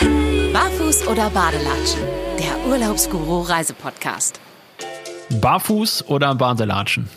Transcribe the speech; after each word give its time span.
Barfuß 0.00 1.08
oder 1.08 1.28
Badelatschen? 1.30 2.00
Der 2.38 2.70
Urlaubsguru 2.70 3.42
Reisepodcast. 3.42 4.40
Barfuß 5.40 6.06
oder 6.08 6.34
Badelatschen? 6.36 7.08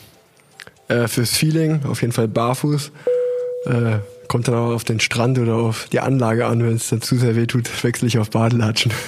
Äh, 0.87 1.07
fürs 1.07 1.31
Feeling 1.31 1.85
auf 1.85 2.01
jeden 2.01 2.11
Fall 2.11 2.27
barfuß. 2.27 2.91
Äh, 3.65 3.99
kommt 4.27 4.47
dann 4.47 4.55
auch 4.55 4.73
auf 4.73 4.83
den 4.83 4.99
Strand 4.99 5.37
oder 5.37 5.55
auf 5.55 5.89
die 5.91 5.99
Anlage 5.99 6.47
an. 6.47 6.63
Wenn 6.63 6.75
es 6.75 6.89
dann 6.89 7.01
zu 7.01 7.17
sehr 7.17 7.35
weh 7.35 7.45
tut, 7.45 7.83
wechsle 7.83 8.07
ich 8.07 8.17
auf 8.17 8.29
Badelatschen. 8.29 8.91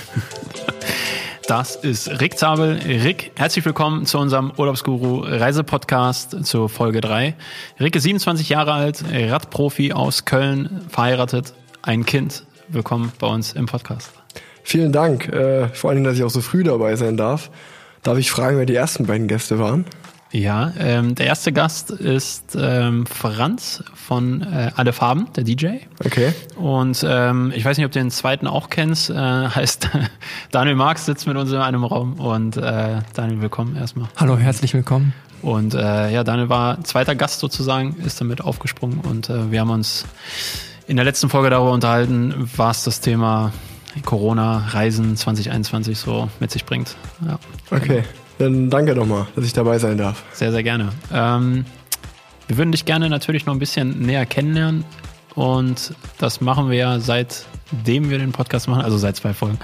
Das 1.46 1.76
ist 1.76 2.21
Rick 2.21 2.40
Zabel. 2.40 2.80
Rick, 2.86 3.32
herzlich 3.36 3.66
willkommen 3.66 4.05
zu 4.05 4.18
unserem 4.18 4.54
Urlaubsguru 4.55 5.26
Reisepodcast 5.26 6.46
zur 6.46 6.70
Folge 6.70 7.02
3. 7.02 7.36
Rick 7.82 7.98
ist 7.98 8.04
27 8.04 8.48
Jahre 8.48 8.71
alt, 8.71 9.04
Radprofi 9.12 9.92
aus 9.92 10.24
Köln, 10.24 10.86
verheiratet, 10.88 11.54
ein 11.82 12.05
Kind. 12.05 12.46
Willkommen 12.74 13.12
bei 13.20 13.28
uns 13.28 13.54
im 13.54 13.68
Podcast. 13.68 14.12
Vielen 14.63 14.91
Dank. 14.91 15.27
Äh, 15.27 15.68
vor 15.70 15.91
allem, 15.91 16.04
dass 16.04 16.16
ich 16.16 16.23
auch 16.23 16.31
so 16.31 16.41
früh 16.41 16.64
dabei 16.64 16.95
sein 16.95 17.18
darf. 17.18 17.52
Darf 18.02 18.18
ich 18.18 18.31
fragen, 18.31 18.58
wer 18.58 18.66
die 18.66 18.73
ersten 18.73 19.05
beiden 19.05 19.27
Gäste 19.27 19.59
waren? 19.59 19.86
Ja, 20.31 20.73
ähm, 20.80 21.14
der 21.14 21.28
erste 21.28 21.54
Gast 21.54 21.91
ist 21.91 22.58
ähm, 22.59 23.05
Franz 23.05 23.84
von 23.94 24.41
äh, 24.41 24.72
Alle 24.76 24.91
Farben, 24.91 25.28
der 25.36 25.44
DJ. 25.44 25.67
Okay. 26.04 26.34
Und 26.55 27.05
ähm, 27.08 27.54
ich 27.55 27.64
weiß 27.64 27.78
nicht, 27.78 27.86
ob 27.86 27.91
du 27.91 28.00
den 28.00 28.09
zweiten 28.09 28.48
auch 28.48 28.72
kennst. 28.72 29.12
Äh, 29.12 29.14
heißt 29.16 29.90
Daniel 30.50 30.76
Marx 30.76 31.05
sitzt 31.05 31.28
mit 31.28 31.38
uns 31.38 31.52
in 31.52 31.58
einem 31.58 31.84
Raum. 31.84 32.14
Und 32.14 32.58
äh, 32.58 33.02
Daniel, 33.14 33.42
willkommen 33.42 33.76
erstmal. 33.76 34.08
Hallo, 34.16 34.36
herzlich 34.36 34.73
willkommen. 34.73 35.14
Und 35.44 35.76
äh, 35.76 36.09
ja, 36.12 36.23
Daniel 36.23 36.50
war 36.50 36.84
zweiter 36.84 37.14
Gast 37.14 37.40
sozusagen, 37.40 37.98
ist 38.03 38.20
damit 38.20 38.42
aufgesprungen. 38.42 39.00
Und 39.02 39.30
äh, 39.30 39.52
wir 39.52 39.59
haben 39.59 39.70
uns 39.70 40.05
in 40.88 40.96
der 40.96 41.05
letzten 41.05 41.30
Folge 41.30 41.50
darüber 41.50 41.72
unterhalten, 41.72 42.50
was 42.55 42.84
das 42.84 43.00
Thema 43.02 43.52
Corona, 44.05 44.66
Reisen 44.70 45.16
2021 45.16 45.98
so 45.98 46.30
mit 46.40 46.52
sich 46.52 46.66
bringt. 46.66 46.95
Ja. 47.25 47.40
Okay. 47.72 48.03
Dann 48.40 48.70
danke 48.70 48.95
nochmal, 48.95 49.28
dass 49.36 49.45
ich 49.45 49.53
dabei 49.53 49.78
sein 49.78 49.98
darf. 49.98 50.23
Sehr, 50.34 50.52
sehr 50.52 50.64
gerne. 50.64 50.90
Ähm, 51.14 51.66
wir 52.48 52.58
würden 52.58 52.72
dich 52.72 52.86
gerne 52.86 53.09
natürlich 53.09 53.45
noch 53.45 53.53
ein 53.53 53.59
bisschen 53.59 54.00
näher 54.02 54.25
kennenlernen. 54.25 54.84
Und 55.36 55.94
das 56.20 56.42
machen 56.42 56.70
wir 56.70 56.78
ja 56.78 57.00
seitdem 57.00 58.09
wir 58.09 58.20
den 58.20 58.31
Podcast 58.31 58.68
machen, 58.68 58.84
also 58.84 58.97
seit 58.97 59.16
zwei 59.16 59.34
Folgen, 59.34 59.58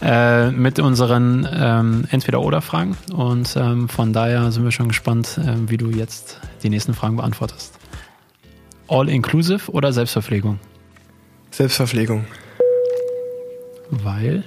äh, 0.00 0.50
mit 0.50 0.80
unseren 0.80 1.48
ähm, 1.52 2.04
Entweder-Oder-Fragen. 2.10 2.96
Und 3.12 3.54
ähm, 3.56 3.88
von 3.88 4.12
daher 4.12 4.50
sind 4.50 4.64
wir 4.64 4.72
schon 4.72 4.88
gespannt, 4.88 5.38
äh, 5.38 5.70
wie 5.70 5.76
du 5.76 5.90
jetzt 5.90 6.40
die 6.62 6.70
nächsten 6.70 6.94
Fragen 6.94 7.16
beantwortest. 7.16 7.78
All-inclusive 8.92 9.70
oder 9.72 9.92
Selbstverpflegung? 9.92 10.58
Selbstverpflegung. 11.50 12.26
Weil? 13.90 14.44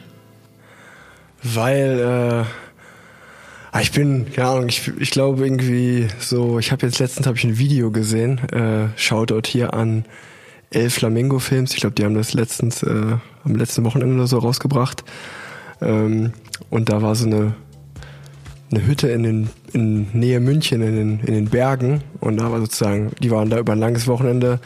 Weil, 1.41 2.45
äh, 2.45 2.65
Ah, 3.75 3.81
ich 3.81 3.91
bin, 3.91 4.31
keine 4.31 4.47
Ahnung, 4.47 4.69
ich, 4.69 4.89
ich 4.99 5.11
glaube 5.11 5.43
irgendwie 5.43 6.07
so, 6.17 6.59
ich 6.59 6.71
habe 6.71 6.85
jetzt 6.85 6.99
letztens 6.99 7.27
hab 7.27 7.35
ich 7.35 7.43
ein 7.43 7.57
Video 7.57 7.91
gesehen, 7.91 8.37
äh, 8.53 8.87
Shoutout 8.95 9.49
hier 9.49 9.73
an 9.73 10.05
El 10.69 10.89
Flamingo 10.89 11.39
Films, 11.39 11.73
ich 11.73 11.81
glaube, 11.81 11.93
die 11.93 12.05
haben 12.05 12.15
das 12.15 12.31
letztens, 12.31 12.83
äh, 12.83 13.17
am 13.43 13.55
letzten 13.55 13.83
Wochenende 13.83 14.15
oder 14.15 14.27
so 14.27 14.37
rausgebracht. 14.37 15.03
Ähm, 15.81 16.31
und 16.69 16.87
da 16.87 17.01
war 17.01 17.15
so 17.15 17.25
eine, 17.25 17.53
eine 18.75 18.85
Hütte 18.85 19.07
in 19.09 19.23
den 19.23 19.49
in 19.73 20.07
Nähe 20.13 20.39
München 20.39 20.81
in 20.81 20.95
den, 20.95 21.19
in 21.19 21.33
den 21.33 21.45
Bergen 21.45 22.01
und 22.19 22.37
da 22.37 22.51
war 22.51 22.59
sozusagen, 22.59 23.11
die 23.21 23.31
waren 23.31 23.49
da 23.49 23.59
über 23.59 23.73
ein 23.73 23.79
langes 23.79 24.07
Wochenende, 24.07 24.59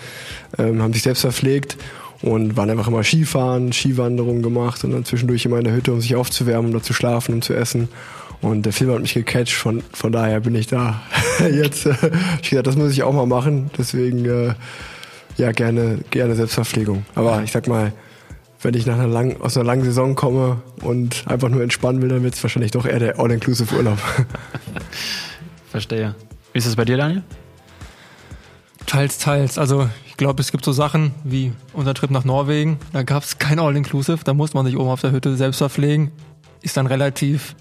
ähm, 0.57 0.81
haben 0.81 0.93
sich 0.93 1.03
selbst 1.03 1.21
verpflegt 1.21 1.77
und 2.21 2.57
waren 2.57 2.69
einfach 2.69 2.87
immer 2.87 3.03
Skifahren, 3.03 3.71
Skiwanderungen 3.71 4.43
gemacht 4.43 4.83
und 4.83 4.91
dann 4.91 5.05
zwischendurch 5.05 5.45
immer 5.45 5.57
in 5.57 5.63
der 5.63 5.73
Hütte, 5.73 5.93
um 5.93 6.01
sich 6.01 6.15
aufzuwärmen, 6.15 6.67
um 6.71 6.77
da 6.77 6.83
zu 6.83 6.93
schlafen, 6.93 7.35
um 7.35 7.41
zu 7.41 7.53
essen. 7.53 7.89
Und 8.41 8.65
der 8.65 8.73
Film 8.73 8.91
hat 8.91 9.01
mich 9.01 9.13
gecatcht, 9.13 9.53
von, 9.53 9.83
von 9.93 10.11
daher 10.11 10.39
bin 10.39 10.55
ich 10.55 10.67
da. 10.67 11.01
Jetzt, 11.39 11.85
äh, 11.85 11.93
ich 12.41 12.49
gesagt, 12.49 12.67
das 12.67 12.77
muss 12.77 12.91
ich 12.91 13.03
auch 13.03 13.13
mal 13.13 13.25
machen. 13.25 13.69
Deswegen, 13.77 14.25
äh, 14.25 14.53
ja, 15.37 15.51
gerne, 15.51 15.99
gerne 16.09 16.35
Selbstverpflegung. 16.35 17.05
Aber 17.15 17.43
ich 17.43 17.51
sag 17.51 17.67
mal, 17.67 17.91
wenn 18.61 18.73
ich 18.73 18.85
nach 18.85 18.95
einer 18.95 19.07
langen, 19.07 19.41
aus 19.41 19.55
einer 19.55 19.65
langen 19.65 19.83
Saison 19.83 20.15
komme 20.15 20.61
und 20.81 21.25
einfach 21.27 21.49
nur 21.49 21.63
entspannen 21.63 22.01
will, 22.01 22.09
dann 22.09 22.23
wird 22.23 22.35
es 22.35 22.43
wahrscheinlich 22.43 22.71
doch 22.71 22.85
eher 22.85 22.99
der 22.99 23.19
All-Inclusive 23.19 23.73
Urlaub. 23.75 23.97
Verstehe. 25.71 26.15
Wie 26.51 26.57
ist 26.57 26.65
es 26.65 26.75
bei 26.75 26.83
dir, 26.83 26.97
Daniel? 26.97 27.23
Teils, 28.85 29.17
teils. 29.19 29.57
Also 29.57 29.87
ich 30.07 30.17
glaube, 30.17 30.41
es 30.41 30.51
gibt 30.51 30.65
so 30.65 30.73
Sachen 30.73 31.11
wie 31.23 31.53
unser 31.73 31.93
Trip 31.93 32.11
nach 32.11 32.25
Norwegen. 32.25 32.79
Da 32.91 33.03
gab 33.03 33.23
es 33.23 33.37
kein 33.37 33.59
All-Inclusive. 33.59 34.19
Da 34.23 34.33
musste 34.33 34.57
man 34.57 34.65
sich 34.65 34.77
oben 34.77 34.89
auf 34.89 35.01
der 35.01 35.11
Hütte 35.11 35.37
selbst 35.37 35.59
verpflegen. 35.59 36.11
Ist 36.61 36.75
dann 36.75 36.87
relativ 36.87 37.55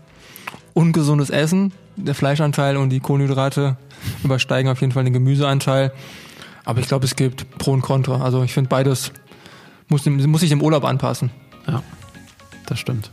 ungesundes 0.75 1.31
Essen. 1.31 1.73
Der 1.97 2.15
Fleischanteil 2.15 2.77
und 2.77 2.91
die 2.91 3.01
Kohlenhydrate 3.01 3.77
übersteigen 4.25 4.71
auf 4.71 4.81
jeden 4.81 4.93
Fall 4.93 5.05
den 5.05 5.13
Gemüseanteil. 5.13 5.93
Aber 6.65 6.81
ich 6.81 6.89
glaube, 6.89 7.05
es 7.05 7.15
gibt 7.15 7.59
Pro 7.59 7.73
und 7.73 7.83
Contra. 7.83 8.21
Also 8.23 8.43
ich 8.43 8.53
finde 8.53 8.69
beides 8.69 9.13
muss, 9.89 10.07
muss 10.07 10.41
sich 10.41 10.51
dem 10.51 10.63
Urlaub 10.63 10.85
anpassen. 10.85 11.31
Ja, 11.67 11.83
das 12.67 12.79
stimmt. 12.79 13.11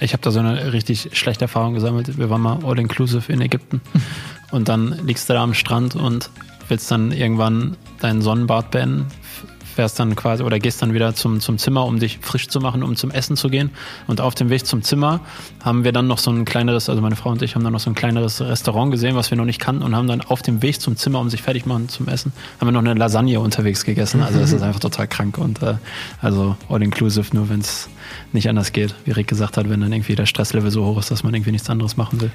Ich 0.00 0.12
habe 0.12 0.22
da 0.22 0.30
so 0.30 0.40
eine 0.40 0.72
richtig 0.72 1.10
schlechte 1.12 1.44
Erfahrung 1.44 1.74
gesammelt. 1.74 2.18
Wir 2.18 2.28
waren 2.28 2.40
mal 2.40 2.58
all-inclusive 2.64 3.32
in 3.32 3.40
Ägypten 3.40 3.80
und 4.50 4.68
dann 4.68 5.06
liegst 5.06 5.28
du 5.28 5.34
da 5.34 5.42
am 5.42 5.54
Strand 5.54 5.94
und 5.94 6.30
willst 6.68 6.90
dann 6.90 7.12
irgendwann 7.12 7.76
deinen 8.00 8.22
Sonnenbad 8.22 8.70
beenden, 8.70 9.06
fährst 9.72 9.98
dann 9.98 10.14
quasi 10.16 10.42
oder 10.42 10.58
gehst 10.58 10.82
dann 10.82 10.94
wieder 10.94 11.14
zum, 11.14 11.40
zum 11.40 11.58
Zimmer, 11.58 11.84
um 11.84 11.98
dich 11.98 12.18
frisch 12.20 12.48
zu 12.48 12.60
machen, 12.60 12.82
um 12.82 12.96
zum 12.96 13.10
Essen 13.10 13.36
zu 13.36 13.48
gehen. 13.48 13.70
Und 14.06 14.20
auf 14.20 14.34
dem 14.34 14.50
Weg 14.50 14.66
zum 14.66 14.82
Zimmer 14.82 15.20
haben 15.64 15.84
wir 15.84 15.92
dann 15.92 16.06
noch 16.06 16.18
so 16.18 16.30
ein 16.30 16.44
kleineres, 16.44 16.88
also 16.88 17.00
meine 17.00 17.16
Frau 17.16 17.30
und 17.30 17.42
ich 17.42 17.54
haben 17.54 17.64
dann 17.64 17.72
noch 17.72 17.80
so 17.80 17.90
ein 17.90 17.94
kleineres 17.94 18.40
Restaurant 18.40 18.90
gesehen, 18.90 19.16
was 19.16 19.30
wir 19.30 19.38
noch 19.38 19.44
nicht 19.44 19.60
kannten 19.60 19.82
und 19.82 19.96
haben 19.96 20.08
dann 20.08 20.20
auf 20.20 20.42
dem 20.42 20.62
Weg 20.62 20.80
zum 20.80 20.96
Zimmer, 20.96 21.20
um 21.20 21.30
sich 21.30 21.42
fertig 21.42 21.66
machen 21.66 21.88
zum 21.88 22.08
Essen, 22.08 22.32
haben 22.60 22.68
wir 22.68 22.72
noch 22.72 22.80
eine 22.80 22.94
Lasagne 22.94 23.40
unterwegs 23.40 23.84
gegessen. 23.84 24.22
Also 24.22 24.38
das 24.38 24.52
ist 24.52 24.62
einfach 24.62 24.80
total 24.80 25.08
krank 25.08 25.38
und 25.38 25.62
äh, 25.62 25.74
also 26.20 26.56
all 26.68 26.82
inclusive, 26.82 27.34
nur 27.34 27.48
wenn 27.48 27.60
es 27.60 27.88
nicht 28.32 28.48
anders 28.48 28.72
geht, 28.72 28.94
wie 29.04 29.10
Rick 29.12 29.28
gesagt 29.28 29.56
hat, 29.56 29.68
wenn 29.68 29.80
dann 29.80 29.92
irgendwie 29.92 30.14
der 30.14 30.26
Stresslevel 30.26 30.70
so 30.70 30.84
hoch 30.84 30.98
ist, 30.98 31.10
dass 31.10 31.22
man 31.22 31.34
irgendwie 31.34 31.52
nichts 31.52 31.70
anderes 31.70 31.96
machen 31.96 32.20
will. 32.20 32.30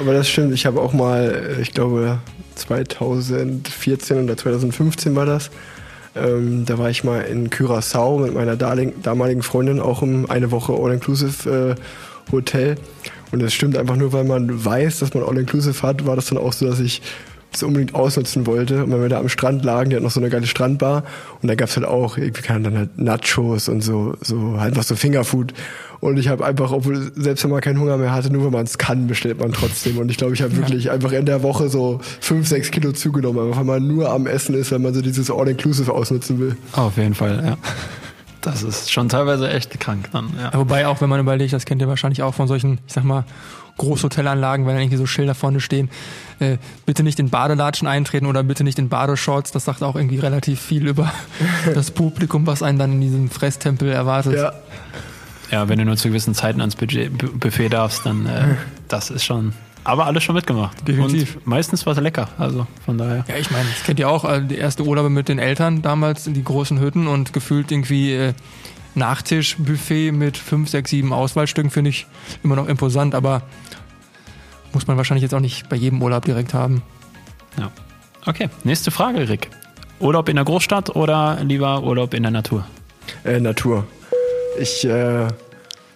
Aber 0.00 0.12
das 0.12 0.28
stimmt, 0.28 0.52
ich 0.54 0.66
habe 0.66 0.80
auch 0.80 0.92
mal, 0.92 1.58
ich 1.60 1.72
glaube 1.72 2.18
2014 2.56 4.24
oder 4.24 4.36
2015 4.36 5.14
war 5.14 5.26
das, 5.26 5.50
ähm, 6.22 6.64
da 6.66 6.78
war 6.78 6.90
ich 6.90 7.04
mal 7.04 7.20
in 7.22 7.50
Curaçao 7.50 8.20
mit 8.20 8.34
meiner 8.34 8.56
damaligen 8.56 9.42
Freundin 9.42 9.80
auch 9.80 10.02
um 10.02 10.28
eine 10.30 10.50
Woche 10.50 10.72
All-Inclusive 10.72 11.76
äh, 11.78 12.32
Hotel. 12.32 12.76
Und 13.30 13.42
das 13.42 13.52
stimmt 13.52 13.76
einfach 13.76 13.96
nur, 13.96 14.12
weil 14.12 14.24
man 14.24 14.64
weiß, 14.64 15.00
dass 15.00 15.14
man 15.14 15.22
All-Inclusive 15.22 15.82
hat, 15.82 16.06
war 16.06 16.16
das 16.16 16.26
dann 16.26 16.38
auch 16.38 16.52
so, 16.52 16.66
dass 16.66 16.80
ich 16.80 17.02
das 17.52 17.62
unbedingt 17.62 17.94
ausnutzen 17.94 18.46
wollte. 18.46 18.84
Und 18.84 18.92
wenn 18.92 19.00
wir 19.00 19.08
da 19.08 19.18
am 19.18 19.28
Strand 19.28 19.64
lagen, 19.64 19.90
die 19.90 19.96
hat 19.96 20.02
noch 20.02 20.10
so 20.10 20.20
eine 20.20 20.28
geile 20.28 20.46
Strandbar 20.46 21.04
und 21.40 21.48
da 21.48 21.54
gab's 21.54 21.76
halt 21.76 21.86
auch 21.86 22.18
irgendwie 22.18 22.42
keine 22.42 22.64
dann 22.64 22.78
halt 22.78 22.98
Nachos 22.98 23.68
und 23.68 23.82
so, 23.82 24.14
so 24.20 24.60
halt 24.60 24.76
was 24.76 24.88
so 24.88 24.96
Fingerfood. 24.96 25.54
Und 26.00 26.18
ich 26.18 26.28
habe 26.28 26.44
einfach, 26.44 26.70
obwohl 26.70 27.10
selbst 27.16 27.42
wenn 27.44 27.50
man 27.50 27.60
keinen 27.60 27.80
Hunger 27.80 27.96
mehr 27.96 28.12
hatte, 28.12 28.32
nur 28.32 28.44
wenn 28.44 28.52
man 28.52 28.64
es 28.64 28.78
kann, 28.78 29.08
bestellt 29.08 29.40
man 29.40 29.52
trotzdem. 29.52 29.98
Und 29.98 30.10
ich 30.10 30.16
glaube, 30.16 30.34
ich 30.34 30.42
habe 30.42 30.56
wirklich 30.56 30.84
ja. 30.84 30.92
einfach 30.92 31.12
in 31.12 31.26
der 31.26 31.42
Woche 31.42 31.68
so 31.68 32.00
fünf, 32.20 32.46
sechs 32.46 32.70
Kilo 32.70 32.92
zugenommen, 32.92 33.48
einfach 33.48 33.58
weil 33.58 33.80
man 33.80 33.88
nur 33.88 34.10
am 34.10 34.26
Essen 34.26 34.54
ist, 34.54 34.70
wenn 34.70 34.82
man 34.82 34.94
so 34.94 35.02
dieses 35.02 35.30
All-Inclusive 35.30 35.92
ausnutzen 35.92 36.38
will. 36.38 36.56
Auf 36.72 36.96
jeden 36.96 37.14
Fall, 37.14 37.42
ja. 37.44 37.58
Das 38.50 38.62
ist 38.62 38.90
schon 38.92 39.08
teilweise 39.08 39.50
echt 39.50 39.78
krank 39.78 40.08
dann, 40.12 40.30
ja. 40.40 40.52
Wobei 40.54 40.86
auch, 40.86 41.00
wenn 41.00 41.08
man 41.08 41.20
überlegt, 41.20 41.52
das 41.52 41.64
kennt 41.64 41.80
ihr 41.80 41.88
wahrscheinlich 41.88 42.22
auch 42.22 42.34
von 42.34 42.48
solchen, 42.48 42.78
ich 42.86 42.92
sag 42.92 43.04
mal, 43.04 43.24
Großhotelanlagen, 43.78 44.66
wenn 44.66 44.74
da 44.74 44.80
irgendwie 44.80 44.96
so 44.96 45.06
Schilder 45.06 45.34
vorne 45.34 45.60
stehen, 45.60 45.88
äh, 46.40 46.58
bitte 46.84 47.02
nicht 47.02 47.18
in 47.18 47.30
Badelatschen 47.30 47.88
eintreten 47.88 48.26
oder 48.26 48.42
bitte 48.42 48.64
nicht 48.64 48.78
in 48.78 48.88
Badeshorts. 48.88 49.52
Das 49.52 49.64
sagt 49.64 49.82
auch 49.82 49.96
irgendwie 49.96 50.18
relativ 50.18 50.60
viel 50.60 50.86
über 50.86 51.12
das 51.74 51.90
Publikum, 51.90 52.46
was 52.46 52.62
einen 52.62 52.78
dann 52.78 52.92
in 52.92 53.00
diesem 53.00 53.30
Fresstempel 53.30 53.90
erwartet. 53.90 54.34
Ja. 54.34 54.52
Ja, 55.50 55.68
wenn 55.68 55.78
du 55.78 55.86
nur 55.86 55.96
zu 55.96 56.08
gewissen 56.08 56.34
Zeiten 56.34 56.60
ans 56.60 56.76
Budget, 56.76 57.40
Buffet 57.40 57.70
darfst, 57.70 58.04
dann 58.04 58.26
äh, 58.26 58.56
das 58.88 59.10
ist 59.10 59.24
schon. 59.24 59.54
Aber 59.88 60.04
alles 60.04 60.22
schon 60.22 60.34
mitgemacht. 60.34 60.86
Definitiv. 60.86 61.36
Und 61.36 61.46
meistens 61.46 61.86
war 61.86 61.94
es 61.94 61.98
lecker. 61.98 62.28
Also 62.36 62.66
von 62.84 62.98
daher. 62.98 63.24
Ja, 63.26 63.36
ich 63.36 63.50
meine, 63.50 63.66
das 63.70 63.84
kennt 63.84 63.98
ihr 63.98 64.10
auch, 64.10 64.26
äh, 64.26 64.42
die 64.42 64.56
erste 64.56 64.82
Urlaube 64.82 65.08
mit 65.08 65.30
den 65.30 65.38
Eltern 65.38 65.80
damals 65.80 66.26
in 66.26 66.34
die 66.34 66.44
großen 66.44 66.78
Hütten 66.78 67.06
und 67.06 67.32
gefühlt 67.32 67.72
irgendwie 67.72 68.12
äh, 68.12 68.34
Nachtischbuffet 68.94 70.12
mit 70.12 70.36
fünf, 70.36 70.68
sechs, 70.68 70.90
sieben 70.90 71.14
Auswahlstücken 71.14 71.70
finde 71.70 71.88
ich 71.88 72.06
immer 72.42 72.54
noch 72.54 72.68
imposant, 72.68 73.14
aber 73.14 73.40
muss 74.74 74.86
man 74.86 74.98
wahrscheinlich 74.98 75.22
jetzt 75.22 75.32
auch 75.32 75.40
nicht 75.40 75.70
bei 75.70 75.76
jedem 75.76 76.02
Urlaub 76.02 76.26
direkt 76.26 76.52
haben. 76.52 76.82
Ja. 77.58 77.70
Okay, 78.26 78.50
nächste 78.64 78.90
Frage, 78.90 79.26
Rick. 79.26 79.48
Urlaub 80.00 80.28
in 80.28 80.36
der 80.36 80.44
Großstadt 80.44 80.96
oder 80.96 81.38
lieber 81.42 81.82
Urlaub 81.82 82.12
in 82.12 82.24
der 82.24 82.32
Natur? 82.32 82.66
Äh, 83.24 83.40
Natur. 83.40 83.86
Ich 84.60 84.84
äh, 84.84 85.28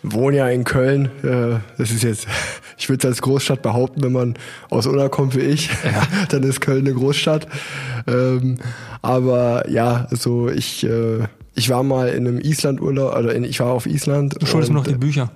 wohne 0.02 0.38
ja 0.38 0.48
in 0.48 0.64
Köln. 0.64 1.06
Äh, 1.22 1.60
das 1.78 1.90
ist 1.90 2.02
jetzt, 2.02 2.26
ich 2.78 2.88
würde 2.88 3.06
es 3.06 3.12
als 3.12 3.22
Großstadt 3.22 3.62
behaupten, 3.62 4.02
wenn 4.02 4.12
man 4.12 4.34
aus 4.70 4.86
Unna 4.86 5.08
kommt 5.08 5.36
wie 5.36 5.40
ich, 5.40 5.68
ja. 5.84 6.02
dann 6.28 6.42
ist 6.42 6.60
Köln 6.60 6.86
eine 6.86 6.94
Großstadt. 6.94 7.46
Ähm, 8.06 8.58
aber 9.00 9.68
ja, 9.68 10.06
also 10.10 10.48
ich 10.48 10.84
äh, 10.84 11.26
ich 11.54 11.68
war 11.68 11.82
mal 11.82 12.08
in 12.08 12.26
einem 12.26 12.40
Island-Urlaub, 12.40 13.16
oder 13.16 13.34
in, 13.34 13.44
ich 13.44 13.60
war 13.60 13.68
auf 13.68 13.86
Island. 13.86 14.36
Du 14.40 14.46
schuldest 14.46 14.72
mir 14.72 14.78
noch 14.78 14.86
die 14.86 14.94
und, 14.94 15.00
Bücher. 15.00 15.30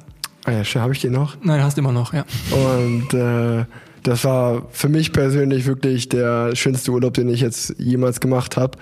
Ah 0.44 0.52
ja, 0.52 0.64
habe 0.80 0.92
ich 0.92 1.00
die 1.00 1.10
noch? 1.10 1.36
Nein, 1.42 1.62
hast 1.62 1.76
immer 1.76 1.92
noch, 1.92 2.14
ja. 2.14 2.24
Und 2.50 3.12
äh, 3.12 3.64
das 4.02 4.24
war 4.24 4.62
für 4.70 4.88
mich 4.88 5.12
persönlich 5.12 5.66
wirklich 5.66 6.08
der 6.08 6.54
schönste 6.54 6.92
Urlaub, 6.92 7.14
den 7.14 7.28
ich 7.28 7.40
jetzt 7.40 7.74
jemals 7.78 8.20
gemacht 8.20 8.56
habe. 8.56 8.78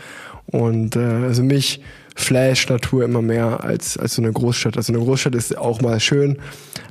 Und 0.47 0.97
äh, 0.97 1.01
also 1.01 1.43
mich 1.43 1.81
flash 2.15 2.69
Natur 2.69 3.05
immer 3.05 3.23
mehr 3.23 3.65
als, 3.65 3.97
als 3.97 4.15
so 4.15 4.23
eine 4.23 4.33
Großstadt. 4.33 4.77
Also 4.77 4.93
eine 4.93 5.03
Großstadt 5.03 5.35
ist 5.35 5.57
auch 5.57 5.81
mal 5.81 5.99
schön, 6.01 6.39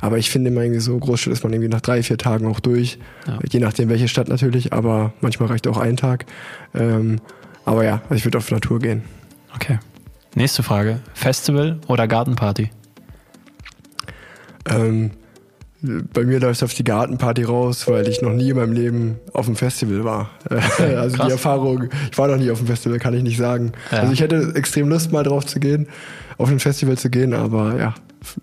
aber 0.01 0.17
ich 0.17 0.29
finde 0.29 0.49
immer 0.49 0.61
irgendwie 0.61 0.81
so, 0.81 0.97
Großstadt 0.97 1.33
ist 1.33 1.43
man 1.43 1.53
irgendwie 1.53 1.69
nach 1.69 1.81
drei, 1.81 2.03
vier 2.03 2.17
Tagen 2.17 2.45
auch 2.45 2.59
durch. 2.59 2.99
Ja. 3.27 3.39
Je 3.49 3.59
nachdem 3.59 3.89
welche 3.89 4.07
Stadt 4.07 4.27
natürlich, 4.27 4.73
aber 4.73 5.13
manchmal 5.21 5.49
reicht 5.49 5.67
auch 5.67 5.77
ein 5.77 5.97
Tag. 5.97 6.25
Ähm, 6.73 7.19
aber 7.65 7.85
ja, 7.85 8.01
also 8.03 8.15
ich 8.15 8.25
würde 8.25 8.37
auf 8.37 8.51
Natur 8.51 8.79
gehen. 8.79 9.03
Okay. 9.55 9.79
Nächste 10.35 10.63
Frage. 10.63 10.99
Festival 11.13 11.79
oder 11.87 12.07
Gartenparty? 12.07 12.71
Ähm, 14.65 15.11
bei 15.83 16.23
mir 16.23 16.39
läuft 16.39 16.61
es 16.61 16.63
auf 16.63 16.73
die 16.73 16.85
Gartenparty 16.85 17.43
raus, 17.43 17.87
weil 17.87 18.07
ich 18.07 18.21
noch 18.21 18.31
nie 18.31 18.51
in 18.51 18.55
meinem 18.55 18.71
Leben 18.71 19.17
auf 19.33 19.45
dem 19.47 19.57
Festival 19.57 20.05
war. 20.05 20.29
also 20.49 21.17
krass. 21.17 21.27
die 21.27 21.31
Erfahrung, 21.31 21.89
ich 22.09 22.17
war 22.17 22.29
noch 22.29 22.37
nie 22.37 22.49
auf 22.49 22.59
dem 22.59 22.67
Festival, 22.67 22.99
kann 22.99 23.13
ich 23.13 23.23
nicht 23.23 23.37
sagen. 23.37 23.73
Ja. 23.91 23.99
Also 23.99 24.13
ich 24.13 24.21
hätte 24.21 24.53
extrem 24.55 24.87
Lust 24.87 25.11
mal 25.11 25.23
drauf 25.23 25.45
zu 25.45 25.59
gehen, 25.59 25.87
auf 26.37 26.49
ein 26.49 26.59
Festival 26.59 26.97
zu 26.97 27.09
gehen, 27.09 27.33
aber 27.33 27.77
ja, 27.77 27.93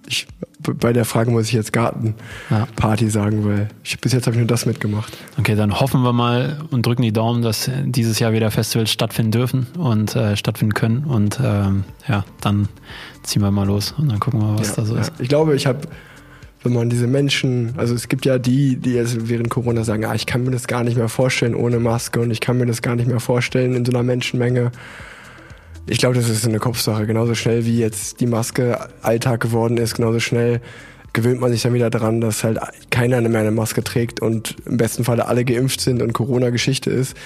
ich, 0.06 0.26
bei 0.62 0.92
der 0.92 1.04
Frage 1.04 1.30
muss 1.30 1.46
ich 1.46 1.52
jetzt 1.52 1.72
Gartenparty 1.72 3.08
sagen, 3.08 3.46
weil 3.46 3.68
ich, 3.82 3.98
bis 4.00 4.12
jetzt 4.12 4.26
habe 4.26 4.36
ich 4.36 4.38
nur 4.38 4.46
das 4.46 4.66
mitgemacht. 4.66 5.16
Okay, 5.38 5.54
dann 5.54 5.80
hoffen 5.80 6.02
wir 6.02 6.12
mal 6.12 6.58
und 6.70 6.84
drücken 6.84 7.02
die 7.02 7.12
Daumen, 7.12 7.42
dass 7.42 7.70
dieses 7.84 8.18
Jahr 8.18 8.32
wieder 8.32 8.50
Festivals 8.50 8.90
stattfinden 8.90 9.32
dürfen 9.32 9.66
und 9.78 10.14
äh, 10.14 10.36
stattfinden 10.36 10.74
können. 10.74 11.04
Und 11.04 11.40
ähm, 11.42 11.84
ja, 12.06 12.24
dann 12.42 12.68
ziehen 13.22 13.42
wir 13.42 13.50
mal 13.50 13.66
los 13.66 13.94
und 13.96 14.10
dann 14.10 14.20
gucken 14.20 14.40
wir, 14.40 14.58
was 14.58 14.68
ja, 14.68 14.74
da 14.76 14.84
so 14.84 14.94
ja. 14.94 15.00
ist. 15.00 15.12
Ich 15.18 15.28
glaube, 15.28 15.54
ich 15.54 15.66
habe, 15.66 15.80
wenn 16.62 16.72
man 16.72 16.90
diese 16.90 17.06
Menschen, 17.06 17.74
also 17.76 17.94
es 17.94 18.08
gibt 18.08 18.26
ja 18.26 18.38
die, 18.38 18.76
die 18.76 18.92
jetzt 18.92 19.28
während 19.28 19.48
Corona 19.48 19.82
sagen, 19.84 20.04
ah, 20.04 20.14
ich 20.14 20.26
kann 20.26 20.44
mir 20.44 20.50
das 20.50 20.66
gar 20.66 20.84
nicht 20.84 20.96
mehr 20.96 21.08
vorstellen 21.08 21.54
ohne 21.54 21.78
Maske 21.78 22.20
und 22.20 22.30
ich 22.30 22.40
kann 22.40 22.58
mir 22.58 22.66
das 22.66 22.82
gar 22.82 22.96
nicht 22.96 23.08
mehr 23.08 23.20
vorstellen 23.20 23.74
in 23.74 23.84
so 23.84 23.92
einer 23.92 24.02
Menschenmenge. 24.02 24.70
Ich 25.86 25.98
glaube, 25.98 26.14
das 26.14 26.28
ist 26.28 26.46
eine 26.46 26.58
Kopfsache. 26.58 27.06
Genauso 27.06 27.34
schnell 27.34 27.64
wie 27.64 27.78
jetzt 27.78 28.20
die 28.20 28.26
Maske 28.26 28.78
Alltag 29.00 29.40
geworden 29.40 29.78
ist, 29.78 29.94
genauso 29.94 30.20
schnell 30.20 30.60
gewöhnt 31.12 31.40
man 31.40 31.50
sich 31.52 31.62
dann 31.62 31.74
wieder 31.74 31.90
dran, 31.90 32.20
dass 32.20 32.44
halt 32.44 32.58
keiner 32.90 33.20
mehr 33.20 33.40
eine 33.40 33.50
Maske 33.50 33.82
trägt 33.82 34.20
und 34.20 34.56
im 34.66 34.76
besten 34.76 35.04
Falle 35.04 35.26
alle 35.26 35.44
geimpft 35.44 35.80
sind 35.80 36.02
und 36.02 36.12
Corona 36.12 36.50
Geschichte 36.50 36.90
ist. 36.90 37.16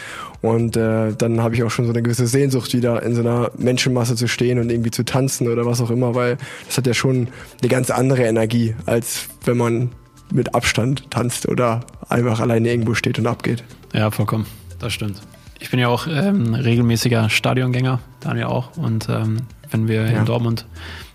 Und 0.41 0.77
äh, 0.77 1.13
dann 1.17 1.41
habe 1.43 1.55
ich 1.55 1.63
auch 1.63 1.71
schon 1.71 1.87
so 1.87 1.93
eine 1.93 2.03
gewisse 2.03 2.27
Sehnsucht, 2.27 2.73
wieder 2.75 3.03
in 3.03 3.15
so 3.15 3.21
einer 3.21 3.51
Menschenmasse 3.57 4.17
zu 4.17 4.27
stehen 4.29 4.59
und 4.59 4.71
irgendwie 4.71 4.91
zu 4.91 5.05
tanzen 5.05 5.49
oder 5.49 5.67
was 5.67 5.81
auch 5.81 5.91
immer, 5.91 6.15
weil 6.15 6.39
das 6.67 6.77
hat 6.79 6.87
ja 6.87 6.95
schon 6.95 7.29
eine 7.61 7.69
ganz 7.69 7.91
andere 7.91 8.25
Energie, 8.25 8.75
als 8.87 9.27
wenn 9.45 9.57
man 9.57 9.91
mit 10.33 10.55
Abstand 10.55 11.11
tanzt 11.11 11.49
oder 11.49 11.81
einfach 12.09 12.41
alleine 12.41 12.71
irgendwo 12.71 12.95
steht 12.95 13.19
und 13.19 13.27
abgeht. 13.27 13.63
Ja, 13.93 14.11
vollkommen. 14.11 14.47
Das 14.79 14.93
stimmt. 14.93 15.21
Ich 15.61 15.71
bin 15.71 15.79
ja 15.81 15.89
auch 15.89 16.07
ähm, 16.07 16.55
regelmäßiger 16.55 17.31
Stadiongänger, 17.31 18.01
Daniel 18.21 18.47
auch. 18.47 18.77
Und 18.77 19.09
ähm, 19.09 19.39
wenn 19.71 19.89
wir 19.89 20.03
Ja. 20.11 20.19
in 20.19 20.25
Dortmund 20.27 20.67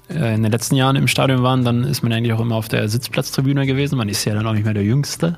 in 0.10 0.42
den 0.42 0.52
letzten 0.52 0.76
Jahren 0.76 0.96
im 0.96 1.08
Stadion 1.08 1.44
waren, 1.44 1.64
dann 1.64 1.84
ist 1.84 2.02
man 2.02 2.12
eigentlich 2.12 2.34
auch 2.34 2.40
immer 2.40 2.56
auf 2.56 2.68
der 2.68 2.90
Sitzplatztribüne 2.90 3.68
gewesen. 3.68 3.96
Man 3.98 4.10
ist 4.10 4.26
ja 4.26 4.34
dann 4.34 4.46
auch 4.48 4.54
nicht 4.54 4.66
mehr 4.66 4.74
der 4.74 4.84
Jüngste. 4.84 5.38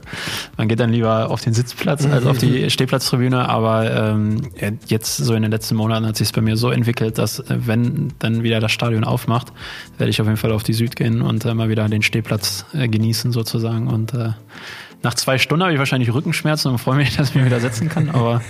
Man 0.56 0.70
geht 0.70 0.80
dann 0.80 0.92
lieber 0.92 1.30
auf 1.30 1.42
den 1.42 1.54
Sitzplatz 1.54 2.06
als 2.06 2.26
auf 2.26 2.38
die 2.38 2.70
Stehplatztribüne. 2.70 3.50
Aber 3.50 3.92
ähm, 3.92 4.42
jetzt 4.88 5.18
so 5.18 5.34
in 5.34 5.42
den 5.42 5.52
letzten 5.52 5.76
Monaten 5.76 6.06
hat 6.06 6.16
sich 6.16 6.30
es 6.30 6.32
bei 6.32 6.42
mir 6.42 6.56
so 6.56 6.70
entwickelt, 6.70 7.18
dass 7.18 7.40
äh, 7.40 7.58
wenn 7.68 8.14
dann 8.20 8.44
wieder 8.44 8.62
das 8.62 8.72
Stadion 8.72 9.04
aufmacht, 9.04 9.52
werde 9.98 10.10
ich 10.10 10.22
auf 10.22 10.28
jeden 10.28 10.38
Fall 10.38 10.54
auf 10.54 10.64
die 10.64 10.74
Süd 10.74 10.96
gehen 10.96 11.22
und 11.22 11.44
äh, 11.44 11.54
mal 11.54 11.68
wieder 11.68 11.90
den 11.90 12.02
Stehplatz 12.02 12.66
äh, 12.74 12.88
genießen 12.88 13.34
sozusagen. 13.34 13.88
Und 13.88 14.14
äh, 14.14 14.30
nach 15.04 15.16
zwei 15.16 15.38
Stunden 15.38 15.64
habe 15.64 15.74
ich 15.74 15.80
wahrscheinlich 15.80 16.14
Rückenschmerzen 16.14 16.72
und 16.72 16.78
freue 16.78 16.96
mich, 16.96 17.16
dass 17.18 17.30
ich 17.30 17.36
mich 17.36 17.46
wieder 17.46 17.60
setzen 17.60 17.90
kann. 17.90 18.10
Aber 18.10 18.42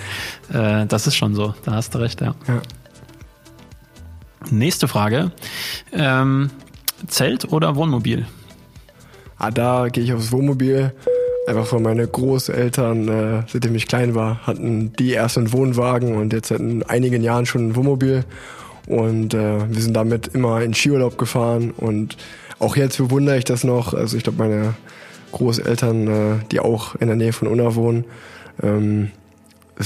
äh, 0.53 0.85
das 0.85 1.07
ist 1.07 1.15
schon 1.15 1.33
so. 1.33 1.55
Da 1.65 1.73
hast 1.73 1.95
du 1.95 1.99
recht, 1.99 2.21
ja. 2.21 2.35
Ja. 2.47 2.61
Nächste 4.49 4.87
Frage. 4.87 5.31
Ähm, 5.93 6.49
Zelt 7.07 7.51
oder 7.51 7.75
Wohnmobil? 7.75 8.25
Ah, 9.37 9.51
da 9.51 9.87
gehe 9.89 10.03
ich 10.03 10.13
aufs 10.13 10.31
Wohnmobil. 10.31 10.93
Einfach 11.47 11.73
weil 11.73 11.79
meine 11.79 12.07
Großeltern, 12.07 13.07
äh, 13.07 13.43
seitdem 13.47 13.75
ich 13.75 13.87
klein 13.87 14.13
war, 14.13 14.45
hatten 14.45 14.93
die 14.93 15.11
erst 15.11 15.37
einen 15.37 15.51
Wohnwagen 15.51 16.15
und 16.15 16.33
jetzt 16.33 16.49
seit 16.49 16.61
einigen 16.87 17.23
Jahren 17.23 17.45
schon 17.45 17.69
ein 17.69 17.75
Wohnmobil. 17.75 18.23
Und 18.87 19.33
äh, 19.33 19.69
wir 19.69 19.81
sind 19.81 19.95
damit 19.95 20.27
immer 20.27 20.61
in 20.61 20.73
Skiurlaub 20.73 21.17
gefahren. 21.17 21.71
Und 21.71 22.17
auch 22.59 22.75
jetzt 22.75 22.97
bewundere 22.97 23.37
ich 23.37 23.45
das 23.45 23.63
noch. 23.63 23.93
Also 23.93 24.17
ich 24.17 24.23
glaube, 24.23 24.39
meine 24.39 24.75
Großeltern, 25.31 26.07
äh, 26.07 26.45
die 26.51 26.59
auch 26.59 26.95
in 26.95 27.07
der 27.07 27.15
Nähe 27.15 27.33
von 27.33 27.47
Unna 27.47 27.75
wohnen, 27.75 28.05
ähm, 28.61 29.11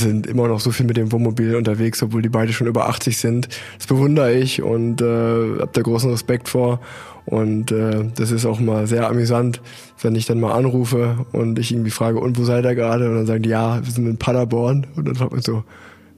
sind 0.01 0.27
immer 0.27 0.47
noch 0.47 0.59
so 0.59 0.71
viel 0.71 0.85
mit 0.85 0.97
dem 0.97 1.11
Wohnmobil 1.11 1.55
unterwegs, 1.55 2.01
obwohl 2.03 2.21
die 2.21 2.29
beide 2.29 2.53
schon 2.53 2.67
über 2.67 2.87
80 2.89 3.17
sind. 3.17 3.49
Das 3.77 3.87
bewundere 3.87 4.33
ich 4.33 4.61
und 4.61 5.01
äh, 5.01 5.05
habe 5.05 5.69
da 5.71 5.81
großen 5.81 6.09
Respekt 6.09 6.49
vor. 6.49 6.79
Und 7.25 7.71
äh, 7.71 8.05
das 8.15 8.31
ist 8.31 8.45
auch 8.45 8.59
mal 8.59 8.85
sehr 8.87 9.09
amüsant, 9.09 9.61
wenn 10.01 10.15
ich 10.15 10.25
dann 10.25 10.39
mal 10.39 10.53
anrufe 10.53 11.25
und 11.31 11.57
ich 11.57 11.71
irgendwie 11.71 11.89
frage, 11.89 12.19
und 12.19 12.37
wo 12.37 12.43
seid 12.43 12.65
ihr 12.65 12.75
gerade? 12.75 13.09
Und 13.09 13.15
dann 13.15 13.25
sagen 13.25 13.43
die, 13.43 13.49
ja, 13.49 13.83
wir 13.83 13.91
sind 13.91 14.07
in 14.07 14.17
Paderborn. 14.17 14.85
Und 14.95 15.07
dann 15.07 15.15
fragt 15.15 15.31
man 15.31 15.41
so, 15.41 15.63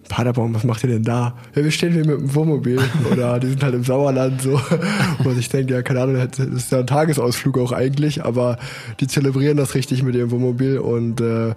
Paderborn, 0.09 0.53
was 0.53 0.63
macht 0.63 0.83
ihr 0.83 0.89
denn 0.89 1.03
da? 1.03 1.35
Ja, 1.55 1.63
wir 1.63 1.71
stehen 1.71 1.93
hier 1.93 2.05
mit 2.05 2.19
dem 2.19 2.35
Wohnmobil. 2.35 2.79
Oder 3.11 3.39
die 3.39 3.47
sind 3.47 3.63
halt 3.63 3.75
im 3.75 3.83
Sauerland 3.83 4.41
so. 4.41 4.59
Und 5.23 5.39
ich 5.39 5.49
denke, 5.49 5.73
ja, 5.73 5.81
keine 5.81 6.01
Ahnung, 6.01 6.27
das 6.29 6.39
ist 6.39 6.71
ja 6.71 6.79
ein 6.79 6.87
Tagesausflug 6.87 7.57
auch 7.57 7.71
eigentlich, 7.71 8.23
aber 8.23 8.57
die 8.99 9.07
zelebrieren 9.07 9.57
das 9.57 9.75
richtig 9.75 10.03
mit 10.03 10.15
ihrem 10.15 10.31
Wohnmobil 10.31 10.79
und 10.79 11.21
äh, 11.21 11.53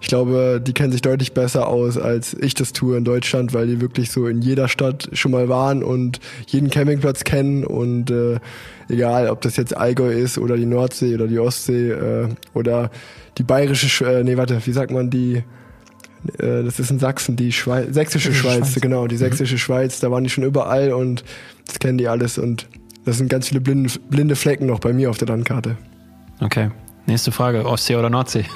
ich 0.00 0.08
glaube, 0.08 0.62
die 0.64 0.72
kennen 0.72 0.92
sich 0.92 1.02
deutlich 1.02 1.34
besser 1.34 1.68
aus, 1.68 1.98
als 1.98 2.34
ich 2.34 2.54
das 2.54 2.72
tue 2.72 2.96
in 2.96 3.04
Deutschland, 3.04 3.52
weil 3.52 3.66
die 3.66 3.80
wirklich 3.80 4.10
so 4.10 4.26
in 4.26 4.40
jeder 4.40 4.66
Stadt 4.68 5.10
schon 5.12 5.30
mal 5.32 5.48
waren 5.48 5.82
und 5.82 6.20
jeden 6.46 6.70
Campingplatz 6.70 7.22
kennen 7.24 7.64
und 7.64 8.10
äh, 8.10 8.38
egal, 8.88 9.28
ob 9.28 9.40
das 9.42 9.56
jetzt 9.56 9.76
Allgäu 9.76 10.10
ist 10.12 10.38
oder 10.38 10.56
die 10.56 10.66
Nordsee 10.66 11.14
oder 11.14 11.26
die 11.26 11.38
Ostsee 11.38 11.90
äh, 11.90 12.28
oder 12.54 12.90
die 13.38 13.42
bayerische, 13.42 13.86
Sch- 13.88 14.06
äh, 14.06 14.24
nee, 14.24 14.36
warte, 14.36 14.60
wie 14.64 14.72
sagt 14.72 14.90
man 14.90 15.10
die, 15.10 15.42
äh, 16.38 16.62
das 16.64 16.80
ist 16.80 16.90
in 16.90 16.98
Sachsen, 16.98 17.36
die 17.36 17.52
Schweiz, 17.52 17.92
sächsische 17.94 18.32
Schweiz, 18.32 18.70
Schweiz. 18.72 18.80
genau, 18.80 19.06
die 19.06 19.16
sächsische 19.18 19.58
Schweiz, 19.58 20.00
da 20.00 20.10
waren 20.10 20.24
die 20.24 20.30
schon 20.30 20.44
überall 20.44 20.92
und 20.92 21.24
das 21.66 21.78
kennen 21.78 21.98
die 21.98 22.08
alles 22.08 22.38
und 22.38 22.68
das 23.04 23.18
sind 23.18 23.28
ganz 23.28 23.48
viele 23.48 23.60
blinde, 23.60 23.90
blinde 24.08 24.34
Flecken 24.36 24.66
noch 24.66 24.80
bei 24.80 24.92
mir 24.92 25.10
auf 25.10 25.18
der 25.18 25.28
Landkarte. 25.28 25.76
Okay. 26.40 26.70
Nächste 27.06 27.32
Frage. 27.32 27.64
Ostsee 27.66 27.96
oder 27.96 28.08
Nordsee? 28.10 28.44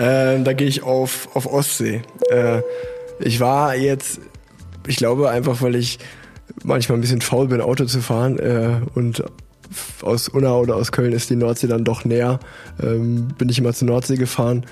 Ähm, 0.00 0.44
da 0.44 0.54
gehe 0.54 0.66
ich 0.66 0.82
auf, 0.82 1.28
auf 1.34 1.46
Ostsee. 1.46 2.02
Äh, 2.30 2.62
ich 3.20 3.38
war 3.38 3.76
jetzt, 3.76 4.20
ich 4.86 4.96
glaube 4.96 5.30
einfach, 5.30 5.60
weil 5.60 5.76
ich 5.76 5.98
manchmal 6.64 6.98
ein 6.98 7.02
bisschen 7.02 7.20
faul 7.20 7.48
bin, 7.48 7.60
Auto 7.60 7.84
zu 7.84 8.00
fahren 8.00 8.38
äh, 8.38 8.80
und 8.94 9.22
aus 10.02 10.28
Unna 10.28 10.54
oder 10.54 10.76
aus 10.76 10.90
Köln 10.90 11.12
ist 11.12 11.30
die 11.30 11.36
Nordsee 11.36 11.68
dann 11.68 11.84
doch 11.84 12.04
näher, 12.04 12.40
ähm, 12.82 13.28
bin 13.38 13.48
ich 13.48 13.58
immer 13.58 13.72
zur 13.72 13.88
Nordsee 13.88 14.16
gefahren. 14.16 14.64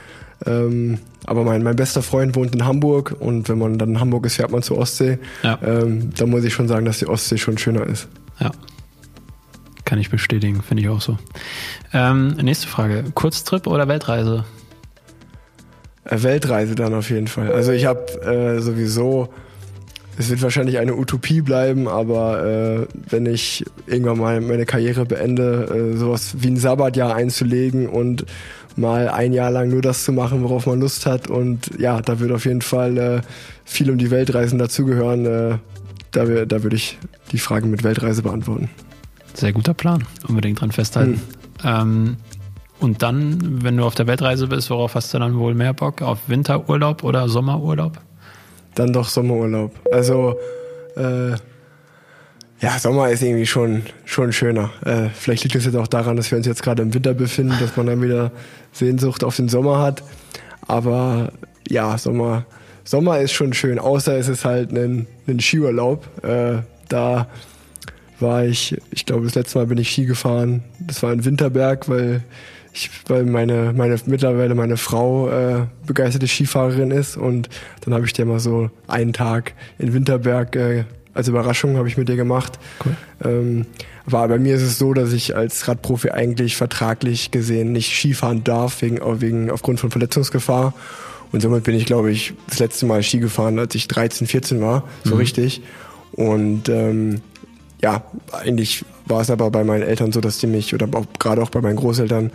Ähm, 0.47 0.99
aber 1.26 1.44
mein, 1.44 1.62
mein 1.62 1.76
bester 1.76 2.02
Freund 2.02 2.35
wohnt 2.35 2.54
in 2.54 2.64
Hamburg 2.64 3.16
und 3.18 3.49
wenn 3.49 3.58
man 3.58 3.78
dann 3.78 3.90
in 3.90 4.00
Hamburg 4.00 4.25
ist, 4.26 4.37
fährt 4.37 4.50
man 4.50 4.62
zur 4.62 4.78
Ostsee. 4.78 5.18
Ja. 5.42 5.58
Ähm, 5.62 6.11
da 6.16 6.26
muss 6.26 6.44
ich 6.44 6.54
schon 6.54 6.68
sagen, 6.68 6.87
dass 6.87 6.99
die 6.99 7.06
Ostsee 7.06 7.38
schon 7.38 7.58
schöner 7.58 7.87
ist. 7.87 8.08
Ja. 8.40 8.50
Kann 9.85 9.99
ich 9.99 10.11
bestätigen, 10.11 10.62
finde 10.62 10.82
ich 10.82 10.88
auch 10.88 11.00
so. 11.00 11.18
Ähm, 11.92 12.28
nächste 12.42 12.66
Frage. 12.66 13.04
Kurztrip 13.14 13.66
oder 13.66 13.88
Weltreise? 13.88 14.44
Äh, 16.08 16.22
Weltreise 16.22 16.74
dann 16.74 16.94
auf 16.94 17.10
jeden 17.10 17.28
Fall. 17.28 17.52
Also 17.52 17.72
ich 17.72 17.84
habe 17.84 18.00
äh, 18.22 18.60
sowieso, 18.60 19.28
es 20.18 20.30
wird 20.30 20.42
wahrscheinlich 20.42 20.78
eine 20.78 20.96
Utopie 20.96 21.40
bleiben, 21.40 21.86
aber 21.86 22.44
äh, 22.44 22.86
wenn 23.10 23.26
ich 23.26 23.64
irgendwann 23.86 24.18
mal 24.18 24.40
meine 24.40 24.66
Karriere 24.66 25.04
beende, 25.04 25.92
äh, 25.92 25.96
sowas 25.96 26.34
wie 26.38 26.48
ein 26.48 26.56
Sabbatjahr 26.56 27.14
einzulegen 27.14 27.88
und 27.88 28.24
mal 28.76 29.08
ein 29.08 29.32
Jahr 29.32 29.50
lang 29.50 29.68
nur 29.68 29.82
das 29.82 30.04
zu 30.04 30.12
machen, 30.12 30.42
worauf 30.42 30.66
man 30.66 30.80
Lust 30.80 31.04
hat 31.06 31.28
und 31.28 31.70
ja, 31.78 32.00
da 32.00 32.20
wird 32.20 32.32
auf 32.32 32.44
jeden 32.44 32.62
Fall 32.62 32.96
äh, 32.96 33.20
viel 33.64 33.90
um 33.90 33.98
die 33.98 34.10
Weltreisen 34.10 34.58
dazugehören. 34.58 35.26
Äh, 35.26 35.58
da 36.10 36.24
da 36.46 36.62
würde 36.62 36.76
ich 36.76 36.96
die 37.32 37.38
Fragen 37.38 37.70
mit 37.70 37.84
Weltreise 37.84 38.22
beantworten. 38.22 38.70
Sehr 39.34 39.52
guter 39.52 39.74
Plan. 39.74 40.04
Unbedingt 40.26 40.60
dran 40.60 40.72
festhalten. 40.72 41.20
Ähm, 41.64 42.16
und 42.80 43.02
dann, 43.02 43.62
wenn 43.62 43.76
du 43.76 43.85
auf 43.85 43.94
der 43.94 44.06
Weltreise 44.06 44.47
bist, 44.47 44.70
worauf 44.70 44.94
hast 44.94 45.12
du 45.12 45.18
dann 45.18 45.38
wohl 45.38 45.54
mehr 45.54 45.75
Bock? 45.75 46.02
Auf 46.02 46.18
Winterurlaub 46.28 47.04
oder 47.04 47.28
Sommerurlaub? 47.28 47.99
Dann 48.75 48.92
doch 48.92 49.08
Sommerurlaub. 49.08 49.73
Also 49.92 50.37
äh, 50.97 51.32
ja, 52.61 52.78
Sommer 52.78 53.11
ist 53.11 53.23
irgendwie 53.23 53.47
schon 53.47 53.82
schon 54.04 54.32
schöner. 54.32 54.70
Äh, 54.85 55.08
vielleicht 55.14 55.44
liegt 55.44 55.54
es 55.56 55.64
jetzt 55.64 55.76
auch 55.76 55.87
daran, 55.87 56.16
dass 56.16 56.30
wir 56.30 56.38
uns 56.38 56.47
jetzt 56.47 56.62
gerade 56.62 56.82
im 56.82 56.92
Winter 56.94 57.14
befinden, 57.14 57.54
dass 57.61 57.76
man 57.76 57.87
dann 57.87 58.02
wieder 58.02 58.32
Sehnsucht 58.73 59.25
auf 59.25 59.37
den 59.37 59.49
Sommer 59.49 59.80
hat. 59.80 60.02
Aber 60.66 61.32
ja, 61.68 61.97
Sommer 61.99 62.47
Sommer 62.85 63.20
ist 63.20 63.32
schon 63.32 63.52
schön. 63.52 63.78
Außer 63.78 64.16
es 64.16 64.28
ist 64.28 64.44
halt 64.44 64.73
ein, 64.73 65.06
ein 65.26 65.40
Skiurlaub. 65.40 66.25
Äh, 66.25 66.62
Da 66.88 67.26
war 68.18 68.44
ich, 68.44 68.76
ich 68.90 69.04
glaube, 69.04 69.25
das 69.25 69.35
letzte 69.35 69.58
Mal 69.58 69.66
bin 69.66 69.78
ich 69.78 69.90
Ski 69.90 70.06
gefahren. 70.06 70.62
Das 70.80 71.02
war 71.02 71.12
in 71.12 71.25
Winterberg, 71.25 71.88
weil 71.88 72.23
ich, 72.72 72.90
weil 73.08 73.25
meine, 73.25 73.72
meine 73.75 73.96
mittlerweile 74.06 74.54
meine 74.54 74.76
Frau 74.76 75.28
äh, 75.30 75.66
begeisterte 75.87 76.28
Skifahrerin 76.28 76.90
ist 76.90 77.16
und 77.16 77.48
dann 77.80 77.94
habe 77.94 78.06
ich 78.06 78.12
dir 78.12 78.25
mal 78.25 78.40
so 78.40 78.70
einen 78.87 79.12
Tag 79.12 79.54
in 79.78 79.92
Winterberg 79.94 80.54
äh, 80.56 80.84
als 81.14 81.26
Überraschung 81.26 81.76
habe 81.76 81.88
ich 81.88 81.96
mit 81.96 82.08
dir 82.08 82.14
gemacht. 82.14 82.60
Cool. 82.84 82.96
Ähm, 83.25 83.66
aber 84.06 84.28
bei 84.28 84.38
mir 84.38 84.54
ist 84.54 84.62
es 84.62 84.78
so, 84.78 84.94
dass 84.94 85.12
ich 85.12 85.34
als 85.34 85.66
Radprofi 85.66 86.10
eigentlich 86.10 86.56
vertraglich 86.56 87.32
gesehen 87.32 87.72
nicht 87.72 87.92
Skifahren 87.92 88.44
darf, 88.44 88.80
wegen, 88.82 89.00
wegen 89.20 89.50
aufgrund 89.50 89.80
von 89.80 89.90
Verletzungsgefahr. 89.90 90.75
Und 91.32 91.42
somit 91.42 91.64
bin 91.64 91.75
ich, 91.75 91.87
glaube 91.87 92.10
ich, 92.12 92.34
das 92.48 92.60
letzte 92.60 92.87
Mal 92.87 93.02
Ski 93.02 93.18
gefahren, 93.18 93.58
als 93.58 93.75
ich 93.75 93.88
13, 93.88 94.26
14 94.28 94.60
war, 94.60 94.84
so 95.04 95.14
Mhm. 95.14 95.20
richtig. 95.20 95.60
Und 96.12 96.68
ähm, 96.68 97.20
ja, 97.82 98.04
eigentlich 98.32 98.84
war 99.08 99.20
es 99.20 99.30
aber 99.30 99.50
bei 99.50 99.64
meinen 99.64 99.82
Eltern 99.82 100.12
so, 100.12 100.20
dass 100.20 100.38
die 100.38 100.46
mich, 100.46 100.74
oder 100.74 100.88
auch, 100.94 101.06
gerade 101.18 101.42
auch 101.42 101.50
bei 101.50 101.60
meinen 101.60 101.76
Großeltern, 101.76 102.30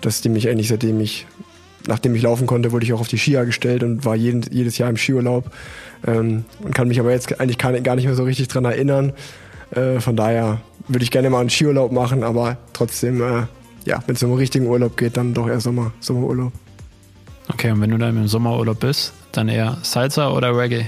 dass 0.00 0.20
die 0.20 0.28
mich 0.28 0.48
eigentlich 0.48 0.68
seitdem 0.68 1.00
ich, 1.00 1.26
nachdem 1.86 2.14
ich 2.14 2.22
laufen 2.22 2.46
konnte, 2.46 2.72
wurde 2.72 2.84
ich 2.84 2.92
auch 2.92 3.00
auf 3.00 3.08
die 3.08 3.18
Skier 3.18 3.44
gestellt 3.44 3.82
und 3.82 4.04
war 4.04 4.16
jeden, 4.16 4.42
jedes 4.50 4.78
Jahr 4.78 4.90
im 4.90 4.96
Skiurlaub. 4.96 5.50
Ähm, 6.06 6.44
und 6.60 6.74
kann 6.74 6.88
mich 6.88 7.00
aber 7.00 7.10
jetzt 7.10 7.40
eigentlich 7.40 7.58
gar 7.58 7.72
nicht, 7.72 8.06
mehr 8.06 8.14
so 8.14 8.24
richtig 8.24 8.48
dran 8.48 8.64
erinnern. 8.64 9.12
Äh, 9.70 10.00
von 10.00 10.16
daher 10.16 10.60
würde 10.88 11.04
ich 11.04 11.10
gerne 11.10 11.30
mal 11.30 11.40
einen 11.40 11.50
Skiurlaub 11.50 11.92
machen, 11.92 12.22
aber 12.22 12.58
trotzdem, 12.72 13.20
äh, 13.20 13.42
ja, 13.84 14.02
wenn 14.06 14.14
es 14.14 14.22
um 14.22 14.30
einen 14.30 14.38
richtigen 14.38 14.66
Urlaub 14.66 14.96
geht, 14.96 15.16
dann 15.16 15.34
doch 15.34 15.48
eher 15.48 15.60
Sommer, 15.60 15.92
Sommerurlaub. 16.00 16.52
Okay, 17.48 17.70
und 17.70 17.80
wenn 17.80 17.90
du 17.90 17.98
dann 17.98 18.16
im 18.16 18.26
Sommerurlaub 18.26 18.80
bist, 18.80 19.12
dann 19.32 19.48
eher 19.48 19.78
Salsa 19.82 20.30
oder 20.30 20.56
Reggae? 20.56 20.86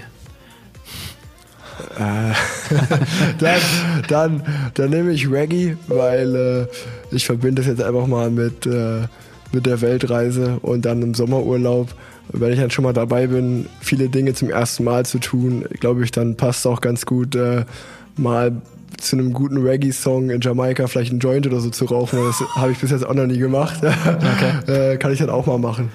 Äh, 1.99 2.35
dann, 3.38 3.61
dann, 4.08 4.42
dann 4.75 4.90
nehme 4.90 5.12
ich 5.12 5.30
Reggae, 5.30 5.76
weil 5.87 6.35
äh, 6.35 7.14
ich 7.14 7.26
verbinde 7.26 7.62
das 7.62 7.66
jetzt 7.66 7.82
einfach 7.82 8.06
mal 8.06 8.30
mit, 8.30 8.66
äh, 8.66 9.02
mit 9.52 9.66
der 9.66 9.80
Weltreise 9.80 10.58
und 10.62 10.85
dann 10.85 11.02
im 11.02 11.14
Sommerurlaub. 11.14 11.88
Wenn 12.30 12.52
ich 12.52 12.61
dann 12.61 12.70
schon 12.70 12.85
mal 12.85 12.92
dabei 12.92 13.26
bin, 13.26 13.66
viele 13.80 14.08
Dinge 14.08 14.35
zum 14.35 14.50
ersten 14.50 14.85
Mal 14.85 15.06
zu 15.06 15.18
tun, 15.18 15.64
glaube 15.80 16.04
ich, 16.04 16.11
dann 16.11 16.37
passt 16.37 16.66
auch 16.66 16.80
ganz 16.80 17.06
gut, 17.06 17.35
äh, 17.35 17.64
mal 18.16 18.61
zu 18.99 19.16
einem 19.16 19.32
guten 19.32 19.58
Reggae-Song 19.58 20.30
in 20.30 20.40
Jamaika 20.40 20.87
vielleicht 20.87 21.11
einen 21.11 21.20
Joint 21.20 21.47
oder 21.47 21.61
so 21.61 21.70
zu 21.70 21.87
rauchen. 21.87 22.18
Das 22.25 22.40
habe 22.56 22.73
ich 22.73 22.78
bis 22.78 22.90
jetzt 22.90 23.06
auch 23.06 23.14
noch 23.14 23.26
nie 23.26 23.38
gemacht. 23.38 23.78
Okay. 23.82 24.92
äh, 24.92 24.97
kann 24.99 25.12
ich 25.12 25.18
dann 25.18 25.30
auch 25.30 25.47
mal 25.47 25.58
machen. 25.58 25.90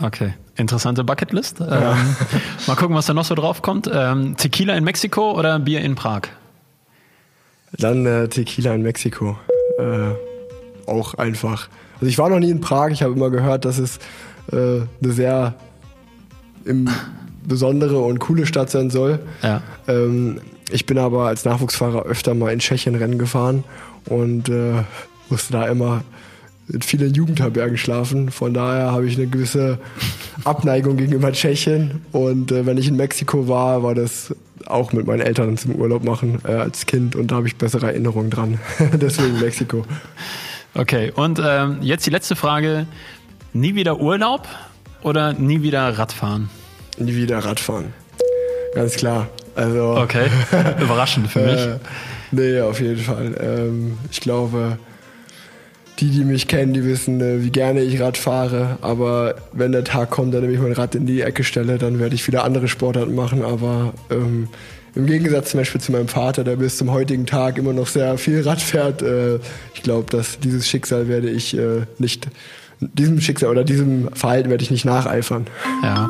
Okay, 0.00 0.34
interessante 0.56 1.04
Bucketlist. 1.04 1.60
Ähm, 1.60 2.16
mal 2.66 2.76
gucken, 2.76 2.96
was 2.96 3.06
da 3.06 3.14
noch 3.14 3.24
so 3.24 3.34
drauf 3.34 3.62
kommt. 3.62 3.90
Ähm, 3.92 4.36
Tequila 4.36 4.74
in 4.74 4.84
Mexiko 4.84 5.32
oder 5.32 5.58
Bier 5.58 5.80
in 5.80 5.94
Prag? 5.94 6.22
Dann 7.72 8.06
äh, 8.06 8.28
Tequila 8.28 8.74
in 8.74 8.82
Mexiko. 8.82 9.36
Äh, 9.78 10.90
auch 10.90 11.14
einfach. 11.14 11.68
Also 11.96 12.06
ich 12.06 12.18
war 12.18 12.28
noch 12.28 12.38
nie 12.38 12.50
in 12.50 12.60
Prag. 12.60 12.90
Ich 12.90 13.02
habe 13.02 13.12
immer 13.12 13.30
gehört, 13.30 13.64
dass 13.64 13.78
es 13.78 13.98
äh, 14.52 14.82
eine 15.02 15.12
sehr 15.12 15.54
besondere 17.44 17.98
und 17.98 18.18
coole 18.18 18.46
Stadt 18.46 18.70
sein 18.70 18.90
soll. 18.90 19.20
Ja. 19.42 19.62
Ähm, 19.86 20.40
ich 20.70 20.86
bin 20.86 20.98
aber 20.98 21.26
als 21.26 21.44
Nachwuchsfahrer 21.44 22.02
öfter 22.02 22.34
mal 22.34 22.52
in 22.52 22.58
Tschechien 22.58 22.96
Rennen 22.96 23.18
gefahren 23.18 23.62
und 24.06 24.48
äh, 24.48 24.82
musste 25.30 25.52
da 25.52 25.66
immer 25.66 26.02
in 26.72 26.82
vielen 26.82 27.14
Jugendherbergen 27.14 27.76
schlafen. 27.76 28.30
Von 28.30 28.54
daher 28.54 28.92
habe 28.92 29.06
ich 29.06 29.16
eine 29.16 29.26
gewisse 29.26 29.78
Abneigung 30.44 30.96
gegenüber 30.96 31.32
Tschechien. 31.32 32.02
Und 32.12 32.52
äh, 32.52 32.66
wenn 32.66 32.76
ich 32.78 32.88
in 32.88 32.96
Mexiko 32.96 33.48
war, 33.48 33.82
war 33.82 33.94
das 33.94 34.34
auch 34.66 34.92
mit 34.92 35.06
meinen 35.06 35.20
Eltern 35.20 35.56
zum 35.56 35.76
Urlaub 35.76 36.02
machen 36.04 36.40
äh, 36.44 36.52
als 36.52 36.86
Kind 36.86 37.14
und 37.14 37.30
da 37.30 37.36
habe 37.36 37.46
ich 37.46 37.56
bessere 37.56 37.86
Erinnerungen 37.86 38.30
dran. 38.30 38.58
Deswegen 38.94 39.38
Mexiko. 39.40 39.84
Okay, 40.74 41.12
und 41.14 41.40
ähm, 41.44 41.78
jetzt 41.82 42.04
die 42.06 42.10
letzte 42.10 42.36
Frage. 42.36 42.86
Nie 43.52 43.74
wieder 43.74 44.00
Urlaub 44.00 44.46
oder 45.02 45.32
nie 45.32 45.62
wieder 45.62 45.88
Radfahren? 45.96 46.50
Nie 46.98 47.14
wieder 47.14 47.38
Radfahren. 47.38 47.94
Ganz 48.74 48.96
klar. 48.96 49.28
Also, 49.54 49.96
Okay, 49.96 50.26
überraschend 50.80 51.28
für 51.30 51.40
mich. 51.40 51.60
Äh, 51.60 51.78
nee, 52.32 52.60
auf 52.60 52.80
jeden 52.80 53.00
Fall. 53.00 53.34
Ähm, 53.40 53.96
ich 54.10 54.20
glaube, 54.20 54.78
die, 55.98 56.10
die 56.10 56.24
mich 56.24 56.46
kennen, 56.46 56.72
die 56.72 56.84
wissen, 56.84 57.20
äh, 57.20 57.42
wie 57.42 57.50
gerne 57.50 57.80
ich 57.82 58.00
Rad 58.00 58.16
fahre. 58.16 58.78
Aber 58.82 59.36
wenn 59.52 59.72
der 59.72 59.84
Tag 59.84 60.10
kommt, 60.10 60.34
an 60.34 60.42
dem 60.42 60.52
ich 60.52 60.60
mein 60.60 60.72
Rad 60.72 60.94
in 60.94 61.06
die 61.06 61.22
Ecke 61.22 61.44
stelle, 61.44 61.78
dann 61.78 61.98
werde 61.98 62.14
ich 62.14 62.26
wieder 62.26 62.44
andere 62.44 62.68
Sportarten 62.68 63.14
machen. 63.14 63.42
Aber 63.42 63.94
ähm, 64.10 64.48
im 64.94 65.06
Gegensatz 65.06 65.50
zum 65.50 65.60
Beispiel 65.60 65.80
zu 65.80 65.92
meinem 65.92 66.08
Vater, 66.08 66.44
der 66.44 66.56
bis 66.56 66.76
zum 66.76 66.90
heutigen 66.90 67.26
Tag 67.26 67.58
immer 67.58 67.72
noch 67.72 67.86
sehr 67.86 68.18
viel 68.18 68.42
Rad 68.42 68.60
fährt, 68.60 69.02
äh, 69.02 69.36
ich 69.74 69.82
glaube, 69.82 70.10
dass 70.10 70.38
dieses 70.38 70.68
Schicksal 70.68 71.08
werde 71.08 71.30
ich 71.30 71.56
äh, 71.56 71.82
nicht, 71.98 72.28
diesem 72.80 73.20
Schicksal 73.20 73.50
oder 73.50 73.64
diesem 73.64 74.10
Verhalten 74.12 74.50
werde 74.50 74.62
ich 74.62 74.70
nicht 74.70 74.84
nacheifern. 74.84 75.46
Ja, 75.82 76.08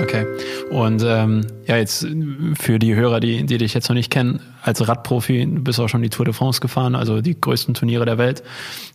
okay. 0.00 0.26
Und 0.70 1.02
ähm, 1.04 1.46
ja, 1.66 1.76
jetzt 1.76 2.06
für 2.54 2.78
die 2.78 2.94
Hörer, 2.94 3.20
die, 3.20 3.44
die 3.44 3.58
dich 3.58 3.74
jetzt 3.74 3.88
noch 3.88 3.94
nicht 3.94 4.10
kennen, 4.10 4.40
als 4.62 4.86
Radprofi, 4.86 5.46
du 5.46 5.62
bist 5.62 5.80
auch 5.80 5.88
schon 5.88 6.02
die 6.02 6.10
Tour 6.10 6.24
de 6.24 6.34
France 6.34 6.60
gefahren, 6.60 6.94
also 6.94 7.20
die 7.20 7.40
größten 7.40 7.74
Turniere 7.74 8.04
der 8.04 8.18
Welt. 8.18 8.42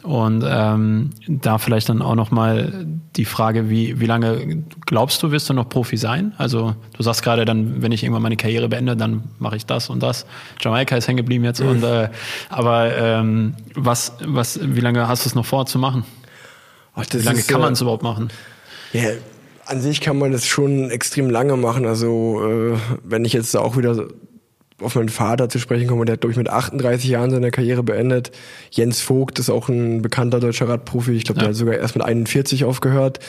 Und 0.04 0.44
ähm, 0.48 1.12
da 1.28 1.58
vielleicht 1.58 1.90
dann 1.90 2.02
auch 2.02 2.16
nochmal 2.16 2.86
die 3.16 3.26
Frage, 3.26 3.70
wie, 3.70 4.00
wie 4.00 4.06
lange 4.06 4.64
glaubst 4.86 5.24
du, 5.24 5.32
wirst 5.32 5.50
du 5.50 5.54
noch 5.54 5.70
Profi 5.70 5.98
sein? 5.98 6.34
Also 6.38 6.76
du 6.96 7.04
sagst 7.04 7.24
gerade 7.24 7.46
dann, 7.46 7.82
wenn 7.82 7.92
ich 7.92 8.04
irgendwann 8.04 8.24
meine 8.24 8.38
Karriere 8.38 8.70
beende, 8.70 8.96
dann 8.96 9.24
mache 9.40 9.56
ich 9.56 9.66
das 9.66 9.90
und 9.90 10.04
das. 10.04 10.26
Jamaika 10.62 10.96
ist 10.96 11.08
hängen 11.08 11.18
geblieben 11.18 11.44
jetzt. 11.44 11.62
Und, 11.62 11.84
äh, 11.84 12.10
aber 12.50 12.96
ähm, 12.98 13.56
was, 13.76 14.14
was, 14.26 14.60
wie 14.62 14.82
lange 14.82 15.08
hast 15.08 15.26
du 15.26 15.30
es 15.30 15.36
noch 15.36 15.46
vor 15.46 15.66
zu 15.66 15.80
machen? 15.80 16.06
Ach, 16.96 17.06
Wie 17.12 17.18
lange 17.18 17.40
ist, 17.40 17.48
kann 17.48 17.62
äh, 17.62 17.64
man 17.64 17.74
es 17.74 17.82
überhaupt 17.82 18.04
machen? 18.04 18.30
Ja, 18.94 19.10
an 19.66 19.82
sich 19.82 20.02
kann 20.02 20.18
man 20.18 20.32
das 20.32 20.46
schon 20.46 20.90
extrem 20.90 21.30
lange 21.30 21.56
machen. 21.58 21.86
Also 21.86 22.42
äh, 22.46 22.78
wenn 23.04 23.26
ich 23.26 23.34
jetzt 23.34 23.56
auch 23.56 23.78
wieder 23.78 24.08
auf 24.82 24.96
meinen 24.96 25.10
Vater 25.10 25.48
zu 25.50 25.60
sprechen 25.60 25.88
komme, 25.88 26.04
der 26.06 26.14
hat, 26.14 26.22
glaube 26.22 26.32
ich, 26.32 26.38
mit 26.38 26.50
38 26.50 27.10
Jahren 27.10 27.30
seine 27.32 27.52
Karriere 27.52 27.84
beendet. 27.84 28.32
Jens 28.72 29.00
Vogt 29.02 29.40
ist 29.40 29.50
auch 29.50 29.70
ein 29.70 30.02
bekannter 30.02 30.40
deutscher 30.40 30.68
Radprofi. 30.68 31.14
Ich 31.14 31.24
glaube, 31.24 31.40
der 31.40 31.48
Ja. 31.48 31.50
hat 31.52 31.56
sogar 31.58 31.76
erst 31.76 31.96
mit 31.96 32.04
41 32.04 32.66
aufgehört. 32.66 33.20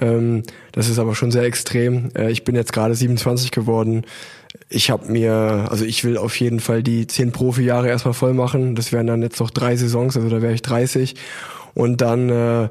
Ähm, 0.00 0.42
das 0.72 0.88
ist 0.88 0.98
aber 0.98 1.14
schon 1.14 1.30
sehr 1.30 1.44
extrem. 1.44 2.08
Äh, 2.16 2.30
ich 2.32 2.42
bin 2.44 2.56
jetzt 2.56 2.72
gerade 2.72 2.94
27 2.94 3.50
geworden. 3.52 4.02
Ich 4.68 4.90
habe 4.90 5.10
mir, 5.12 5.66
also 5.70 5.84
ich 5.84 6.04
will 6.04 6.16
auf 6.16 6.38
jeden 6.40 6.58
Fall 6.60 6.82
die 6.82 7.06
10 7.06 7.32
Profi-Jahre 7.32 7.88
erstmal 7.88 8.14
voll 8.14 8.32
machen. 8.34 8.74
Das 8.74 8.90
wären 8.92 9.06
dann 9.06 9.22
jetzt 9.22 9.38
noch 9.40 9.50
drei 9.50 9.76
Saisons, 9.76 10.16
also 10.16 10.28
da 10.28 10.42
wäre 10.42 10.54
ich 10.54 10.62
30. 10.62 11.14
Und 11.74 12.00
dann 12.00 12.30
äh, 12.30 12.68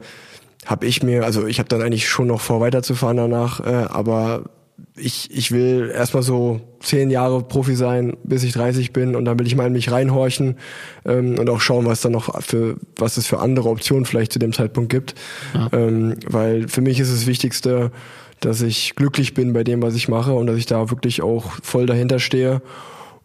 habe 0.65 0.85
ich 0.85 1.03
mir, 1.03 1.23
also 1.23 1.47
ich 1.47 1.59
habe 1.59 1.69
dann 1.69 1.81
eigentlich 1.81 2.07
schon 2.07 2.27
noch 2.27 2.41
vor 2.41 2.61
weiterzufahren 2.61 3.17
danach, 3.17 3.59
äh, 3.59 3.87
aber 3.89 4.43
ich, 4.95 5.29
ich 5.31 5.51
will 5.51 5.91
erstmal 5.93 6.23
so 6.23 6.61
zehn 6.79 7.09
Jahre 7.09 7.41
Profi 7.43 7.75
sein, 7.75 8.17
bis 8.23 8.43
ich 8.43 8.53
30 8.53 8.93
bin 8.93 9.15
und 9.15 9.25
dann 9.25 9.39
will 9.39 9.47
ich 9.47 9.55
mal 9.55 9.67
in 9.67 9.73
mich 9.73 9.91
reinhorchen 9.91 10.57
ähm, 11.05 11.37
und 11.39 11.49
auch 11.49 11.61
schauen, 11.61 11.85
was 11.85 12.01
dann 12.01 12.11
noch 12.11 12.41
für, 12.41 12.75
was 12.97 13.17
es 13.17 13.27
für 13.27 13.39
andere 13.39 13.69
Optionen 13.69 14.05
vielleicht 14.05 14.33
zu 14.33 14.39
dem 14.39 14.53
Zeitpunkt 14.53 14.89
gibt. 14.89 15.15
Ähm, 15.71 16.17
weil 16.27 16.67
für 16.67 16.81
mich 16.81 16.99
ist 16.99 17.11
das 17.11 17.25
Wichtigste, 17.25 17.91
dass 18.39 18.61
ich 18.61 18.95
glücklich 18.95 19.33
bin 19.33 19.53
bei 19.53 19.63
dem, 19.63 19.81
was 19.81 19.95
ich 19.95 20.09
mache 20.09 20.33
und 20.33 20.47
dass 20.47 20.57
ich 20.57 20.65
da 20.65 20.89
wirklich 20.89 21.21
auch 21.21 21.51
voll 21.63 21.85
dahinter 21.85 22.19
stehe. 22.19 22.61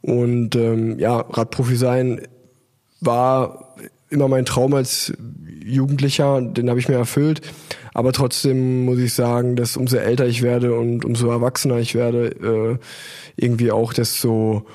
Und 0.00 0.54
ähm, 0.54 0.98
ja, 0.98 1.18
Radprofi 1.18 1.76
sein 1.76 2.20
war 3.00 3.74
immer 4.10 4.28
mein 4.28 4.44
Traum 4.44 4.74
als 4.74 5.12
Jugendlicher, 5.64 6.40
den 6.40 6.70
habe 6.70 6.80
ich 6.80 6.88
mir 6.88 6.96
erfüllt. 6.96 7.42
Aber 7.94 8.12
trotzdem 8.12 8.84
muss 8.84 8.98
ich 8.98 9.12
sagen, 9.14 9.56
dass 9.56 9.76
umso 9.76 9.96
älter 9.96 10.26
ich 10.26 10.42
werde 10.42 10.78
und 10.78 11.04
umso 11.04 11.30
erwachsener 11.30 11.78
ich 11.78 11.94
werde, 11.94 12.28
äh, 12.28 12.78
irgendwie 13.36 13.70
auch 13.70 13.92
desto, 13.92 14.66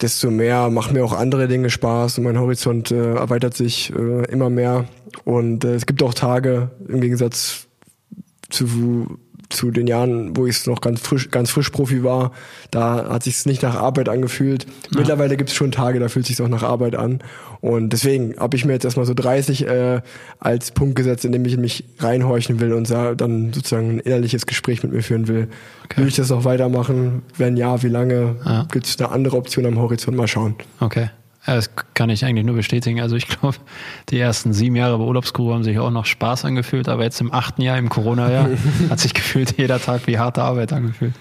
desto 0.00 0.30
mehr 0.30 0.70
machen 0.70 0.94
mir 0.94 1.04
auch 1.04 1.12
andere 1.12 1.48
Dinge 1.48 1.70
Spaß 1.70 2.18
und 2.18 2.24
mein 2.24 2.38
Horizont 2.38 2.90
äh, 2.90 3.14
erweitert 3.14 3.54
sich 3.54 3.92
äh, 3.92 4.24
immer 4.30 4.48
mehr. 4.48 4.86
Und 5.24 5.64
es 5.64 5.86
gibt 5.86 6.02
auch 6.02 6.14
Tage, 6.14 6.70
im 6.88 7.00
Gegensatz 7.00 7.66
zu, 8.48 9.18
zu 9.50 9.70
den 9.70 9.86
Jahren, 9.86 10.36
wo 10.36 10.46
ich 10.46 10.66
noch 10.66 10.80
ganz 10.80 11.00
frisch, 11.00 11.30
ganz 11.30 11.50
frisch 11.50 11.70
Profi 11.70 12.02
war, 12.02 12.32
da 12.70 13.08
hat 13.10 13.24
sich 13.24 13.44
nicht 13.46 13.62
nach 13.62 13.74
Arbeit 13.74 14.08
angefühlt. 14.08 14.66
Mittlerweile 14.94 15.36
gibt 15.36 15.50
es 15.50 15.56
schon 15.56 15.72
Tage, 15.72 15.98
da 15.98 16.08
fühlt 16.08 16.26
sich 16.26 16.40
auch 16.40 16.48
nach 16.48 16.62
Arbeit 16.62 16.94
an. 16.94 17.20
Und 17.60 17.90
deswegen 17.92 18.36
habe 18.38 18.56
ich 18.56 18.64
mir 18.64 18.72
jetzt 18.72 18.84
erstmal 18.84 19.04
so 19.06 19.12
30 19.12 19.66
äh, 19.66 20.00
als 20.38 20.70
Punkt 20.70 20.96
gesetzt, 20.96 21.24
in 21.24 21.32
dem 21.32 21.44
ich 21.44 21.56
mich 21.58 21.84
reinhorchen 21.98 22.60
will 22.60 22.72
und 22.72 22.88
dann 22.90 23.52
sozusagen 23.52 23.96
ein 23.96 24.00
innerliches 24.00 24.46
Gespräch 24.46 24.82
mit 24.82 24.92
mir 24.92 25.02
führen 25.02 25.28
will. 25.28 25.48
Will 25.96 26.08
ich 26.08 26.16
das 26.16 26.30
noch 26.30 26.44
weitermachen? 26.44 27.22
Wenn 27.36 27.56
ja, 27.56 27.82
wie 27.82 27.88
lange? 27.88 28.36
Ja. 28.44 28.66
Gibt 28.70 28.86
es 28.86 28.98
eine 28.98 29.10
andere 29.10 29.36
Option 29.36 29.66
am 29.66 29.78
Horizont? 29.78 30.16
Mal 30.16 30.28
schauen. 30.28 30.54
Okay. 30.78 31.10
Das 31.46 31.70
kann 31.94 32.10
ich 32.10 32.24
eigentlich 32.24 32.44
nur 32.44 32.54
bestätigen. 32.54 33.00
Also 33.00 33.16
ich 33.16 33.26
glaube, 33.26 33.56
die 34.10 34.18
ersten 34.18 34.52
sieben 34.52 34.76
Jahre 34.76 34.98
bei 34.98 35.04
Urlaubsguru 35.04 35.54
haben 35.54 35.64
sich 35.64 35.78
auch 35.78 35.90
noch 35.90 36.04
Spaß 36.04 36.44
angefühlt, 36.44 36.88
aber 36.88 37.02
jetzt 37.02 37.20
im 37.20 37.32
achten 37.32 37.62
Jahr, 37.62 37.78
im 37.78 37.88
Corona-Jahr, 37.88 38.50
hat 38.90 39.00
sich 39.00 39.14
gefühlt 39.14 39.56
jeder 39.56 39.80
Tag 39.80 40.06
wie 40.06 40.18
harte 40.18 40.42
Arbeit 40.42 40.72
angefühlt. 40.72 41.14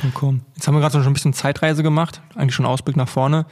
Vollkommen. 0.00 0.44
Jetzt 0.54 0.66
haben 0.66 0.74
wir 0.74 0.80
gerade 0.80 0.94
schon 0.94 1.06
ein 1.06 1.12
bisschen 1.12 1.34
Zeitreise 1.34 1.82
gemacht, 1.82 2.22
eigentlich 2.34 2.54
schon 2.54 2.66
Ausblick 2.66 2.96
nach 2.96 3.08
vorne. 3.08 3.46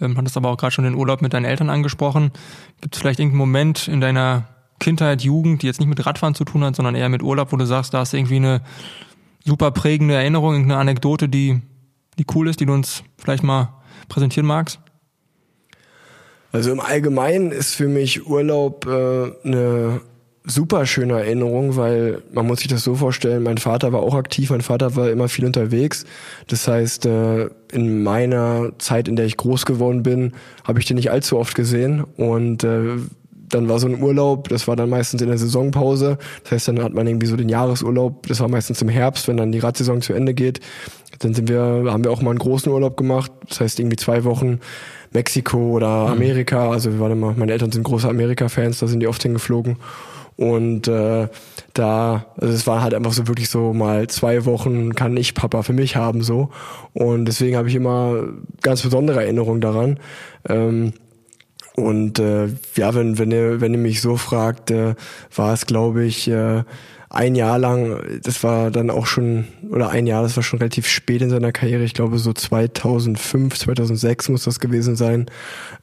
Ähm, 0.00 0.16
hattest 0.18 0.36
aber 0.36 0.50
auch 0.50 0.56
gerade 0.56 0.72
schon 0.72 0.84
den 0.84 0.94
Urlaub 0.94 1.22
mit 1.22 1.32
deinen 1.32 1.44
Eltern 1.44 1.70
angesprochen. 1.70 2.32
Gibt 2.80 2.94
es 2.94 3.00
vielleicht 3.00 3.20
irgendeinen 3.20 3.38
Moment 3.38 3.88
in 3.88 4.00
deiner 4.00 4.48
Kindheit, 4.80 5.22
Jugend, 5.22 5.62
die 5.62 5.66
jetzt 5.66 5.80
nicht 5.80 5.88
mit 5.88 6.04
Radfahren 6.04 6.34
zu 6.34 6.44
tun 6.44 6.64
hat, 6.64 6.76
sondern 6.76 6.94
eher 6.94 7.08
mit 7.08 7.22
Urlaub, 7.22 7.52
wo 7.52 7.56
du 7.56 7.64
sagst, 7.64 7.94
da 7.94 8.00
hast 8.00 8.12
du 8.12 8.18
irgendwie 8.18 8.36
eine 8.36 8.60
super 9.44 9.70
prägende 9.70 10.14
Erinnerung, 10.14 10.52
irgendeine 10.52 10.80
Anekdote, 10.80 11.28
die, 11.28 11.62
die 12.18 12.26
cool 12.34 12.48
ist, 12.48 12.60
die 12.60 12.66
du 12.66 12.74
uns 12.74 13.02
vielleicht 13.16 13.42
mal 13.42 13.72
präsentieren 14.08 14.46
magst? 14.46 14.80
Also 16.54 16.70
im 16.70 16.78
Allgemeinen 16.78 17.50
ist 17.50 17.74
für 17.74 17.88
mich 17.88 18.28
Urlaub 18.28 18.86
äh, 18.86 19.32
eine 19.44 20.00
super 20.44 20.86
schöne 20.86 21.14
Erinnerung, 21.14 21.74
weil 21.74 22.22
man 22.32 22.46
muss 22.46 22.60
sich 22.60 22.68
das 22.68 22.84
so 22.84 22.94
vorstellen, 22.94 23.42
mein 23.42 23.58
Vater 23.58 23.92
war 23.92 24.02
auch 24.02 24.14
aktiv, 24.14 24.50
mein 24.50 24.60
Vater 24.60 24.94
war 24.94 25.10
immer 25.10 25.28
viel 25.28 25.46
unterwegs. 25.46 26.04
Das 26.46 26.68
heißt, 26.68 27.06
äh, 27.06 27.48
in 27.72 28.04
meiner 28.04 28.70
Zeit, 28.78 29.08
in 29.08 29.16
der 29.16 29.26
ich 29.26 29.36
groß 29.36 29.66
geworden 29.66 30.04
bin, 30.04 30.32
habe 30.62 30.78
ich 30.78 30.86
den 30.86 30.94
nicht 30.94 31.10
allzu 31.10 31.38
oft 31.38 31.56
gesehen 31.56 32.04
und 32.16 32.62
äh, 32.62 32.98
dann 33.48 33.68
war 33.68 33.78
so 33.78 33.86
ein 33.86 34.02
Urlaub, 34.02 34.48
das 34.48 34.66
war 34.68 34.76
dann 34.76 34.90
meistens 34.90 35.22
in 35.22 35.28
der 35.28 35.38
Saisonpause. 35.38 36.18
Das 36.42 36.52
heißt, 36.52 36.68
dann 36.68 36.82
hat 36.82 36.94
man 36.94 37.06
irgendwie 37.06 37.26
so 37.26 37.36
den 37.36 37.48
Jahresurlaub, 37.48 38.26
das 38.26 38.40
war 38.40 38.48
meistens 38.48 38.82
im 38.82 38.88
Herbst, 38.88 39.28
wenn 39.28 39.36
dann 39.36 39.52
die 39.52 39.58
Radsaison 39.58 40.00
zu 40.00 40.12
Ende 40.12 40.34
geht. 40.34 40.60
Dann 41.20 41.34
sind 41.34 41.48
wir, 41.48 41.84
haben 41.86 42.04
wir 42.04 42.10
auch 42.10 42.22
mal 42.22 42.30
einen 42.30 42.38
großen 42.38 42.70
Urlaub 42.72 42.96
gemacht. 42.96 43.30
Das 43.48 43.60
heißt, 43.60 43.78
irgendwie 43.78 43.96
zwei 43.96 44.24
Wochen 44.24 44.60
Mexiko 45.12 45.58
oder 45.58 46.06
mhm. 46.06 46.12
Amerika. 46.12 46.70
Also 46.70 46.92
wir 46.92 47.00
waren 47.00 47.12
immer, 47.12 47.34
meine 47.36 47.52
Eltern 47.52 47.72
sind 47.72 47.84
große 47.84 48.08
Amerika-Fans, 48.08 48.80
da 48.80 48.86
sind 48.86 49.00
die 49.00 49.06
oft 49.06 49.22
hingeflogen. 49.22 49.76
Und 50.36 50.88
äh, 50.88 51.28
da, 51.74 52.26
also 52.36 52.52
es 52.52 52.66
war 52.66 52.82
halt 52.82 52.92
einfach 52.92 53.12
so 53.12 53.28
wirklich 53.28 53.48
so 53.48 53.72
mal 53.72 54.08
zwei 54.08 54.44
Wochen 54.44 54.94
kann 54.94 55.16
ich 55.16 55.34
Papa 55.34 55.62
für 55.62 55.72
mich 55.72 55.94
haben 55.94 56.22
so. 56.22 56.50
Und 56.92 57.26
deswegen 57.26 57.56
habe 57.56 57.68
ich 57.68 57.76
immer 57.76 58.24
ganz 58.60 58.82
besondere 58.82 59.22
Erinnerungen 59.22 59.60
daran. 59.60 60.00
Ähm, 60.48 60.92
und 61.76 62.18
äh, 62.20 62.48
ja, 62.76 62.94
wenn, 62.94 63.18
wenn 63.18 63.30
ihr, 63.32 63.60
wenn 63.60 63.72
ihr 63.72 63.80
mich 63.80 64.00
so 64.00 64.16
fragt, 64.16 64.70
äh, 64.70 64.94
war 65.34 65.52
es, 65.52 65.66
glaube 65.66 66.04
ich, 66.04 66.28
äh, 66.28 66.62
ein 67.10 67.34
Jahr 67.36 67.58
lang, 67.58 68.00
das 68.22 68.42
war 68.42 68.70
dann 68.70 68.90
auch 68.90 69.06
schon, 69.06 69.46
oder 69.70 69.90
ein 69.90 70.06
Jahr, 70.06 70.22
das 70.22 70.36
war 70.36 70.42
schon 70.42 70.58
relativ 70.58 70.86
spät 70.86 71.22
in 71.22 71.30
seiner 71.30 71.52
Karriere, 71.52 71.84
ich 71.84 71.94
glaube 71.94 72.18
so 72.18 72.32
2005, 72.32 73.58
2006 73.58 74.28
muss 74.30 74.44
das 74.44 74.58
gewesen 74.58 74.96
sein. 74.96 75.26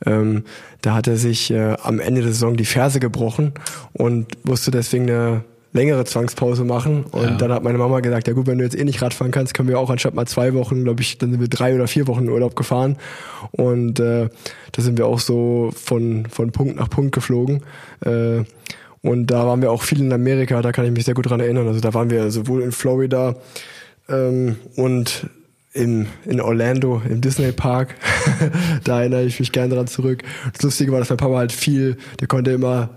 Ähm, 0.05 0.43
da 0.81 0.93
hat 0.93 1.07
er 1.07 1.15
sich 1.15 1.51
äh, 1.51 1.75
am 1.81 2.00
Ende 2.00 2.21
der 2.21 2.31
Saison 2.31 2.57
die 2.57 2.65
Ferse 2.65 3.00
gebrochen 3.00 3.53
und 3.93 4.45
musste 4.45 4.71
deswegen 4.71 5.10
eine 5.10 5.43
längere 5.74 6.06
Zwangspause 6.06 6.63
machen. 6.63 7.04
Und 7.12 7.24
ja. 7.24 7.36
dann 7.38 7.51
hat 7.51 7.63
meine 7.63 7.78
Mama 7.78 8.00
gesagt, 8.01 8.28
ja 8.28 8.34
gut, 8.34 8.48
wenn 8.48 8.58
du 8.58 8.63
jetzt 8.63 8.78
eh 8.78 8.84
nicht 8.84 9.01
Radfahren 9.01 9.32
kannst, 9.32 9.54
können 9.54 9.70
wir 9.70 9.80
auch 9.80 9.90
anstatt 9.90 10.13
mal 10.13 10.25
zwei 10.25 10.54
Wochen, 10.54 10.84
glaube 10.84 11.01
ich, 11.01 11.18
dann 11.18 11.32
sind 11.32 11.40
wir 11.40 11.48
drei 11.48 11.75
oder 11.75 11.88
vier 11.88 12.08
Wochen 12.08 12.24
in 12.24 12.30
Urlaub 12.30 12.56
gefahren. 12.56 12.98
Und 13.51 14.00
äh, 14.00 14.30
da 14.72 14.82
sind 14.82 14.98
wir 14.98 15.08
auch 15.08 15.20
so 15.20 15.72
von, 15.75 16.25
von 16.28 16.51
Punkt 16.51 16.75
nach 16.78 16.90
Punkt 16.90 17.13
geflogen. 17.13 17.63
Äh, 18.06 18.44
und 19.01 19.28
da 19.28 19.48
waren 19.48 19.62
wir 19.62 19.72
auch 19.72 19.82
viel 19.82 20.00
in 20.00 20.13
Amerika, 20.13 20.62
da 20.62 20.72
kann 20.72 20.86
ich 20.86 20.92
mich 20.92 21.06
sehr 21.06 21.16
gut 21.16 21.30
dran 21.30 21.40
erinnern. 21.40 21.68
Also 21.68 21.80
da 21.80 21.94
waren 21.94 22.10
wir 22.10 22.30
sowohl 22.30 22.62
in 22.62 22.72
Florida 22.72 23.36
ähm, 24.10 24.58
und 24.75 25.28
in, 25.74 26.08
in 26.25 26.42
Orlando, 26.42 27.01
im 27.10 27.22
Disney 27.22 27.51
Park. 27.51 27.96
da 28.84 29.00
erinnere 29.00 29.24
ich 29.24 29.40
mich 29.40 29.51
gerne 29.51 29.74
dran 29.74 29.88
zurück. 29.88 30.22
Das 30.54 30.62
Lustige 30.62 30.92
war, 30.92 31.00
dass 31.00 31.10
mein 31.10 31.18
Papa 31.18 31.38
halt 31.38 31.51
viel, 31.51 31.98
der 32.20 32.28
konnte 32.28 32.51
immer 32.51 32.90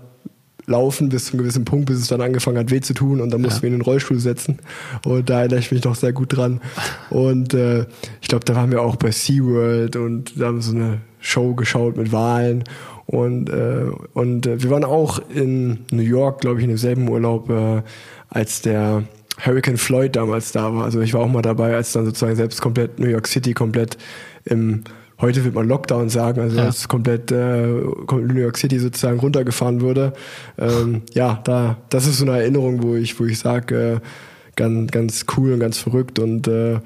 laufen 0.67 1.09
bis 1.09 1.25
zu 1.25 1.33
einem 1.33 1.43
gewissen 1.43 1.65
Punkt, 1.65 1.85
bis 1.85 1.99
es 1.99 2.07
dann 2.07 2.21
angefangen 2.21 2.57
hat, 2.57 2.71
weh 2.71 2.81
zu 2.81 2.93
tun 2.93 3.21
und 3.21 3.31
dann 3.31 3.41
mussten 3.41 3.57
ja. 3.57 3.61
wir 3.63 3.69
ihn 3.69 3.73
in 3.73 3.79
den 3.79 3.85
Rollstuhl 3.85 4.19
setzen. 4.19 4.59
Und 5.03 5.29
da 5.29 5.39
erinnere 5.39 5.59
ich 5.59 5.71
mich 5.71 5.83
noch 5.83 5.95
sehr 5.95 6.13
gut 6.13 6.35
dran. 6.35 6.61
Und 7.09 7.53
äh, 7.53 7.85
ich 8.21 8.27
glaube, 8.27 8.45
da 8.45 8.55
waren 8.55 8.71
wir 8.71 8.81
auch 8.81 8.95
bei 8.95 9.11
SeaWorld 9.11 9.95
und 9.95 10.39
da 10.39 10.47
haben 10.47 10.61
so 10.61 10.75
eine 10.75 10.99
Show 11.19 11.55
geschaut 11.55 11.97
mit 11.97 12.11
Wahlen 12.11 12.63
und, 13.05 13.49
äh, 13.49 13.85
und 14.13 14.47
äh, 14.47 14.61
wir 14.61 14.69
waren 14.71 14.83
auch 14.83 15.19
in 15.29 15.85
New 15.91 16.01
York, 16.01 16.41
glaube 16.41 16.59
ich, 16.59 16.63
in 16.63 16.69
demselben 16.69 17.07
Urlaub, 17.07 17.49
äh, 17.49 17.83
als 18.29 18.61
der 18.61 19.03
Hurricane 19.43 19.77
Floyd 19.77 20.15
damals 20.15 20.51
da 20.51 20.73
war. 20.73 20.85
Also 20.85 21.01
ich 21.01 21.13
war 21.13 21.21
auch 21.21 21.29
mal 21.29 21.41
dabei, 21.41 21.75
als 21.75 21.93
dann 21.93 22.05
sozusagen 22.05 22.35
selbst 22.35 22.61
komplett 22.61 22.99
New 22.99 23.07
York 23.07 23.27
City 23.27 23.53
komplett 23.53 23.97
im 24.45 24.83
heute 25.19 25.43
wird 25.43 25.55
man 25.55 25.67
Lockdown 25.67 26.09
sagen, 26.09 26.41
also 26.41 26.57
ja. 26.57 26.65
als 26.65 26.87
komplett 26.87 27.31
äh, 27.31 27.65
New 27.65 28.39
York 28.39 28.57
City 28.57 28.79
sozusagen 28.79 29.19
runtergefahren 29.19 29.81
wurde. 29.81 30.13
Ähm, 30.57 31.03
ja, 31.13 31.39
da 31.43 31.77
das 31.89 32.07
ist 32.07 32.17
so 32.17 32.25
eine 32.25 32.39
Erinnerung, 32.39 32.83
wo 32.83 32.95
ich, 32.95 33.19
wo 33.19 33.25
ich 33.25 33.39
sage, 33.39 34.01
äh, 34.01 34.07
ganz, 34.55 34.91
ganz 34.91 35.25
cool 35.37 35.53
und 35.53 35.59
ganz 35.59 35.77
verrückt 35.77 36.19
und 36.19 36.47
äh, 36.47 36.79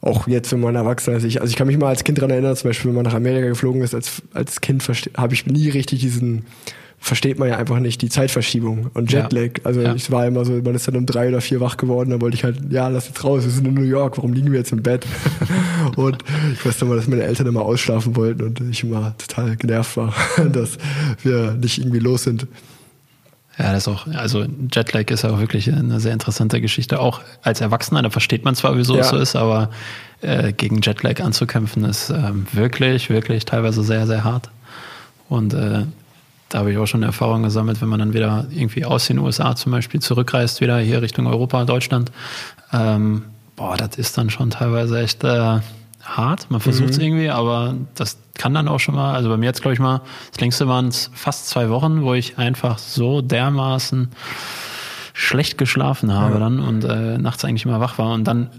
auch 0.00 0.28
jetzt, 0.28 0.52
wenn 0.52 0.60
man 0.60 0.76
erwachsen 0.76 1.14
ist. 1.14 1.24
Ich, 1.24 1.40
also 1.40 1.50
ich 1.50 1.56
kann 1.56 1.66
mich 1.66 1.78
mal 1.78 1.88
als 1.88 2.04
Kind 2.04 2.18
daran 2.18 2.30
erinnern, 2.30 2.54
zum 2.54 2.70
Beispiel, 2.70 2.90
wenn 2.90 2.96
man 2.96 3.04
nach 3.04 3.14
Amerika 3.14 3.48
geflogen 3.48 3.82
ist, 3.82 3.94
als, 3.94 4.22
als 4.32 4.60
Kind 4.60 4.88
habe 5.16 5.34
ich 5.34 5.46
nie 5.46 5.68
richtig 5.70 6.00
diesen, 6.00 6.44
versteht 7.00 7.38
man 7.38 7.48
ja 7.48 7.56
einfach 7.56 7.78
nicht, 7.78 8.02
die 8.02 8.08
Zeitverschiebung 8.08 8.90
und 8.94 9.12
Jetlag. 9.12 9.58
Ja. 9.58 9.64
Also 9.64 9.80
ja. 9.80 9.94
ich 9.94 10.10
war 10.10 10.26
immer 10.26 10.44
so, 10.44 10.52
man 10.52 10.74
ist 10.74 10.88
dann 10.88 10.96
um 10.96 11.06
drei 11.06 11.28
oder 11.28 11.40
vier 11.40 11.60
wach 11.60 11.76
geworden, 11.76 12.10
dann 12.10 12.20
wollte 12.20 12.36
ich 12.36 12.44
halt, 12.44 12.60
ja, 12.70 12.88
lass 12.88 13.06
jetzt 13.08 13.22
raus, 13.24 13.44
wir 13.44 13.50
sind 13.50 13.66
in 13.66 13.74
New 13.74 13.82
York, 13.82 14.16
warum 14.18 14.32
liegen 14.32 14.50
wir 14.50 14.58
jetzt 14.58 14.72
im 14.72 14.82
Bett? 14.82 15.06
und 15.96 16.18
ich 16.52 16.64
weiß 16.64 16.80
noch 16.80 16.88
mal, 16.88 16.96
dass 16.96 17.06
meine 17.06 17.22
Eltern 17.22 17.46
immer 17.46 17.62
ausschlafen 17.62 18.16
wollten 18.16 18.42
und 18.42 18.60
ich 18.60 18.82
immer 18.82 19.14
total 19.18 19.56
genervt 19.56 19.96
war, 19.96 20.12
dass 20.52 20.78
wir 21.22 21.52
nicht 21.52 21.78
irgendwie 21.78 22.00
los 22.00 22.24
sind. 22.24 22.46
Ja, 23.58 23.72
das 23.72 23.86
ist 23.86 23.88
auch, 23.88 24.06
also 24.06 24.46
Jetlag 24.72 25.10
ist 25.10 25.24
auch 25.24 25.40
wirklich 25.40 25.72
eine 25.72 25.98
sehr 25.98 26.12
interessante 26.12 26.60
Geschichte. 26.60 27.00
Auch 27.00 27.22
als 27.42 27.60
Erwachsener, 27.60 28.02
da 28.02 28.10
versteht 28.10 28.44
man 28.44 28.54
zwar, 28.54 28.76
wieso 28.76 28.94
ja. 28.94 29.00
es 29.00 29.08
so 29.08 29.16
ist, 29.16 29.34
aber 29.34 29.70
äh, 30.20 30.52
gegen 30.52 30.80
Jetlag 30.80 31.20
anzukämpfen 31.20 31.84
ist 31.84 32.10
äh, 32.10 32.32
wirklich, 32.52 33.10
wirklich 33.10 33.46
teilweise 33.46 33.82
sehr, 33.82 34.06
sehr 34.06 34.22
hart. 34.22 34.50
Und 35.28 35.54
äh, 35.54 35.86
da 36.48 36.58
habe 36.60 36.72
ich 36.72 36.78
auch 36.78 36.86
schon 36.86 37.02
Erfahrungen 37.02 37.42
gesammelt, 37.42 37.80
wenn 37.80 37.88
man 37.88 37.98
dann 37.98 38.14
wieder 38.14 38.46
irgendwie 38.50 38.84
aus 38.84 39.06
den 39.06 39.18
USA 39.18 39.54
zum 39.54 39.72
Beispiel 39.72 40.00
zurückreist, 40.00 40.60
wieder 40.60 40.78
hier 40.78 41.02
Richtung 41.02 41.26
Europa, 41.26 41.64
Deutschland. 41.64 42.10
Ähm, 42.72 43.24
boah, 43.56 43.76
das 43.76 43.96
ist 43.96 44.16
dann 44.16 44.30
schon 44.30 44.50
teilweise 44.50 45.00
echt 45.00 45.24
äh, 45.24 45.60
hart. 46.02 46.50
Man 46.50 46.60
versucht 46.60 46.90
es 46.90 46.98
mhm. 46.98 47.04
irgendwie, 47.04 47.30
aber 47.30 47.74
das 47.94 48.18
kann 48.38 48.54
dann 48.54 48.68
auch 48.68 48.78
schon 48.78 48.94
mal, 48.94 49.14
also 49.14 49.28
bei 49.28 49.36
mir 49.36 49.46
jetzt 49.46 49.60
glaube 49.60 49.74
ich 49.74 49.80
mal, 49.80 50.00
das 50.30 50.40
längste 50.40 50.68
waren 50.68 50.88
es 50.88 51.10
fast 51.12 51.48
zwei 51.48 51.68
Wochen, 51.68 52.02
wo 52.02 52.14
ich 52.14 52.38
einfach 52.38 52.78
so 52.78 53.20
dermaßen 53.20 54.08
schlecht 55.12 55.58
geschlafen 55.58 56.14
habe 56.14 56.34
ja. 56.34 56.40
dann 56.40 56.60
und 56.60 56.84
äh, 56.84 57.18
nachts 57.18 57.44
eigentlich 57.44 57.64
immer 57.64 57.80
wach 57.80 57.98
war 57.98 58.12
und 58.12 58.24
dann 58.24 58.50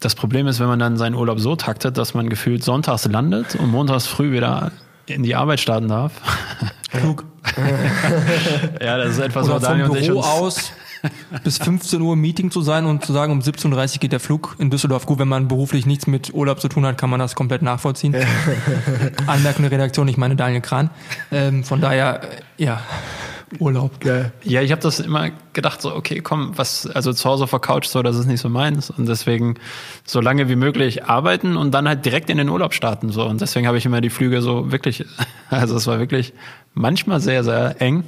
das 0.00 0.14
Problem 0.14 0.46
ist, 0.46 0.60
wenn 0.60 0.66
man 0.66 0.78
dann 0.78 0.98
seinen 0.98 1.14
Urlaub 1.14 1.40
so 1.40 1.56
taktet, 1.56 1.96
dass 1.96 2.12
man 2.12 2.28
gefühlt 2.28 2.62
sonntags 2.62 3.06
landet 3.06 3.56
und 3.56 3.70
montags 3.70 4.06
früh 4.06 4.32
wieder 4.32 4.70
in 5.06 5.22
die 5.22 5.34
Arbeit 5.34 5.60
starten 5.60 5.88
darf. 5.88 6.12
Klug. 6.90 7.24
ja, 8.80 8.96
das 8.98 9.10
ist 9.10 9.18
etwas, 9.18 9.48
was 9.48 9.62
Daniel 9.62 9.86
vom 9.86 9.96
Büro 9.96 10.20
aus 10.20 10.72
bis 11.42 11.58
15 11.58 12.00
Uhr 12.00 12.16
Meeting 12.16 12.50
zu 12.50 12.62
sein 12.62 12.86
und 12.86 13.04
zu 13.04 13.12
sagen, 13.12 13.32
um 13.32 13.40
17.30 13.40 13.94
Uhr 13.94 14.00
geht 14.00 14.12
der 14.12 14.20
Flug 14.20 14.56
in 14.58 14.70
Düsseldorf. 14.70 15.06
Gut, 15.06 15.18
wenn 15.18 15.28
man 15.28 15.48
beruflich 15.48 15.86
nichts 15.86 16.06
mit 16.06 16.32
Urlaub 16.32 16.60
zu 16.60 16.68
tun 16.68 16.86
hat, 16.86 16.98
kann 16.98 17.10
man 17.10 17.20
das 17.20 17.34
komplett 17.34 17.62
nachvollziehen. 17.62 18.14
Anmerkende 19.26 19.70
Redaktion, 19.70 20.08
ich 20.08 20.16
meine 20.16 20.36
Daniel 20.36 20.60
Kran. 20.60 20.90
Ähm, 21.30 21.64
von 21.64 21.80
daher, 21.80 22.22
äh, 22.58 22.64
ja, 22.64 22.80
Urlaub. 23.60 24.00
Geil. 24.00 24.32
Ja, 24.42 24.62
ich 24.62 24.72
habe 24.72 24.82
das 24.82 25.00
immer 25.00 25.30
gedacht, 25.52 25.82
so, 25.82 25.94
okay, 25.94 26.20
komm, 26.20 26.56
was, 26.56 26.86
also 26.86 27.12
zu 27.12 27.28
Hause 27.28 27.44
auf 27.44 27.50
der 27.50 27.60
Couch, 27.60 27.86
so, 27.86 28.02
das 28.02 28.16
ist 28.16 28.26
nicht 28.26 28.40
so 28.40 28.48
meins. 28.48 28.90
Und 28.90 29.08
deswegen 29.08 29.56
so 30.04 30.20
lange 30.20 30.48
wie 30.48 30.56
möglich 30.56 31.04
arbeiten 31.04 31.56
und 31.56 31.72
dann 31.72 31.88
halt 31.88 32.04
direkt 32.04 32.30
in 32.30 32.38
den 32.38 32.48
Urlaub 32.48 32.74
starten. 32.74 33.10
So. 33.10 33.24
Und 33.24 33.40
deswegen 33.40 33.66
habe 33.66 33.78
ich 33.78 33.86
immer 33.86 34.00
die 34.00 34.10
Flüge 34.10 34.42
so 34.42 34.72
wirklich, 34.72 35.04
also 35.50 35.76
es 35.76 35.86
war 35.86 35.98
wirklich 35.98 36.32
manchmal 36.74 37.20
sehr, 37.20 37.44
sehr 37.44 37.80
eng. 37.80 38.04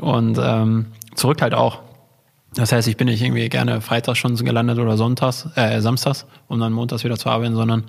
Und 0.00 0.38
ähm, 0.40 0.86
zurück 1.14 1.42
halt 1.42 1.54
auch. 1.54 1.80
Das 2.54 2.72
heißt, 2.72 2.88
ich 2.88 2.96
bin 2.96 3.06
nicht 3.06 3.22
irgendwie 3.22 3.48
gerne 3.50 3.80
freitags 3.82 4.18
schon 4.18 4.34
gelandet 4.36 4.78
oder 4.78 4.96
sonntags, 4.96 5.48
äh, 5.56 5.80
samstags, 5.80 6.26
um 6.48 6.58
dann 6.58 6.72
montags 6.72 7.04
wieder 7.04 7.18
zu 7.18 7.28
arbeiten, 7.28 7.54
sondern 7.54 7.84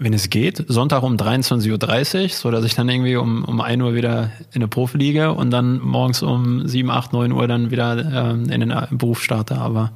wenn 0.00 0.14
es 0.14 0.30
geht, 0.30 0.64
Sonntag 0.66 1.02
um 1.02 1.16
23.30 1.16 2.22
Uhr, 2.22 2.28
so 2.30 2.50
dass 2.50 2.64
ich 2.64 2.74
dann 2.74 2.88
irgendwie 2.88 3.16
um, 3.16 3.44
um 3.44 3.60
1 3.60 3.82
Uhr 3.82 3.94
wieder 3.94 4.30
in 4.52 4.60
der 4.60 4.66
Profi 4.66 4.96
liege 4.96 5.32
und 5.32 5.50
dann 5.50 5.78
morgens 5.78 6.22
um 6.22 6.66
7, 6.66 6.90
8, 6.90 7.12
9 7.12 7.32
Uhr 7.32 7.46
dann 7.46 7.70
wieder 7.70 8.30
ähm, 8.32 8.48
in 8.48 8.60
den 8.60 8.74
Beruf 8.92 9.22
starte. 9.22 9.58
Aber 9.58 9.92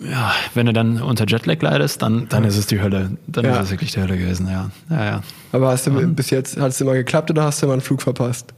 ja, 0.00 0.32
wenn 0.54 0.66
du 0.66 0.72
dann 0.72 1.02
unter 1.02 1.26
Jetlag 1.26 1.60
leidest, 1.60 2.00
dann, 2.00 2.28
dann 2.30 2.44
ist 2.44 2.56
es 2.56 2.66
die 2.66 2.80
Hölle. 2.80 3.18
Dann 3.26 3.44
ja. 3.44 3.56
ist 3.56 3.66
es 3.66 3.70
wirklich 3.70 3.92
die 3.92 4.00
Hölle 4.00 4.16
gewesen, 4.16 4.48
ja. 4.48 4.70
ja, 4.88 5.04
ja. 5.04 5.22
Aber 5.52 5.68
hast 5.68 5.86
du 5.86 5.90
um, 5.90 6.14
bis 6.14 6.30
jetzt, 6.30 6.58
hat 6.58 6.70
es 6.70 6.80
immer 6.80 6.94
geklappt 6.94 7.30
oder 7.30 7.44
hast 7.44 7.60
du 7.60 7.66
immer 7.66 7.74
einen 7.74 7.82
Flug 7.82 8.00
verpasst? 8.00 8.54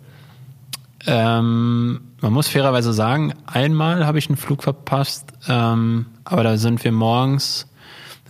Ähm, 1.07 2.01
man 2.21 2.33
muss 2.33 2.49
fairerweise 2.49 2.93
sagen, 2.93 3.35
einmal 3.47 4.07
habe 4.07 4.19
ich 4.19 4.29
einen 4.29 4.37
Flug 4.37 4.63
verpasst, 4.63 5.27
ähm, 5.49 6.07
aber 6.25 6.45
da 6.45 6.57
sind 6.57 6.83
wir 6.85 6.93
morgens, 6.93 7.67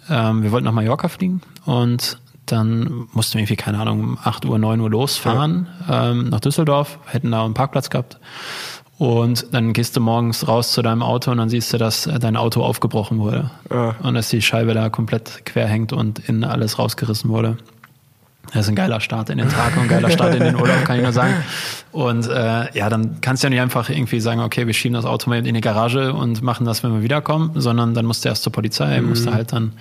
ähm, 0.08 0.42
wir 0.42 0.52
wollten 0.52 0.64
nach 0.64 0.72
Mallorca 0.72 1.08
fliegen 1.08 1.40
und 1.64 2.18
dann 2.46 3.08
mussten 3.12 3.34
wir 3.34 3.40
irgendwie, 3.40 3.56
keine 3.56 3.78
Ahnung, 3.78 4.00
um 4.00 4.18
8 4.22 4.44
Uhr, 4.44 4.58
9 4.58 4.80
Uhr 4.80 4.90
losfahren 4.90 5.68
ja. 5.88 6.10
ähm, 6.10 6.28
nach 6.28 6.40
Düsseldorf, 6.40 6.98
hätten 7.06 7.30
da 7.30 7.44
einen 7.44 7.54
Parkplatz 7.54 7.90
gehabt. 7.90 8.18
Und 8.96 9.52
dann 9.52 9.72
gehst 9.72 9.96
du 9.96 10.00
morgens 10.00 10.46
raus 10.46 10.72
zu 10.72 10.80
deinem 10.80 11.02
Auto 11.02 11.30
und 11.30 11.38
dann 11.38 11.48
siehst 11.48 11.72
du, 11.72 11.78
dass 11.78 12.08
dein 12.20 12.36
Auto 12.36 12.62
aufgebrochen 12.62 13.18
wurde. 13.18 13.50
Ja. 13.70 13.96
Und 14.02 14.14
dass 14.14 14.28
die 14.28 14.40
Scheibe 14.40 14.72
da 14.72 14.88
komplett 14.88 15.44
quer 15.44 15.66
hängt 15.66 15.92
und 15.92 16.20
in 16.20 16.44
alles 16.44 16.78
rausgerissen 16.78 17.28
wurde. 17.30 17.56
Das 18.52 18.62
ist 18.62 18.68
ein 18.68 18.74
geiler 18.76 19.00
Start 19.00 19.30
in 19.30 19.38
den 19.38 19.48
Tag 19.48 19.76
und 19.76 19.82
ein 19.82 19.88
geiler 19.88 20.10
Start 20.10 20.34
in 20.34 20.42
den 20.42 20.54
Urlaub, 20.54 20.84
kann 20.84 20.96
ich 20.96 21.02
nur 21.02 21.12
sagen. 21.12 21.34
Und 21.90 22.28
äh, 22.28 22.76
ja, 22.76 22.88
dann 22.88 23.20
kannst 23.20 23.42
du 23.42 23.46
ja 23.46 23.50
nicht 23.50 23.60
einfach 23.60 23.88
irgendwie 23.88 24.20
sagen, 24.20 24.40
okay, 24.40 24.66
wir 24.66 24.74
schieben 24.74 24.94
das 24.94 25.04
Auto 25.04 25.30
mal 25.30 25.44
in 25.44 25.54
die 25.54 25.60
Garage 25.60 26.12
und 26.12 26.42
machen 26.42 26.66
das, 26.66 26.82
wenn 26.82 26.92
wir 26.92 27.02
wiederkommen, 27.02 27.52
sondern 27.54 27.94
dann 27.94 28.04
musst 28.04 28.24
du 28.24 28.28
erst 28.28 28.42
zur 28.42 28.52
Polizei, 28.52 29.00
mhm. 29.00 29.08
musst 29.08 29.26
du 29.26 29.32
halt 29.32 29.52
dann 29.52 29.72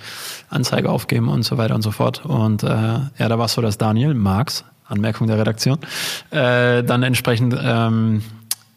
Anzeige 0.48 0.90
aufgeben 0.90 1.28
und 1.28 1.42
so 1.42 1.58
weiter 1.58 1.74
und 1.74 1.82
so 1.82 1.90
fort. 1.90 2.24
Und 2.24 2.62
äh, 2.62 2.68
ja, 2.68 3.28
da 3.28 3.38
war 3.38 3.46
es 3.46 3.54
so, 3.54 3.62
dass 3.62 3.78
Daniel 3.78 4.14
Marx, 4.14 4.64
Anmerkung 4.86 5.26
der 5.26 5.38
Redaktion, 5.38 5.78
äh, 6.30 6.82
dann 6.82 7.02
entsprechend 7.02 7.56
ähm, 7.60 8.22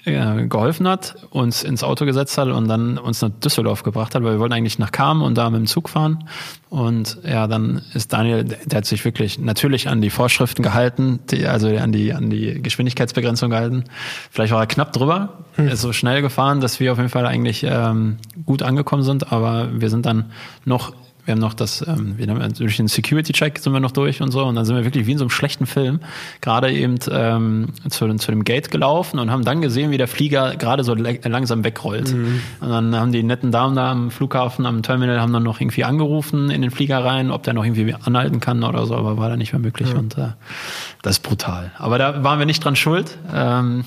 äh, 0.07 0.47
geholfen 0.47 0.87
hat, 0.87 1.15
uns 1.31 1.63
ins 1.63 1.83
Auto 1.83 2.05
gesetzt 2.05 2.37
hat 2.37 2.47
und 2.47 2.67
dann 2.67 2.97
uns 2.97 3.21
nach 3.21 3.29
Düsseldorf 3.29 3.83
gebracht 3.83 4.15
hat, 4.15 4.23
weil 4.23 4.33
wir 4.33 4.39
wollten 4.39 4.53
eigentlich 4.53 4.79
nach 4.79 4.91
Kam 4.91 5.21
und 5.21 5.37
da 5.37 5.49
mit 5.49 5.59
dem 5.59 5.67
Zug 5.67 5.89
fahren. 5.89 6.29
Und 6.69 7.17
ja, 7.25 7.47
dann 7.47 7.81
ist 7.93 8.13
Daniel, 8.13 8.43
der 8.43 8.77
hat 8.77 8.85
sich 8.85 9.03
wirklich 9.03 9.37
natürlich 9.37 9.89
an 9.89 10.01
die 10.01 10.09
Vorschriften 10.09 10.63
gehalten, 10.63 11.19
die, 11.29 11.45
also 11.45 11.67
an 11.67 11.91
die, 11.91 12.13
an 12.13 12.29
die 12.29 12.61
Geschwindigkeitsbegrenzung 12.61 13.49
gehalten. 13.49 13.83
Vielleicht 14.31 14.53
war 14.53 14.61
er 14.61 14.67
knapp 14.67 14.93
drüber, 14.93 15.39
hm. 15.55 15.67
ist 15.67 15.81
so 15.81 15.91
schnell 15.91 16.21
gefahren, 16.21 16.61
dass 16.61 16.79
wir 16.79 16.93
auf 16.93 16.97
jeden 16.97 17.09
Fall 17.09 17.25
eigentlich 17.25 17.65
ähm, 17.67 18.17
gut 18.45 18.63
angekommen 18.63 19.03
sind, 19.03 19.31
aber 19.31 19.69
wir 19.81 19.89
sind 19.89 20.05
dann 20.05 20.31
noch 20.63 20.93
wir 21.27 21.33
haben 21.33 21.39
noch 21.39 21.53
das, 21.53 21.85
ähm, 21.85 22.17
wir 22.17 22.25
haben 22.27 22.53
durch 22.53 22.77
den 22.77 22.87
Security-Check 22.87 23.59
sind 23.59 23.73
wir 23.73 23.81
noch 23.81 23.91
durch 23.91 24.21
und 24.21 24.31
so. 24.31 24.45
Und 24.45 24.55
dann 24.55 24.63
sind 24.63 24.77
wir 24.77 24.85
wirklich 24.85 25.05
wie 25.07 25.11
in 25.11 25.17
so 25.17 25.25
einem 25.25 25.29
schlechten 25.29 25.65
Film 25.65 25.99
gerade 26.39 26.71
eben 26.71 26.95
ähm, 27.11 27.67
zu, 27.89 28.15
zu 28.15 28.31
dem 28.31 28.45
Gate 28.45 28.71
gelaufen 28.71 29.19
und 29.19 29.29
haben 29.29 29.43
dann 29.43 29.61
gesehen, 29.61 29.91
wie 29.91 29.97
der 29.97 30.07
Flieger 30.07 30.55
gerade 30.55 30.85
so 30.85 30.93
langsam 30.95 31.65
wegrollt. 31.65 32.13
Mhm. 32.13 32.41
Und 32.61 32.69
dann 32.69 32.95
haben 32.95 33.11
die 33.11 33.23
netten 33.23 33.51
Damen 33.51 33.75
da 33.75 33.91
am 33.91 34.09
Flughafen, 34.09 34.65
am 34.65 34.83
Terminal, 34.83 35.19
haben 35.19 35.33
dann 35.33 35.43
noch 35.43 35.59
irgendwie 35.59 35.83
angerufen 35.83 36.49
in 36.49 36.61
den 36.61 36.71
Flieger 36.71 37.03
rein, 37.03 37.29
ob 37.29 37.43
der 37.43 37.53
noch 37.53 37.65
irgendwie 37.65 37.93
anhalten 37.93 38.39
kann 38.39 38.63
oder 38.63 38.85
so, 38.85 38.95
aber 38.95 39.17
war 39.17 39.29
da 39.29 39.35
nicht 39.35 39.51
mehr 39.51 39.61
möglich. 39.61 39.91
Mhm. 39.91 39.99
Und 39.99 40.17
äh, 40.17 40.29
das 41.01 41.17
ist 41.17 41.23
brutal. 41.23 41.73
Aber 41.77 41.97
da 41.97 42.23
waren 42.23 42.39
wir 42.39 42.45
nicht 42.45 42.63
dran 42.63 42.77
schuld. 42.77 43.17
Ähm, 43.33 43.83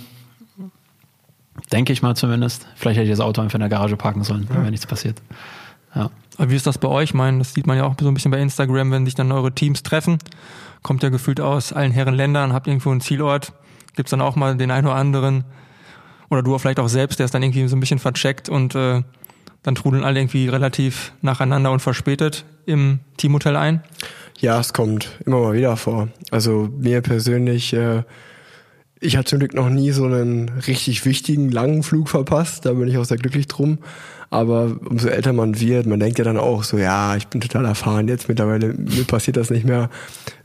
Denke 1.72 1.92
ich 1.92 2.03
mal 2.03 2.16
zumindest. 2.16 2.66
Vielleicht 2.74 2.98
hätte 2.98 3.05
ich 3.05 3.12
das 3.12 3.20
Auto 3.20 3.40
einfach 3.40 3.55
in 3.55 3.61
der 3.61 3.68
Garage 3.68 3.96
parken 3.96 4.24
sollen, 4.24 4.46
wenn 4.50 4.62
mir 4.62 4.70
nichts 4.70 4.87
passiert. 4.87 5.22
Ja. 5.94 6.11
Wie 6.48 6.57
ist 6.57 6.66
das 6.66 6.79
bei 6.79 6.88
euch? 6.88 7.11
Ich 7.11 7.14
meine, 7.14 7.38
das 7.38 7.55
sieht 7.55 7.66
man 7.66 7.76
ja 7.76 7.85
auch 7.85 7.94
so 8.00 8.09
ein 8.09 8.14
bisschen 8.14 8.31
bei 8.31 8.40
Instagram, 8.40 8.90
wenn 8.90 9.05
sich 9.05 9.14
dann 9.14 9.31
eure 9.31 9.53
Teams 9.53 9.83
treffen. 9.83 10.18
Kommt 10.83 11.03
ja 11.03 11.09
gefühlt 11.09 11.40
aus 11.40 11.72
allen 11.72 11.92
Herren 11.92 12.14
Ländern, 12.14 12.53
habt 12.53 12.66
irgendwo 12.66 12.90
einen 12.90 13.00
Zielort. 13.00 13.53
Gibt's 13.94 14.11
dann 14.11 14.20
auch 14.20 14.37
mal 14.37 14.57
den 14.57 14.70
einen 14.70 14.87
oder 14.87 14.96
anderen, 14.96 15.44
oder 16.31 16.42
du 16.42 16.57
vielleicht 16.59 16.79
auch 16.79 16.88
selbst, 16.88 17.18
der 17.18 17.26
ist 17.26 17.35
dann 17.35 17.42
irgendwie 17.42 17.66
so 17.66 17.76
ein 17.76 17.81
bisschen 17.81 17.98
vercheckt 17.98 18.48
und 18.48 18.74
äh, 18.74 19.03
dann 19.62 19.74
trudeln 19.74 20.05
alle 20.05 20.20
irgendwie 20.20 20.48
relativ 20.48 21.12
nacheinander 21.20 21.70
und 21.70 21.81
verspätet 21.81 22.44
im 22.66 23.00
Teamhotel 23.16 23.57
ein? 23.57 23.83
Ja, 24.38 24.59
es 24.59 24.72
kommt 24.72 25.18
immer 25.26 25.40
mal 25.40 25.53
wieder 25.55 25.76
vor. 25.76 26.09
Also 26.31 26.70
mir 26.79 27.03
persönlich, 27.03 27.74
äh, 27.74 28.05
ich 29.00 29.16
hatte 29.16 29.31
zum 29.31 29.38
Glück 29.40 29.55
noch 29.55 29.68
nie 29.68 29.90
so 29.90 30.05
einen 30.05 30.48
richtig 30.66 31.05
wichtigen 31.05 31.50
langen 31.50 31.83
Flug 31.83 32.09
verpasst. 32.09 32.64
Da 32.64 32.72
bin 32.72 32.88
ich 32.88 32.96
auch 32.96 33.05
sehr 33.05 33.18
glücklich 33.18 33.48
drum. 33.48 33.79
Aber 34.33 34.77
umso 34.88 35.09
älter 35.09 35.33
man 35.33 35.59
wird, 35.59 35.87
man 35.87 35.99
denkt 35.99 36.19
ja 36.19 36.25
dann 36.25 36.37
auch 36.37 36.62
so, 36.62 36.79
ja, 36.79 37.16
ich 37.16 37.27
bin 37.27 37.40
total 37.40 37.64
erfahren 37.64 38.07
jetzt 38.07 38.29
mittlerweile, 38.29 38.75
mir 38.75 39.05
passiert 39.05 39.37
das 39.37 39.51
nicht 39.51 39.66
mehr. 39.66 39.90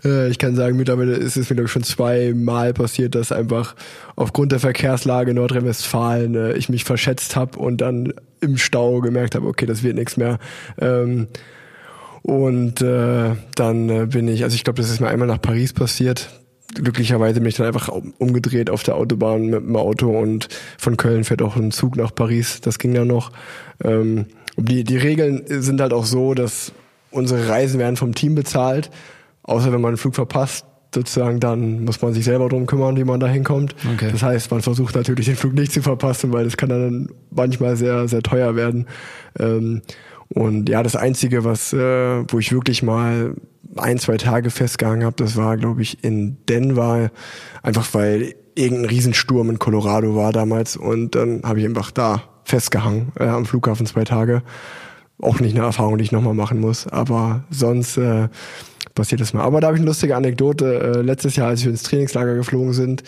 Äh, 0.03 0.29
ich 0.29 0.39
kann 0.39 0.55
sagen, 0.55 0.75
mittlerweile 0.75 1.13
ist 1.13 1.37
es 1.37 1.49
mir 1.49 1.55
glaube 1.55 1.67
ich 1.67 1.71
schon 1.71 1.83
zweimal 1.83 2.73
passiert, 2.73 3.13
dass 3.13 3.31
einfach 3.31 3.75
aufgrund 4.15 4.51
der 4.51 4.59
Verkehrslage 4.59 5.31
in 5.31 5.35
Nordrhein-Westfalen 5.35 6.33
äh, 6.33 6.53
ich 6.53 6.67
mich 6.67 6.83
verschätzt 6.83 7.35
habe 7.35 7.59
und 7.59 7.77
dann 7.77 8.11
im 8.41 8.57
Stau 8.57 9.01
gemerkt 9.01 9.35
habe, 9.35 9.45
okay, 9.45 9.67
das 9.67 9.83
wird 9.83 9.95
nichts 9.95 10.17
mehr. 10.17 10.39
Ähm, 10.79 11.27
und 12.23 12.81
äh, 12.81 13.35
dann 13.53 14.09
bin 14.09 14.27
ich, 14.27 14.43
also 14.43 14.55
ich 14.55 14.63
glaube, 14.63 14.81
das 14.81 14.89
ist 14.89 14.99
mir 14.99 15.09
einmal 15.09 15.27
nach 15.27 15.41
Paris 15.41 15.73
passiert 15.73 16.29
glücklicherweise 16.73 17.39
bin 17.39 17.49
ich 17.49 17.55
dann 17.55 17.67
einfach 17.67 17.89
umgedreht 18.17 18.69
auf 18.69 18.83
der 18.83 18.95
Autobahn 18.95 19.45
mit 19.45 19.61
dem 19.61 19.75
Auto 19.75 20.09
und 20.09 20.49
von 20.77 20.97
Köln 20.97 21.23
fährt 21.23 21.41
auch 21.41 21.55
ein 21.55 21.71
Zug 21.71 21.95
nach 21.95 22.13
Paris. 22.13 22.61
Das 22.61 22.79
ging 22.79 22.93
dann 22.93 23.07
noch. 23.07 23.31
Ähm, 23.83 24.25
die, 24.57 24.83
die 24.83 24.97
Regeln 24.97 25.43
sind 25.47 25.81
halt 25.81 25.93
auch 25.93 26.05
so, 26.05 26.33
dass 26.33 26.71
unsere 27.11 27.47
Reisen 27.47 27.79
werden 27.79 27.97
vom 27.97 28.15
Team 28.15 28.35
bezahlt, 28.35 28.89
außer 29.43 29.71
wenn 29.71 29.81
man 29.81 29.89
einen 29.89 29.97
Flug 29.97 30.15
verpasst. 30.15 30.65
Sozusagen, 30.93 31.41
dann 31.41 31.83
muss 31.83 32.01
man 32.01 32.13
sich 32.13 32.23
selber 32.23 32.47
drum 32.47 32.67
kümmern, 32.67 32.95
wie 32.95 33.03
man 33.03 33.19
da 33.19 33.27
hinkommt. 33.27 33.75
Okay. 33.95 34.11
Das 34.13 34.23
heißt, 34.23 34.49
man 34.49 34.61
versucht 34.61 34.95
natürlich 34.95 35.25
den 35.25 35.35
Flug 35.35 35.53
nicht 35.53 35.73
zu 35.73 35.81
verpassen, 35.81 36.31
weil 36.31 36.45
das 36.45 36.55
kann 36.55 36.69
dann 36.69 37.09
manchmal 37.31 37.75
sehr, 37.75 38.07
sehr 38.07 38.23
teuer 38.23 38.55
werden. 38.55 38.87
Ähm, 39.37 39.81
und 40.29 40.69
ja, 40.69 40.83
das 40.83 40.95
Einzige, 40.95 41.43
was, 41.43 41.73
äh, 41.73 42.23
wo 42.29 42.39
ich 42.39 42.53
wirklich 42.53 42.81
mal 42.81 43.35
ein, 43.75 43.99
zwei 43.99 44.17
Tage 44.17 44.49
festgehangen 44.49 45.03
habe, 45.03 45.15
das 45.17 45.35
war, 45.35 45.57
glaube 45.57 45.81
ich, 45.81 46.03
in 46.03 46.37
Denver, 46.47 47.11
einfach 47.61 47.93
weil 47.93 48.35
irgendein 48.55 48.89
Riesensturm 48.89 49.49
in 49.49 49.59
Colorado 49.59 50.15
war 50.15 50.31
damals 50.31 50.77
und 50.77 51.15
dann 51.15 51.41
habe 51.43 51.59
ich 51.59 51.65
einfach 51.65 51.91
da 51.91 52.23
festgehangen 52.45 53.11
äh, 53.19 53.25
am 53.25 53.45
Flughafen 53.45 53.85
zwei 53.85 54.03
Tage. 54.03 54.43
Auch 55.21 55.39
nicht 55.39 55.55
eine 55.55 55.65
Erfahrung, 55.65 55.97
die 55.97 56.03
ich 56.03 56.11
nochmal 56.11 56.33
machen 56.33 56.59
muss, 56.59 56.87
aber 56.87 57.43
sonst 57.49 57.97
äh, 57.97 58.27
passiert 58.95 59.21
das 59.21 59.33
mal. 59.33 59.43
Aber 59.43 59.61
da 59.61 59.67
habe 59.67 59.77
ich 59.77 59.81
eine 59.81 59.89
lustige 59.89 60.15
Anekdote. 60.15 60.79
Äh, 60.97 61.01
letztes 61.01 61.35
Jahr, 61.35 61.49
als 61.49 61.63
wir 61.63 61.71
ins 61.71 61.83
Trainingslager 61.83 62.35
geflogen 62.35 62.73
sind, 62.73 63.03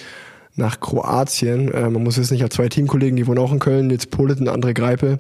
nach 0.56 0.80
Kroatien, 0.80 1.72
äh, 1.72 1.90
man 1.90 2.04
muss 2.04 2.18
wissen, 2.18 2.36
ich 2.36 2.42
habe 2.42 2.50
zwei 2.50 2.68
Teamkollegen, 2.68 3.16
die 3.16 3.28
wohnen 3.28 3.40
auch 3.40 3.52
in 3.52 3.60
Köln, 3.60 3.90
jetzt 3.90 4.10
Polit 4.10 4.40
und 4.40 4.50
andere 4.50 4.74
Greipe. 4.74 5.20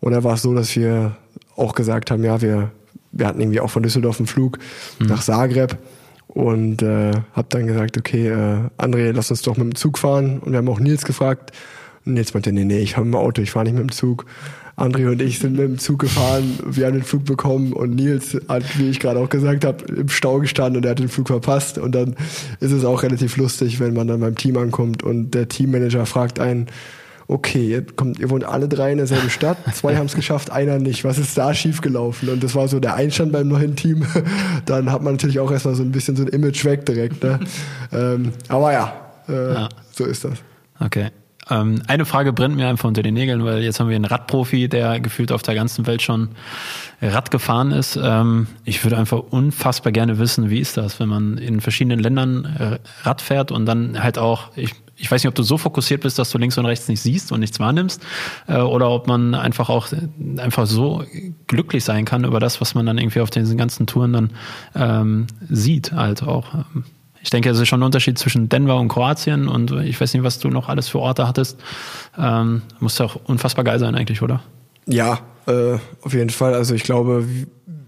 Und 0.00 0.12
da 0.12 0.24
war 0.24 0.34
es 0.34 0.42
so, 0.42 0.54
dass 0.54 0.76
wir 0.76 1.16
auch 1.56 1.74
gesagt 1.74 2.10
haben, 2.10 2.24
ja, 2.24 2.40
wir 2.40 2.70
wir 3.12 3.26
hatten 3.26 3.40
irgendwie 3.40 3.60
auch 3.60 3.70
von 3.70 3.82
Düsseldorf 3.82 4.18
einen 4.18 4.26
Flug 4.26 4.58
mhm. 4.98 5.06
nach 5.06 5.22
Zagreb 5.22 5.78
und 6.28 6.82
äh, 6.82 7.12
hab 7.32 7.50
dann 7.50 7.66
gesagt, 7.66 7.98
okay, 7.98 8.28
äh, 8.28 8.58
André, 8.78 9.12
lass 9.12 9.30
uns 9.30 9.42
doch 9.42 9.56
mit 9.56 9.64
dem 9.64 9.74
Zug 9.74 9.98
fahren. 9.98 10.38
Und 10.38 10.52
wir 10.52 10.58
haben 10.58 10.68
auch 10.68 10.80
Nils 10.80 11.04
gefragt. 11.04 11.50
Und 12.06 12.14
Nils 12.14 12.34
meinte, 12.34 12.52
nee, 12.52 12.64
nee, 12.64 12.78
ich 12.78 12.96
habe 12.96 13.08
ein 13.08 13.14
Auto, 13.14 13.42
ich 13.42 13.50
fahre 13.50 13.64
nicht 13.64 13.74
mit 13.74 13.82
dem 13.82 13.92
Zug. 13.92 14.26
André 14.76 15.10
und 15.10 15.20
ich 15.20 15.40
sind 15.40 15.52
mit 15.52 15.60
dem 15.62 15.78
Zug 15.78 15.98
gefahren, 15.98 16.58
wir 16.64 16.86
haben 16.86 16.94
den 16.94 17.02
Flug 17.02 17.24
bekommen 17.26 17.74
und 17.74 17.96
Nils 17.96 18.38
hat, 18.48 18.78
wie 18.78 18.88
ich 18.88 18.98
gerade 18.98 19.20
auch 19.20 19.28
gesagt 19.28 19.64
habe, 19.66 19.84
im 19.92 20.08
Stau 20.08 20.38
gestanden 20.38 20.78
und 20.78 20.84
er 20.86 20.92
hat 20.92 21.00
den 21.00 21.10
Flug 21.10 21.26
verpasst. 21.26 21.76
Und 21.76 21.94
dann 21.94 22.16
ist 22.60 22.72
es 22.72 22.84
auch 22.84 23.02
relativ 23.02 23.36
lustig, 23.36 23.78
wenn 23.78 23.92
man 23.92 24.06
dann 24.06 24.20
beim 24.20 24.36
Team 24.36 24.56
ankommt 24.56 25.02
und 25.02 25.32
der 25.32 25.48
Teammanager 25.48 26.06
fragt 26.06 26.40
einen, 26.40 26.66
okay, 27.30 27.64
ihr, 27.70 27.86
kommt, 27.86 28.18
ihr 28.18 28.28
wohnt 28.28 28.44
alle 28.44 28.68
drei 28.68 28.90
in 28.90 28.98
derselben 28.98 29.30
Stadt, 29.30 29.56
zwei 29.74 29.96
haben 29.98 30.06
es 30.06 30.14
geschafft, 30.14 30.50
einer 30.50 30.78
nicht. 30.78 31.04
Was 31.04 31.18
ist 31.18 31.38
da 31.38 31.54
schiefgelaufen? 31.54 32.28
Und 32.28 32.42
das 32.42 32.54
war 32.54 32.68
so 32.68 32.80
der 32.80 32.94
Einstand 32.94 33.32
beim 33.32 33.48
neuen 33.48 33.76
Team. 33.76 34.04
Dann 34.66 34.90
hat 34.90 35.02
man 35.02 35.14
natürlich 35.14 35.38
auch 35.38 35.50
erstmal 35.50 35.74
so 35.74 35.82
ein 35.82 35.92
bisschen 35.92 36.16
so 36.16 36.24
ein 36.24 36.28
Image 36.28 36.64
weg 36.64 36.84
direkt. 36.86 37.22
Ne? 37.22 37.38
ähm, 37.92 38.32
aber 38.48 38.72
ja, 38.72 38.92
äh, 39.28 39.54
ja, 39.54 39.68
so 39.92 40.04
ist 40.04 40.24
das. 40.24 40.38
Okay. 40.80 41.10
Ähm, 41.48 41.82
eine 41.86 42.04
Frage 42.04 42.32
brennt 42.32 42.56
mir 42.56 42.68
einfach 42.68 42.88
unter 42.88 43.02
den 43.02 43.14
Nägeln, 43.14 43.44
weil 43.44 43.62
jetzt 43.62 43.80
haben 43.80 43.88
wir 43.88 43.96
einen 43.96 44.04
Radprofi, 44.04 44.68
der 44.68 45.00
gefühlt 45.00 45.32
auf 45.32 45.42
der 45.42 45.54
ganzen 45.54 45.86
Welt 45.86 46.02
schon 46.02 46.30
Rad 47.02 47.30
gefahren 47.30 47.72
ist. 47.72 47.98
Ähm, 48.00 48.46
ich 48.64 48.84
würde 48.84 48.98
einfach 48.98 49.18
unfassbar 49.30 49.92
gerne 49.92 50.18
wissen, 50.18 50.50
wie 50.50 50.60
ist 50.60 50.76
das, 50.76 51.00
wenn 51.00 51.08
man 51.08 51.38
in 51.38 51.60
verschiedenen 51.60 51.98
Ländern 51.98 52.44
äh, 52.44 52.78
Rad 53.06 53.20
fährt 53.22 53.50
und 53.50 53.66
dann 53.66 54.02
halt 54.02 54.18
auch, 54.18 54.50
ich, 54.54 54.74
ich 55.00 55.10
weiß 55.10 55.22
nicht, 55.22 55.28
ob 55.28 55.34
du 55.34 55.42
so 55.42 55.58
fokussiert 55.58 56.02
bist, 56.02 56.18
dass 56.18 56.30
du 56.30 56.38
links 56.38 56.58
und 56.58 56.66
rechts 56.66 56.86
nicht 56.88 57.00
siehst 57.00 57.32
und 57.32 57.40
nichts 57.40 57.58
wahrnimmst, 57.58 58.02
äh, 58.46 58.58
oder 58.58 58.90
ob 58.90 59.06
man 59.06 59.34
einfach 59.34 59.68
auch 59.68 59.88
einfach 60.36 60.66
so 60.66 61.04
glücklich 61.46 61.84
sein 61.84 62.04
kann 62.04 62.24
über 62.24 62.40
das, 62.40 62.60
was 62.60 62.74
man 62.74 62.86
dann 62.86 62.98
irgendwie 62.98 63.20
auf 63.20 63.30
diesen 63.30 63.56
ganzen 63.56 63.86
Touren 63.86 64.12
dann 64.12 64.30
ähm, 64.74 65.26
sieht, 65.48 65.92
halt 65.92 66.22
auch. 66.22 66.54
Ich 67.22 67.30
denke, 67.30 67.50
es 67.50 67.58
ist 67.58 67.68
schon 67.68 67.80
ein 67.80 67.84
Unterschied 67.84 68.18
zwischen 68.18 68.48
Denver 68.48 68.78
und 68.78 68.88
Kroatien 68.88 69.48
und 69.48 69.72
ich 69.72 70.00
weiß 70.00 70.14
nicht, 70.14 70.22
was 70.22 70.38
du 70.38 70.48
noch 70.48 70.68
alles 70.68 70.88
für 70.88 71.00
Orte 71.00 71.26
hattest. 71.26 71.58
Ähm, 72.18 72.62
muss 72.78 72.98
ja 72.98 73.06
auch 73.06 73.16
unfassbar 73.24 73.64
geil 73.64 73.78
sein 73.78 73.94
eigentlich, 73.94 74.22
oder? 74.22 74.42
Ja, 74.86 75.20
äh, 75.46 75.78
auf 76.02 76.14
jeden 76.14 76.30
Fall. 76.30 76.54
Also 76.54 76.74
ich 76.74 76.82
glaube, 76.82 77.26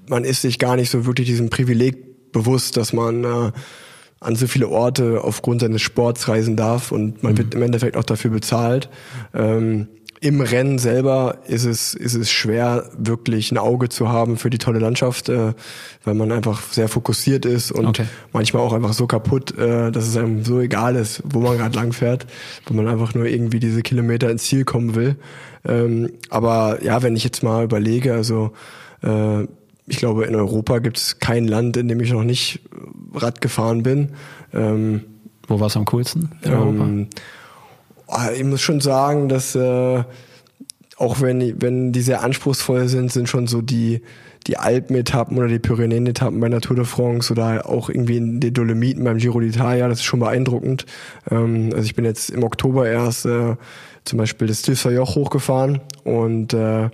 man 0.09 0.25
ist 0.25 0.43
sich 0.43 0.59
gar 0.59 0.77
nicht 0.77 0.91
so 0.91 1.07
wirklich 1.07 1.27
diesem 1.29 1.49
Privileg 1.49 2.33
bewusst, 2.33 2.77
dass 2.77 2.93
man 2.93 3.25
äh, 3.25 3.53
an 4.23 4.37
so 4.37 4.47
viele 4.47 4.69
Orte 4.69 5.23
aufgrund 5.23 5.61
seines 5.61 5.83
Sports 5.83 6.29
reisen 6.29 6.57
darf 6.57 6.93
und 6.93 7.23
man 7.23 7.33
mhm. 7.33 7.39
wird 7.39 7.55
im 7.55 7.63
Endeffekt 7.63 7.97
auch 7.97 8.05
dafür 8.05 8.31
bezahlt. 8.31 8.89
Ähm, 9.35 9.89
Im 10.21 10.41
Rennen 10.41 10.79
selber 10.79 11.39
ist 11.49 11.65
es, 11.65 11.95
ist 11.95 12.15
es 12.15 12.31
schwer, 12.31 12.89
wirklich 12.97 13.51
ein 13.51 13.59
Auge 13.59 13.89
zu 13.89 14.09
haben 14.09 14.37
für 14.37 14.51
die 14.51 14.59
tolle 14.59 14.79
Landschaft, 14.79 15.29
äh, 15.29 15.53
weil 16.05 16.15
man 16.15 16.31
einfach 16.31 16.63
sehr 16.73 16.89
fokussiert 16.89 17.45
ist 17.45 17.73
und 17.73 17.87
okay. 17.87 18.05
manchmal 18.33 18.63
auch 18.63 18.73
einfach 18.73 18.93
so 18.93 19.07
kaputt, 19.07 19.59
äh, 19.59 19.91
dass 19.91 20.07
es 20.07 20.17
einem 20.17 20.45
so 20.45 20.61
egal 20.61 20.95
ist, 20.95 21.23
wo 21.25 21.41
man 21.41 21.59
gerade 21.59 21.75
lang 21.77 21.93
fährt, 21.93 22.27
wo 22.67 22.75
man 22.75 22.87
einfach 22.87 23.15
nur 23.15 23.27
irgendwie 23.27 23.59
diese 23.59 23.83
Kilometer 23.83 24.31
ins 24.31 24.45
Ziel 24.45 24.65
kommen 24.65 24.95
will. 24.95 25.17
Ähm, 25.65 26.13
aber 26.31 26.83
ja, 26.85 27.03
wenn 27.03 27.17
ich 27.17 27.25
jetzt 27.25 27.43
mal 27.43 27.65
überlege, 27.65 28.15
also 28.15 28.53
äh, 29.03 29.47
ich 29.87 29.97
glaube, 29.97 30.25
in 30.25 30.35
Europa 30.35 30.79
gibt 30.79 30.97
es 30.97 31.19
kein 31.19 31.47
Land, 31.49 31.77
in 31.77 31.89
dem 31.89 32.01
ich 32.01 32.13
noch 32.13 32.25
nicht 32.25 32.61
Rad 33.15 33.41
gefahren 33.41 33.83
bin. 33.83 34.11
Ähm, 34.53 35.03
Wo 35.49 35.61
war 35.61 35.67
es 35.67 35.77
am 35.77 35.85
coolsten 35.87 36.31
in 36.43 36.53
Europa? 36.53 36.85
ähm, 36.85 37.07
ah, 38.07 38.31
ich 38.31 38.45
muss 38.45 38.61
schon 38.61 38.81
sagen, 38.81 39.29
dass 39.29 39.55
äh, 39.55 40.05
auch 40.97 41.21
wenn, 41.21 41.61
wenn 41.61 41.93
die 41.93 42.03
sehr 42.03 42.23
anspruchsvoll 42.23 42.87
sind, 42.89 43.13
sind 43.13 43.29
schon 43.29 43.49
so 43.49 43.61
die, 43.61 44.03
die 44.47 44.57
Alpen-Etappen 44.57 45.37
oder 45.37 45.49
die 45.49 45.59
Pyrenäen-Etappen 45.59 46.39
bei 46.39 46.49
Tour 46.61 46.77
de 46.77 46.85
France 46.85 47.33
oder 47.33 47.69
auch 47.69 47.89
irgendwie 47.89 48.19
in 48.19 48.41
den 48.41 48.55
Dolomiten 48.55 49.03
beim 49.03 49.19
Giro 49.19 49.39
d'Italia, 49.39 49.89
das 49.89 49.99
ist 49.99 50.05
schon 50.05 50.21
beeindruckend. 50.21 50.87
Ähm, 51.31 51.71
also 51.73 51.85
ich 51.85 51.95
bin 51.97 52.05
jetzt 52.05 52.31
im 52.31 52.45
Oktober 52.45 52.89
erst 52.89 53.27
äh, 53.27 53.57
zum 54.05 54.19
Beispiel 54.19 54.47
das 54.47 54.65
Joch 54.67 55.15
hochgefahren 55.17 55.81
und 56.05 56.55
äh, 56.55 56.89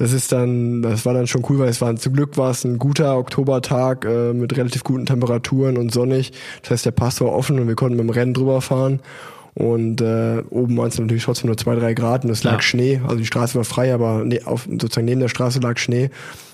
das 0.00 0.14
ist 0.14 0.32
dann, 0.32 0.80
das 0.80 1.04
war 1.04 1.12
dann 1.12 1.26
schon 1.26 1.44
cool, 1.50 1.58
weil 1.58 1.68
es 1.68 1.82
war 1.82 1.94
zum 1.94 2.14
Glück 2.14 2.38
war 2.38 2.52
es 2.52 2.64
ein 2.64 2.78
guter 2.78 3.18
Oktobertag 3.18 4.06
äh, 4.06 4.32
mit 4.32 4.56
relativ 4.56 4.82
guten 4.82 5.04
Temperaturen 5.04 5.76
und 5.76 5.92
sonnig. 5.92 6.32
Das 6.62 6.70
heißt, 6.70 6.86
der 6.86 6.92
Pass 6.92 7.20
war 7.20 7.32
offen 7.32 7.60
und 7.60 7.68
wir 7.68 7.74
konnten 7.74 7.98
mit 7.98 8.06
dem 8.06 8.08
Rennen 8.08 8.32
drüber 8.32 8.62
fahren. 8.62 9.00
Und 9.52 10.00
äh, 10.00 10.42
oben 10.48 10.78
waren 10.78 10.88
es 10.88 10.98
natürlich 10.98 11.24
trotzdem 11.24 11.48
nur 11.48 11.58
zwei, 11.58 11.74
drei 11.74 11.92
Grad 11.92 12.24
und 12.24 12.30
es 12.30 12.44
lag 12.44 12.54
Ja. 12.54 12.62
Schnee. 12.62 13.02
Also 13.02 13.16
die 13.16 13.26
Straße 13.26 13.56
war 13.56 13.64
frei, 13.64 13.92
aber 13.92 14.24
ne, 14.24 14.40
auf, 14.46 14.66
sozusagen 14.70 15.04
neben 15.04 15.20
der 15.20 15.28
Straße 15.28 15.60
lag 15.60 15.76
Schnee. 15.76 16.08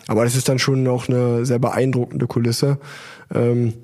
Aber 0.08 0.24
das 0.24 0.34
ist 0.34 0.48
dann 0.48 0.58
schon 0.58 0.84
auch 0.88 1.08
eine 1.08 1.46
sehr 1.46 1.60
beeindruckende 1.60 2.26
Kulisse. 2.26 2.78
Ähm, 3.32 3.74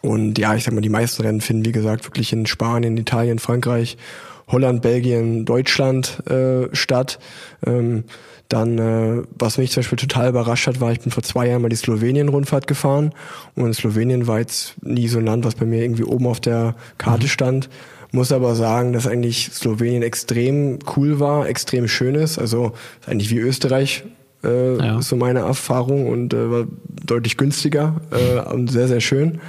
und 0.00 0.38
ja, 0.38 0.54
ich 0.54 0.64
sag 0.64 0.72
mal, 0.72 0.80
die 0.80 0.88
meisten 0.88 1.20
Rennen 1.20 1.42
finden, 1.42 1.66
wie 1.66 1.72
gesagt, 1.72 2.06
wirklich 2.06 2.32
in 2.32 2.46
Spanien, 2.46 2.96
Italien, 2.96 3.38
Frankreich, 3.38 3.98
Holland, 4.46 4.80
Belgien, 4.80 5.44
Deutschland 5.44 6.26
äh, 6.26 6.74
statt. 6.74 7.18
Ähm, 7.66 8.04
dann, 8.48 8.78
äh, 8.78 9.22
was 9.38 9.58
mich 9.58 9.70
zum 9.72 9.82
Beispiel 9.82 9.98
total 9.98 10.30
überrascht 10.30 10.66
hat, 10.66 10.80
war, 10.80 10.90
ich 10.90 11.00
bin 11.00 11.12
vor 11.12 11.22
zwei 11.22 11.48
Jahren 11.48 11.60
mal 11.62 11.68
die 11.68 11.76
Slowenien-Rundfahrt 11.76 12.66
gefahren. 12.66 13.12
Und 13.54 13.74
Slowenien 13.74 14.26
war 14.26 14.38
jetzt 14.38 14.74
nie 14.82 15.08
so 15.08 15.18
ein 15.18 15.26
Land, 15.26 15.44
was 15.44 15.54
bei 15.54 15.66
mir 15.66 15.82
irgendwie 15.82 16.04
oben 16.04 16.26
auf 16.26 16.40
der 16.40 16.74
Karte 16.96 17.28
stand. 17.28 17.68
Muss 18.10 18.32
aber 18.32 18.54
sagen, 18.54 18.94
dass 18.94 19.06
eigentlich 19.06 19.50
Slowenien 19.52 20.02
extrem 20.02 20.78
cool 20.96 21.20
war, 21.20 21.46
extrem 21.46 21.88
schön 21.88 22.14
ist. 22.14 22.38
Also 22.38 22.72
ist 23.02 23.08
eigentlich 23.08 23.30
wie 23.30 23.38
Österreich, 23.38 24.04
äh, 24.42 24.76
Ja. 24.78 25.02
so 25.02 25.14
meine 25.16 25.40
Erfahrung 25.40 26.08
und 26.08 26.32
äh, 26.32 26.50
war 26.50 26.64
deutlich 27.04 27.36
günstiger 27.36 28.00
äh, 28.10 28.40
und 28.50 28.70
sehr, 28.70 28.88
sehr 28.88 29.00
schön. 29.00 29.40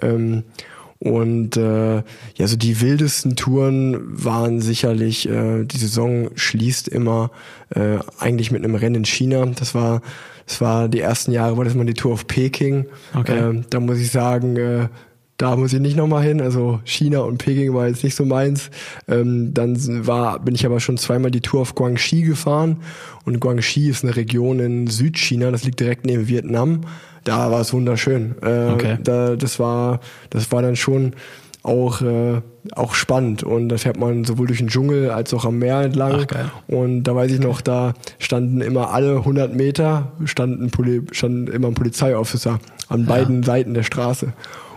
Ähm, 0.00 0.44
und 1.06 1.56
äh, 1.56 1.96
ja, 1.96 2.46
so 2.46 2.56
die 2.56 2.80
wildesten 2.80 3.36
Touren 3.36 3.98
waren 4.06 4.60
sicherlich, 4.60 5.28
äh, 5.28 5.64
die 5.64 5.78
Saison 5.78 6.30
schließt 6.34 6.88
immer 6.88 7.30
äh, 7.70 7.98
eigentlich 8.18 8.50
mit 8.50 8.64
einem 8.64 8.74
Rennen 8.74 8.96
in 8.96 9.04
China. 9.04 9.46
Das 9.46 9.74
war, 9.74 10.02
das 10.46 10.60
war 10.60 10.88
die 10.88 11.00
ersten 11.00 11.32
Jahre, 11.32 11.56
war 11.56 11.64
das 11.64 11.74
mal 11.74 11.86
die 11.86 11.94
Tour 11.94 12.12
of 12.12 12.26
Peking. 12.26 12.86
Okay. 13.14 13.38
Ähm, 13.38 13.64
da 13.70 13.80
muss 13.80 13.98
ich 13.98 14.10
sagen, 14.10 14.56
äh, 14.56 14.88
da 15.36 15.54
muss 15.56 15.72
ich 15.72 15.80
nicht 15.80 15.96
nochmal 15.96 16.22
hin. 16.22 16.40
Also 16.40 16.80
China 16.84 17.20
und 17.20 17.38
Peking 17.38 17.74
war 17.74 17.88
jetzt 17.88 18.02
nicht 18.02 18.14
so 18.14 18.24
meins. 18.24 18.70
Ähm, 19.06 19.52
dann 19.52 20.06
war, 20.06 20.40
bin 20.40 20.54
ich 20.54 20.64
aber 20.64 20.80
schon 20.80 20.96
zweimal 20.96 21.30
die 21.30 21.40
Tour 21.42 21.60
auf 21.60 21.74
Guangxi 21.74 22.22
gefahren. 22.22 22.78
Und 23.24 23.40
Guangxi 23.40 23.88
ist 23.88 24.04
eine 24.04 24.16
Region 24.16 24.60
in 24.60 24.86
Südchina, 24.86 25.50
das 25.50 25.64
liegt 25.64 25.80
direkt 25.80 26.06
neben 26.06 26.28
Vietnam. 26.28 26.82
Da 27.26 27.50
war 27.50 27.60
es 27.60 27.72
wunderschön. 27.72 28.36
Äh, 28.42 28.72
Okay. 28.72 28.98
da, 29.02 29.36
das 29.36 29.58
war, 29.58 30.00
das 30.30 30.50
war 30.52 30.62
dann 30.62 30.76
schon 30.76 31.12
auch, 31.62 32.00
äh, 32.00 32.40
auch 32.76 32.94
spannend. 32.94 33.42
Und 33.42 33.68
da 33.68 33.76
fährt 33.78 33.98
man 33.98 34.24
sowohl 34.24 34.46
durch 34.46 34.58
den 34.60 34.68
Dschungel 34.68 35.10
als 35.10 35.34
auch 35.34 35.44
am 35.44 35.58
Meer 35.58 35.80
entlang. 35.80 36.26
Ach. 36.32 36.50
Und 36.68 37.02
da 37.04 37.14
weiß 37.16 37.32
ich 37.32 37.40
noch, 37.40 37.60
da 37.60 37.94
standen 38.18 38.60
immer 38.60 38.90
alle 38.92 39.16
100 39.16 39.54
Meter, 39.54 40.12
standen, 40.24 40.70
Poli 40.70 41.02
standen 41.10 41.48
immer 41.48 41.68
ein 41.68 41.74
Polizeiofficer 41.74 42.60
an 42.88 43.04
beiden 43.06 43.42
Seiten 43.42 43.74
der 43.74 43.82
Straße. 43.82 44.32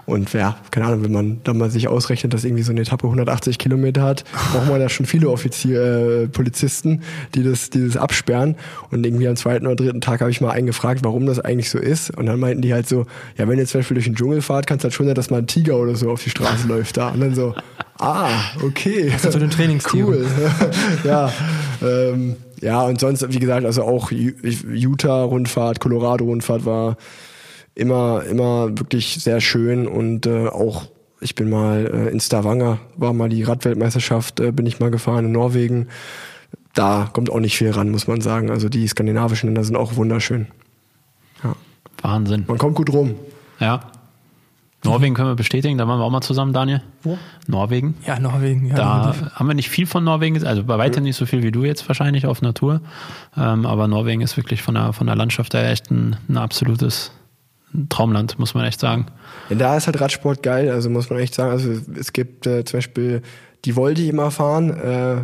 Und 0.09 0.33
ja, 0.33 0.57
keine 0.71 0.87
Ahnung, 0.87 1.03
wenn 1.03 1.11
man 1.11 1.41
dann 1.43 1.57
mal 1.57 1.69
sich 1.69 1.87
ausrechnet, 1.87 2.33
dass 2.33 2.43
irgendwie 2.43 2.63
so 2.63 2.71
eine 2.71 2.81
Etappe 2.81 3.05
180 3.05 3.59
Kilometer 3.59 4.01
hat, 4.01 4.23
braucht 4.51 4.67
man 4.67 4.79
da 4.79 4.89
schon 4.89 5.05
viele 5.05 5.29
Offizier, 5.29 5.81
äh, 5.81 6.27
Polizisten, 6.27 7.03
die 7.35 7.43
das, 7.43 7.69
die 7.69 7.85
das 7.85 7.95
absperren. 7.95 8.55
Und 8.91 9.05
irgendwie 9.05 9.27
am 9.27 9.35
zweiten 9.35 9.67
oder 9.67 9.75
dritten 9.75 10.01
Tag 10.01 10.21
habe 10.21 10.31
ich 10.31 10.41
mal 10.41 10.51
einen 10.51 10.67
gefragt, 10.67 11.01
warum 11.03 11.25
das 11.25 11.39
eigentlich 11.39 11.69
so 11.69 11.77
ist. 11.77 12.15
Und 12.17 12.25
dann 12.25 12.39
meinten 12.39 12.61
die 12.61 12.73
halt 12.73 12.89
so, 12.89 13.05
ja, 13.37 13.47
wenn 13.47 13.59
ihr 13.59 13.67
zum 13.67 13.79
Beispiel 13.79 13.95
durch 13.95 14.05
den 14.05 14.15
Dschungel 14.15 14.41
fahrt, 14.41 14.65
kann 14.67 14.77
es 14.77 14.83
halt 14.83 14.93
schon 14.93 15.05
sein, 15.05 15.15
dass 15.15 15.29
mal 15.29 15.37
ein 15.37 15.47
Tiger 15.47 15.77
oder 15.77 15.95
so 15.95 16.09
auf 16.09 16.23
die 16.23 16.31
Straße 16.31 16.67
läuft 16.69 16.97
da. 16.97 17.09
Und 17.09 17.21
dann 17.21 17.35
so, 17.35 17.53
ah, 17.99 18.29
okay. 18.63 19.13
zu 19.17 19.37
den 19.37 19.51
Trainingstieren. 19.51 20.09
Cool. 20.09 20.25
ja, 21.03 21.31
ähm, 21.83 22.35
ja, 22.61 22.81
und 22.81 22.99
sonst, 22.99 23.31
wie 23.31 23.39
gesagt, 23.39 23.65
also 23.65 23.83
auch 23.83 24.11
Utah-Rundfahrt, 24.11 25.79
Colorado-Rundfahrt 25.79 26.65
war 26.65 26.97
immer, 27.79 28.23
immer 28.23 28.77
wirklich 28.77 29.21
sehr 29.21 29.41
schön 29.41 29.87
und 29.87 30.25
äh, 30.25 30.47
auch 30.47 30.87
ich 31.21 31.35
bin 31.35 31.49
mal 31.49 31.85
äh, 31.85 32.09
in 32.09 32.19
Stavanger, 32.19 32.79
war 32.95 33.13
mal 33.13 33.29
die 33.29 33.43
Radweltmeisterschaft, 33.43 34.39
äh, 34.39 34.51
bin 34.51 34.65
ich 34.65 34.79
mal 34.79 34.91
gefahren 34.91 35.25
in 35.25 35.31
Norwegen. 35.31 35.87
Da 36.73 37.09
kommt 37.11 37.29
auch 37.29 37.39
nicht 37.39 37.57
viel 37.57 37.71
ran, 37.71 37.89
muss 37.89 38.07
man 38.07 38.21
sagen. 38.21 38.49
Also 38.49 38.69
die 38.69 38.87
skandinavischen 38.87 39.47
Länder 39.49 39.63
sind 39.63 39.75
auch 39.75 39.95
wunderschön. 39.95 40.47
Ja. 41.43 41.55
Wahnsinn. 42.01 42.45
Man 42.47 42.57
kommt 42.57 42.75
gut 42.75 42.93
rum. 42.93 43.15
Ja. 43.59 43.81
Norwegen 44.85 45.13
können 45.13 45.27
wir 45.27 45.35
bestätigen, 45.35 45.77
da 45.77 45.85
waren 45.89 45.99
wir 45.99 46.05
auch 46.05 46.09
mal 46.09 46.21
zusammen, 46.21 46.53
Daniel. 46.53 46.81
Wo? 47.03 47.17
Norwegen. 47.47 47.95
Ja, 48.07 48.17
Norwegen. 48.17 48.67
Ja, 48.67 48.75
Da 48.75 49.15
haben 49.33 49.47
wir 49.47 49.53
nicht 49.53 49.69
viel 49.69 49.85
von 49.85 50.05
Norwegen 50.05 50.35
gesehen, 50.35 50.47
also 50.47 50.63
bei 50.63 50.77
weitem 50.77 51.03
nicht 51.03 51.17
so 51.17 51.25
viel 51.25 51.43
wie 51.43 51.51
du 51.51 51.65
jetzt 51.65 51.85
wahrscheinlich 51.89 52.25
auf 52.25 52.41
Natur. 52.41 52.79
Ähm, 53.35 53.65
aber 53.65 53.89
Norwegen 53.89 54.21
ist 54.21 54.37
wirklich 54.37 54.61
von 54.61 54.75
der, 54.75 54.93
von 54.93 55.07
der 55.07 55.17
Landschaft 55.17 55.53
her 55.53 55.69
echt 55.69 55.91
ein, 55.91 56.15
ein 56.29 56.37
absolutes 56.37 57.11
Traumland, 57.89 58.39
muss 58.39 58.53
man 58.53 58.65
echt 58.65 58.79
sagen. 58.79 59.05
Ja, 59.49 59.55
da 59.55 59.77
ist 59.77 59.85
halt 59.87 59.99
Radsport 60.01 60.41
geil, 60.43 60.69
also 60.69 60.89
muss 60.89 61.09
man 61.09 61.19
echt 61.19 61.35
sagen. 61.35 61.51
Also 61.51 61.71
es 61.99 62.13
gibt 62.13 62.47
äh, 62.47 62.63
zum 62.65 62.77
Beispiel, 62.79 63.21
die 63.65 63.75
wollte 63.75 64.01
ich 64.01 64.09
immer 64.09 64.31
fahren, 64.31 64.69
äh, 64.71 65.21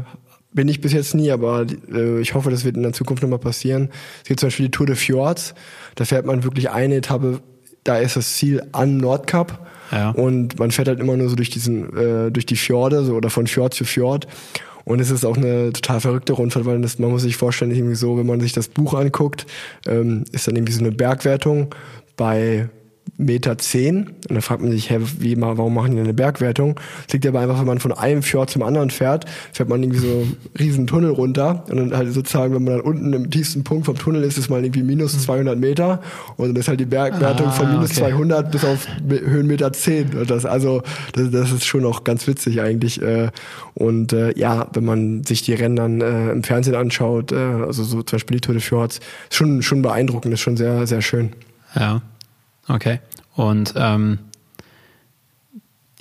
bin 0.53 0.67
ich 0.67 0.79
bis 0.79 0.93
jetzt 0.93 1.15
nie, 1.15 1.31
aber 1.31 1.65
äh, 1.91 2.19
ich 2.21 2.33
hoffe, 2.33 2.49
das 2.51 2.63
wird 2.63 2.77
in 2.77 2.83
der 2.83 2.93
Zukunft 2.93 3.23
nochmal 3.23 3.39
passieren. 3.39 3.89
Es 4.21 4.27
gibt 4.27 4.39
zum 4.39 4.47
Beispiel 4.47 4.67
die 4.67 4.71
Tour 4.71 4.85
de 4.85 4.95
Fjords, 4.95 5.53
da 5.95 6.05
fährt 6.05 6.25
man 6.25 6.43
wirklich 6.43 6.69
eine 6.69 6.95
Etappe, 6.95 7.41
da 7.83 7.97
ist 7.97 8.15
das 8.15 8.35
Ziel 8.35 8.63
am 8.71 8.97
Nordkap 8.97 9.59
Ja. 9.91 10.11
und 10.11 10.57
man 10.59 10.71
fährt 10.71 10.87
halt 10.87 10.99
immer 10.99 11.17
nur 11.17 11.29
so 11.29 11.35
durch 11.35 11.49
diesen, 11.49 11.95
äh, 11.97 12.31
durch 12.31 12.45
die 12.45 12.55
Fjorde 12.55 13.03
so, 13.03 13.15
oder 13.15 13.29
von 13.29 13.47
Fjord 13.47 13.73
zu 13.73 13.83
Fjord. 13.85 14.27
Und 14.85 14.99
es 15.01 15.09
ist 15.09 15.25
auch 15.25 15.35
eine 15.35 15.73
total 15.73 15.99
verrückte 15.99 16.33
Rundfahrt, 16.33 16.65
weil 16.65 16.79
das, 16.79 16.99
man 16.99 17.09
muss 17.09 17.23
sich 17.23 17.37
vorstellen, 17.37 17.71
irgendwie 17.71 17.95
so, 17.95 18.17
wenn 18.19 18.27
man 18.27 18.39
sich 18.39 18.53
das 18.53 18.67
Buch 18.67 18.93
anguckt, 18.93 19.47
ähm, 19.87 20.25
ist 20.31 20.47
dann 20.47 20.55
irgendwie 20.55 20.73
so 20.73 20.79
eine 20.81 20.91
Bergwertung 20.91 21.73
bei 22.15 22.69
Meter 23.17 23.57
10. 23.57 24.07
Und 24.07 24.15
dann 24.29 24.41
fragt 24.41 24.61
man 24.61 24.71
sich, 24.71 24.89
hä, 24.89 24.97
wie, 25.19 25.39
warum 25.39 25.73
machen 25.75 25.93
die 25.93 25.99
eine 26.01 26.13
Bergwertung? 26.13 26.77
Das 27.05 27.13
liegt 27.13 27.25
aber 27.27 27.39
einfach, 27.39 27.59
wenn 27.59 27.67
man 27.67 27.79
von 27.79 27.93
einem 27.93 28.23
Fjord 28.23 28.49
zum 28.49 28.61
anderen 28.63 28.89
fährt, 28.89 29.25
fährt 29.53 29.69
man 29.69 29.81
irgendwie 29.83 29.99
so 29.99 30.07
einen 30.07 30.37
riesen 30.59 30.85
Tunnel 30.87 31.11
runter. 31.11 31.63
Und 31.69 31.77
dann 31.77 31.95
halt 31.95 32.11
sozusagen, 32.11 32.53
wenn 32.55 32.63
man 32.65 32.73
dann 32.77 32.81
unten 32.81 33.13
im 33.13 33.29
tiefsten 33.29 33.63
Punkt 33.63 33.85
vom 33.85 33.95
Tunnel 33.95 34.23
ist, 34.23 34.37
ist 34.37 34.49
mal 34.49 34.61
irgendwie 34.63 34.83
minus 34.83 35.17
200 35.23 35.57
Meter. 35.57 36.01
Und 36.35 36.49
dann 36.49 36.55
ist 36.57 36.67
halt 36.67 36.79
die 36.79 36.85
Bergwertung 36.85 37.47
Ah, 37.47 37.51
von 37.51 37.71
minus 37.71 37.91
okay. 37.91 37.99
200 38.11 38.51
bis 38.51 38.65
auf 38.65 38.85
Me- 39.07 39.21
Höhenmeter 39.21 39.71
10. 39.71 40.17
Und 40.17 40.29
das, 40.29 40.45
also, 40.45 40.81
das, 41.13 41.29
das 41.31 41.51
ist 41.53 41.63
schon 41.65 41.85
auch 41.85 42.03
ganz 42.03 42.27
witzig 42.27 42.59
eigentlich. 42.61 43.01
äh. 43.01 43.29
Und 43.75 44.11
äh, 44.13 44.37
ja, 44.37 44.67
wenn 44.73 44.83
man 44.83 45.23
sich 45.23 45.41
die 45.43 45.53
Rennen 45.53 45.75
dann 45.77 46.01
äh, 46.01 46.31
im 46.31 46.43
Fernsehen 46.43 46.75
anschaut, 46.75 47.31
äh, 47.31 47.35
also 47.35 47.83
so 47.83 48.01
zum 48.01 48.17
Beispiel 48.17 48.35
die 48.37 48.41
Tour 48.41 48.55
de 48.55 48.61
Fjords, 48.63 48.97
ist 49.29 49.35
schon, 49.37 49.61
schon 49.61 49.81
beeindruckend, 49.83 50.33
ist 50.33 50.41
schon 50.41 50.57
sehr, 50.57 50.85
sehr 50.87 51.01
schön. 51.01 51.29
Ja, 51.75 52.01
okay. 52.67 52.99
Und 53.35 53.73
ähm, 53.75 54.19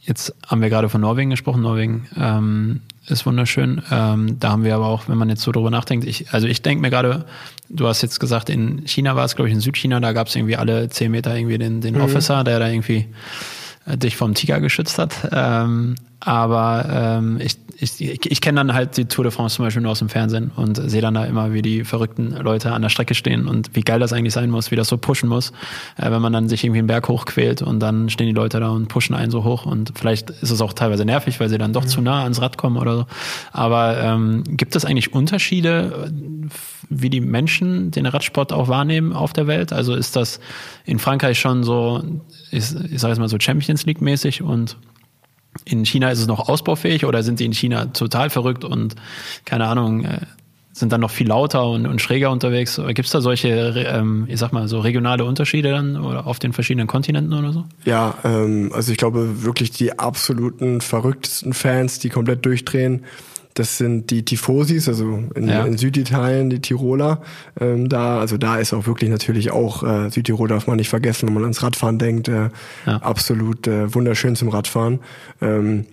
jetzt 0.03 0.35
haben 0.47 0.63
wir 0.63 0.71
gerade 0.71 0.89
von 0.89 1.01
Norwegen 1.01 1.31
gesprochen. 1.31 1.63
Norwegen 1.63 2.09
ähm, 2.17 2.81
ist 3.07 3.27
wunderschön. 3.27 3.83
Ähm, 3.91 4.39
da 4.39 4.51
haben 4.51 4.65
wir 4.65 4.75
aber 4.75 4.87
auch, 4.87 5.09
wenn 5.09 5.19
man 5.19 5.29
jetzt 5.29 5.43
so 5.43 5.53
drüber 5.53 5.71
nachdenkt, 5.71 6.07
ich, 6.07 6.33
also 6.33 6.47
ich 6.47 6.63
denke 6.63 6.83
mir 6.83 6.91
gerade, 6.91 7.27
du 7.69 7.87
hast 7.87 8.03
jetzt 8.03 8.21
gesagt, 8.21 8.49
in 8.49 8.87
China 8.87 9.17
war 9.17 9.25
es, 9.25 9.37
glaube 9.37 9.49
ich, 9.49 9.55
in 9.55 9.61
Südchina, 9.61 10.01
da 10.01 10.13
gab 10.13 10.29
es 10.29 10.37
irgendwie 10.37 10.57
alle 10.57 10.89
zehn 10.89 11.11
Meter 11.11 11.37
irgendwie 11.37 11.59
den, 11.59 11.81
den 11.81 12.01
Officer, 12.01 12.45
der 12.45 12.59
da 12.59 12.69
irgendwie 12.69 13.07
äh, 13.87 13.97
dich 13.99 14.17
vom 14.17 14.35
Tiger 14.35 14.61
geschützt 14.61 14.99
hat. 14.99 15.29
Ähm, 15.33 15.97
aber 16.25 16.87
ähm, 16.91 17.39
ich, 17.41 17.57
ich, 17.79 18.01
ich, 18.01 18.41
kenne 18.41 18.57
dann 18.57 18.75
halt 18.75 18.97
die 18.97 19.05
Tour 19.05 19.25
de 19.25 19.33
France 19.33 19.57
zum 19.57 19.65
Beispiel 19.65 19.83
nur 19.83 19.93
aus 19.93 19.99
dem 19.99 20.09
Fernsehen 20.09 20.51
und 20.57 20.77
sehe 20.77 21.03
dann 21.03 21.15
da 21.15 21.25
immer, 21.25 21.53
wie 21.53 21.61
die 21.61 21.85
verrückten 21.85 22.31
Leute 22.31 22.73
an 22.73 22.83
der 22.83 22.89
Strecke 22.89 23.15
stehen 23.15 23.47
und 23.47 23.75
wie 23.75 23.83
geil 23.83 24.01
das 24.01 24.13
eigentlich 24.13 24.33
sein 24.33 24.49
muss, 24.49 24.71
wie 24.71 24.77
das 24.77 24.89
so 24.89 24.97
pushen 24.97 25.29
muss, 25.29 25.51
äh, 25.99 26.11
wenn 26.11 26.23
man 26.23 26.33
dann 26.33 26.49
sich 26.49 26.65
irgendwie 26.65 26.79
einen 26.79 26.87
Berg 26.87 27.09
hochquält 27.09 27.63
und 27.63 27.81
dann 27.81 28.09
stehen 28.09 28.27
die 28.27 28.33
Leute 28.33 28.61
da 28.61 28.71
und 28.71 28.89
pushen 28.89 29.15
einen 29.15 29.31
so 29.31 29.45
hoch 29.45 29.67
und 29.67 29.93
vielleicht 29.95 30.31
ist 30.31 30.51
es 30.51 30.61
auch 30.61 30.73
teilweise 30.73 31.05
nervig, 31.05 31.41
weil 31.41 31.49
sie 31.49 31.59
dann 31.59 31.73
doch 31.73 31.85
zu 31.85 32.01
nah 32.01 32.23
ans 32.23 32.41
Rad 32.41 32.57
kommen 32.57 32.79
oder 32.79 32.97
so. 32.97 33.07
Aber 33.53 33.99
ähm, 33.99 34.45
gibt 34.47 34.77
es 34.77 34.85
eigentlich 34.85 35.13
Unterschiede, 35.13 36.11
äh, 36.11 36.49
wie 36.89 37.11
die 37.11 37.21
Menschen 37.21 37.91
den 37.91 38.07
Radsport 38.07 38.53
auch 38.53 38.69
wahrnehmen 38.69 39.13
auf 39.13 39.33
der 39.33 39.47
Welt? 39.47 39.73
Also 39.73 39.95
ist 39.95 40.17
das 40.17 40.41
in 40.85 40.99
Frankreich 40.99 41.39
schon 41.39 41.65
so, 41.65 42.03
ich, 42.51 42.75
ich 42.91 43.01
sage 43.01 43.13
jetzt 43.13 43.19
mal 43.19 43.29
so 43.29 43.39
Champions 43.39 43.85
League 43.85 44.01
mäßig 44.01 44.43
und 44.43 44.77
in 45.65 45.85
China 45.85 46.11
ist 46.11 46.21
es 46.21 46.27
noch 46.27 46.49
ausbaufähig 46.49 47.05
oder 47.05 47.23
sind 47.23 47.39
sie 47.39 47.45
in 47.45 47.53
China 47.53 47.87
total 47.87 48.31
verrückt 48.31 48.65
und 48.65 48.97
keine 49.45 49.67
Ahnung, 49.67 50.05
äh, 50.05 50.21
sind 50.75 50.93
dann 50.93 51.01
noch 51.01 51.11
viel 51.13 51.29
lauter 51.29 51.69
und, 51.69 51.87
und 51.87 52.01
schräger 52.01 52.33
unterwegs. 52.33 52.81
Gibt 52.89 53.07
es 53.07 53.11
da 53.11 53.21
solche, 53.21 53.49
ähm, 53.49 54.25
ich 54.29 54.41
sag 54.41 54.53
mal, 54.53 54.67
so 54.67 54.81
regionale 54.81 55.25
Unterschiede 55.25 55.71
dann 55.71 55.97
oder 55.97 56.27
auf 56.27 56.41
den 56.41 56.53
verschiedenen 56.53 56.89
Kontinenten 56.89 57.33
oder 57.33 57.53
so? 57.53 57.65
Ja, 57.85 58.15
ähm, 58.25 58.73
also 58.75 58.91
ich 58.91 58.99
glaube 58.99 59.45
wirklich 59.45 59.71
die 59.71 59.97
absoluten 59.99 60.81
verrücktesten 60.81 61.53
Fans, 61.53 62.01
die 62.01 62.09
komplett 62.09 62.45
durchdrehen, 62.45 63.05
das 63.55 63.79
sind 63.79 64.11
die 64.11 64.25
Tifosis, 64.25 64.89
also 64.89 65.23
in, 65.35 65.49
ja. 65.49 65.65
in 65.65 65.79
Süditalien 65.79 66.51
die 66.51 66.61
Tiroler. 66.61 67.23
Ähm, 67.61 67.89
da, 67.89 68.19
also 68.19 68.37
da 68.37 68.59
ist 68.59 68.75
auch 68.75 68.87
wirklich 68.87 69.11
natürlich 69.11 69.53
auch 69.53 69.85
äh, 69.85 70.11
Südtirol 70.11 70.49
darf 70.49 70.67
man 70.67 70.77
nicht 70.77 70.89
vergessen, 70.89 71.29
wenn 71.29 71.35
man 71.35 71.45
ans 71.45 71.63
Radfahren 71.63 71.99
denkt. 71.99 72.29
Äh, 72.29 72.51
ja. 72.85 72.97
Absolut 72.99 73.67
äh, 73.69 73.95
wunderschön 73.95 74.35
zum 74.35 74.49
Radfahren. 74.49 74.99
Ähm, 75.41 75.87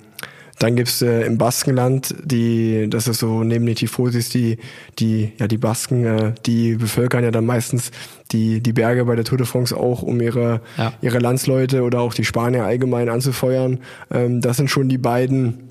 dann 0.58 0.76
gibt's 0.76 1.02
äh, 1.02 1.22
im 1.22 1.38
Baskenland 1.40 2.16
die, 2.24 2.88
das 2.88 3.08
ist 3.08 3.20
so 3.20 3.44
neben 3.44 3.66
den 3.66 3.76
Tifosis, 3.76 4.30
die, 4.30 4.58
die, 5.00 5.32
ja, 5.40 5.48
die 5.48 5.58
Basken, 5.58 6.06
äh, 6.06 6.34
die 6.46 6.76
bevölkern 6.76 7.24
ja 7.24 7.32
dann 7.32 7.46
meistens 7.46 7.92
die, 8.32 8.62
die 8.62 8.74
Berge 8.74 9.06
bei 9.06 9.16
der 9.16 9.26
Tour 9.26 9.40
de 9.40 9.48
France 9.48 9.76
auch, 9.76 10.04
um 10.04 10.22
ihre, 10.22 10.62
ja. 10.78 10.94
ihre 11.02 11.18
Landsleute 11.18 11.82
oder 11.82 12.02
auch 12.02 12.14
die 12.14 12.26
Spanier 12.26 12.64
allgemein 12.64 13.10
anzufeuern. 13.10 13.80
Ähm, 14.12 14.42
das 14.42 14.58
sind 14.58 14.70
schon 14.70 14.88
die 14.88 15.00
beiden 15.00 15.71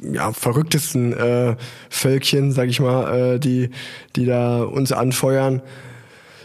ja, 0.00 0.32
verrücktesten 0.32 1.12
äh, 1.12 1.56
Völkchen, 1.90 2.52
sag 2.52 2.68
ich 2.68 2.80
mal, 2.80 3.34
äh, 3.34 3.38
die, 3.38 3.70
die 4.16 4.26
da 4.26 4.62
uns 4.62 4.92
anfeuern. 4.92 5.62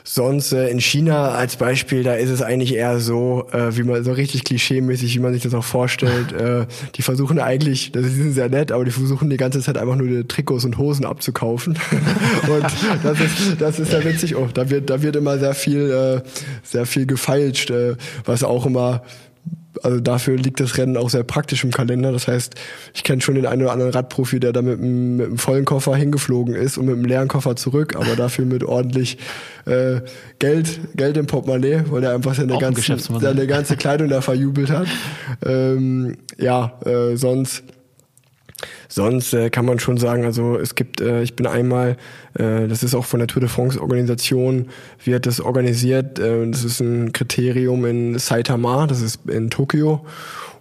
Sonst 0.05 0.51
äh, 0.51 0.67
in 0.67 0.81
China 0.81 1.29
als 1.29 1.55
Beispiel, 1.55 2.03
da 2.03 2.15
ist 2.15 2.29
es 2.29 2.41
eigentlich 2.41 2.75
eher 2.75 2.99
so, 2.99 3.47
äh, 3.53 3.77
wie 3.77 3.83
man 3.83 4.03
so 4.03 4.11
richtig 4.11 4.43
klischeemäßig, 4.43 5.15
wie 5.15 5.19
man 5.19 5.31
sich 5.31 5.43
das 5.43 5.53
auch 5.53 5.63
vorstellt. 5.63 6.33
äh, 6.33 6.65
die 6.95 7.01
versuchen 7.01 7.39
eigentlich, 7.39 7.93
das 7.93 8.07
ist 8.07 8.33
sehr 8.33 8.49
nett, 8.49 8.73
aber 8.73 8.83
die 8.83 8.91
versuchen 8.91 9.29
die 9.29 9.37
ganze 9.37 9.61
Zeit 9.61 9.77
einfach 9.77 9.95
nur 9.95 10.07
die 10.07 10.27
Trikots 10.27 10.65
und 10.65 10.77
Hosen 10.77 11.05
abzukaufen. 11.05 11.79
und 12.49 12.65
das 13.03 13.19
ist, 13.21 13.61
das 13.61 13.79
ist 13.79 13.93
ja 13.93 14.03
witzig. 14.03 14.35
Oh, 14.35 14.49
da 14.53 14.69
wird, 14.69 14.89
da 14.89 15.01
wird 15.01 15.15
immer 15.15 15.39
sehr 15.39 15.53
viel, 15.53 15.89
äh, 15.89 16.29
sehr 16.63 16.85
viel 16.85 17.05
gefeilscht, 17.05 17.71
äh, 17.71 17.95
was 18.25 18.43
auch 18.43 18.65
immer 18.65 19.03
also 19.81 19.99
dafür 19.99 20.37
liegt 20.37 20.59
das 20.59 20.77
Rennen 20.77 20.97
auch 20.97 21.09
sehr 21.09 21.23
praktisch 21.23 21.63
im 21.63 21.71
Kalender. 21.71 22.11
Das 22.11 22.27
heißt, 22.27 22.55
ich 22.93 23.03
kenne 23.03 23.21
schon 23.21 23.35
den 23.35 23.45
einen 23.45 23.63
oder 23.63 23.71
anderen 23.71 23.91
Radprofi, 23.91 24.39
der 24.39 24.53
da 24.53 24.61
mit 24.61 24.79
einem, 24.79 25.17
mit 25.17 25.25
einem 25.27 25.37
vollen 25.37 25.65
Koffer 25.65 25.95
hingeflogen 25.95 26.53
ist 26.53 26.77
und 26.77 26.85
mit 26.85 26.95
einem 26.95 27.05
leeren 27.05 27.27
Koffer 27.27 27.55
zurück, 27.55 27.95
aber 27.95 28.15
dafür 28.15 28.45
mit 28.45 28.63
ordentlich 28.63 29.17
äh, 29.65 30.01
Geld, 30.39 30.79
Geld 30.95 31.17
im 31.17 31.25
Portemonnaie, 31.25 31.83
weil 31.89 32.03
er 32.03 32.13
einfach 32.13 32.35
seine, 32.35 32.57
ganze, 32.57 32.97
seine 32.97 33.47
ganze 33.47 33.75
Kleidung 33.77 34.09
da 34.09 34.21
verjubelt 34.21 34.69
hat. 34.69 34.87
Ähm, 35.45 36.17
ja, 36.37 36.79
äh, 36.85 37.15
sonst 37.15 37.63
Sonst 38.95 39.33
äh, 39.33 39.49
kann 39.49 39.65
man 39.65 39.79
schon 39.79 39.97
sagen, 39.97 40.23
also 40.23 40.55
es 40.55 40.75
gibt, 40.75 41.01
äh, 41.01 41.23
ich 41.23 41.35
bin 41.35 41.47
einmal, 41.47 41.97
äh, 42.35 42.67
das 42.67 42.83
ist 42.83 42.93
auch 42.93 43.05
von 43.05 43.17
der 43.17 43.27
Tour 43.27 43.39
de 43.39 43.49
France 43.49 43.81
Organisation, 43.81 44.67
wird 45.03 45.25
das 45.25 45.41
organisiert. 45.41 46.19
Äh, 46.19 46.47
das 46.51 46.63
ist 46.63 46.79
ein 46.79 47.11
Kriterium 47.11 47.85
in 47.85 48.19
Saitama, 48.19 48.85
das 48.85 49.01
ist 49.01 49.21
in 49.27 49.49
Tokio. 49.49 50.05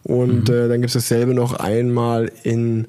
Und 0.03 0.49
mhm. 0.49 0.55
äh, 0.55 0.69
dann 0.69 0.81
gibt 0.81 0.87
es 0.87 0.95
dasselbe 0.95 1.35
noch 1.35 1.53
einmal 1.53 2.33
in, 2.43 2.87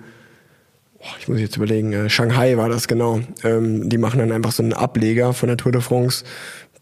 ich 1.19 1.27
muss 1.27 1.41
jetzt 1.41 1.57
überlegen, 1.57 1.91
äh, 1.91 2.09
Shanghai 2.09 2.55
war 2.55 2.69
das 2.69 2.87
genau. 2.87 3.19
Ähm, 3.43 3.89
die 3.89 3.97
machen 3.97 4.19
dann 4.19 4.31
einfach 4.31 4.53
so 4.53 4.63
einen 4.63 4.71
Ableger 4.71 5.33
von 5.33 5.47
der 5.47 5.57
Tour 5.57 5.73
de 5.73 5.81
France 5.81 6.23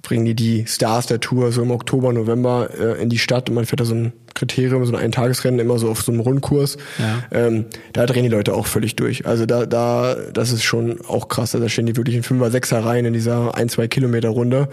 bringen 0.02 0.26
die 0.26 0.36
die 0.36 0.66
Stars 0.68 1.08
der 1.08 1.20
Tour 1.20 1.52
so 1.52 1.62
im 1.62 1.72
Oktober, 1.72 2.14
November 2.14 2.70
äh, 2.78 3.02
in 3.02 3.10
die 3.10 3.20
Stadt 3.20 3.50
und 3.50 3.56
man 3.56 3.66
fährt 3.66 3.82
da 3.82 3.86
so 3.86 3.96
ein 3.96 4.14
Kriterium, 4.34 4.86
so 4.86 4.94
ein 4.94 5.00
Eintagesrennen 5.00 5.60
immer 5.60 5.78
so 5.78 5.90
auf 5.90 6.02
so 6.02 6.12
einem 6.12 6.22
Rundkurs. 6.22 6.78
Ja. 6.98 7.24
Ähm, 7.32 7.66
da 7.94 8.06
drehen 8.06 8.24
die 8.24 8.30
Leute 8.30 8.54
auch 8.54 8.66
völlig 8.66 8.96
durch. 8.96 9.26
Also 9.26 9.46
da, 9.46 9.66
da, 9.66 10.16
das 10.34 10.52
ist 10.52 10.64
schon 10.64 11.00
auch 11.08 11.28
krass. 11.28 11.54
Also 11.54 11.66
da 11.66 11.70
stehen 11.70 11.86
die 11.86 11.98
wirklich 11.98 12.16
in 12.16 12.24
Fünfer, 12.24 12.50
Sechser 12.52 12.84
Reihen 12.84 13.06
in 13.06 13.14
dieser 13.14 13.56
ein, 13.56 13.70
zwei 13.70 13.88
Kilometer 13.88 14.30
Runde. 14.30 14.70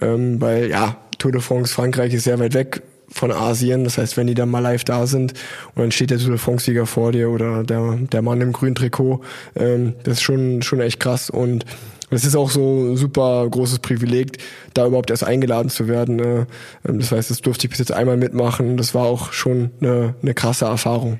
Ähm, 0.00 0.40
weil 0.40 0.68
ja, 0.70 0.96
Tour 1.18 1.32
de 1.32 1.40
France 1.40 1.72
Frankreich 1.72 2.12
ist 2.14 2.24
sehr 2.24 2.38
weit 2.38 2.54
weg 2.54 2.82
von 3.08 3.30
Asien. 3.30 3.84
Das 3.84 3.98
heißt, 3.98 4.16
wenn 4.16 4.26
die 4.26 4.34
dann 4.34 4.50
mal 4.50 4.60
live 4.60 4.84
da 4.84 5.06
sind 5.06 5.34
und 5.74 5.82
dann 5.82 5.92
steht 5.92 6.10
der 6.10 6.18
Tour 6.18 6.30
de 6.30 6.38
France-Sieger 6.38 6.86
vor 6.86 7.12
dir 7.12 7.30
oder 7.30 7.62
der, 7.62 7.98
der 8.10 8.22
Mann 8.22 8.40
im 8.40 8.52
grünen 8.52 8.74
Trikot, 8.74 9.22
ähm, 9.54 9.94
das 10.02 10.14
ist 10.14 10.22
schon, 10.22 10.62
schon 10.62 10.80
echt 10.80 11.00
krass. 11.00 11.30
Und 11.30 11.64
es 12.14 12.24
ist 12.24 12.36
auch 12.36 12.50
so 12.50 12.92
ein 12.92 12.96
super 12.96 13.48
großes 13.48 13.80
Privileg, 13.80 14.38
da 14.74 14.86
überhaupt 14.86 15.10
erst 15.10 15.24
eingeladen 15.24 15.68
zu 15.68 15.88
werden. 15.88 16.16
Ne? 16.16 16.46
Ähm, 16.86 16.98
das 16.98 17.12
heißt, 17.12 17.30
das 17.30 17.40
durfte 17.40 17.66
ich 17.66 17.70
bis 17.70 17.78
jetzt 17.78 17.92
einmal 17.92 18.16
mitmachen. 18.16 18.76
Das 18.76 18.94
war 18.94 19.04
auch 19.04 19.32
schon 19.32 19.70
eine, 19.80 20.14
eine 20.22 20.34
krasse 20.34 20.66
Erfahrung. 20.66 21.18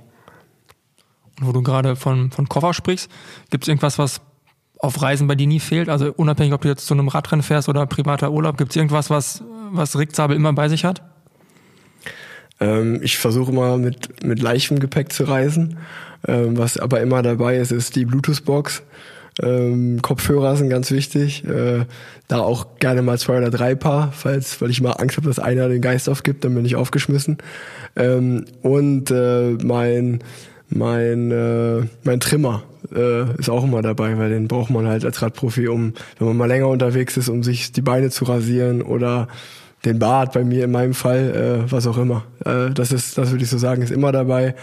wo 1.40 1.52
du 1.52 1.62
gerade 1.62 1.96
von, 1.96 2.30
von 2.30 2.48
Koffer 2.48 2.74
sprichst, 2.74 3.10
gibt 3.50 3.64
es 3.64 3.68
irgendwas, 3.68 3.98
was 3.98 4.20
auf 4.78 5.00
Reisen 5.00 5.26
bei 5.26 5.34
dir 5.34 5.46
nie 5.46 5.60
fehlt? 5.60 5.88
Also 5.88 6.12
unabhängig, 6.12 6.52
ob 6.52 6.60
du 6.60 6.68
jetzt 6.68 6.86
zu 6.86 6.94
einem 6.94 7.08
Radrennen 7.08 7.42
fährst 7.42 7.68
oder 7.68 7.86
privater 7.86 8.30
Urlaub, 8.30 8.58
gibt 8.58 8.70
es 8.70 8.76
irgendwas, 8.76 9.10
was, 9.10 9.42
was 9.72 9.98
Rick 9.98 10.14
Zabel 10.14 10.36
immer 10.36 10.52
bei 10.52 10.68
sich 10.68 10.84
hat? 10.84 11.02
Ähm, 12.60 13.00
ich 13.02 13.16
versuche 13.16 13.50
immer 13.50 13.76
mit, 13.78 14.24
mit 14.24 14.40
leichtem 14.40 14.78
Gepäck 14.78 15.12
zu 15.12 15.24
reisen. 15.24 15.78
Ähm, 16.26 16.56
was 16.56 16.78
aber 16.78 17.00
immer 17.00 17.22
dabei 17.22 17.56
ist, 17.56 17.72
ist 17.72 17.96
die 17.96 18.04
Bluetooth-Box. 18.04 18.82
Ähm, 19.42 20.00
Kopfhörer 20.02 20.56
sind 20.56 20.70
ganz 20.70 20.90
wichtig. 20.90 21.44
Äh, 21.44 21.86
da 22.28 22.38
auch 22.38 22.78
gerne 22.78 23.02
mal 23.02 23.18
zwei 23.18 23.38
oder 23.38 23.50
drei 23.50 23.74
Paar, 23.74 24.12
falls, 24.12 24.60
weil 24.60 24.70
ich 24.70 24.80
mal 24.80 24.92
Angst 24.92 25.16
habe, 25.16 25.28
dass 25.28 25.38
einer 25.38 25.68
den 25.68 25.82
Geist 25.82 26.08
aufgibt, 26.08 26.44
dann 26.44 26.54
bin 26.54 26.64
ich 26.64 26.76
aufgeschmissen. 26.76 27.38
Ähm, 27.96 28.44
und 28.62 29.10
äh, 29.10 29.56
mein 29.62 30.20
mein 30.68 31.30
äh, 31.30 31.82
mein 32.04 32.20
Trimmer 32.20 32.62
äh, 32.94 33.38
ist 33.38 33.50
auch 33.50 33.64
immer 33.64 33.82
dabei, 33.82 34.16
weil 34.18 34.30
den 34.30 34.48
braucht 34.48 34.70
man 34.70 34.86
halt 34.86 35.04
als 35.04 35.20
Radprofi, 35.20 35.68
um 35.68 35.94
wenn 36.18 36.28
man 36.28 36.36
mal 36.36 36.48
länger 36.48 36.68
unterwegs 36.68 37.16
ist, 37.16 37.28
um 37.28 37.42
sich 37.42 37.72
die 37.72 37.82
Beine 37.82 38.10
zu 38.10 38.24
rasieren 38.24 38.82
oder 38.82 39.28
den 39.84 39.98
Bart 39.98 40.32
bei 40.32 40.44
mir 40.44 40.64
in 40.64 40.70
meinem 40.70 40.94
Fall, 40.94 41.64
äh, 41.66 41.72
was 41.72 41.86
auch 41.86 41.98
immer. 41.98 42.24
Äh, 42.44 42.70
das 42.70 42.92
ist, 42.92 43.18
das 43.18 43.30
würde 43.30 43.44
ich 43.44 43.50
so 43.50 43.58
sagen, 43.58 43.82
ist 43.82 43.90
immer 43.90 44.12
dabei. 44.12 44.54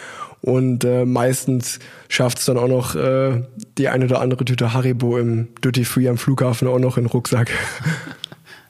Und 0.42 0.84
äh, 0.84 1.06
meistens 1.06 1.80
schafft 2.10 2.40
es 2.40 2.46
dann 2.46 2.58
auch 2.58 2.68
noch 2.68 2.96
äh, 2.96 3.44
die 3.78 3.90
eine 3.90 4.06
oder 4.06 4.22
andere 4.22 4.44
Tüte 4.44 4.74
Haribo 4.74 5.18
im 5.18 5.50
Duty 5.62 5.86
Free 5.86 6.10
am 6.10 6.18
Flughafen 6.18 6.68
auch 6.68 6.80
noch 6.80 6.98
in 6.98 7.04
den 7.04 7.12
Rucksack. 7.12 7.52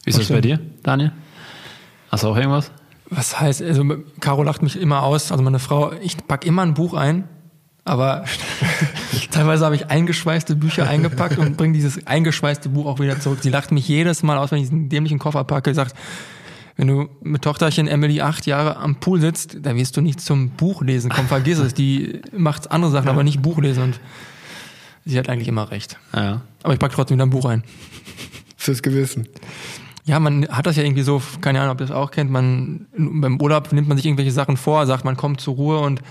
Wie 0.04 0.10
ist 0.10 0.20
das 0.20 0.28
bei 0.28 0.42
dir, 0.42 0.60
Daniel? 0.84 1.12
Hast 2.10 2.24
du 2.24 2.28
auch 2.28 2.36
irgendwas? 2.36 2.72
Was 3.10 3.40
heißt, 3.40 3.62
also 3.62 3.84
Caro 4.20 4.44
lacht 4.44 4.62
mich 4.62 4.80
immer 4.80 5.04
aus, 5.04 5.32
also 5.32 5.44
meine 5.44 5.60
Frau, 5.60 5.94
ich 6.02 6.18
pack 6.28 6.46
immer 6.46 6.62
ein 6.64 6.74
Buch 6.74 6.94
ein, 6.94 7.26
aber 7.86 8.26
teilweise 9.32 9.66
habe 9.66 9.76
ich 9.76 9.88
eingeschweißte 9.88 10.56
Bücher 10.56 10.88
eingepackt 10.88 11.38
und 11.38 11.58
bringe 11.58 11.74
dieses 11.74 12.06
eingeschweißte 12.06 12.70
Buch 12.70 12.86
auch 12.86 13.00
wieder 13.00 13.20
zurück. 13.20 13.40
Sie 13.42 13.50
lacht 13.50 13.72
mich 13.72 13.88
jedes 13.88 14.24
Mal 14.24 14.38
aus, 14.38 14.52
wenn 14.52 14.60
ich 14.60 14.66
diesen 14.66 14.90
dämlichen 14.90 15.20
Koffer 15.20 15.44
packe, 15.44 15.74
sagt, 15.74 15.96
wenn 16.82 16.88
du 16.88 17.10
mit 17.22 17.44
Tochterchen 17.44 17.88
Emily 17.88 18.22
acht 18.22 18.48
Jahre 18.48 18.78
am 18.78 18.96
Pool 18.96 19.22
sitzt, 19.22 19.58
da 19.62 19.76
wirst 19.76 19.98
du 19.98 20.02
nicht 20.02 20.20
zum 20.20 20.50
Buchlesen 20.50 21.12
kommen. 21.12 21.28
Vergiss 21.28 21.60
es. 21.60 21.76
Die 21.76 22.24
macht 22.36 22.72
andere 22.72 22.90
Sachen, 22.90 23.06
ja. 23.06 23.12
aber 23.12 23.24
nicht 23.24 23.40
Buchlesen. 23.40 23.84
Und 23.84 24.00
sie 25.06 25.20
hat 25.20 25.30
eigentlich 25.30 25.48
immer 25.48 25.70
recht. 25.70 26.00
Ja. 26.16 26.42
Aber 26.64 26.74
ich 26.74 26.80
packe 26.80 26.96
trotzdem 26.96 27.18
wieder 27.18 27.28
ein 27.28 27.30
Buch 27.30 27.46
ein. 27.46 27.64
Fürs 28.58 28.82
Gewissen. 28.82 29.28
Ja, 30.06 30.20
man 30.20 30.48
hat 30.48 30.66
das 30.66 30.76
ja 30.76 30.82
irgendwie 30.82 31.04
so, 31.04 31.22
keine 31.40 31.62
Ahnung, 31.62 31.74
ob 31.74 31.82
ihr 31.82 31.86
das 31.86 31.96
auch 31.96 32.10
kennt, 32.10 32.32
man, 32.32 32.88
beim 32.98 33.40
Urlaub 33.40 33.72
nimmt 33.72 33.88
man 33.88 33.98
sich 33.98 34.08
irgendwelche 34.08 34.32
Sachen 34.32 34.58
vor, 34.58 34.88
sagt, 34.88 35.06
man 35.06 35.16
kommt 35.16 35.40
zur 35.40 35.54
Ruhe 35.54 35.82
und 35.82 36.02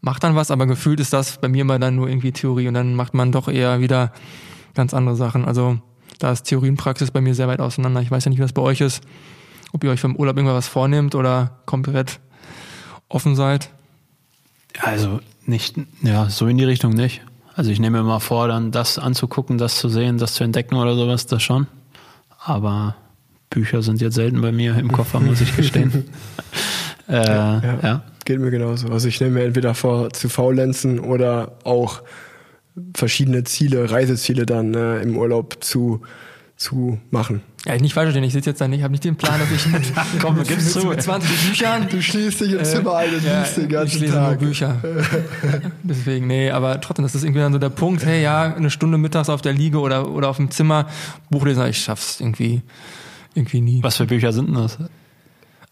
macht 0.00 0.24
dann 0.24 0.34
was, 0.34 0.50
aber 0.50 0.64
gefühlt 0.64 0.98
ist 0.98 1.12
das 1.12 1.36
bei 1.42 1.48
mir 1.48 1.60
immer 1.60 1.78
dann 1.78 1.94
nur 1.94 2.08
irgendwie 2.08 2.32
Theorie 2.32 2.68
und 2.68 2.74
dann 2.74 2.94
macht 2.94 3.12
man 3.12 3.32
doch 3.32 3.48
eher 3.48 3.80
wieder 3.80 4.12
ganz 4.72 4.94
andere 4.94 5.14
Sachen. 5.14 5.44
Also 5.44 5.76
da 6.18 6.32
ist 6.32 6.44
Theorie 6.44 6.70
und 6.70 6.78
Praxis 6.78 7.10
bei 7.10 7.20
mir 7.20 7.34
sehr 7.34 7.48
weit 7.48 7.60
auseinander. 7.60 8.00
Ich 8.00 8.10
weiß 8.10 8.24
ja 8.24 8.30
nicht, 8.30 8.38
wie 8.38 8.42
das 8.42 8.54
bei 8.54 8.62
euch 8.62 8.80
ist 8.80 9.02
ob 9.72 9.84
ihr 9.84 9.90
euch 9.90 10.00
vom 10.00 10.16
Urlaub 10.16 10.36
irgendwas 10.36 10.68
vornehmt 10.68 11.14
oder 11.14 11.58
komplett 11.66 12.20
offen 13.08 13.36
seid? 13.36 13.70
Also 14.80 15.20
nicht, 15.44 15.76
ja, 16.02 16.28
so 16.28 16.46
in 16.46 16.58
die 16.58 16.64
Richtung 16.64 16.92
nicht. 16.92 17.22
Also 17.54 17.70
ich 17.70 17.80
nehme 17.80 17.98
mir 17.98 18.04
mal 18.04 18.20
vor, 18.20 18.48
dann 18.48 18.70
das 18.70 18.98
anzugucken, 18.98 19.56
das 19.58 19.76
zu 19.76 19.88
sehen, 19.88 20.18
das 20.18 20.34
zu 20.34 20.44
entdecken 20.44 20.76
oder 20.76 20.94
sowas, 20.94 21.26
das 21.26 21.42
schon. 21.42 21.66
Aber 22.38 22.96
Bücher 23.48 23.82
sind 23.82 24.00
jetzt 24.00 24.14
selten 24.14 24.40
bei 24.42 24.52
mir 24.52 24.76
im 24.76 24.92
Koffer, 24.92 25.20
muss 25.20 25.40
ich 25.40 25.56
gestehen. 25.56 26.04
äh, 27.08 27.26
ja, 27.26 27.60
ja, 27.60 27.78
ja, 27.82 28.02
Geht 28.24 28.40
mir 28.40 28.50
genauso. 28.50 28.88
Also 28.88 29.08
ich 29.08 29.20
nehme 29.20 29.34
mir 29.34 29.44
entweder 29.44 29.74
vor 29.74 30.10
zu 30.10 30.28
faulenzen 30.28 30.98
oder 30.98 31.52
auch 31.64 32.02
verschiedene 32.94 33.44
Ziele, 33.44 33.90
Reiseziele 33.90 34.44
dann 34.44 34.74
äh, 34.74 35.00
im 35.00 35.16
Urlaub 35.16 35.58
zu, 35.62 36.02
zu 36.56 36.98
machen. 37.10 37.40
Ja, 37.66 37.76
nicht 37.76 37.94
falsch 37.94 38.06
verstehen, 38.06 38.22
ich 38.22 38.32
sitze 38.32 38.50
jetzt 38.50 38.60
da 38.60 38.68
nicht, 38.68 38.78
ich 38.78 38.84
habe 38.84 38.92
nicht 38.92 39.02
den 39.02 39.16
Plan, 39.16 39.40
dass 39.40 39.50
ich 39.50 39.66
mit, 39.66 39.82
Komm, 40.20 40.36
mit, 40.36 40.48
mit, 40.48 40.84
mit 40.84 41.02
20 41.02 41.48
Büchern... 41.48 41.88
Du 41.90 42.00
schließt 42.00 42.40
dich 42.40 42.52
im 42.52 42.60
äh, 42.60 42.62
Zimmer 42.62 42.94
ein 42.94 43.12
und 43.12 43.24
ja, 43.24 43.40
liest 43.40 43.56
den 43.56 43.68
ganzen 43.68 43.96
ich 43.96 44.00
lese 44.02 44.12
Tag. 44.14 44.40
nur 44.40 44.48
Bücher. 44.48 44.76
Deswegen, 45.82 46.28
nee, 46.28 46.48
aber 46.50 46.80
trotzdem, 46.80 47.04
das 47.04 47.16
ist 47.16 47.24
irgendwie 47.24 47.40
dann 47.40 47.52
so 47.52 47.58
der 47.58 47.70
Punkt, 47.70 48.06
hey, 48.06 48.22
ja, 48.22 48.54
eine 48.54 48.70
Stunde 48.70 48.98
mittags 48.98 49.28
auf 49.28 49.42
der 49.42 49.52
Liege 49.52 49.80
oder, 49.80 50.08
oder 50.08 50.28
auf 50.28 50.36
dem 50.36 50.52
Zimmer, 50.52 50.86
Buch 51.28 51.44
lesen, 51.44 51.66
ich 51.66 51.78
schaff's 51.78 52.20
irgendwie, 52.20 52.62
irgendwie 53.34 53.60
nie. 53.60 53.82
Was 53.82 53.96
für 53.96 54.06
Bücher 54.06 54.32
sind 54.32 54.46
denn 54.46 54.54
das? 54.54 54.78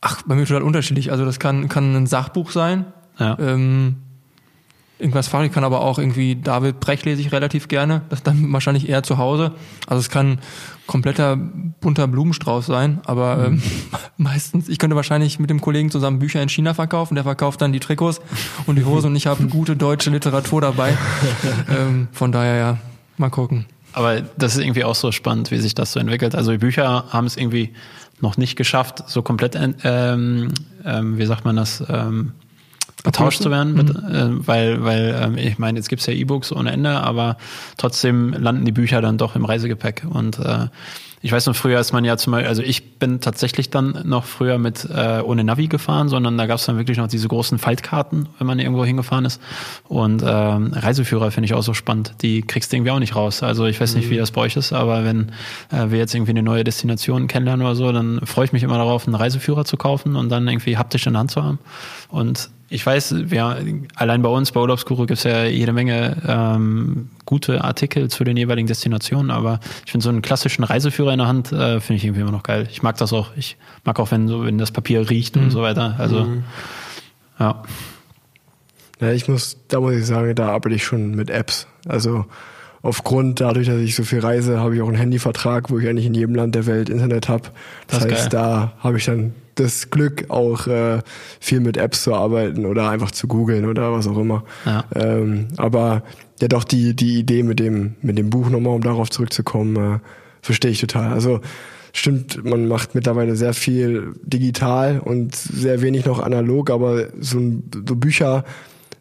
Ach, 0.01 0.23
bei 0.27 0.35
mir 0.35 0.47
total 0.47 0.63
unterschiedlich. 0.63 1.13
Also 1.13 1.25
das 1.25 1.39
kann, 1.39 1.69
kann 1.69 1.95
ein 1.95 2.07
Sachbuch 2.07 2.51
sein. 2.51 2.87
Ja. 3.21 3.39
Ähm, 3.39 3.97
irgendwas 4.99 5.29
fachlich, 5.29 5.53
kann 5.53 5.65
aber 5.65 5.81
auch 5.81 5.99
irgendwie 5.99 6.37
David 6.37 6.81
Brecht 6.81 7.05
lese 7.05 7.21
ich 7.21 7.33
relativ 7.33 7.69
gerne. 7.69 8.03
Das 8.09 8.21
ist 8.21 8.27
dann 8.27 8.53
wahrscheinlich 8.53 8.89
eher 8.89 9.03
zu 9.03 9.19
Hause. 9.19 9.53
Also 9.87 10.01
es 10.01 10.09
kann 10.09 10.39
kompletter 10.87 11.37
bunter 11.37 12.07
Blumenstrauß 12.07 12.67
sein, 12.67 13.01
aber 13.05 13.47
ähm, 13.47 13.63
meistens, 14.17 14.69
ich 14.69 14.79
könnte 14.79 14.97
wahrscheinlich 14.97 15.39
mit 15.39 15.51
dem 15.51 15.61
Kollegen 15.61 15.91
zusammen 15.91 16.19
Bücher 16.19 16.43
in 16.43 16.49
China 16.49 16.75
verkaufen, 16.75 17.15
der 17.15 17.25
verkauft 17.25 17.61
dann 17.61 17.73
die 17.73 17.81
Trikots 17.81 18.21
und 18.67 18.77
die 18.77 18.85
Hose 18.87 19.09
und 19.09 19.17
ich 19.17 19.27
habe 19.27 19.45
gute 19.47 19.77
deutsche 19.77 20.11
Literatur 20.11 20.61
dabei. 20.61 20.97
ähm, 21.69 22.09
von 22.13 22.33
daher 22.33 22.57
ja, 22.57 22.79
mal 23.17 23.31
gucken. 23.31 23.67
Aber 23.93 24.21
das 24.37 24.57
ist 24.57 24.63
irgendwie 24.63 24.85
auch 24.85 24.97
so 24.97 25.13
spannend, 25.13 25.51
wie 25.51 25.59
sich 25.59 25.75
das 25.75 25.93
so 25.93 26.01
entwickelt. 26.01 26.35
Also 26.35 26.51
die 26.51 26.59
Bücher 26.59 27.05
haben 27.11 27.27
es 27.27 27.37
irgendwie 27.37 27.73
noch 28.21 28.37
nicht 28.37 28.57
geschafft, 28.57 29.05
so 29.07 29.23
komplett, 29.23 29.57
ähm, 29.85 30.53
ähm, 30.85 31.19
wie 31.19 31.27
sagt 31.27 31.45
man 31.45 31.57
das, 31.57 31.83
ähm, 31.89 32.33
getauscht 33.05 33.43
zu 33.43 33.51
werden, 33.51 33.75
mit, 33.75 33.95
mhm. 33.95 34.15
äh, 34.15 34.47
weil, 34.47 34.83
weil 34.83 35.21
ähm, 35.23 35.39
ich 35.39 35.59
meine, 35.59 35.79
jetzt 35.79 35.89
gibt's 35.89 36.07
ja 36.07 36.13
E-Books 36.13 36.51
ohne 36.51 36.73
Ende, 36.73 36.91
aber 36.91 37.37
trotzdem 37.77 38.33
landen 38.33 38.65
die 38.65 38.73
Bücher 38.73 39.01
dann 39.01 39.19
doch 39.19 39.37
im 39.37 39.45
Reisegepäck. 39.45 40.05
Und 40.09 40.39
äh, 40.41 40.67
ich 41.25 41.33
weiß 41.33 41.47
noch, 41.47 41.57
früher 41.57 41.81
ist 41.81 41.95
man 41.95 42.05
ja 42.05 42.19
zum 42.19 42.33
Beispiel, 42.33 42.49
also 42.49 42.61
ich 42.61 42.99
bin 42.99 43.19
tatsächlich 43.19 43.71
dann 43.71 44.03
noch 44.05 44.25
früher 44.25 44.59
mit 44.59 44.87
äh, 44.95 45.23
ohne 45.25 45.43
Navi 45.43 45.69
gefahren, 45.69 46.11
sondern 46.11 46.37
da 46.37 46.45
gab's 46.45 46.67
dann 46.67 46.77
wirklich 46.77 46.99
noch 46.99 47.09
diese 47.09 47.29
großen 47.29 47.59
Faltkarten, 47.59 48.29
wenn 48.37 48.47
man 48.47 48.59
irgendwo 48.59 48.85
hingefahren 48.85 49.25
ist. 49.25 49.41
Und 49.89 50.21
äh, 50.21 50.27
Reiseführer 50.29 51.31
finde 51.31 51.47
ich 51.47 51.55
auch 51.55 51.63
so 51.63 51.73
spannend. 51.73 52.17
Die 52.21 52.43
kriegst 52.43 52.71
du 52.71 52.77
irgendwie 52.77 52.91
auch 52.91 52.99
nicht 52.99 53.17
raus. 53.17 53.43
Also 53.43 53.65
ich 53.65 53.81
weiß 53.81 53.95
nicht, 53.95 54.11
wie 54.11 54.17
mhm. 54.17 54.19
das 54.19 54.33
bei 54.33 54.43
euch 54.43 54.55
ist, 54.57 54.75
aber 54.75 55.07
wenn 55.07 55.33
äh, 55.73 55.89
wir 55.89 55.97
jetzt 55.97 56.15
irgendwie 56.15 56.33
eine 56.33 56.43
neue 56.43 56.63
Destination 56.63 57.27
kennenlernen 57.27 57.65
oder 57.65 57.75
so, 57.75 57.91
dann 57.91 58.21
freue 58.27 58.45
ich 58.45 58.53
mich 58.53 58.63
immer 58.63 58.77
darauf, 58.77 59.07
einen 59.07 59.15
Reiseführer 59.15 59.65
zu 59.65 59.79
kaufen 59.79 60.17
und 60.17 60.29
dann 60.29 60.47
irgendwie 60.47 60.77
haptisch 60.77 61.07
in 61.07 61.15
der 61.15 61.21
Hand 61.21 61.31
zu 61.31 61.43
haben. 61.43 61.59
Und 62.11 62.51
ich 62.69 62.85
weiß, 62.85 63.31
wir, 63.31 63.57
allein 63.95 64.21
bei 64.21 64.29
uns, 64.29 64.53
bei 64.53 64.61
Urlaubsguru 64.61 65.07
gibt 65.07 65.19
es 65.19 65.25
ja 65.25 65.45
jede 65.45 65.73
Menge 65.73 66.19
ähm, 66.27 67.09
gute 67.25 67.65
Artikel 67.65 68.09
zu 68.09 68.25
den 68.25 68.37
jeweiligen 68.37 68.67
Destinationen, 68.67 69.31
aber 69.31 69.61
ich 69.85 69.93
finde 69.93 70.05
so 70.05 70.11
einen 70.11 70.23
klassischen 70.23 70.65
Reiseführer 70.65 71.13
in 71.13 71.19
der 71.19 71.29
Hand, 71.29 71.53
äh, 71.53 71.81
finde 71.81 71.97
ich 71.97 72.05
irgendwie 72.05 72.23
immer 72.23 72.33
noch 72.33 72.43
geil. 72.43 72.69
Ich 72.71 72.83
mag 72.83 72.97
das 72.99 73.13
auch. 73.13 73.31
Ich 73.37 73.57
mag 73.85 73.99
auch, 73.99 74.11
wenn 74.11 74.29
so, 74.29 74.45
wenn 74.45 74.59
das 74.59 74.73
Papier 74.73 75.09
riecht 75.09 75.37
mhm. 75.37 75.45
und 75.45 75.51
so 75.51 75.63
weiter. 75.63 75.97
Also 75.99 76.25
mhm. 76.25 76.45
ja. 77.39 77.63
Ja, 79.01 79.11
ich 79.11 79.29
muss, 79.29 79.59
da 79.69 79.81
muss 79.81 79.95
ich 79.95 80.07
sagen, 80.07 80.35
da 80.35 80.51
arbeite 80.51 80.77
ich 80.77 80.85
schon 80.85 81.15
mit 81.15 81.29
Apps. 81.29 81.67
Also 81.87 82.27
aufgrund 82.83 83.41
dadurch, 83.41 83.67
dass 83.67 83.79
ich 83.79 83.97
so 83.97 84.05
viel 84.05 84.21
reise, 84.21 84.61
habe 84.61 84.77
ich 84.77 84.83
auch 84.83 84.89
einen 84.89 84.97
Handyvertrag, 84.97 85.71
wo 85.71 85.79
ich 85.79 85.89
eigentlich 85.89 86.07
in 86.07 86.15
jedem 86.15 86.35
Land 86.35 86.55
der 86.55 86.67
Welt 86.67 86.89
Internet 86.89 87.29
habe. 87.29 87.51
Das, 87.89 88.01
das 88.01 88.13
heißt, 88.13 88.31
geil. 88.31 88.43
da 88.43 88.73
habe 88.79 88.99
ich 88.99 89.05
dann 89.05 89.35
das 89.55 89.91
Glück, 89.91 90.31
auch 90.31 90.67
äh, 90.67 91.01
viel 91.41 91.61
mit 91.61 91.77
Apps 91.77 92.03
zu 92.03 92.15
arbeiten 92.15 92.67
oder 92.67 92.91
einfach 92.91 93.11
zu 93.11 93.29
googeln 93.29 93.67
oder 93.67 93.93
was 93.93 94.07
auch 94.07 94.19
immer. 94.19 94.45
Ja. 94.67 94.85
Ähm, 94.95 95.49
aber 95.57 96.03
ja 96.41 96.49
doch 96.49 96.65
die, 96.65 96.95
die 96.95 97.19
Idee 97.19 97.43
mit 97.43 97.61
dem, 97.61 97.95
mit 98.03 98.19
dem 98.19 98.31
Buch 98.31 98.49
nochmal, 98.49 98.75
um 98.75 98.83
darauf 98.83 99.11
zurückzukommen, 99.11 99.77
äh, 99.77 99.99
verstehe 100.43 100.71
ich 100.71 100.81
total. 100.81 101.13
Also 101.13 101.41
stimmt, 101.93 102.45
man 102.45 102.67
macht 102.67 102.95
mittlerweile 102.95 103.37
sehr 103.37 103.55
viel 103.55 104.15
digital 104.23 105.01
und 105.01 105.35
sehr 105.35 105.81
wenig 105.81 106.05
noch 106.05 106.21
analog, 106.21 106.71
aber 106.71 107.09
so, 107.21 107.41
so 107.73 107.97
Bücher 107.97 108.45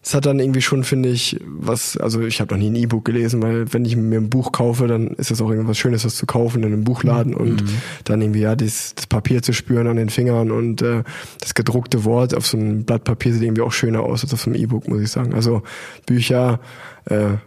es 0.05 0.13
hat 0.13 0.25
dann 0.25 0.39
irgendwie 0.39 0.61
schon, 0.61 0.83
finde 0.83 1.09
ich, 1.09 1.39
was, 1.45 1.95
also 1.95 2.21
ich 2.21 2.41
habe 2.41 2.53
noch 2.53 2.59
nie 2.59 2.69
ein 2.69 2.75
E-Book 2.75 3.05
gelesen, 3.05 3.41
weil 3.41 3.71
wenn 3.71 3.85
ich 3.85 3.95
mir 3.95 4.19
ein 4.19 4.29
Buch 4.29 4.51
kaufe, 4.51 4.87
dann 4.87 5.07
ist 5.07 5.31
es 5.31 5.41
auch 5.41 5.49
irgendwas 5.49 5.77
Schönes, 5.77 6.03
was 6.03 6.17
zu 6.17 6.25
kaufen 6.25 6.61
in 6.61 6.73
einem 6.73 6.83
Buchladen 6.83 7.31
mhm. 7.33 7.39
und 7.39 7.63
dann 8.03 8.21
irgendwie 8.21 8.41
ja 8.41 8.55
das, 8.57 8.95
das 8.95 9.07
Papier 9.07 9.41
zu 9.41 9.53
spüren 9.53 9.87
an 9.87 9.95
den 9.95 10.09
Fingern 10.09 10.51
und 10.51 10.81
äh, 10.81 11.03
das 11.39 11.53
gedruckte 11.53 12.03
Wort 12.03 12.35
auf 12.35 12.45
so 12.45 12.57
einem 12.57 12.83
Blatt 12.83 13.05
Papier 13.05 13.31
sieht 13.31 13.43
irgendwie 13.43 13.61
auch 13.61 13.71
schöner 13.71 14.01
aus 14.01 14.23
als 14.23 14.33
auf 14.33 14.41
so 14.41 14.49
einem 14.49 14.61
E-Book, 14.61 14.89
muss 14.89 15.01
ich 15.01 15.09
sagen. 15.09 15.33
Also 15.33 15.63
Bücher, 16.05 16.59
äh, 17.05 17.37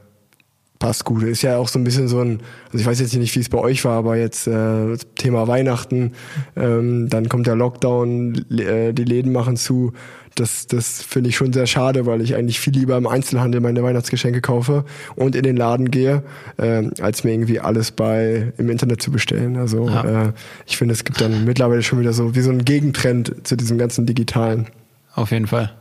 passt 0.79 1.05
gut. 1.05 1.22
Ist 1.22 1.43
ja 1.43 1.59
auch 1.59 1.68
so 1.68 1.79
ein 1.79 1.85
bisschen 1.85 2.09
so 2.09 2.20
ein, 2.20 2.41
also 2.66 2.79
ich 2.79 2.87
weiß 2.87 3.01
jetzt 3.01 3.14
nicht, 3.14 3.35
wie 3.35 3.41
es 3.41 3.49
bei 3.49 3.59
euch 3.59 3.85
war, 3.85 3.97
aber 3.97 4.16
jetzt 4.16 4.47
äh, 4.47 4.97
Thema 5.16 5.49
Weihnachten, 5.49 6.12
ähm, 6.57 7.09
dann 7.09 7.29
kommt 7.29 7.47
der 7.47 7.57
Lockdown, 7.57 8.47
äh, 8.51 8.93
die 8.93 9.05
Läden 9.05 9.33
machen 9.33 9.57
zu. 9.57 9.93
Das, 10.35 10.66
das 10.66 11.03
finde 11.03 11.31
ich 11.31 11.37
schon 11.37 11.55
sehr 11.55 11.66
schade, 11.66 12.05
weil 12.05 12.20
ich 12.20 12.35
eigentlich 12.35 12.61
viel 12.61 12.74
lieber 12.74 12.99
im 12.99 13.07
Einzelhandel 13.07 13.62
meine 13.62 13.83
Weihnachtsgeschenke 13.83 14.43
kaufe 14.43 14.85
und 15.14 15.35
in 15.35 15.45
den 15.45 15.57
Laden 15.57 15.91
gehe, 15.91 16.24
äh, 16.59 16.83
als 17.01 17.24
mir 17.24 17.33
irgendwie 17.33 17.59
alles 17.59 17.91
bei 17.91 18.53
im 18.59 18.68
Internet 18.68 19.01
zu 19.01 19.11
bestellen. 19.11 19.57
Also 19.57 19.89
ja. 19.89 20.27
äh, 20.27 20.33
ich 20.66 20.77
finde, 20.77 20.93
es 20.93 21.05
gibt 21.05 21.22
dann 21.22 21.47
mittlerweile 21.47 21.83
schon 21.83 22.01
wieder 22.01 22.12
so 22.12 22.35
wie 22.35 22.43
so 22.43 22.51
ein 22.51 22.66
Gegentrend 22.66 23.47
zu 23.47 23.57
diesem 23.57 23.79
ganzen 23.79 24.05
Digitalen. 24.05 24.66
Auf 25.14 25.31
jeden 25.31 25.47
Fall. 25.47 25.72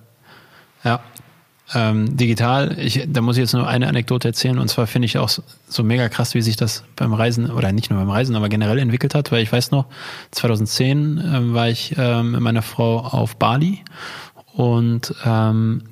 Ja, 0.86 1.02
ähm, 1.74 2.16
digital, 2.16 2.78
ich, 2.78 3.08
da 3.08 3.22
muss 3.22 3.38
ich 3.38 3.42
jetzt 3.42 3.54
nur 3.54 3.68
eine 3.68 3.88
Anekdote 3.88 4.28
erzählen. 4.28 4.60
Und 4.60 4.68
zwar 4.68 4.86
finde 4.86 5.08
ich 5.08 5.18
auch 5.18 5.30
so, 5.30 5.84
mega 5.84 6.10
krass, 6.10 6.36
wie 6.36 6.42
sich 6.42 6.56
das 6.56 6.84
beim 6.96 7.14
Reisen 7.14 7.50
oder 7.50 7.72
nicht 7.72 7.90
nur 7.90 8.00
beim 8.00 8.10
Reisen, 8.10 8.36
aber 8.36 8.50
generell 8.50 8.78
entwickelt 8.78 9.16
hat, 9.16 9.32
weil 9.32 9.42
ich 9.42 9.52
weiß 9.52 9.72
noch, 9.72 9.86
2010 10.32 11.18
äh, 11.18 11.54
war 11.54 11.70
ich 11.70 11.98
äh, 11.98 12.22
mit 12.22 12.42
meiner 12.42 12.62
Frau 12.62 13.00
auf 13.00 13.38
Bali. 13.38 13.84
Und 14.54 15.16
ähm, 15.26 15.84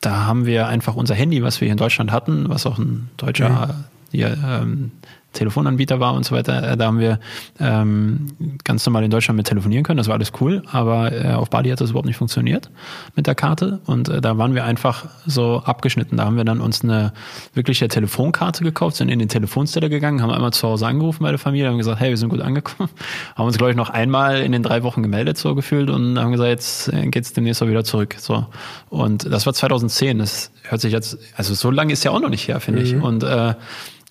da 0.00 0.26
haben 0.26 0.46
wir 0.46 0.68
einfach 0.68 0.96
unser 0.96 1.14
Handy, 1.14 1.42
was 1.42 1.60
wir 1.60 1.66
hier 1.66 1.72
in 1.72 1.78
Deutschland 1.78 2.10
hatten, 2.10 2.48
was 2.48 2.66
auch 2.66 2.78
ein 2.78 3.10
deutscher 3.16 3.66
mhm. 3.66 3.84
hier, 4.10 4.38
ähm, 4.44 4.92
Telefonanbieter 5.32 6.00
war 6.00 6.14
und 6.14 6.24
so 6.24 6.34
weiter. 6.34 6.72
Äh, 6.72 6.76
da 6.76 6.86
haben 6.86 6.98
wir 6.98 7.20
ähm, 7.60 8.28
ganz 8.64 8.84
normal 8.86 9.04
in 9.04 9.10
Deutschland 9.10 9.36
mit 9.36 9.46
telefonieren 9.46 9.84
können. 9.84 9.98
Das 9.98 10.08
war 10.08 10.14
alles 10.14 10.32
cool, 10.40 10.62
aber 10.70 11.12
äh, 11.12 11.32
auf 11.32 11.50
Bali 11.50 11.68
hat 11.70 11.80
das 11.80 11.90
überhaupt 11.90 12.06
nicht 12.06 12.16
funktioniert 12.16 12.70
mit 13.14 13.26
der 13.26 13.34
Karte. 13.34 13.80
Und 13.84 14.08
äh, 14.08 14.20
da 14.20 14.38
waren 14.38 14.54
wir 14.54 14.64
einfach 14.64 15.06
so 15.26 15.62
abgeschnitten. 15.64 16.16
Da 16.16 16.24
haben 16.24 16.36
wir 16.36 16.44
dann 16.44 16.60
uns 16.60 16.82
eine 16.82 17.12
wirkliche 17.54 17.88
Telefonkarte 17.88 18.64
gekauft, 18.64 18.96
sind 18.96 19.10
in 19.10 19.18
den 19.18 19.28
Telefonsteller 19.28 19.88
gegangen, 19.88 20.22
haben 20.22 20.30
einmal 20.30 20.52
zu 20.52 20.66
Hause 20.66 20.86
angerufen 20.86 21.22
bei 21.22 21.30
der 21.30 21.38
Familie, 21.38 21.68
haben 21.68 21.78
gesagt, 21.78 22.00
hey, 22.00 22.10
wir 22.10 22.16
sind 22.16 22.30
gut 22.30 22.40
angekommen. 22.40 22.88
Haben 23.36 23.46
uns, 23.46 23.56
glaube 23.58 23.70
ich, 23.70 23.76
noch 23.76 23.90
einmal 23.90 24.40
in 24.40 24.52
den 24.52 24.62
drei 24.62 24.82
Wochen 24.82 25.02
gemeldet, 25.02 25.38
so 25.38 25.54
gefühlt, 25.54 25.90
und 25.90 26.18
haben 26.18 26.32
gesagt, 26.32 26.48
jetzt 26.48 26.92
äh, 26.92 27.06
geht's 27.06 27.32
demnächst 27.32 27.62
auch 27.62 27.68
wieder 27.68 27.84
zurück. 27.84 28.16
So. 28.18 28.46
Und 28.88 29.30
das 29.30 29.46
war 29.46 29.52
2010. 29.52 30.18
Das 30.18 30.50
hört 30.62 30.80
sich 30.80 30.92
jetzt, 30.92 31.18
also 31.36 31.54
so 31.54 31.70
lange 31.70 31.92
ist 31.92 32.04
ja 32.04 32.10
auch 32.10 32.20
noch 32.20 32.30
nicht 32.30 32.48
her, 32.48 32.60
finde 32.60 32.80
mhm. 32.80 32.86
ich. 32.86 32.94
Und 32.96 33.22
äh, 33.22 33.54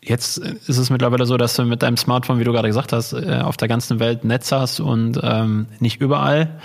Jetzt 0.02 0.38
ist 0.38 0.78
es 0.78 0.90
mittlerweile 0.90 1.26
so, 1.26 1.38
dass 1.38 1.56
du 1.56 1.64
mit 1.64 1.82
deinem 1.82 1.98
Smartphone, 1.98 2.40
wie 2.40 2.44
du 2.44 2.52
gerade 2.52 2.68
gesagt 2.68 2.94
hast, 2.94 3.14
äh, 3.14 3.42
auf 3.44 3.58
der 3.58 3.68
ganzen 3.68 4.00
Welt 4.00 4.24
Netz 4.24 4.52
hast 4.52 4.80
und 4.80 5.20
ähm, 5.24 5.68
nicht 5.80 6.00
überall, 6.00 6.60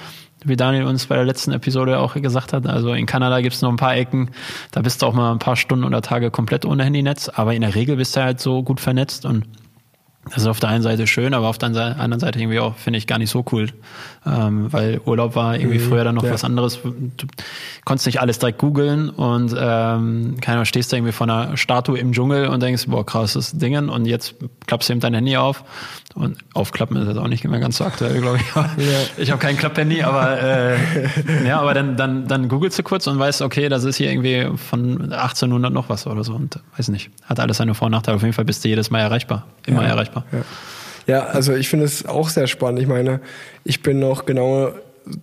wie 0.44 0.56
Daniel 0.56 0.84
uns 0.84 1.06
bei 1.06 1.16
der 1.16 1.24
letzten 1.24 1.52
Episode 1.52 1.98
auch 1.98 2.14
gesagt 2.14 2.52
hat. 2.52 2.66
Also 2.66 2.92
in 2.92 3.06
Kanada 3.06 3.40
gibt 3.40 3.54
es 3.54 3.62
noch 3.62 3.70
ein 3.70 3.76
paar 3.76 3.96
Ecken, 3.96 4.30
da 4.70 4.82
bist 4.82 5.02
du 5.02 5.06
auch 5.06 5.14
mal 5.14 5.32
ein 5.32 5.38
paar 5.38 5.56
Stunden 5.56 5.84
oder 5.84 6.02
Tage 6.02 6.30
komplett 6.30 6.64
ohne 6.64 6.84
Handynetz, 6.84 7.28
aber 7.28 7.54
in 7.54 7.62
der 7.62 7.74
Regel 7.74 7.96
bist 7.96 8.16
du 8.16 8.22
halt 8.22 8.40
so 8.40 8.62
gut 8.62 8.80
vernetzt 8.80 9.24
und 9.24 9.44
das 10.26 10.42
ist 10.42 10.46
auf 10.46 10.60
der 10.60 10.68
einen 10.68 10.82
Seite 10.82 11.08
schön, 11.08 11.34
aber 11.34 11.48
auf 11.48 11.58
der 11.58 11.68
anderen 11.68 12.20
Seite 12.20 12.38
irgendwie 12.38 12.60
auch, 12.60 12.76
finde 12.76 12.98
ich, 12.98 13.08
gar 13.08 13.18
nicht 13.18 13.30
so 13.30 13.44
cool. 13.50 13.68
Ähm, 14.24 14.72
weil 14.72 15.00
Urlaub 15.04 15.34
war 15.34 15.56
irgendwie 15.56 15.80
mhm, 15.80 15.88
früher 15.88 16.04
dann 16.04 16.14
noch 16.14 16.22
ja. 16.22 16.30
was 16.30 16.44
anderes. 16.44 16.78
Du 16.82 17.26
konntest 17.84 18.06
nicht 18.06 18.20
alles 18.20 18.38
direkt 18.38 18.58
googeln 18.58 19.10
und 19.10 19.52
ähm, 19.58 20.36
keiner 20.40 20.64
stehst 20.64 20.92
da 20.92 20.96
irgendwie 20.96 21.12
vor 21.12 21.28
einer 21.28 21.56
Statue 21.56 21.98
im 21.98 22.12
Dschungel 22.12 22.46
und 22.46 22.62
denkst, 22.62 22.86
boah, 22.86 23.04
krasses 23.04 23.58
Dingen 23.58 23.88
und 23.88 24.06
jetzt 24.06 24.36
klappst 24.68 24.88
du 24.88 24.92
eben 24.92 25.00
dein 25.00 25.14
Handy 25.14 25.36
auf 25.36 25.64
und 26.14 26.38
aufklappen 26.54 26.96
ist 26.98 27.08
jetzt 27.08 27.16
auch 27.16 27.26
nicht 27.26 27.44
mehr 27.44 27.58
ganz 27.58 27.78
so 27.78 27.84
aktuell, 27.84 28.20
glaube 28.20 28.38
ich. 28.38 28.54
ja. 28.54 28.64
Ich 29.16 29.30
habe 29.30 29.40
kein 29.40 29.56
Klapphandy, 29.56 30.02
aber 30.02 30.40
äh, 30.40 30.76
ja, 31.46 31.60
aber 31.60 31.74
dann, 31.74 31.96
dann, 31.96 32.28
dann 32.28 32.48
googelst 32.48 32.78
du 32.78 32.82
kurz 32.82 33.06
und 33.06 33.18
weißt, 33.18 33.42
okay, 33.42 33.68
das 33.68 33.84
ist 33.84 33.96
hier 33.96 34.10
irgendwie 34.10 34.46
von 34.56 35.12
1800 35.12 35.72
noch 35.72 35.88
was 35.88 36.06
oder 36.06 36.22
so 36.22 36.34
und 36.34 36.60
weiß 36.76 36.88
nicht. 36.88 37.10
Hat 37.24 37.40
alles 37.40 37.56
seine 37.56 37.74
Vor- 37.74 37.86
und 37.86 37.92
Nachteile. 37.92 38.16
Auf 38.16 38.22
jeden 38.22 38.34
Fall 38.34 38.44
bist 38.44 38.64
du 38.64 38.68
jedes 38.68 38.90
Mal 38.90 39.00
erreichbar. 39.00 39.46
Immer 39.66 39.82
ja. 39.82 39.88
erreichbar. 39.88 40.11
Ja. 40.14 40.44
Ja, 41.06 41.26
also 41.26 41.52
ich 41.54 41.68
finde 41.68 41.86
es 41.86 42.06
auch 42.06 42.28
sehr 42.28 42.46
spannend. 42.46 42.80
Ich 42.80 42.86
meine, 42.86 43.20
ich 43.64 43.82
bin 43.82 43.98
noch 43.98 44.24
genau 44.24 44.72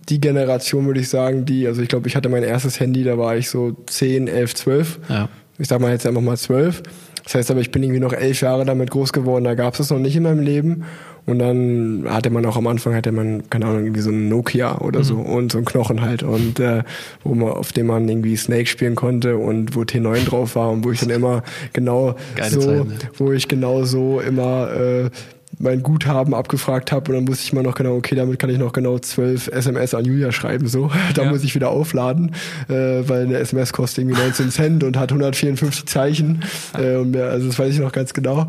die 0.08 0.20
Generation, 0.20 0.86
würde 0.86 1.00
ich 1.00 1.08
sagen, 1.08 1.46
die, 1.46 1.66
also 1.66 1.80
ich 1.80 1.88
glaube, 1.88 2.06
ich 2.06 2.16
hatte 2.16 2.28
mein 2.28 2.42
erstes 2.42 2.80
Handy, 2.80 3.02
da 3.02 3.16
war 3.16 3.36
ich 3.36 3.48
so 3.48 3.72
10, 3.86 4.28
11, 4.28 4.54
12. 4.54 4.98
Ja. 5.08 5.28
Ich 5.58 5.68
sag 5.68 5.80
mal 5.80 5.90
jetzt 5.90 6.06
einfach 6.06 6.20
mal 6.20 6.36
12. 6.36 6.82
Das 7.24 7.34
heißt 7.34 7.50
aber, 7.50 7.60
ich 7.60 7.70
bin 7.70 7.82
irgendwie 7.82 8.00
noch 8.00 8.12
elf 8.12 8.40
Jahre 8.40 8.64
damit 8.64 8.90
groß 8.90 9.12
geworden, 9.12 9.44
da 9.44 9.54
gab 9.54 9.74
es 9.74 9.78
das 9.78 9.90
noch 9.90 9.98
nicht 9.98 10.16
in 10.16 10.22
meinem 10.22 10.40
Leben. 10.40 10.84
Und 11.30 11.38
dann 11.38 12.04
hatte 12.08 12.30
man 12.30 12.44
auch 12.44 12.56
am 12.56 12.66
Anfang, 12.66 12.94
hatte 12.94 13.12
man, 13.12 13.48
keine 13.50 13.66
Ahnung, 13.66 13.84
irgendwie 13.84 14.00
so 14.00 14.10
ein 14.10 14.28
Nokia 14.28 14.78
oder 14.78 15.00
mhm. 15.00 15.04
so 15.04 15.16
und 15.16 15.52
so 15.52 15.58
ein 15.58 15.64
Knochen 15.64 16.00
halt. 16.00 16.24
Und 16.24 16.58
äh, 16.58 16.82
wo 17.22 17.34
man, 17.34 17.50
auf 17.50 17.72
dem 17.72 17.86
man 17.86 18.08
irgendwie 18.08 18.36
Snake 18.36 18.66
spielen 18.66 18.96
konnte 18.96 19.36
und 19.36 19.76
wo 19.76 19.82
T9 19.82 20.24
drauf 20.26 20.56
war 20.56 20.70
und 20.70 20.84
wo 20.84 20.90
ich 20.90 20.98
dann 20.98 21.10
immer 21.10 21.44
genau 21.72 22.16
Geile 22.34 22.50
so, 22.50 22.60
Zeit, 22.60 22.84
ne? 22.84 22.98
wo 23.16 23.32
ich 23.32 23.46
genau 23.46 23.84
so 23.84 24.20
immer 24.20 24.72
äh, 24.72 25.10
mein 25.58 25.82
Guthaben 25.82 26.34
abgefragt 26.34 26.90
habe 26.90 27.12
und 27.12 27.18
dann 27.18 27.28
wusste 27.28 27.44
ich 27.44 27.52
mal 27.52 27.62
noch 27.62 27.74
genau, 27.74 27.94
okay, 27.96 28.14
damit 28.14 28.38
kann 28.38 28.50
ich 28.50 28.58
noch 28.58 28.72
genau 28.72 28.98
zwölf 28.98 29.48
SMS 29.48 29.94
an 29.94 30.04
Julia 30.04 30.32
schreiben, 30.32 30.66
so. 30.66 30.90
Da 31.14 31.24
ja. 31.24 31.30
muss 31.30 31.44
ich 31.44 31.54
wieder 31.54 31.70
aufladen, 31.70 32.34
äh, 32.68 32.72
weil 32.72 33.26
eine 33.26 33.38
SMS 33.38 33.72
kostet 33.72 34.04
irgendwie 34.04 34.20
19 34.20 34.50
Cent 34.50 34.84
und 34.84 34.96
hat 34.96 35.10
154 35.10 35.86
Zeichen. 35.86 36.42
Äh, 36.76 36.96
und 36.96 37.12
mehr, 37.12 37.30
also 37.30 37.46
das 37.46 37.58
weiß 37.58 37.74
ich 37.74 37.80
noch 37.80 37.92
ganz 37.92 38.14
genau. 38.14 38.48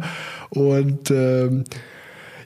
Und 0.49 1.11
ähm, 1.11 1.63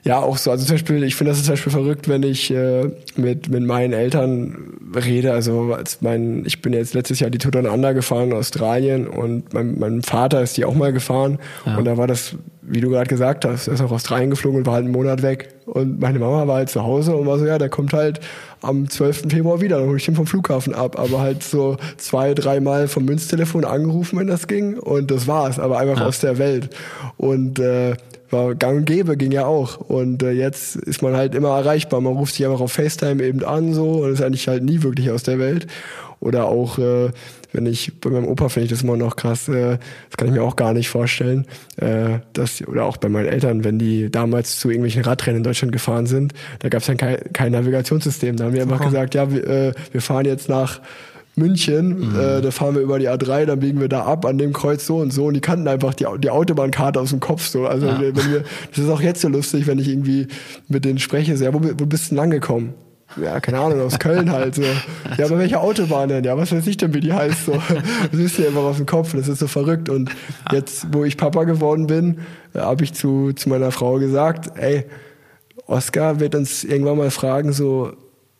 ja, 0.06 0.20
auch 0.20 0.38
so. 0.38 0.50
Also 0.52 0.64
zum 0.64 0.74
Beispiel, 0.76 1.02
ich 1.02 1.16
finde 1.16 1.32
das 1.32 1.42
zum 1.42 1.52
Beispiel 1.52 1.72
verrückt, 1.72 2.08
wenn 2.08 2.22
ich 2.22 2.50
äh, 2.50 2.90
mit, 3.16 3.48
mit 3.48 3.64
meinen 3.64 3.92
Eltern 3.92 4.56
rede. 4.94 5.32
Also 5.32 5.74
als 5.74 6.00
mein, 6.00 6.44
ich 6.46 6.62
bin 6.62 6.72
jetzt 6.72 6.94
letztes 6.94 7.18
Jahr 7.20 7.28
die 7.30 7.38
Tour 7.38 7.50
Down 7.50 7.66
Under 7.66 7.92
gefahren 7.92 8.30
in 8.30 8.36
Australien 8.36 9.08
und 9.08 9.52
mein, 9.52 9.78
mein 9.78 10.02
Vater 10.02 10.40
ist 10.42 10.56
die 10.56 10.64
auch 10.64 10.74
mal 10.74 10.92
gefahren. 10.92 11.38
Ja. 11.66 11.76
Und 11.76 11.84
da 11.86 11.96
war 11.96 12.06
das, 12.06 12.36
wie 12.62 12.80
du 12.80 12.88
gerade 12.90 13.08
gesagt 13.08 13.44
hast, 13.44 13.66
er 13.66 13.74
ist 13.74 13.80
nach 13.80 13.90
Australien 13.90 14.30
geflogen 14.30 14.60
und 14.60 14.66
war 14.66 14.74
halt 14.74 14.84
einen 14.84 14.92
Monat 14.92 15.22
weg. 15.22 15.48
Und 15.66 16.00
meine 16.00 16.20
Mama 16.20 16.46
war 16.46 16.56
halt 16.56 16.70
zu 16.70 16.84
Hause 16.84 17.16
und 17.16 17.26
war 17.26 17.38
so, 17.40 17.44
ja, 17.46 17.58
der 17.58 17.68
kommt 17.68 17.92
halt 17.92 18.20
am 18.62 18.88
12. 18.88 19.24
Februar 19.28 19.60
wieder, 19.60 19.78
dann 19.78 19.88
hole 19.88 19.96
ich 19.98 20.04
den 20.04 20.14
vom 20.14 20.26
Flughafen 20.26 20.72
ab. 20.74 20.98
Aber 20.98 21.20
halt 21.20 21.42
so 21.42 21.76
zwei, 21.96 22.32
dreimal 22.34 22.86
vom 22.86 23.04
Münztelefon 23.04 23.64
angerufen, 23.64 24.18
wenn 24.20 24.28
das 24.28 24.46
ging. 24.46 24.78
Und 24.78 25.10
das 25.10 25.26
war's, 25.26 25.58
aber 25.58 25.78
einfach 25.78 26.00
Ja. 26.00 26.06
aus 26.06 26.20
der 26.20 26.38
Welt. 26.38 26.70
Und 27.16 27.58
äh, 27.58 27.94
war 28.30 28.54
gang 28.54 28.78
und 28.78 28.84
gäbe, 28.84 29.16
ging 29.16 29.32
ja 29.32 29.46
auch. 29.46 29.76
Und 29.78 30.22
äh, 30.22 30.32
jetzt 30.32 30.76
ist 30.76 31.02
man 31.02 31.16
halt 31.16 31.34
immer 31.34 31.56
erreichbar. 31.56 32.00
Man 32.00 32.14
ruft 32.14 32.34
sich 32.34 32.46
einfach 32.46 32.60
auf 32.60 32.72
FaceTime 32.72 33.22
eben 33.22 33.44
an 33.44 33.74
so 33.74 34.02
und 34.02 34.12
ist 34.12 34.22
eigentlich 34.22 34.48
halt 34.48 34.62
nie 34.62 34.82
wirklich 34.82 35.10
aus 35.10 35.22
der 35.22 35.38
Welt. 35.38 35.66
Oder 36.20 36.46
auch, 36.46 36.78
äh, 36.78 37.10
wenn 37.52 37.66
ich 37.66 38.00
bei 38.00 38.10
meinem 38.10 38.26
Opa 38.26 38.48
finde 38.48 38.64
ich 38.64 38.70
das 38.70 38.82
immer 38.82 38.96
noch 38.96 39.16
krass, 39.16 39.48
äh, 39.48 39.78
das 40.08 40.16
kann 40.16 40.28
ich 40.28 40.34
mir 40.34 40.42
auch 40.42 40.56
gar 40.56 40.72
nicht 40.72 40.88
vorstellen. 40.88 41.46
Äh, 41.76 42.20
dass, 42.32 42.66
oder 42.66 42.84
auch 42.84 42.96
bei 42.96 43.08
meinen 43.08 43.26
Eltern, 43.26 43.64
wenn 43.64 43.78
die 43.78 44.10
damals 44.10 44.58
zu 44.58 44.70
irgendwelchen 44.70 45.04
Radrennen 45.04 45.38
in 45.38 45.44
Deutschland 45.44 45.72
gefahren 45.72 46.06
sind, 46.06 46.32
da 46.60 46.68
gab 46.68 46.80
es 46.80 46.86
dann 46.86 46.96
kein, 46.96 47.18
kein 47.32 47.52
Navigationssystem. 47.52 48.36
Da 48.36 48.44
haben 48.44 48.54
wir 48.54 48.62
einfach 48.62 48.82
gesagt, 48.82 49.14
ja, 49.14 49.30
wir, 49.30 49.46
äh, 49.46 49.72
wir 49.92 50.00
fahren 50.00 50.24
jetzt 50.24 50.48
nach 50.48 50.80
München, 51.36 52.16
äh, 52.16 52.40
da 52.40 52.50
fahren 52.50 52.74
wir 52.74 52.82
über 52.82 52.98
die 52.98 53.08
A3, 53.10 53.44
dann 53.44 53.60
biegen 53.60 53.78
wir 53.80 53.88
da 53.88 54.04
ab 54.04 54.24
an 54.24 54.38
dem 54.38 54.52
Kreuz 54.54 54.86
so 54.86 54.96
und 54.96 55.12
so 55.12 55.26
und 55.26 55.34
die 55.34 55.40
kannten 55.40 55.68
einfach 55.68 55.92
die, 55.94 56.06
die 56.18 56.30
Autobahnkarte 56.30 56.98
aus 56.98 57.10
dem 57.10 57.20
Kopf 57.20 57.46
so. 57.46 57.66
Also 57.66 57.86
Ja. 57.86 58.00
wenn 58.00 58.14
wir, 58.16 58.44
das 58.70 58.78
ist 58.78 58.88
auch 58.88 59.02
jetzt 59.02 59.20
so 59.20 59.28
lustig, 59.28 59.66
wenn 59.66 59.78
ich 59.78 59.88
irgendwie 59.88 60.28
mit 60.68 60.84
denen 60.86 60.98
spreche, 60.98 61.36
so, 61.36 61.44
ja, 61.44 61.52
wo, 61.52 61.60
wo 61.62 61.84
bist 61.86 62.06
du 62.06 62.08
denn 62.10 62.16
lang 62.16 62.30
gekommen? 62.30 62.72
Ja, 63.22 63.38
keine 63.38 63.60
Ahnung, 63.60 63.80
aus 63.82 63.98
Köln 63.98 64.32
halt 64.32 64.56
so. 64.56 64.62
Ja, 65.16 65.26
aber 65.26 65.38
welche 65.38 65.60
Autobahn 65.60 66.08
denn? 66.08 66.24
Ja, 66.24 66.36
was 66.36 66.52
weiß 66.52 66.66
ich 66.66 66.76
denn, 66.76 66.92
wie 66.92 67.00
die 67.00 67.12
heißt 67.12 67.46
so. 67.46 67.52
Das 68.10 68.20
ist 68.20 68.36
dir 68.36 68.48
einfach 68.48 68.62
aus 68.64 68.78
dem 68.78 68.86
Kopf, 68.86 69.14
das 69.14 69.28
ist 69.28 69.38
so 69.38 69.46
verrückt. 69.46 69.88
Und 69.88 70.10
jetzt, 70.52 70.88
wo 70.92 71.04
ich 71.04 71.16
Papa 71.16 71.44
geworden 71.44 71.86
bin, 71.86 72.18
habe 72.54 72.82
ich 72.82 72.94
zu, 72.94 73.32
zu 73.32 73.48
meiner 73.48 73.70
Frau 73.70 73.98
gesagt, 73.98 74.58
ey, 74.58 74.86
Oscar 75.66 76.18
wird 76.20 76.34
uns 76.34 76.64
irgendwann 76.64 76.98
mal 76.98 77.10
fragen, 77.10 77.52
so 77.52 77.92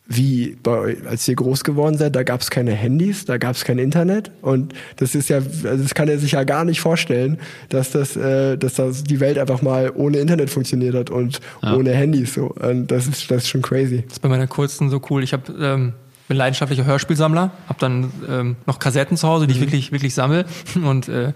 wie 0.09 0.57
bei 0.62 0.70
euch, 0.78 0.96
als 1.07 1.26
ihr 1.26 1.34
groß 1.34 1.64
geworden 1.64 1.98
seid, 1.98 2.14
da 2.14 2.22
gab 2.22 2.40
es 2.40 2.50
keine 2.50 2.70
Handys, 2.72 3.24
da 3.24 3.38
gab 3.38 3.57
es 3.57 3.64
kein 3.64 3.78
Internet 3.78 4.30
und 4.40 4.72
das 4.96 5.14
ist 5.16 5.28
ja, 5.28 5.38
also 5.38 5.82
das 5.82 5.94
kann 5.94 6.09
er 6.09 6.18
sich 6.18 6.32
ja 6.32 6.44
gar 6.44 6.64
nicht 6.64 6.80
vorstellen, 6.80 7.38
dass 7.70 7.90
das, 7.90 8.16
äh, 8.16 8.57
dass 8.57 8.74
das 8.74 9.02
die 9.02 9.18
Welt 9.18 9.36
einfach 9.38 9.62
mal 9.62 9.90
ohne 9.94 10.18
Internet 10.18 10.50
funktioniert 10.50 10.94
hat 10.94 11.11
und 11.11 11.40
Ja. 11.62 11.74
ohne 11.74 11.90
Handys 11.92 12.34
so. 12.34 12.46
Und 12.46 12.88
das 12.92 13.09
ist 13.09 13.30
das 13.30 13.38
ist 13.44 13.48
schon 13.48 13.62
crazy. 13.62 14.02
Das 14.07 14.14
ist 14.14 14.20
bei 14.20 14.28
meiner 14.28 14.46
kurzen 14.46 14.90
so 14.90 15.00
cool. 15.11 15.24
Ich 15.24 15.32
hab, 15.32 15.48
ähm, 15.48 15.92
bin 16.28 16.36
leidenschaftlicher 16.36 16.84
Hörspielsammler, 16.84 17.50
habe 17.68 17.78
dann 17.80 18.12
ähm, 18.28 18.57
noch 18.66 18.78
Kassetten 18.78 19.16
zu 19.16 19.26
Hause, 19.26 19.46
die 19.48 19.54
ich 19.54 19.61
wirklich 19.61 19.90
wirklich 19.90 20.14
sammel 20.14 20.44
und 20.84 21.09
äh, 21.09 21.32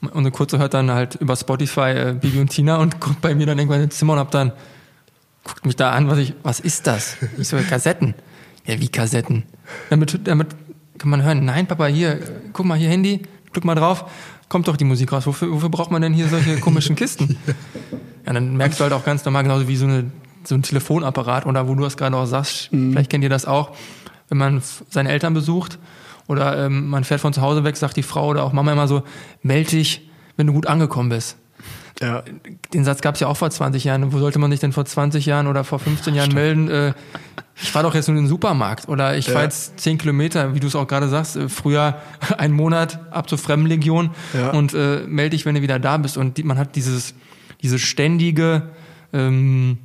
und 0.00 0.16
eine 0.16 0.30
kurze 0.32 0.58
hört 0.58 0.74
dann 0.74 0.90
halt 0.90 1.14
über 1.16 1.36
Spotify 1.36 1.90
äh, 1.90 2.14
Bibi 2.20 2.40
und 2.40 2.48
Tina 2.50 2.76
und 2.78 3.00
guckt 3.00 3.20
bei 3.20 3.34
mir 3.36 3.46
dann 3.46 3.58
irgendwann 3.58 3.82
ins 3.82 3.96
Zimmer 3.98 4.14
und 4.14 4.18
hab 4.18 4.30
dann 4.32 4.50
guckt 5.44 5.66
mich 5.66 5.76
da 5.76 5.90
an, 5.90 6.08
was 6.08 6.18
ich 6.18 6.34
was 6.42 6.60
ist 6.60 6.86
das? 6.86 7.16
Ich 7.38 7.48
so 7.48 7.56
Kassetten. 7.56 8.14
Ja, 8.66 8.80
wie 8.80 8.88
Kassetten? 8.88 9.44
Damit 9.90 10.20
damit 10.24 10.48
kann 10.98 11.10
man 11.10 11.22
hören. 11.22 11.44
Nein, 11.44 11.66
Papa, 11.66 11.86
hier 11.86 12.20
guck 12.52 12.66
mal 12.66 12.78
hier 12.78 12.88
Handy, 12.88 13.22
drück 13.52 13.64
mal 13.64 13.74
drauf. 13.74 14.04
Kommt 14.48 14.68
doch 14.68 14.76
die 14.76 14.84
Musik 14.84 15.12
raus. 15.12 15.26
Wofür, 15.26 15.50
wofür 15.50 15.70
braucht 15.70 15.90
man 15.90 16.02
denn 16.02 16.12
hier 16.12 16.28
solche 16.28 16.58
komischen 16.60 16.96
Kisten? 16.96 17.38
Ja, 18.24 18.32
dann 18.32 18.56
merkst 18.56 18.78
du 18.78 18.84
halt 18.84 18.92
auch 18.92 19.04
ganz 19.04 19.24
normal, 19.24 19.42
genauso 19.42 19.66
wie 19.66 19.74
so, 19.74 19.84
eine, 19.84 20.12
so 20.44 20.54
ein 20.54 20.62
Telefonapparat 20.62 21.44
oder 21.44 21.66
wo 21.66 21.74
du 21.74 21.82
das 21.82 21.96
gerade 21.96 22.16
auch 22.16 22.24
sagst, 22.24 22.68
vielleicht 22.70 23.10
kennt 23.10 23.24
ihr 23.24 23.30
das 23.30 23.46
auch, 23.46 23.72
wenn 24.28 24.38
man 24.38 24.62
seine 24.88 25.10
Eltern 25.10 25.34
besucht 25.34 25.80
oder 26.28 26.66
ähm, 26.66 26.88
man 26.88 27.02
fährt 27.02 27.20
von 27.20 27.32
zu 27.32 27.42
Hause 27.42 27.64
weg, 27.64 27.76
sagt 27.76 27.96
die 27.96 28.04
Frau 28.04 28.28
oder 28.28 28.44
auch 28.44 28.52
Mama 28.52 28.72
immer 28.72 28.86
so, 28.86 29.02
meld 29.42 29.72
dich, 29.72 30.08
wenn 30.36 30.46
du 30.46 30.52
gut 30.52 30.68
angekommen 30.68 31.08
bist. 31.08 31.36
Ja. 32.00 32.22
Den 32.72 32.84
Satz 32.84 33.00
gab 33.00 33.14
es 33.14 33.20
ja 33.20 33.26
auch 33.28 33.36
vor 33.36 33.50
20 33.50 33.84
Jahren. 33.84 34.12
Wo 34.12 34.18
sollte 34.18 34.38
man 34.38 34.50
sich 34.50 34.60
denn 34.60 34.72
vor 34.72 34.84
20 34.84 35.26
Jahren 35.26 35.46
oder 35.46 35.62
vor 35.64 35.78
15 35.78 36.14
Jahren 36.14 36.32
melden? 36.32 36.68
Äh, 36.70 36.94
ich 37.54 37.70
fahre 37.70 37.84
doch 37.86 37.94
jetzt 37.94 38.08
nur 38.08 38.16
in 38.16 38.24
den 38.24 38.28
Supermarkt 38.28 38.88
oder 38.88 39.16
ich 39.16 39.26
fahre 39.26 39.38
Ja. 39.38 39.44
jetzt 39.44 39.78
10 39.78 39.98
Kilometer, 39.98 40.54
wie 40.54 40.60
du 40.60 40.66
es 40.66 40.74
auch 40.74 40.86
gerade 40.88 41.08
sagst, 41.08 41.36
äh, 41.36 41.48
früher 41.48 41.96
einen 42.38 42.54
Monat 42.54 42.98
ab 43.12 43.28
zur 43.28 43.38
Fremdenlegion 43.38 44.10
Ja. 44.32 44.50
und 44.50 44.74
äh, 44.74 45.02
melde 45.06 45.30
dich, 45.36 45.44
wenn 45.46 45.54
du 45.54 45.62
wieder 45.62 45.78
da 45.78 45.96
bist. 45.98 46.16
Und 46.16 46.38
die, 46.38 46.42
man 46.44 46.58
hat 46.58 46.76
dieses, 46.76 47.14
diese 47.60 47.78
ständige 47.78 48.70
ähm, 49.12 49.78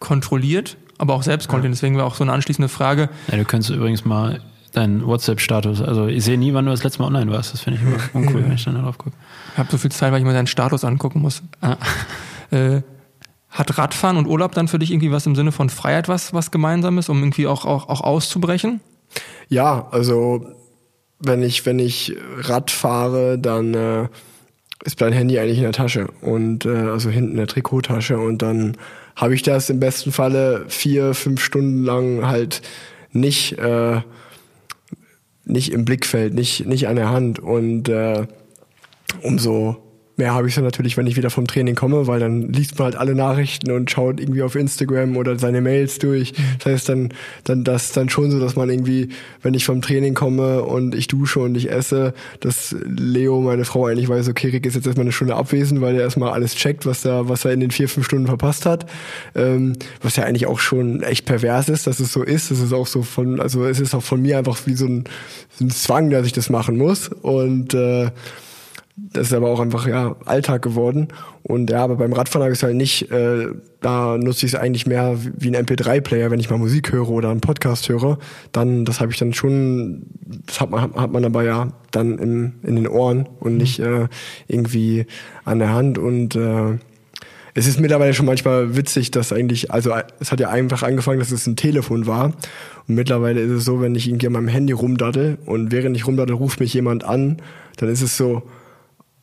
kontrolliert, 0.00 0.76
aber 0.98 1.14
auch 1.14 1.22
selbst 1.22 1.48
kontrolliert. 1.48 1.74
Deswegen 1.76 1.96
war 1.96 2.04
auch 2.04 2.14
so 2.14 2.24
eine 2.24 2.32
anschließende 2.32 2.68
Frage. 2.68 3.08
Ja, 3.30 3.36
du 3.36 3.44
könntest 3.44 3.70
übrigens 3.70 4.04
mal 4.04 4.40
deinen 4.78 5.06
WhatsApp-Status, 5.06 5.82
also 5.82 6.06
ich 6.06 6.24
sehe 6.24 6.38
nie, 6.38 6.54
wann 6.54 6.64
du 6.64 6.70
das 6.70 6.84
letzte 6.84 7.00
Mal 7.00 7.08
online 7.08 7.30
warst. 7.30 7.52
Das 7.52 7.60
finde 7.60 7.80
ich 7.80 7.86
immer 7.86 7.98
uncool, 8.14 8.44
wenn 8.44 8.52
ich 8.52 8.64
dann 8.64 8.74
da 8.74 8.82
drauf 8.82 8.98
gucke. 8.98 9.16
Ich 9.52 9.58
habe 9.58 9.70
so 9.70 9.78
viel 9.78 9.90
Zeit, 9.90 10.12
weil 10.12 10.20
ich 10.20 10.24
mir 10.24 10.32
seinen 10.32 10.46
Status 10.46 10.84
angucken 10.84 11.20
muss. 11.20 11.42
Ah. 11.60 11.76
Äh, 12.50 12.80
hat 13.50 13.76
Radfahren 13.76 14.16
und 14.16 14.26
Urlaub 14.26 14.52
dann 14.52 14.68
für 14.68 14.78
dich 14.78 14.90
irgendwie 14.90 15.12
was 15.12 15.26
im 15.26 15.36
Sinne 15.36 15.52
von 15.52 15.68
Freiheit 15.68 16.08
was, 16.08 16.32
was 16.32 16.50
Gemeinsames, 16.50 17.10
um 17.10 17.18
irgendwie 17.18 17.46
auch, 17.46 17.66
auch, 17.66 17.90
auch 17.90 18.00
auszubrechen? 18.00 18.80
Ja, 19.50 19.86
also 19.90 20.46
wenn 21.18 21.42
ich, 21.42 21.66
wenn 21.66 21.78
ich 21.78 22.16
Rad 22.38 22.70
fahre, 22.70 23.38
dann 23.38 23.74
äh, 23.74 24.08
ist 24.84 24.98
mein 25.00 25.12
Handy 25.12 25.38
eigentlich 25.38 25.58
in 25.58 25.64
der 25.64 25.72
Tasche 25.72 26.08
und 26.22 26.64
äh, 26.64 26.70
also 26.70 27.10
hinten 27.10 27.32
in 27.32 27.36
der 27.36 27.48
Trikottasche 27.48 28.18
und 28.18 28.40
dann 28.40 28.78
habe 29.16 29.34
ich 29.34 29.42
das 29.42 29.68
im 29.68 29.80
besten 29.80 30.12
Falle 30.12 30.64
vier, 30.68 31.12
fünf 31.12 31.42
Stunden 31.42 31.84
lang 31.84 32.26
halt 32.26 32.62
nicht 33.12 33.58
äh, 33.58 34.00
nicht 35.48 35.72
im 35.72 35.84
Blickfeld, 35.84 36.34
nicht 36.34 36.66
nicht 36.66 36.88
an 36.88 36.96
der 36.96 37.10
Hand. 37.10 37.38
Und 37.38 37.88
äh, 37.88 38.26
umso 39.22 39.87
mehr 40.18 40.34
habe 40.34 40.48
ich 40.48 40.54
dann 40.54 40.64
natürlich, 40.64 40.96
wenn 40.96 41.06
ich 41.06 41.16
wieder 41.16 41.30
vom 41.30 41.46
Training 41.46 41.74
komme, 41.74 42.06
weil 42.06 42.20
dann 42.20 42.52
liest 42.52 42.78
man 42.78 42.86
halt 42.86 42.96
alle 42.96 43.14
Nachrichten 43.14 43.70
und 43.70 43.90
schaut 43.90 44.20
irgendwie 44.20 44.42
auf 44.42 44.56
Instagram 44.56 45.16
oder 45.16 45.38
seine 45.38 45.60
Mails 45.60 45.98
durch. 45.98 46.34
Das 46.58 46.72
heißt 46.72 46.88
dann, 46.88 47.10
dann 47.44 47.64
das 47.64 47.92
dann 47.92 48.08
schon 48.08 48.30
so, 48.30 48.40
dass 48.40 48.56
man 48.56 48.68
irgendwie, 48.68 49.10
wenn 49.42 49.54
ich 49.54 49.64
vom 49.64 49.80
Training 49.80 50.14
komme 50.14 50.62
und 50.62 50.94
ich 50.94 51.06
dusche 51.06 51.40
und 51.40 51.56
ich 51.56 51.70
esse, 51.70 52.14
dass 52.40 52.74
Leo, 52.84 53.40
meine 53.40 53.64
Frau, 53.64 53.86
eigentlich 53.86 54.08
weiß, 54.08 54.28
okay, 54.28 54.48
Rick 54.48 54.66
ist 54.66 54.74
jetzt 54.74 54.86
erstmal 54.86 55.04
eine 55.04 55.12
Stunde 55.12 55.36
abwesend, 55.36 55.80
weil 55.80 55.94
er 55.94 56.02
erstmal 56.02 56.32
alles 56.32 56.54
checkt, 56.54 56.84
was 56.84 57.04
er, 57.04 57.28
was 57.28 57.44
er 57.44 57.52
in 57.52 57.60
den 57.60 57.70
vier, 57.70 57.88
fünf 57.88 58.06
Stunden 58.06 58.26
verpasst 58.26 58.66
hat. 58.66 58.86
Ähm, 59.34 59.74
was 60.02 60.16
ja 60.16 60.24
eigentlich 60.24 60.46
auch 60.46 60.58
schon 60.58 61.02
echt 61.02 61.26
pervers 61.26 61.68
ist, 61.68 61.86
dass 61.86 62.00
es 62.00 62.12
so 62.12 62.22
ist. 62.22 62.50
Das 62.50 62.58
ist 62.58 62.72
auch 62.72 62.86
so 62.86 63.02
von, 63.02 63.40
also 63.40 63.64
es 63.64 63.78
ist 63.78 63.94
auch 63.94 64.02
von 64.02 64.20
mir 64.20 64.38
einfach 64.38 64.58
wie 64.66 64.74
so 64.74 64.86
ein, 64.86 65.04
so 65.56 65.64
ein 65.64 65.70
Zwang, 65.70 66.10
dass 66.10 66.26
ich 66.26 66.32
das 66.32 66.50
machen 66.50 66.76
muss. 66.76 67.08
Und 67.08 67.74
äh, 67.74 68.10
das 69.12 69.28
ist 69.28 69.32
aber 69.32 69.48
auch 69.48 69.60
einfach 69.60 69.86
ja 69.86 70.16
Alltag 70.24 70.62
geworden 70.62 71.08
und 71.42 71.70
ja, 71.70 71.82
aber 71.82 71.96
beim 71.96 72.12
Radfahren 72.12 72.44
habe 72.44 72.52
ich 72.52 72.58
es 72.58 72.62
halt 72.62 72.76
nicht. 72.76 73.10
Äh, 73.10 73.48
da 73.80 74.18
nutze 74.18 74.44
ich 74.44 74.52
es 74.52 74.58
eigentlich 74.58 74.86
mehr 74.86 75.16
wie 75.36 75.54
ein 75.54 75.66
MP3-Player, 75.66 76.30
wenn 76.30 76.40
ich 76.40 76.50
mal 76.50 76.58
Musik 76.58 76.92
höre 76.92 77.08
oder 77.08 77.30
einen 77.30 77.40
Podcast 77.40 77.88
höre. 77.88 78.18
Dann, 78.52 78.84
das 78.84 79.00
habe 79.00 79.12
ich 79.12 79.18
dann 79.18 79.32
schon, 79.32 80.06
das 80.46 80.60
hat 80.60 80.70
man 80.70 80.92
hat 80.94 81.12
man 81.12 81.24
aber 81.24 81.44
ja 81.44 81.68
dann 81.90 82.18
in, 82.18 82.54
in 82.62 82.76
den 82.76 82.88
Ohren 82.88 83.28
und 83.40 83.56
nicht 83.56 83.78
äh, 83.78 84.08
irgendwie 84.46 85.06
an 85.44 85.58
der 85.60 85.72
Hand 85.72 85.96
und 85.98 86.36
äh, 86.36 86.78
es 87.54 87.66
ist 87.66 87.80
mittlerweile 87.80 88.14
schon 88.14 88.26
manchmal 88.26 88.76
witzig, 88.76 89.10
dass 89.10 89.32
eigentlich, 89.32 89.72
also 89.72 89.92
es 90.20 90.30
hat 90.30 90.38
ja 90.38 90.48
einfach 90.48 90.84
angefangen, 90.84 91.18
dass 91.18 91.32
es 91.32 91.44
ein 91.46 91.56
Telefon 91.56 92.06
war. 92.06 92.26
Und 92.86 92.94
mittlerweile 92.94 93.40
ist 93.40 93.50
es 93.50 93.64
so, 93.64 93.80
wenn 93.80 93.96
ich 93.96 94.08
irgendwie 94.08 94.28
an 94.28 94.34
meinem 94.34 94.46
Handy 94.46 94.72
rumdaddel 94.72 95.38
und 95.44 95.72
während 95.72 95.96
ich 95.96 96.06
rumdaddel, 96.06 96.36
ruft 96.36 96.60
mich 96.60 96.72
jemand 96.72 97.02
an, 97.02 97.38
dann 97.78 97.88
ist 97.88 98.00
es 98.00 98.16
so, 98.16 98.44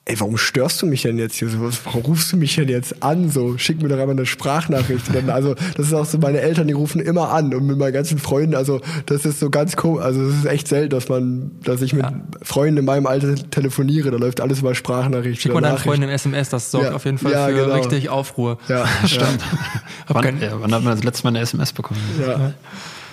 ey, 0.07 0.19
warum 0.19 0.37
störst 0.37 0.81
du 0.83 0.85
mich 0.85 1.01
denn 1.01 1.17
jetzt 1.17 1.35
hier 1.35 1.49
so? 1.49 1.57
Warum 1.83 2.01
rufst 2.03 2.31
du 2.31 2.37
mich 2.37 2.53
denn 2.55 2.69
jetzt 2.69 3.01
an? 3.01 3.31
So, 3.31 3.57
schick 3.57 3.81
mir 3.81 3.89
doch 3.89 3.97
einfach 3.97 4.11
eine 4.11 4.25
Sprachnachricht. 4.27 5.03
Dann, 5.13 5.31
also, 5.31 5.55
das 5.75 5.87
ist 5.87 5.93
auch 5.93 6.05
so, 6.05 6.19
meine 6.19 6.41
Eltern, 6.41 6.67
die 6.67 6.73
rufen 6.73 7.01
immer 7.01 7.29
an 7.31 7.53
und 7.55 7.65
mit 7.65 7.77
meinen 7.79 7.91
ganzen 7.93 8.19
Freunden, 8.19 8.53
also, 8.55 8.81
das 9.07 9.25
ist 9.25 9.39
so 9.39 9.49
ganz 9.49 9.75
komisch, 9.75 10.03
also, 10.03 10.21
es 10.21 10.35
ist 10.35 10.45
echt 10.45 10.67
selten, 10.67 10.91
dass 10.91 11.09
man, 11.09 11.51
dass 11.63 11.81
ich 11.81 11.93
mit 11.93 12.03
Ja. 12.03 12.13
Freunden 12.43 12.77
in 12.77 12.85
meinem 12.85 13.07
Alter 13.07 13.33
telefoniere, 13.49 14.11
da 14.11 14.17
läuft 14.17 14.41
alles 14.41 14.59
über 14.59 14.75
Sprachnachricht. 14.75 15.41
Schick 15.41 15.53
mal 15.53 15.61
deinen. 15.61 15.79
Freunden 15.79 16.03
im 16.03 16.09
SMS, 16.11 16.49
das 16.49 16.69
sorgt 16.69 16.85
Ja. 16.87 16.93
auf 16.95 17.05
jeden 17.05 17.17
Fall 17.17 17.31
Ja, 17.31 17.47
für 17.47 17.53
genau. 17.55 17.73
richtig 17.75 18.09
Aufruhr. 18.09 18.59
Ja, 18.67 18.85
Stimmt. 19.07 19.39
Wann, 20.07 20.23
wann 20.39 20.73
hat 20.73 20.83
man 20.83 20.95
das 20.95 21.03
letzte 21.03 21.23
Mal 21.23 21.29
eine 21.29 21.39
SMS 21.39 21.73
bekommen? 21.73 21.99
ja, 22.19 22.27
ja, 22.27 22.53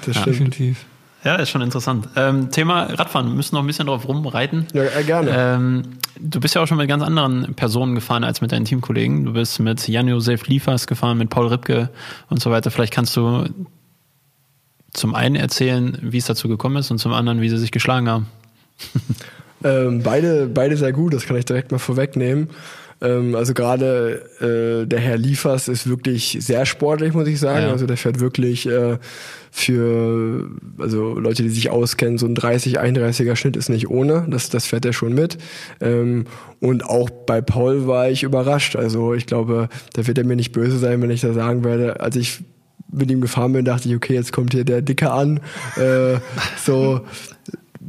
das 0.04 0.14
Ja. 0.16 0.20
stimmt. 0.22 0.36
Definitiv. 0.36 0.84
Ja, 1.24 1.36
ist 1.36 1.50
schon 1.50 1.62
interessant. 1.62 2.08
Ähm, 2.16 2.50
Thema 2.50 2.84
Radfahren, 2.84 3.28
wir 3.28 3.34
müssen 3.34 3.54
noch 3.54 3.62
ein 3.62 3.66
bisschen 3.66 3.86
drauf 3.86 4.08
rumreiten. 4.08 4.66
Ja, 4.72 4.82
äh, 4.82 5.04
gerne. 5.04 5.30
Ähm, 5.30 5.82
du 6.18 6.40
bist 6.40 6.54
ja 6.54 6.62
auch 6.62 6.66
schon 6.66 6.78
mit 6.78 6.88
ganz 6.88 7.02
anderen 7.02 7.54
Personen 7.54 7.94
gefahren 7.94 8.24
als 8.24 8.40
mit 8.40 8.50
deinen 8.50 8.64
Teamkollegen. 8.64 9.24
Du 9.24 9.32
bist 9.32 9.60
mit 9.60 9.86
Jan-Josef 9.86 10.46
Liefers 10.48 10.86
gefahren, 10.86 11.18
mit 11.18 11.30
Paul 11.30 11.46
Ripke 11.46 11.90
und 12.28 12.42
so 12.42 12.50
weiter. 12.50 12.70
Vielleicht 12.72 12.92
kannst 12.92 13.16
du 13.16 13.48
zum 14.92 15.14
einen 15.14 15.36
erzählen, 15.36 15.96
wie 16.02 16.18
es 16.18 16.26
dazu 16.26 16.48
gekommen 16.48 16.76
ist 16.76 16.90
und 16.90 16.98
zum 16.98 17.12
anderen, 17.12 17.40
wie 17.40 17.48
sie 17.48 17.58
sich 17.58 17.70
geschlagen 17.70 18.08
haben. 18.08 18.26
Ähm, 19.64 20.02
beide, 20.02 20.48
beide 20.48 20.76
sehr 20.76 20.92
gut, 20.92 21.14
das 21.14 21.24
kann 21.24 21.36
ich 21.36 21.44
direkt 21.44 21.70
mal 21.70 21.78
vorwegnehmen. 21.78 22.50
Ähm, 23.02 23.34
also 23.34 23.52
gerade 23.52 24.22
äh, 24.40 24.86
der 24.86 25.00
Herr 25.00 25.18
Liefers 25.18 25.68
ist 25.68 25.88
wirklich 25.88 26.38
sehr 26.40 26.64
sportlich, 26.64 27.12
muss 27.12 27.28
ich 27.28 27.40
sagen. 27.40 27.66
Ja. 27.66 27.72
Also 27.72 27.86
der 27.86 27.96
fährt 27.96 28.20
wirklich 28.20 28.66
äh, 28.66 28.98
für 29.50 30.50
also 30.78 31.18
Leute, 31.18 31.42
die 31.42 31.50
sich 31.50 31.70
auskennen, 31.70 32.16
so 32.16 32.26
ein 32.26 32.34
30, 32.34 32.80
31er 32.80 33.36
Schnitt 33.36 33.56
ist 33.56 33.68
nicht 33.68 33.90
ohne. 33.90 34.26
Das, 34.28 34.48
das 34.48 34.66
fährt 34.66 34.84
er 34.84 34.92
schon 34.92 35.12
mit. 35.14 35.36
Ähm, 35.80 36.24
und 36.60 36.84
auch 36.86 37.10
bei 37.10 37.40
Paul 37.40 37.86
war 37.86 38.08
ich 38.08 38.22
überrascht. 38.22 38.76
Also 38.76 39.14
ich 39.14 39.26
glaube, 39.26 39.68
da 39.94 40.06
wird 40.06 40.18
er 40.18 40.24
mir 40.24 40.36
nicht 40.36 40.52
böse 40.52 40.78
sein, 40.78 41.02
wenn 41.02 41.10
ich 41.10 41.20
da 41.20 41.32
sagen 41.32 41.64
werde, 41.64 42.00
als 42.00 42.16
ich 42.16 42.44
mit 42.92 43.10
ihm 43.10 43.20
gefahren 43.20 43.52
bin, 43.52 43.64
dachte 43.64 43.88
ich, 43.88 43.96
okay, 43.96 44.14
jetzt 44.14 44.32
kommt 44.32 44.52
hier 44.52 44.64
der 44.64 44.82
Dicke 44.82 45.10
an. 45.10 45.40
Äh, 45.76 46.18
so, 46.62 47.00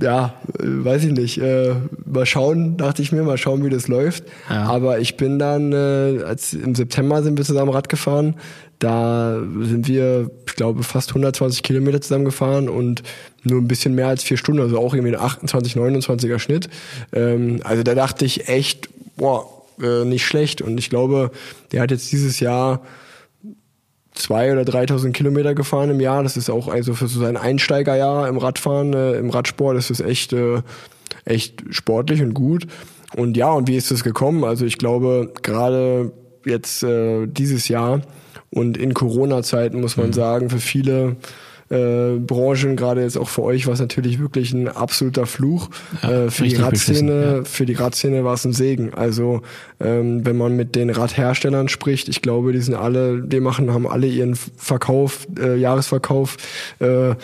ja, 0.02 0.34
äh, 0.60 0.64
weiß 0.64 1.06
ich 1.06 1.12
nicht. 1.12 1.38
Äh, 1.40 1.76
mal 2.06 2.26
schauen, 2.26 2.78
dachte 2.78 3.02
ich 3.02 3.12
mir, 3.12 3.24
mal 3.24 3.38
schauen, 3.38 3.64
wie 3.64 3.70
das 3.70 3.88
läuft. 3.88 4.24
Ja. 4.50 4.64
Aber 4.64 5.00
ich 5.00 5.18
bin 5.18 5.40
dann, 5.40 5.72
äh, 5.74 6.24
als 6.26 6.54
im 6.54 6.76
September 6.76 7.22
sind 7.24 7.38
wir 7.38 7.46
zusammen 7.46 7.72
Rad 7.72 7.90
gefahren. 7.90 8.36
Da 8.80 9.40
sind 9.62 9.88
wir, 9.88 10.30
ich 10.46 10.56
glaube, 10.56 10.84
fast 10.84 11.10
120 11.12 11.64
Kilometer 11.64 12.02
zusammen 12.02 12.26
gefahren 12.26 12.68
und 12.68 13.04
nur 13.44 13.62
ein 13.62 13.68
bisschen 13.68 13.96
mehr 13.96 14.08
als 14.08 14.24
vier 14.24 14.38
Stunden, 14.38 14.62
also 14.62 14.78
auch 14.78 14.94
irgendwie 14.94 15.16
ein 15.16 15.22
28, 15.22 15.76
29er 15.76 16.40
Schnitt. 16.40 16.70
Ähm, 17.14 17.62
also 17.64 17.84
da 17.84 17.96
dachte 17.96 18.26
ich 18.26 18.50
echt, 18.50 18.90
boah, 19.16 19.48
äh, 19.82 20.06
nicht 20.06 20.26
schlecht. 20.26 20.62
Und 20.62 20.78
ich 20.78 20.90
glaube, 20.90 21.32
der 21.72 21.82
hat 21.82 21.92
jetzt 21.92 22.12
dieses 22.12 22.40
Jahr 22.40 22.82
zwei 24.14 24.52
oder 24.52 24.66
3000 24.66 25.16
Kilometer 25.16 25.56
gefahren 25.56 25.90
im 25.90 26.00
Jahr. 26.00 26.24
Das 26.24 26.38
ist 26.38 26.50
auch 26.50 26.68
also 26.68 26.94
für 26.94 27.08
so 27.08 27.20
sein 27.20 27.38
Einsteigerjahr 27.38 28.28
im 28.28 28.38
Radfahren, 28.38 28.94
äh, 28.94 29.14
im 29.14 29.30
Radsport, 29.30 29.78
das 29.78 29.90
ist 29.90 30.02
echt, 30.02 30.34
äh, 30.34 30.62
echt 31.26 31.64
sportlich 31.70 32.22
und 32.22 32.34
gut. 32.34 32.68
Und 33.16 33.38
ja, 33.38 33.52
und 33.52 33.68
wie 33.68 33.76
ist 33.76 33.92
das 33.92 34.04
gekommen? 34.04 34.44
Also 34.44 34.66
ich 34.66 34.78
glaube, 34.78 35.32
gerade 35.42 36.12
jetzt 36.46 36.84
äh, 36.84 37.28
dieses 37.28 37.68
Jahr 37.68 38.02
und 38.50 38.78
in 38.78 38.94
Corona-Zeiten 38.94 39.80
muss 39.82 39.98
man 39.98 40.14
sagen, 40.14 40.50
für 40.50 40.60
viele 40.60 41.16
äh, 41.70 42.18
Branchen, 42.18 42.76
gerade 42.76 43.02
jetzt 43.02 43.18
auch 43.18 43.30
für 43.30 43.44
euch, 43.44 43.66
war 43.68 43.74
es 43.74 43.80
natürlich 43.80 44.20
wirklich 44.20 44.54
ein 44.54 44.68
absoluter 44.68 45.26
Fluch. 45.26 45.70
Ja, 46.02 46.26
äh, 46.26 46.32
für 46.32 46.44
die 46.44 46.56
Radszene, 46.56 47.36
ja. 47.38 47.44
für 47.44 47.66
die 47.66 47.74
Radszene 47.74 48.24
war 48.24 48.34
es 48.36 48.46
ein 48.46 48.54
Segen. 48.54 48.94
Also 48.94 49.42
ähm, 49.80 50.26
wenn 50.26 50.38
man 50.38 50.56
mit 50.56 50.76
den 50.76 50.90
Radherstellern 50.90 51.70
spricht, 51.70 52.10
ich 52.10 52.22
glaube, 52.22 52.54
die 52.54 52.62
sind 52.62 52.76
alle, 52.76 53.22
die 53.22 53.40
machen, 53.40 53.74
haben 53.74 53.88
alle 53.88 54.08
ihren 54.08 54.36
Verkauf, 54.36 55.28
äh, 55.40 55.58
Jahresverkauf 55.58 56.38
äh, 56.80 57.16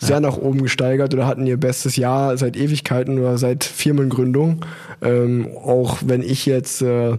sehr 0.00 0.20
nach 0.20 0.36
oben 0.36 0.62
gesteigert 0.62 1.14
oder 1.14 1.26
hatten 1.26 1.46
ihr 1.46 1.56
bestes 1.56 1.96
Jahr 1.96 2.36
seit 2.36 2.56
Ewigkeiten 2.56 3.20
oder 3.20 3.38
seit 3.38 3.62
Firmengründung. 3.62 4.64
Ähm, 5.00 5.48
auch 5.64 5.98
wenn 6.04 6.22
ich 6.22 6.44
jetzt 6.44 6.82
äh, 6.82 7.18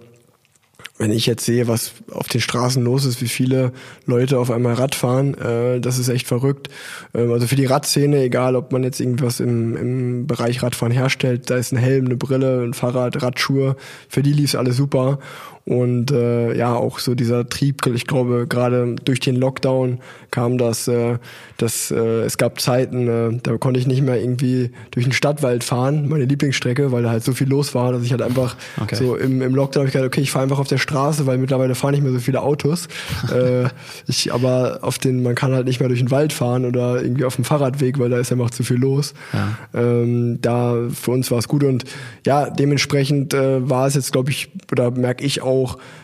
wenn 0.97 1.11
ich 1.11 1.25
jetzt 1.25 1.43
sehe, 1.43 1.67
was 1.67 1.93
auf 2.11 2.27
den 2.27 2.39
Straßen 2.39 2.83
los 2.83 3.05
ist, 3.05 3.21
wie 3.21 3.27
viele 3.27 3.73
Leute 4.05 4.37
auf 4.37 4.51
einmal 4.51 4.75
Rad 4.75 4.93
fahren, 4.93 5.33
äh, 5.33 5.79
das 5.79 5.97
ist 5.97 6.07
echt 6.07 6.27
verrückt. 6.27 6.69
Ähm, 7.15 7.31
also 7.31 7.47
für 7.47 7.55
die 7.55 7.65
Radszene, 7.65 8.21
egal 8.21 8.55
ob 8.55 8.71
man 8.71 8.83
jetzt 8.83 8.99
irgendwas 8.99 9.39
im, 9.39 9.75
im 9.75 10.27
Bereich 10.27 10.61
Radfahren 10.61 10.93
herstellt, 10.93 11.49
da 11.49 11.57
ist 11.57 11.71
ein 11.71 11.77
Helm, 11.77 12.05
eine 12.05 12.15
Brille, 12.15 12.63
ein 12.63 12.73
Fahrrad, 12.73 13.21
Radschuhe, 13.21 13.75
für 14.07 14.21
die 14.21 14.33
lief 14.33 14.53
alles 14.53 14.77
super. 14.77 15.19
Und 15.65 16.11
äh, 16.11 16.57
ja, 16.57 16.75
auch 16.75 16.99
so 16.99 17.15
dieser 17.15 17.47
Trieb, 17.47 17.85
ich 17.87 18.05
glaube, 18.05 18.47
gerade 18.47 18.95
durch 19.05 19.21
den 19.21 19.37
Lockdown 19.37 19.99
kam 20.29 20.57
das, 20.57 20.89
äh, 20.89 21.17
das 21.57 21.89
äh, 21.89 22.23
es 22.23 22.37
gab 22.37 22.59
Zeiten, 22.59 23.07
äh, 23.07 23.39
da 23.41 23.57
konnte 23.57 23.79
ich 23.79 23.87
nicht 23.87 24.01
mehr 24.01 24.19
irgendwie 24.19 24.71
durch 24.91 25.05
den 25.05 25.13
Stadtwald 25.13 25.63
fahren, 25.63 26.09
meine 26.09 26.25
Lieblingsstrecke, 26.25 26.91
weil 26.91 27.03
da 27.03 27.11
halt 27.11 27.23
so 27.23 27.31
viel 27.31 27.47
los 27.47 27.73
war, 27.75 27.93
dass 27.93 28.03
ich 28.03 28.11
halt 28.11 28.21
einfach 28.21 28.57
Okay. 28.81 28.95
so 28.95 29.15
im, 29.15 29.41
im 29.41 29.55
Lockdown 29.55 29.81
habe 29.81 29.87
ich 29.87 29.93
gedacht, 29.93 30.07
okay, 30.07 30.21
ich 30.21 30.31
fahre 30.31 30.43
einfach 30.43 30.59
auf 30.59 30.67
der 30.67 30.79
Straße, 30.79 31.25
weil 31.27 31.37
mittlerweile 31.37 31.75
fahren 31.75 31.91
nicht 31.91 32.03
mehr 32.03 32.11
so 32.11 32.19
viele 32.19 32.41
Autos. 32.41 32.87
äh, 33.33 33.69
ich, 34.07 34.33
aber 34.33 34.79
auf 34.81 34.97
den, 34.97 35.23
man 35.23 35.35
kann 35.35 35.53
halt 35.53 35.65
nicht 35.65 35.79
mehr 35.79 35.87
durch 35.87 35.99
den 35.99 36.11
Wald 36.11 36.33
fahren 36.33 36.65
oder 36.65 37.01
irgendwie 37.01 37.23
auf 37.23 37.35
dem 37.35 37.45
Fahrradweg, 37.45 37.99
weil 37.99 38.09
da 38.09 38.17
ist 38.17 38.33
einfach 38.33 38.49
zu 38.49 38.63
viel 38.63 38.77
los. 38.77 39.13
Ja. 39.31 39.79
Ähm, 39.79 40.39
da 40.41 40.75
für 40.93 41.11
uns 41.11 41.31
war 41.31 41.37
es 41.37 41.47
gut 41.47 41.63
und 41.63 41.85
ja, 42.25 42.49
dementsprechend 42.49 43.33
äh, 43.33 43.69
war 43.69 43.87
es 43.87 43.93
jetzt, 43.93 44.11
glaube 44.11 44.31
ich, 44.31 44.49
oder 44.71 44.91
merke 44.91 45.23
ich 45.23 45.41
auch, 45.41 45.52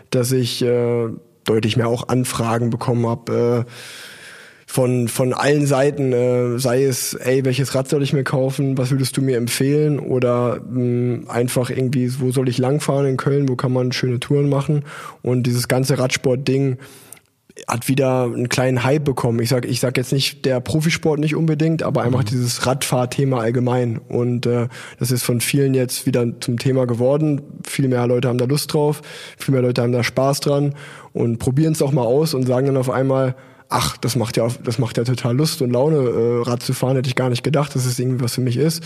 dass 0.10 0.32
ich 0.32 0.62
äh, 0.62 1.08
deutlich 1.46 1.78
mehr 1.78 1.88
auch 1.88 2.08
Anfragen 2.08 2.70
bekommen 2.70 3.08
habe. 3.08 3.66
Äh, 3.68 3.72
von, 4.72 5.08
von 5.08 5.34
allen 5.34 5.66
Seiten, 5.66 6.14
äh, 6.14 6.60
sei 6.60 6.84
es, 6.84 7.16
ey, 7.16 7.44
welches 7.44 7.74
Rad 7.74 7.90
soll 7.90 8.04
ich 8.04 8.14
mir 8.14 8.24
kaufen, 8.24 8.78
was 8.78 8.92
würdest 8.92 9.18
du 9.18 9.22
mir 9.24 9.36
empfehlen 9.36 9.98
oder 9.98 10.62
mh, 10.62 11.28
einfach 11.28 11.72
irgendwie, 11.72 12.12
wo 12.20 12.30
soll 12.30 12.48
ich 12.50 12.60
langfahren 12.60 13.08
in 13.08 13.18
Köln, 13.18 13.50
wo 13.50 13.56
kann 13.56 13.74
man 13.74 13.92
schöne 13.92 14.20
Touren 14.20 14.48
machen 14.48 14.86
und 15.24 15.48
dieses 15.48 15.68
ganze 15.70 15.98
Radsport-Ding 15.98 16.78
hat 17.68 17.88
wieder 17.88 18.24
einen 18.24 18.50
kleinen 18.50 18.84
Hype 18.84 19.06
bekommen. 19.06 19.40
Ich 19.40 19.50
sag, 19.50 19.66
ich 19.66 19.80
sag 19.80 19.98
jetzt 19.98 20.12
nicht 20.12 20.46
der 20.46 20.60
Profisport 20.60 21.20
nicht 21.20 21.36
unbedingt, 21.36 21.84
aber 21.84 22.04
einfach 22.04 22.24
dieses 22.24 22.66
Radfahrthema 22.66 23.40
allgemein. 23.40 24.00
Und 24.10 24.46
äh, 24.46 24.68
das 25.00 25.12
ist 25.12 25.24
von 25.24 25.42
vielen 25.42 25.74
jetzt 25.74 26.06
wieder 26.06 26.26
zum 26.40 26.58
Thema 26.58 26.86
geworden. 26.86 27.42
Viel 27.68 27.88
mehr 27.88 28.06
Leute 28.08 28.28
haben 28.28 28.38
da 28.38 28.46
Lust 28.46 28.74
drauf, 28.74 29.02
viel 29.38 29.54
mehr 29.54 29.62
Leute 29.62 29.82
haben 29.82 29.92
da 29.92 30.04
Spaß 30.04 30.40
dran 30.42 30.76
und 31.14 31.40
probieren 31.40 31.74
es 31.74 31.82
auch 31.82 31.92
mal 31.92 32.04
aus 32.04 32.34
und 32.34 32.46
sagen 32.46 32.68
dann 32.68 32.78
auf 32.78 32.90
einmal, 32.90 33.36
ach, 33.70 33.98
das 33.98 34.16
macht 34.16 34.36
ja, 34.38 34.48
das 34.64 34.80
macht 34.80 34.98
ja 34.98 35.04
total 35.04 35.38
Lust 35.38 35.62
und 35.62 35.72
Laune, 35.72 35.98
äh, 35.98 36.42
Rad 36.42 36.64
zu 36.64 36.74
fahren, 36.74 36.96
hätte 36.96 37.08
ich 37.08 37.16
gar 37.16 37.30
nicht 37.30 37.44
gedacht, 37.44 37.76
dass 37.76 37.86
es 37.86 38.00
irgendwie 38.00 38.24
was 38.24 38.36
für 38.36 38.42
mich 38.42 38.58
ist. 38.58 38.84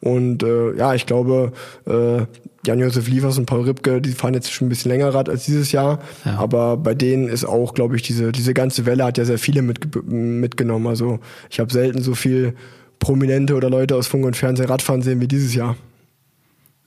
Und 0.00 0.42
äh, 0.42 0.74
ja, 0.76 0.94
ich 0.94 1.06
glaube, 1.06 1.52
äh, 1.86 2.26
Jan-Josef 2.66 3.08
Liefers 3.08 3.38
und 3.38 3.46
Paul 3.46 3.62
Ripke, 3.62 4.00
die 4.00 4.10
fahren 4.10 4.34
jetzt 4.34 4.52
schon 4.52 4.66
ein 4.66 4.68
bisschen 4.68 4.90
länger 4.90 5.14
Rad 5.14 5.28
als 5.28 5.44
dieses 5.44 5.72
Jahr. 5.72 6.00
Ja. 6.24 6.38
Aber 6.38 6.76
bei 6.76 6.94
denen 6.94 7.28
ist 7.28 7.44
auch, 7.44 7.74
glaube 7.74 7.96
ich, 7.96 8.02
diese, 8.02 8.32
diese 8.32 8.52
ganze 8.52 8.84
Welle 8.84 9.04
hat 9.04 9.18
ja 9.18 9.24
sehr 9.24 9.38
viele 9.38 9.62
mit, 9.62 10.04
mitgenommen. 10.06 10.86
Also 10.86 11.20
ich 11.50 11.60
habe 11.60 11.72
selten 11.72 12.02
so 12.02 12.14
viel 12.14 12.54
Prominente 12.98 13.54
oder 13.54 13.70
Leute 13.70 13.94
aus 13.94 14.08
Funk 14.08 14.24
und 14.24 14.36
Fernsehen 14.36 14.68
Radfahren 14.68 15.02
sehen 15.02 15.20
wie 15.20 15.28
dieses 15.28 15.54
Jahr. 15.54 15.76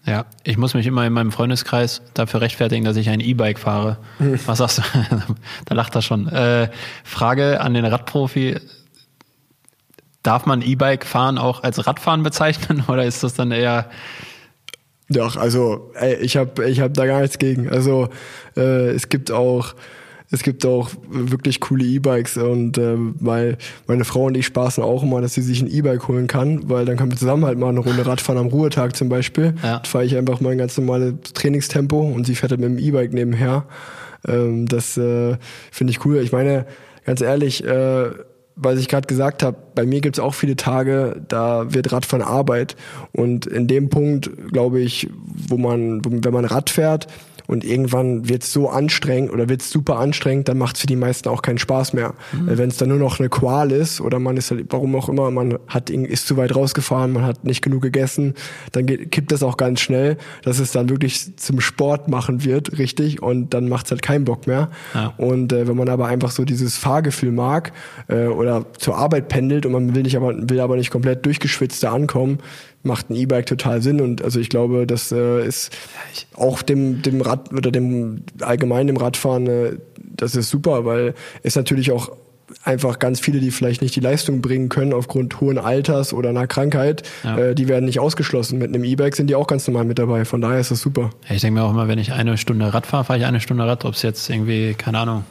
Ja, 0.06 0.26
ich 0.44 0.58
muss 0.58 0.74
mich 0.74 0.88
immer 0.88 1.06
in 1.06 1.14
meinem 1.14 1.32
Freundeskreis 1.32 2.02
dafür 2.16 2.42
rechtfertigen, 2.42 2.84
dass 2.84 2.98
ich 2.98 3.10
ein 3.10 3.20
E-Bike 3.20 3.60
fahre. 3.60 3.98
Was 4.46 4.58
sagst 4.58 4.80
du? 4.80 4.82
da 5.66 5.76
lacht 5.76 5.96
er 5.96 6.02
schon. 6.02 6.28
Äh, 6.28 6.70
Frage 7.04 7.62
an 7.62 7.74
den 7.74 7.86
Radprofi. 7.86 8.60
Darf 10.24 10.46
man 10.46 10.62
E-Bike 10.62 11.06
fahren 11.06 11.38
auch 11.38 11.64
als 11.64 11.86
Radfahren 11.86 12.24
bezeichnen 12.24 12.84
oder 12.88 13.06
ist 13.06 13.24
das 13.24 13.36
dann 13.36 13.52
eher 13.52 13.90
Doch, 15.12 15.36
also 15.36 15.92
ey, 15.96 16.16
ich 16.16 16.38
habe 16.38 16.68
ich 16.68 16.80
hab 16.80 16.94
da 16.94 17.06
gar 17.06 17.22
nichts 17.22 17.38
gegen. 17.38 17.70
Also 17.70 18.10
äh, 18.56 18.90
es 18.90 19.10
gibt 19.10 19.32
auch 19.32 19.76
es 20.34 20.44
gibt 20.44 20.66
auch 20.66 20.90
wirklich 21.10 21.60
coole 21.60 21.84
E-Bikes 21.84 22.38
und 22.38 22.78
äh, 22.78 22.96
weil 23.20 23.58
meine 23.86 24.06
Frau 24.06 24.26
und 24.26 24.38
ich 24.38 24.46
spaßen 24.46 24.82
auch 24.82 25.04
immer, 25.04 25.20
dass 25.20 25.34
sie 25.34 25.42
sich 25.42 25.62
ein 25.62 25.70
E-Bike 25.70 26.08
holen 26.08 26.28
kann, 26.28 26.70
weil 26.70 26.86
dann 26.86 26.96
können 26.96 27.12
wir 27.12 27.18
zusammen 27.18 27.46
halt 27.46 27.58
mal 27.60 27.68
eine 27.68 27.82
Runde 27.82 28.06
Radfahren 28.06 28.40
am 28.40 28.48
Ruhetag 28.48 28.96
zum 28.96 29.10
Beispiel. 29.10 29.56
Ja. 29.62 29.82
Fahre 29.86 30.06
ich 30.06 30.16
einfach 30.16 30.40
mein 30.40 30.58
ganz 30.58 30.78
normales 30.78 31.16
Trainingstempo 31.34 32.00
und 32.00 32.26
sie 32.26 32.36
fährt 32.36 32.52
halt 32.52 32.62
mit 32.62 32.70
dem 32.70 32.80
E-Bike 32.80 33.12
nebenher. 33.12 33.66
Ähm, 34.26 34.68
das 34.68 34.96
äh, 34.98 35.36
finde 35.70 35.92
ich 35.92 36.06
cool. 36.06 36.18
Ich 36.18 36.32
meine, 36.32 36.66
ganz 37.06 37.20
ehrlich, 37.20 37.66
äh, 37.66 38.12
was 38.56 38.80
ich 38.80 38.88
gerade 38.88 39.08
gesagt 39.08 39.44
habe, 39.44 39.58
bei 39.76 39.86
mir 39.86 40.02
gibt's 40.02 40.20
auch 40.20 40.34
viele 40.34 40.56
Tage, 40.56 41.22
da 41.28 41.74
wird 41.74 41.92
Radfahren 41.92 42.26
Arbeit. 42.26 42.76
Und 43.12 43.46
in 43.46 43.68
dem 43.68 43.90
Punkt, 43.90 44.30
glaube 44.52 44.82
ich, 44.82 45.10
wo 45.48 45.58
man, 45.58 46.02
wenn 46.06 46.34
man 46.34 46.46
Rad 46.46 46.70
fährt 46.70 47.08
und 47.52 47.66
irgendwann 47.66 48.30
wird's 48.30 48.54
so 48.54 48.70
anstrengend 48.70 49.34
oder 49.34 49.50
wird's 49.50 49.70
super 49.70 50.00
anstrengend, 50.00 50.48
dann 50.48 50.58
macht's 50.58 50.80
für 50.80 50.88
die 50.88 50.96
meisten 50.96 51.28
auch 51.28 51.42
keinen 51.42 51.58
Spaß 51.58 51.92
mehr. 51.92 52.14
Äh, 52.32 52.58
Wenn 52.58 52.70
es 52.70 52.78
dann 52.78 52.88
nur 52.88 52.98
noch 52.98 53.20
eine 53.20 53.28
Qual 53.28 53.74
ist 53.74 54.00
oder 54.00 54.20
man 54.20 54.38
ist, 54.38 54.52
halt, 54.52 54.68
warum 54.70 54.96
auch 54.96 55.10
immer, 55.10 55.30
man 55.32 55.60
hat 55.68 55.90
ist 55.90 56.28
zu 56.28 56.38
weit 56.38 56.56
rausgefahren, 56.56 57.12
man 57.12 57.26
hat 57.26 57.44
nicht 57.44 57.62
genug 57.62 57.82
gegessen, 57.82 58.36
dann 58.72 58.86
geht, 58.86 59.12
kippt 59.12 59.34
das 59.34 59.44
auch 59.44 59.58
ganz 59.58 59.82
schnell, 59.82 60.16
dass 60.44 60.60
es 60.60 60.72
dann 60.72 60.88
wirklich 60.88 61.36
zum 61.36 61.60
Sport 61.60 62.08
machen 62.08 62.46
wird, 62.46 62.78
richtig, 62.78 63.22
und 63.22 63.54
dann 63.54 63.68
macht's 63.68 63.92
halt 63.92 64.02
keinen 64.02 64.24
Bock 64.24 64.48
mehr. 64.48 64.70
Ja. 64.94 65.14
Und 65.18 65.52
äh, 65.52 65.68
wenn 65.68 65.76
man 65.76 65.90
aber 65.90 66.08
einfach 66.08 66.32
so 66.32 66.46
dieses 66.46 66.78
Fahrgefühl 66.78 67.34
mag 67.34 67.74
äh, 68.08 68.28
oder 68.28 68.66
zur 68.78 68.96
Arbeit 68.96 69.28
pendelt 69.28 69.66
und 69.66 69.74
man 69.74 69.94
will 69.94 70.04
nicht 70.04 70.16
aber 70.16 70.34
will 70.50 70.62
aber 70.62 70.78
nicht 70.78 70.90
komplett 70.90 71.26
durchgeschwitzt 71.26 71.84
da 71.84 71.92
ankommen, 71.92 72.40
macht 72.84 73.10
ein 73.10 73.16
E-Bike 73.16 73.46
total 73.46 73.82
Sinn 73.82 74.02
und 74.02 74.24
also 74.24 74.40
ich 74.40 74.50
glaube, 74.50 74.88
das 74.88 75.12
äh, 75.12 75.46
ist 75.46 75.72
auch 76.36 76.62
dem 76.62 77.02
dem 77.02 77.22
Rad 77.22 77.54
oder 77.54 77.72
dem 77.72 78.24
allgemein 78.42 78.88
dem 78.88 78.98
Radfahren 78.98 79.48
äh, 79.48 79.78
das 80.16 80.36
ist 80.36 80.50
super, 80.50 80.86
weil 80.86 81.14
es 81.44 81.56
natürlich 81.56 81.92
auch 81.92 82.12
einfach 82.64 83.00
ganz 83.00 83.22
viele, 83.22 83.40
die 83.40 83.50
vielleicht 83.50 83.82
nicht 83.82 83.96
die 83.96 84.02
Leistung 84.02 84.42
bringen 84.42 84.68
können 84.68 84.92
aufgrund 84.94 85.40
hohen 85.40 85.58
Alters 85.58 86.14
oder 86.14 86.30
einer 86.30 86.48
Krankheit, 86.48 87.04
Ja. 87.24 87.38
äh, 87.38 87.56
die 87.56 87.70
werden 87.70 87.86
nicht 87.86 88.00
ausgeschlossen. 88.02 88.60
Mit 88.60 88.68
einem 88.70 88.84
E-Bike 88.84 89.16
sind 89.16 89.28
die 89.30 89.36
auch 89.36 89.48
ganz 89.48 89.66
normal 89.68 89.86
mit 89.86 89.98
dabei. 90.00 90.26
Von 90.26 90.42
daher 90.42 90.60
ist 90.60 90.70
das 90.70 90.82
super. 90.82 91.12
Ja, 91.30 91.36
ich 91.36 91.42
denke 91.42 91.60
mir 91.62 91.66
auch 91.66 91.72
immer, 91.72 91.88
wenn 91.88 91.98
ich 91.98 92.12
eine 92.12 92.38
Stunde 92.38 92.74
Rad 92.74 92.86
fahre, 92.88 93.06
fahre 93.06 93.20
ich 93.20 93.26
eine 93.26 93.40
Stunde 93.40 93.66
Rad, 93.66 93.86
ob 93.86 93.94
es 93.94 94.02
jetzt 94.02 94.30
irgendwie, 94.30 94.74
keine 94.74 95.00
Ahnung, 95.00 95.24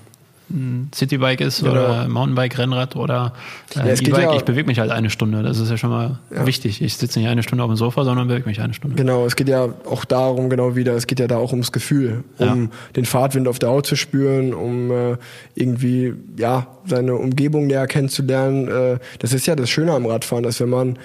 ein 0.50 0.90
Citybike 0.94 1.44
ist 1.44 1.62
oder 1.62 2.08
Mountainbike, 2.08 2.58
Rennrad 2.58 2.96
oder 2.96 3.32
äh, 3.76 3.78
Ja, 3.78 3.84
E-Bike, 3.94 4.22
ja- 4.24 4.36
ich 4.36 4.42
bewege 4.42 4.66
mich 4.66 4.78
halt 4.78 4.90
eine 4.90 5.10
Stunde. 5.10 5.42
Das 5.42 5.58
ist 5.58 5.70
ja 5.70 5.76
schon 5.76 5.90
mal 5.90 6.18
Ja. 6.34 6.46
wichtig. 6.46 6.82
Ich 6.82 6.96
sitze 6.96 7.18
nicht 7.18 7.28
eine 7.28 7.42
Stunde 7.42 7.64
auf 7.64 7.70
dem 7.70 7.76
Sofa, 7.76 8.04
sondern 8.04 8.28
bewege 8.28 8.48
mich 8.48 8.60
eine 8.60 8.74
Stunde. 8.74 8.96
Genau, 8.96 9.24
es 9.26 9.36
geht 9.36 9.48
ja 9.48 9.68
auch 9.88 10.04
darum, 10.04 10.50
genau 10.50 10.76
wieder, 10.76 10.94
es 10.94 11.06
geht 11.06 11.20
ja 11.20 11.26
da 11.26 11.36
auch 11.38 11.52
ums 11.52 11.72
Gefühl, 11.72 12.24
um 12.38 12.70
den 12.96 13.04
Fahrtwind 13.04 13.48
auf 13.48 13.58
der 13.58 13.70
Haut 13.70 13.86
zu 13.86 13.96
spüren, 13.96 14.52
um 14.54 14.90
äh, 14.90 15.16
irgendwie, 15.54 16.14
ja, 16.36 16.66
seine 16.86 17.14
Umgebung 17.14 17.66
näher 17.66 17.86
kennenzulernen. 17.86 18.68
Äh, 18.68 18.98
das 19.20 19.32
ist 19.32 19.46
ja 19.46 19.56
das 19.56 19.70
Schöne 19.70 19.92
am 19.92 20.06
Radfahren, 20.06 20.42
dass 20.44 20.60
wenn 20.60 20.70
man 20.70 20.98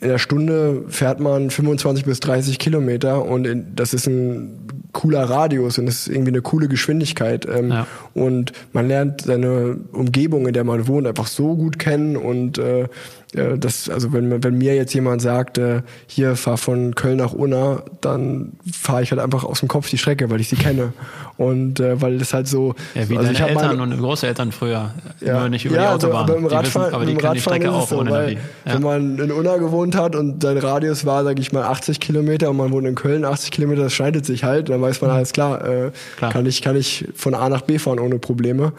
in 0.00 0.08
einer 0.08 0.18
Stunde 0.18 0.84
fährt 0.88 1.20
man 1.20 1.50
25 1.50 2.06
bis 2.06 2.20
30 2.20 2.58
Kilometer 2.58 3.26
und 3.26 3.46
in, 3.46 3.76
das 3.76 3.92
ist 3.92 4.06
ein 4.06 4.58
cooler 4.92 5.24
Radius 5.24 5.78
und 5.78 5.86
das 5.86 6.06
ist 6.06 6.08
irgendwie 6.08 6.30
eine 6.30 6.42
coole 6.42 6.68
Geschwindigkeit. 6.68 7.46
Ähm, 7.46 7.70
Ja. 7.70 7.86
Und 8.14 8.52
man 8.72 8.88
lernt 8.88 9.22
seine 9.22 9.78
Umgebung, 9.92 10.46
in 10.46 10.52
der 10.52 10.64
man 10.64 10.86
wohnt, 10.86 11.06
einfach 11.06 11.26
so 11.26 11.56
gut 11.56 11.78
kennen 11.78 12.16
und 12.16 12.58
äh, 12.58 12.88
äh, 13.34 13.58
das, 13.58 13.88
also 13.88 14.12
wenn, 14.12 14.42
wenn 14.42 14.58
mir 14.58 14.74
jetzt 14.74 14.92
jemand 14.94 15.22
sagt, 15.22 15.58
äh, 15.58 15.82
hier 16.06 16.36
fahr 16.36 16.56
von 16.58 16.94
Köln 16.94 17.16
nach 17.18 17.32
Unna, 17.32 17.82
dann 18.00 18.52
fahre 18.70 19.02
ich 19.02 19.10
halt 19.10 19.20
einfach 19.20 19.44
aus 19.44 19.60
dem 19.60 19.68
Kopf 19.68 19.88
die 19.90 19.98
Strecke, 19.98 20.30
weil 20.30 20.40
ich 20.40 20.48
sie 20.48 20.56
kenne 20.56 20.92
und 21.36 21.80
äh, 21.80 22.00
weil 22.00 22.18
das 22.18 22.34
halt 22.34 22.46
so. 22.48 22.74
Ja, 22.94 23.08
wie 23.08 23.16
also 23.16 23.30
ich 23.30 23.38
deine 23.38 23.50
hab 23.52 23.62
Eltern 23.62 23.78
meine- 23.78 23.94
und 23.94 24.00
Großeltern 24.00 24.52
früher. 24.52 24.90
ja. 25.20 25.40
Nur 25.40 25.48
nicht 25.48 25.64
über 25.64 25.76
ja, 25.76 25.82
die 25.82 25.88
also, 25.88 26.06
Autobahn. 26.08 26.22
aber 26.30 26.36
im 26.38 26.46
Radfahren, 26.46 26.86
wissen, 26.86 26.94
aber 26.94 27.04
die 27.06 27.12
im 27.12 27.18
kennen 27.18 27.34
die 27.34 27.40
Strecke 27.40 27.70
auch 27.72 27.88
so, 27.88 27.98
ohne 27.98 28.10
weil. 28.10 28.32
Ja. 28.32 28.74
wenn 28.74 28.82
man 28.82 29.18
in 29.18 29.32
Unna 29.32 29.56
gewohnt 29.56 29.96
hat 29.96 30.14
und 30.16 30.42
sein 30.42 30.58
Radius 30.58 31.04
war, 31.06 31.24
sage 31.24 31.40
ich 31.40 31.52
mal, 31.52 31.64
80 31.64 32.00
Kilometer 32.00 32.50
und 32.50 32.56
man 32.56 32.70
wohnt 32.70 32.86
in 32.86 32.94
Köln, 32.94 33.24
80 33.24 33.50
Kilometer, 33.50 33.82
das 33.82 33.92
schneidet 33.92 34.24
sich 34.26 34.44
halt, 34.44 34.68
dann 34.68 34.80
weiß 34.80 35.00
man 35.00 35.10
alles 35.10 35.32
klar, 35.32 35.64
äh, 35.64 35.72
Mhm. 35.86 35.90
Klar. 36.16 36.32
kann 36.32 36.46
ich 36.46 36.62
kann 36.62 36.76
ich 36.76 37.08
von 37.14 37.34
A 37.34 37.48
nach 37.48 37.62
B 37.62 37.78
fahren 37.78 37.98
ohne 37.98 38.18
Probleme 38.18 38.72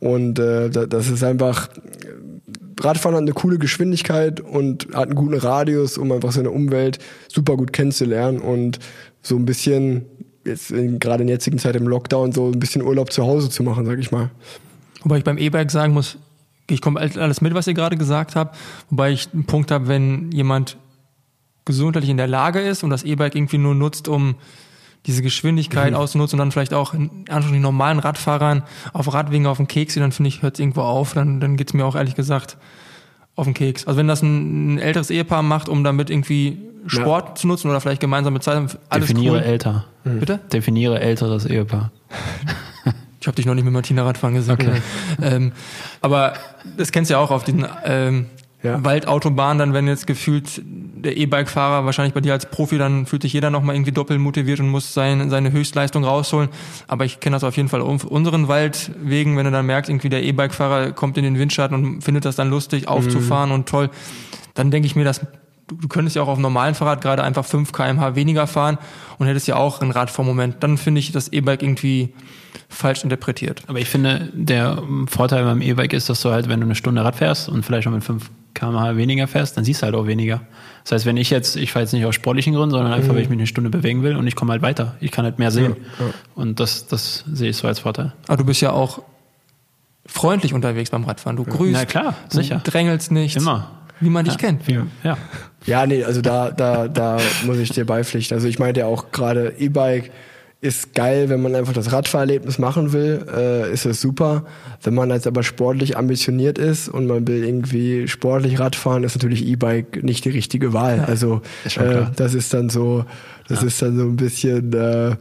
und 0.00 0.38
äh, 0.38 0.68
da- 0.68 0.86
das 0.86 1.08
ist 1.08 1.22
einfach 1.24 1.68
Radfahren 2.80 3.14
hat 3.14 3.22
eine 3.22 3.32
coole 3.32 3.58
Geschwindigkeit 3.58 4.40
und 4.40 4.88
hat 4.94 5.08
einen 5.08 5.14
guten 5.14 5.34
Radius, 5.34 5.98
um 5.98 6.10
einfach 6.12 6.32
seine 6.32 6.50
Umwelt 6.50 6.98
super 7.28 7.56
gut 7.56 7.72
kennenzulernen 7.72 8.40
und 8.40 8.78
so 9.22 9.36
ein 9.36 9.44
bisschen 9.44 10.06
jetzt 10.44 10.68
gerade 10.68 11.22
in 11.22 11.26
der 11.26 11.36
jetzigen 11.36 11.58
Zeit 11.58 11.76
im 11.76 11.86
Lockdown 11.86 12.32
so 12.32 12.48
ein 12.48 12.58
bisschen 12.58 12.82
Urlaub 12.82 13.12
zu 13.12 13.24
Hause 13.24 13.50
zu 13.50 13.62
machen, 13.62 13.84
sag 13.84 13.98
ich 13.98 14.10
mal. 14.10 14.30
Wobei 15.02 15.18
ich 15.18 15.24
beim 15.24 15.38
E-Bike 15.38 15.70
sagen 15.70 15.92
muss, 15.92 16.18
ich 16.68 16.80
komme 16.80 17.00
alles 17.00 17.40
mit, 17.40 17.54
was 17.54 17.66
ihr 17.66 17.74
gerade 17.74 17.96
gesagt 17.96 18.36
habt. 18.36 18.56
Wobei 18.88 19.12
ich 19.12 19.28
einen 19.32 19.44
Punkt 19.44 19.70
habe, 19.70 19.88
wenn 19.88 20.30
jemand 20.32 20.76
gesundheitlich 21.64 22.10
in 22.10 22.16
der 22.16 22.26
Lage 22.26 22.60
ist 22.60 22.82
und 22.82 22.90
das 22.90 23.02
E-Bike 23.02 23.34
irgendwie 23.34 23.58
nur 23.58 23.74
nutzt, 23.74 24.08
um 24.08 24.36
diese 25.06 25.22
Geschwindigkeit 25.22 25.94
auszunutzen 25.94 26.38
und 26.38 26.44
dann 26.44 26.52
vielleicht 26.52 26.74
auch 26.74 26.92
in 26.92 27.10
Anführungsstrichen 27.20 27.62
normalen 27.62 27.98
Radfahrern 27.98 28.62
auf 28.92 29.12
Radwegen 29.12 29.46
auf 29.46 29.56
den 29.56 29.66
Keks, 29.66 29.94
dann 29.94 30.12
finde 30.12 30.28
ich, 30.28 30.42
hört 30.42 30.54
es 30.54 30.60
irgendwo 30.60 30.82
auf. 30.82 31.14
Dann, 31.14 31.40
dann 31.40 31.56
geht's 31.56 31.72
mir 31.72 31.86
auch 31.86 31.96
ehrlich 31.96 32.14
gesagt 32.14 32.58
auf 33.34 33.46
den 33.46 33.54
Keks. 33.54 33.86
Also 33.86 33.98
wenn 33.98 34.08
das 34.08 34.22
ein, 34.22 34.74
ein 34.74 34.78
älteres 34.78 35.10
Ehepaar 35.10 35.42
macht, 35.42 35.68
um 35.68 35.84
damit 35.84 36.10
irgendwie 36.10 36.58
Sport 36.86 37.38
zu 37.38 37.46
nutzen 37.46 37.70
oder 37.70 37.80
vielleicht 37.80 38.00
gemeinsame 38.00 38.40
Zeit, 38.40 38.78
alles 38.88 39.08
Definiere 39.08 39.36
cool. 39.36 39.42
älter. 39.42 39.84
Bitte? 40.04 40.40
Definiere 40.52 41.00
älteres 41.00 41.46
Ehepaar. 41.46 41.90
Ich 43.22 43.26
habe 43.26 43.36
dich 43.36 43.44
noch 43.44 43.54
nicht 43.54 43.64
mit 43.64 43.74
Martina 43.74 44.02
Radfahren 44.02 44.34
gesagt. 44.34 44.62
Okay. 44.62 44.80
Ähm, 45.20 45.52
aber 46.00 46.32
das 46.78 46.90
kennst 46.90 47.10
du 47.10 47.14
ja 47.14 47.20
auch 47.20 47.30
auf 47.30 47.44
diesen 47.44 47.66
ähm, 47.84 48.26
Ja. 48.62 48.84
Waldautobahnen, 48.84 49.58
dann 49.58 49.72
wenn 49.72 49.88
jetzt 49.88 50.06
gefühlt 50.06 50.60
der 50.64 51.16
E-Bike-Fahrer, 51.16 51.86
wahrscheinlich 51.86 52.12
bei 52.12 52.20
dir 52.20 52.34
als 52.34 52.44
Profi, 52.44 52.76
dann 52.76 53.06
fühlt 53.06 53.22
sich 53.22 53.32
jeder 53.32 53.48
nochmal 53.48 53.74
irgendwie 53.74 53.92
doppelt 53.92 54.20
motiviert 54.20 54.60
und 54.60 54.68
muss 54.68 54.92
sein, 54.92 55.30
seine 55.30 55.50
Höchstleistung 55.50 56.04
rausholen. 56.04 56.50
Aber 56.86 57.06
ich 57.06 57.20
kenne 57.20 57.36
das 57.36 57.44
auf 57.44 57.56
jeden 57.56 57.70
Fall 57.70 57.80
auf 57.80 58.04
unseren 58.04 58.48
Waldwegen, 58.48 59.38
wenn 59.38 59.46
du 59.46 59.50
dann 59.50 59.64
merkst, 59.64 59.88
irgendwie 59.88 60.10
der 60.10 60.22
E-Bike-Fahrer 60.22 60.92
kommt 60.92 61.16
in 61.16 61.24
den 61.24 61.38
Windschatten 61.38 61.74
und 61.74 62.02
findet 62.02 62.26
das 62.26 62.36
dann 62.36 62.50
lustig 62.50 62.86
aufzufahren 62.86 63.50
und 63.50 63.66
toll, 63.66 63.88
dann 64.54 64.70
denke 64.70 64.86
ich 64.86 64.94
mir, 64.94 65.04
dass 65.04 65.26
du 65.72 65.88
könntest 65.88 66.16
ja 66.16 66.22
auch 66.22 66.28
auf 66.28 66.34
einem 66.34 66.42
normalen 66.42 66.74
Fahrrad 66.74 67.00
gerade 67.00 67.22
einfach 67.22 67.44
5 67.44 67.72
kmh 67.72 68.14
weniger 68.14 68.46
fahren 68.46 68.78
und 69.18 69.26
hättest 69.26 69.48
ja 69.48 69.56
auch 69.56 69.80
ein 69.80 69.90
Radfahrmoment. 69.90 70.56
Dann 70.60 70.78
finde 70.78 70.98
ich 70.98 71.12
das 71.12 71.28
E-Bike 71.28 71.62
irgendwie 71.62 72.14
falsch 72.68 73.04
interpretiert. 73.04 73.62
Aber 73.66 73.78
ich 73.78 73.88
finde, 73.88 74.30
der 74.32 74.82
Vorteil 75.06 75.44
beim 75.44 75.62
E-Bike 75.62 75.92
ist, 75.92 76.08
dass 76.08 76.20
du 76.22 76.30
halt, 76.30 76.48
wenn 76.48 76.60
du 76.60 76.66
eine 76.66 76.74
Stunde 76.74 77.04
Rad 77.04 77.16
fährst 77.16 77.48
und 77.48 77.64
vielleicht 77.64 77.86
auch 77.88 77.92
mit 77.92 78.04
5 78.04 78.30
km/h 78.54 78.96
weniger 78.96 79.26
fährst, 79.28 79.56
dann 79.56 79.64
siehst 79.64 79.82
du 79.82 79.86
halt 79.86 79.94
auch 79.94 80.06
weniger. 80.06 80.42
Das 80.82 80.92
heißt, 80.92 81.06
wenn 81.06 81.16
ich 81.16 81.30
jetzt, 81.30 81.56
ich 81.56 81.72
fahre 81.72 81.84
jetzt 81.84 81.92
nicht 81.92 82.04
aus 82.04 82.14
sportlichen 82.14 82.54
Gründen, 82.54 82.70
sondern 82.70 82.92
einfach, 82.92 83.14
weil 83.14 83.22
ich 83.22 83.28
mich 83.28 83.38
eine 83.38 83.46
Stunde 83.46 83.70
bewegen 83.70 84.02
will 84.02 84.16
und 84.16 84.26
ich 84.26 84.34
komme 84.34 84.52
halt 84.52 84.62
weiter. 84.62 84.96
Ich 85.00 85.10
kann 85.10 85.24
halt 85.24 85.38
mehr 85.38 85.50
sehen. 85.50 85.76
Und 86.34 86.58
das, 86.58 86.86
das 86.86 87.24
sehe 87.32 87.50
ich 87.50 87.56
so 87.56 87.68
als 87.68 87.80
Vorteil. 87.80 88.12
Aber 88.26 88.38
du 88.38 88.44
bist 88.44 88.60
ja 88.60 88.72
auch 88.72 89.02
freundlich 90.06 90.54
unterwegs 90.54 90.90
beim 90.90 91.04
Radfahren. 91.04 91.36
Du 91.36 91.44
grüßt. 91.44 91.72
Na 91.72 91.84
klar, 91.84 92.14
sicher. 92.28 92.60
Du 92.64 92.70
drängelst 92.70 93.12
nicht. 93.12 93.36
Immer. 93.36 93.70
Wie 94.00 94.10
man 94.10 94.24
dich 94.24 94.38
kennt. 94.38 94.66
Wie, 94.66 94.80
ja. 95.04 95.16
Ja, 95.66 95.86
nee, 95.86 96.04
also 96.04 96.22
da, 96.22 96.50
da, 96.50 96.88
da 96.88 97.18
muss 97.44 97.58
ich 97.58 97.70
dir 97.70 97.84
beipflichten. 97.84 98.34
Also 98.34 98.48
ich 98.48 98.58
meinte 98.58 98.80
ja 98.80 98.86
auch 98.86 99.10
gerade 99.12 99.54
E-Bike 99.58 100.10
ist 100.62 100.94
geil, 100.94 101.30
wenn 101.30 101.40
man 101.40 101.54
einfach 101.54 101.72
das 101.72 101.90
Radfahrerlebnis 101.90 102.58
machen 102.58 102.92
will, 102.92 103.24
äh, 103.34 103.72
ist 103.72 103.86
es 103.86 104.00
super. 104.00 104.44
Wenn 104.82 104.94
man 104.94 105.08
jetzt 105.08 105.26
aber 105.26 105.42
sportlich 105.42 105.96
ambitioniert 105.96 106.58
ist 106.58 106.88
und 106.88 107.06
man 107.06 107.26
will 107.26 107.44
irgendwie 107.44 108.06
sportlich 108.08 108.60
Radfahren, 108.60 109.02
ist 109.02 109.14
natürlich 109.14 109.46
E-Bike 109.46 110.02
nicht 110.02 110.26
die 110.26 110.30
richtige 110.30 110.74
Wahl. 110.74 111.00
also 111.06 111.40
äh, 111.64 112.02
das 112.14 112.34
ist 112.34 112.52
dann 112.52 112.68
so, 112.68 113.06
das 113.50 113.62
ist 113.64 113.82
dann 113.82 113.96
so 113.96 114.04
ein 114.04 114.16
bisschen, 114.16 114.72
äh, 114.72 115.16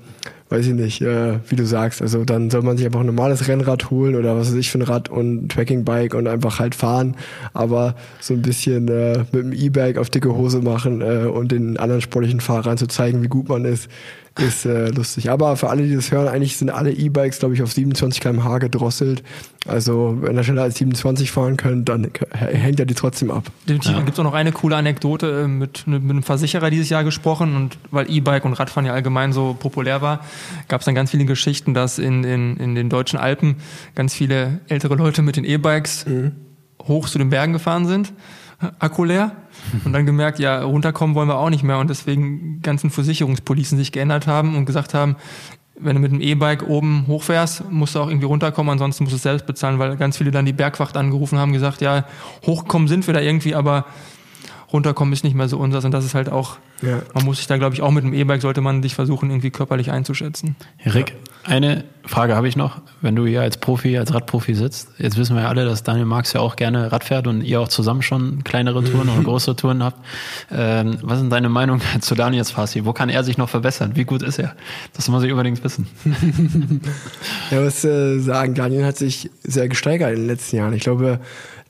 weiß 0.49 0.67
ich 0.67 0.73
nicht, 0.73 1.01
äh, 1.01 1.39
wie 1.47 1.55
du 1.55 1.65
sagst. 1.65 2.01
Also 2.01 2.23
dann 2.25 2.49
soll 2.49 2.61
man 2.61 2.77
sich 2.77 2.85
einfach 2.85 2.99
ein 2.99 3.05
normales 3.07 3.47
Rennrad 3.47 3.89
holen 3.89 4.15
oder 4.15 4.37
was 4.37 4.49
weiß 4.49 4.55
ich 4.55 4.69
für 4.69 4.77
ein 4.77 4.83
Rad 4.83 5.09
und 5.09 5.45
ein 5.45 5.49
Trackingbike 5.49 6.15
und 6.15 6.27
einfach 6.27 6.59
halt 6.59 6.75
fahren. 6.75 7.15
Aber 7.53 7.95
so 8.19 8.33
ein 8.35 8.41
bisschen 8.41 8.87
äh, 8.87 9.25
mit 9.31 9.43
dem 9.43 9.53
E-Bike 9.53 9.97
auf 9.97 10.09
dicke 10.09 10.35
Hose 10.35 10.61
machen 10.61 11.01
äh, 11.01 11.25
und 11.25 11.51
den 11.51 11.77
anderen 11.77 12.01
sportlichen 12.01 12.39
Fahrern 12.39 12.77
zu 12.77 12.87
zeigen, 12.87 13.23
wie 13.23 13.27
gut 13.27 13.49
man 13.49 13.65
ist, 13.65 13.89
ist 14.39 14.65
äh, 14.65 14.89
lustig. 14.89 15.29
Aber 15.29 15.55
für 15.57 15.69
alle, 15.69 15.83
die 15.83 15.95
das 15.95 16.11
hören, 16.11 16.27
eigentlich 16.27 16.57
sind 16.57 16.69
alle 16.69 16.91
E-Bikes, 16.91 17.39
glaube 17.39 17.53
ich, 17.53 17.61
auf 17.61 17.71
27 17.71 18.21
km/h 18.21 18.59
gedrosselt. 18.59 19.23
Also 19.67 20.17
wenn 20.21 20.37
er 20.37 20.43
schneller 20.43 20.63
als 20.63 20.77
27 20.77 21.31
fahren 21.31 21.57
kann, 21.57 21.85
dann 21.85 22.09
hängt 22.31 22.79
er 22.79 22.85
die 22.85 22.93
trotzdem 22.93 23.31
ab. 23.31 23.51
Definitiv. 23.67 23.91
Dann 23.93 24.05
gibt 24.05 24.15
es 24.15 24.19
auch 24.19 24.23
noch 24.23 24.33
eine 24.33 24.51
coole 24.51 24.75
Anekdote 24.75 25.43
äh, 25.43 25.47
mit, 25.47 25.85
mit 25.87 26.01
einem 26.01 26.23
Versicherer 26.23 26.69
dieses 26.69 26.89
Jahr 26.89 27.03
gesprochen 27.03 27.55
und 27.55 27.77
weil 27.91 28.09
E-Bike 28.19 28.45
und 28.45 28.53
Radfahren 28.53 28.85
ja 28.85 28.93
allgemein 28.93 29.33
so 29.33 29.55
populär 29.59 30.01
war, 30.01 30.21
gab 30.67 30.81
es 30.81 30.85
dann 30.85 30.95
ganz 30.95 31.11
viele 31.11 31.25
Geschichten, 31.25 31.73
dass 31.73 31.99
in, 31.99 32.23
in, 32.23 32.57
in 32.57 32.75
den 32.75 32.89
deutschen 32.89 33.19
Alpen 33.19 33.57
ganz 33.95 34.13
viele 34.13 34.61
ältere 34.67 34.95
Leute 34.95 35.21
mit 35.21 35.35
den 35.35 35.45
E-Bikes 35.45 36.05
hoch 36.87 37.07
zu 37.09 37.17
den 37.17 37.29
Bergen 37.29 37.53
gefahren 37.53 37.85
sind, 37.85 38.13
Akku 38.79 39.05
leer. 39.05 39.31
Und 39.85 39.93
dann 39.93 40.05
gemerkt, 40.05 40.39
ja, 40.39 40.61
runterkommen 40.61 41.15
wollen 41.15 41.27
wir 41.27 41.37
auch 41.37 41.49
nicht 41.49 41.63
mehr. 41.63 41.79
Und 41.79 41.89
deswegen 41.89 42.61
ganzen 42.61 42.89
Versicherungspolicen 42.89 43.77
sich 43.77 43.91
geändert 43.91 44.25
haben 44.25 44.55
und 44.55 44.65
gesagt 44.65 44.93
haben, 44.93 45.17
wenn 45.79 45.95
du 45.95 46.01
mit 46.01 46.11
dem 46.11 46.21
E-Bike 46.21 46.67
oben 46.67 47.05
hochfährst, 47.07 47.69
musst 47.71 47.95
du 47.95 47.99
auch 47.99 48.09
irgendwie 48.09 48.25
runterkommen, 48.25 48.71
ansonsten 48.71 49.03
musst 49.03 49.13
du 49.13 49.17
es 49.17 49.23
selbst 49.23 49.45
bezahlen, 49.45 49.79
weil 49.79 49.95
ganz 49.95 50.17
viele 50.17 50.31
dann 50.31 50.45
die 50.45 50.53
Bergwacht 50.53 50.97
angerufen 50.97 51.39
haben, 51.39 51.53
gesagt, 51.53 51.81
ja, 51.81 52.05
hochkommen 52.45 52.87
sind 52.87 53.07
wir 53.07 53.13
da 53.13 53.21
irgendwie, 53.21 53.55
aber 53.55 53.85
runterkommen 54.71 55.13
ist 55.13 55.23
nicht 55.23 55.35
mehr 55.35 55.47
so 55.47 55.57
unseres 55.57 55.83
und 55.85 55.91
das 55.91 56.05
ist 56.05 56.13
halt 56.15 56.31
auch, 56.31 56.57
Ja. 56.81 57.01
man 57.13 57.25
muss 57.25 57.37
sich 57.37 57.47
da, 57.47 57.57
glaube 57.57 57.73
ich, 57.75 57.81
auch 57.81 57.91
mit 57.91 58.03
dem 58.03 58.13
E-Bike 58.13 58.41
sollte 58.41 58.61
man 58.61 58.83
sich 58.83 58.93
versuchen, 58.95 59.29
irgendwie 59.29 59.49
körperlich 59.49 59.91
einzuschätzen. 59.91 60.55
Rick, 60.85 61.15
eine 61.43 61.85
Frage 62.05 62.35
habe 62.35 62.47
ich 62.47 62.55
noch. 62.55 62.81
Wenn 63.01 63.15
du 63.15 63.25
hier 63.25 63.41
als 63.41 63.57
Profi, 63.57 63.97
als 63.97 64.13
Radprofi 64.13 64.53
sitzt, 64.53 64.89
jetzt 64.97 65.17
wissen 65.17 65.35
wir 65.35 65.43
ja 65.43 65.49
alle, 65.49 65.65
dass 65.65 65.83
Daniel 65.83 66.05
Marx 66.05 66.33
ja 66.33 66.41
auch 66.41 66.55
gerne 66.55 66.91
Rad 66.91 67.03
fährt 67.03 67.25
und 67.27 67.41
ihr 67.41 67.59
auch 67.61 67.67
zusammen 67.67 68.01
schon 68.03 68.43
kleinere 68.43 68.83
Touren 68.83 69.09
oder 69.09 69.23
größere 69.23 69.55
Touren 69.55 69.83
habt. 69.83 69.97
Ähm, 70.51 70.97
was 71.01 71.21
ist 71.21 71.31
deine 71.31 71.49
Meinung 71.49 71.81
zu 72.01 72.13
Daniels 72.15 72.51
Fasi? 72.51 72.85
Wo 72.85 72.93
kann 72.93 73.09
er 73.09 73.23
sich 73.23 73.37
noch 73.37 73.49
verbessern? 73.49 73.91
Wie 73.95 74.05
gut 74.05 74.21
ist 74.21 74.37
er? 74.37 74.55
Das 74.93 75.07
muss 75.09 75.23
ich 75.23 75.31
unbedingt 75.31 75.63
wissen. 75.63 75.87
Ja, 77.51 77.63
was 77.65 77.83
äh, 77.83 78.19
sagen, 78.19 78.53
Daniel 78.53 78.85
hat 78.85 78.97
sich 78.97 79.29
sehr 79.43 79.67
gesteigert 79.67 80.11
in 80.11 80.17
den 80.17 80.27
letzten 80.27 80.57
Jahren. 80.57 80.73
Ich 80.73 80.83
glaube, 80.83 81.19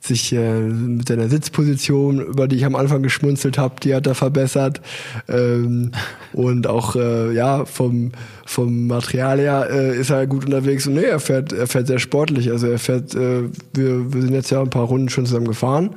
sich 0.00 0.32
äh, 0.32 0.60
mit 0.60 1.08
seiner 1.08 1.28
Sitzposition, 1.28 2.20
über 2.20 2.48
die 2.48 2.56
ich 2.56 2.64
am 2.64 2.74
Anfang 2.74 3.02
geschmunzelt 3.02 3.58
habe, 3.58 3.76
die 3.82 3.94
hat 3.94 4.06
er 4.06 4.14
verbessert. 4.14 4.80
Ähm, 5.28 5.92
und 6.32 6.66
auch 6.66 6.96
äh, 6.96 7.32
ja 7.34 7.64
vom 7.66 8.12
vom 8.46 8.86
Material 8.86 9.38
her 9.38 9.68
äh, 9.70 9.96
ist 9.96 10.10
er 10.10 10.26
gut 10.26 10.46
unterwegs 10.46 10.86
und 10.86 10.94
nee, 10.94 11.04
er 11.04 11.20
fährt 11.20 11.52
er 11.52 11.66
fährt 11.66 11.86
sehr 11.86 11.98
sportlich. 11.98 12.50
Also 12.50 12.66
er 12.66 12.78
fährt, 12.78 13.14
äh, 13.14 13.42
wir 13.74 14.12
wir 14.12 14.22
sind 14.22 14.32
jetzt 14.32 14.50
ja 14.50 14.60
ein 14.60 14.70
paar 14.70 14.84
Runden 14.84 15.10
schon 15.10 15.26
zusammen 15.26 15.48
gefahren. 15.48 15.90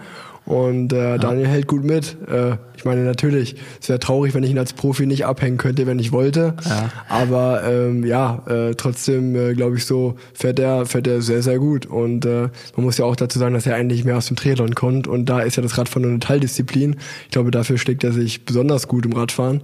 Und 0.46 0.92
äh, 0.92 1.18
Daniel 1.18 1.48
hält 1.48 1.68
gut 1.68 1.84
mit. 1.84 2.18
Äh, 2.28 2.58
ich 2.76 2.84
Ich 2.84 2.86
meine, 2.86 3.06
natürlich, 3.06 3.56
es 3.82 3.88
wäre 3.88 3.98
traurig, 3.98 4.34
wenn 4.34 4.44
ich 4.44 4.52
ihn 4.52 4.60
als 4.60 4.74
Profi 4.74 5.06
nicht 5.06 5.26
abhängen 5.26 5.56
könnte, 5.56 5.88
wenn 5.88 6.00
ich 6.00 6.12
wollte. 6.12 6.54
Ja. 6.66 6.92
Aber 7.08 7.64
ähm, 7.66 8.06
ja, 8.06 8.44
äh, 8.46 8.76
trotzdem 8.76 9.34
äh, 9.38 9.54
glaube 9.54 9.78
ich 9.78 9.86
so, 9.86 10.16
fährt 10.34 10.60
er, 10.60 10.86
fährt 10.86 11.08
er 11.08 11.22
sehr, 11.22 11.42
sehr 11.42 11.60
gut. 11.60 11.86
Und 11.86 12.26
äh, 12.26 12.50
man 12.76 12.84
muss 12.84 12.98
ja 12.98 13.06
auch 13.06 13.16
dazu 13.16 13.40
sagen, 13.40 13.54
dass 13.54 13.66
er 13.66 13.76
eigentlich 13.76 14.04
mehr 14.04 14.18
aus 14.18 14.28
dem 14.28 14.36
Triathlon 14.36 14.76
kommt. 14.76 15.08
Und 15.08 15.28
da 15.28 15.40
ist 15.40 15.56
ja 15.56 15.64
das 15.64 15.78
Radfahren 15.78 16.02
nur 16.02 16.12
eine 16.12 16.20
Teildisziplin. 16.20 16.98
Ich 17.24 17.32
glaube, 17.32 17.52
dafür 17.52 17.78
schlägt 17.78 18.04
er 18.04 18.12
sich 18.12 18.44
besonders 18.44 18.90
gut 18.90 19.06
im 19.06 19.14
Radfahren. 19.14 19.62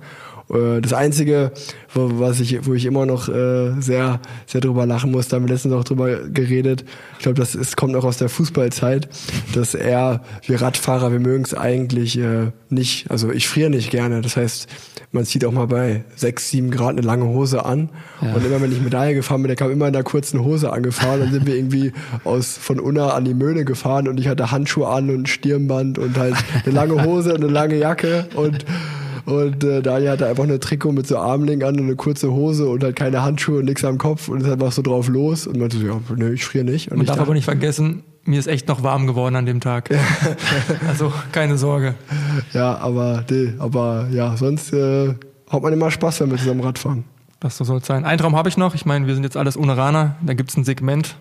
Äh, 0.53 0.81
Das 0.81 0.93
Einzige, 0.93 1.51
wo, 1.93 2.19
was 2.19 2.39
ich, 2.39 2.65
wo 2.65 2.73
ich 2.73 2.85
immer 2.85 3.05
noch 3.05 3.29
äh, 3.29 3.71
sehr, 3.79 4.19
sehr 4.45 4.61
drüber 4.61 4.85
lachen 4.85 5.11
muss, 5.11 5.27
da 5.27 5.37
haben 5.37 5.45
wir 5.47 5.53
letztens 5.53 5.73
auch 5.73 5.83
drüber 5.83 6.27
geredet. 6.27 6.85
Ich 7.17 7.23
glaube, 7.23 7.39
das 7.39 7.55
ist, 7.55 7.77
kommt 7.77 7.93
noch 7.93 8.03
aus 8.03 8.17
der 8.17 8.29
Fußballzeit, 8.29 9.09
dass 9.53 9.75
er, 9.75 10.21
wir 10.45 10.61
Radfahrer, 10.61 11.11
wir 11.11 11.19
mögen 11.19 11.43
es 11.43 11.53
eigentlich 11.53 12.17
äh, 12.19 12.51
nicht. 12.69 13.09
Also 13.09 13.31
ich 13.31 13.47
friere 13.47 13.69
nicht 13.69 13.91
gerne. 13.91 14.21
Das 14.21 14.37
heißt, 14.37 14.67
man 15.11 15.25
zieht 15.25 15.43
auch 15.45 15.51
mal 15.51 15.65
bei 15.67 16.03
sechs, 16.15 16.49
sieben 16.49 16.69
Grad 16.69 16.89
eine 16.91 17.01
lange 17.01 17.25
Hose 17.25 17.65
an. 17.65 17.89
Und 18.21 18.45
immer 18.45 18.61
wenn 18.61 18.71
ich 18.71 18.81
Medaille 18.81 19.15
gefahren 19.15 19.41
bin, 19.41 19.47
der 19.47 19.55
kam 19.55 19.71
immer 19.71 19.87
in 19.87 19.95
einer 19.95 20.03
kurzen 20.03 20.43
Hose 20.43 20.71
angefahren. 20.71 21.21
Dann 21.21 21.31
sind 21.31 21.47
wir 21.47 21.55
irgendwie 21.55 21.93
aus 22.23 22.57
von 22.57 22.79
Unna 22.79 23.13
an 23.13 23.25
die 23.25 23.33
Möhne 23.33 23.65
gefahren 23.65 24.07
und 24.07 24.19
ich 24.19 24.27
hatte 24.27 24.51
Handschuhe 24.51 24.87
an 24.87 25.09
und 25.09 25.27
Stirnband 25.27 25.97
und 25.97 26.17
halt 26.17 26.35
eine 26.63 26.75
lange 26.75 27.03
Hose 27.03 27.33
und 27.33 27.43
eine 27.43 27.51
lange 27.51 27.75
Jacke 27.77 28.27
und 28.35 28.65
und 29.30 29.63
äh, 29.63 29.82
Daniel 29.82 30.11
hatte 30.11 30.27
einfach 30.27 30.43
eine 30.43 30.59
Trikot 30.59 30.91
mit 30.91 31.07
so 31.07 31.17
Armling 31.17 31.63
an 31.63 31.75
und 31.80 31.86
eine 31.86 31.95
kurze 31.95 32.32
Hose 32.32 32.67
und 32.67 32.84
halt 32.84 32.95
keine 32.95 33.21
Handschuhe 33.21 33.59
und 33.59 33.65
nichts 33.65 33.86
am 33.86 33.97
Kopf 33.97 34.27
und 34.27 34.41
ist 34.41 34.49
einfach 34.49 34.71
so 34.71 34.82
drauf 34.82 35.07
los 35.07 35.45
und 35.45 35.57
meinte 35.57 35.77
so, 35.77 35.86
ja, 35.86 36.01
nö, 36.15 36.34
ich 36.34 36.43
friere 36.43 36.65
nicht. 36.65 36.89
Und 36.89 36.97
Man 36.97 37.03
ich 37.03 37.07
darf 37.07 37.17
dachte, 37.17 37.27
aber 37.27 37.36
nicht 37.36 37.45
vergessen, 37.45 38.03
mir 38.25 38.39
ist 38.39 38.47
echt 38.47 38.67
noch 38.67 38.84
warm 38.84 39.07
geworden 39.07 39.36
an 39.36 39.45
dem 39.45 39.59
Tag. 39.59 39.89
also 40.88 41.13
keine 41.32 41.57
Sorge. 41.57 41.95
ja, 42.53 42.77
aber 42.77 43.23
nee, 43.30 43.53
aber 43.59 44.07
ja, 44.11 44.36
sonst 44.36 44.73
äh, 44.73 45.13
hat 45.49 45.61
man 45.61 45.73
immer 45.73 45.91
Spaß, 45.91 46.21
wenn 46.21 46.32
wir 46.32 46.38
zusammen 46.38 46.61
Rad 46.61 46.80
fahren. 46.80 47.03
Das 47.39 47.57
so 47.57 47.63
soll 47.63 47.77
es 47.77 47.86
sein. 47.86 48.03
Ein 48.03 48.17
Traum 48.17 48.36
habe 48.36 48.49
ich 48.49 48.57
noch. 48.57 48.75
Ich 48.75 48.86
meine, 48.86 49.07
wir 49.07 49.13
sind 49.13 49.23
jetzt 49.23 49.38
alles 49.38 49.55
Uneraner. 49.55 50.15
Da 50.25 50.34
gibt's 50.34 50.57
ein 50.57 50.65
Segment 50.65 51.15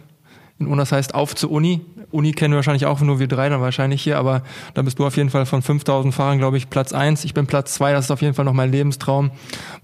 in 0.59 0.67
Una, 0.67 0.83
das 0.83 0.93
heißt 0.93 1.15
Auf 1.15 1.35
zur 1.37 1.51
Uni. 1.51 1.81
Uni 2.11 2.33
kennen 2.33 2.53
wir 2.53 2.57
wahrscheinlich 2.57 2.87
auch 2.87 3.01
nur 3.03 3.21
wir 3.21 3.27
drei 3.29 3.51
dann 3.51 3.61
wahrscheinlich 3.61 4.03
hier, 4.03 4.17
aber 4.19 4.43
da 4.73 4.81
bist 4.81 4.99
du 4.99 5.05
auf 5.07 5.17
jeden 5.19 5.29
Fall 5.29 5.45
von 5.45 5.61
5000 5.61 6.15
Fahrern, 6.15 6.39
glaube 6.39 6.57
ich, 6.57 6.71
Platz 6.71 6.95
eins. 6.95 7.23
Ich 7.25 7.35
bin 7.35 7.47
Platz 7.47 7.75
zwei. 7.75 7.93
Das 7.93 8.07
ist 8.07 8.11
auf 8.11 8.23
jeden 8.23 8.33
Fall 8.33 8.47
noch 8.47 8.55
mein 8.55 8.73
Lebenstraum, 8.73 9.31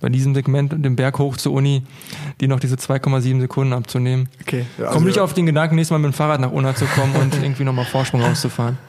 bei 0.00 0.08
diesem 0.08 0.34
Segment 0.34 0.72
den 0.72 0.96
Berg 0.96 1.18
hoch 1.18 1.36
zur 1.36 1.52
Uni, 1.52 1.82
die 2.40 2.48
noch 2.48 2.60
diese 2.60 2.76
2,7 2.76 3.40
Sekunden 3.40 3.74
abzunehmen. 3.74 4.30
Okay. 4.40 4.64
Ja, 4.78 4.86
Komm 4.90 5.04
nicht 5.04 5.18
auf 5.18 5.34
den 5.34 5.44
Gedanken, 5.44 5.76
nächstes 5.76 5.90
Mal 5.92 5.98
mit 5.98 6.12
dem 6.12 6.14
Fahrrad 6.14 6.40
nach 6.40 6.50
Unna 6.50 6.74
zu 6.74 6.86
kommen 6.86 7.14
und 7.16 7.34
irgendwie 7.42 7.64
nochmal 7.64 7.84
Vorsprung 7.84 8.22
rauszufahren. 8.22 8.78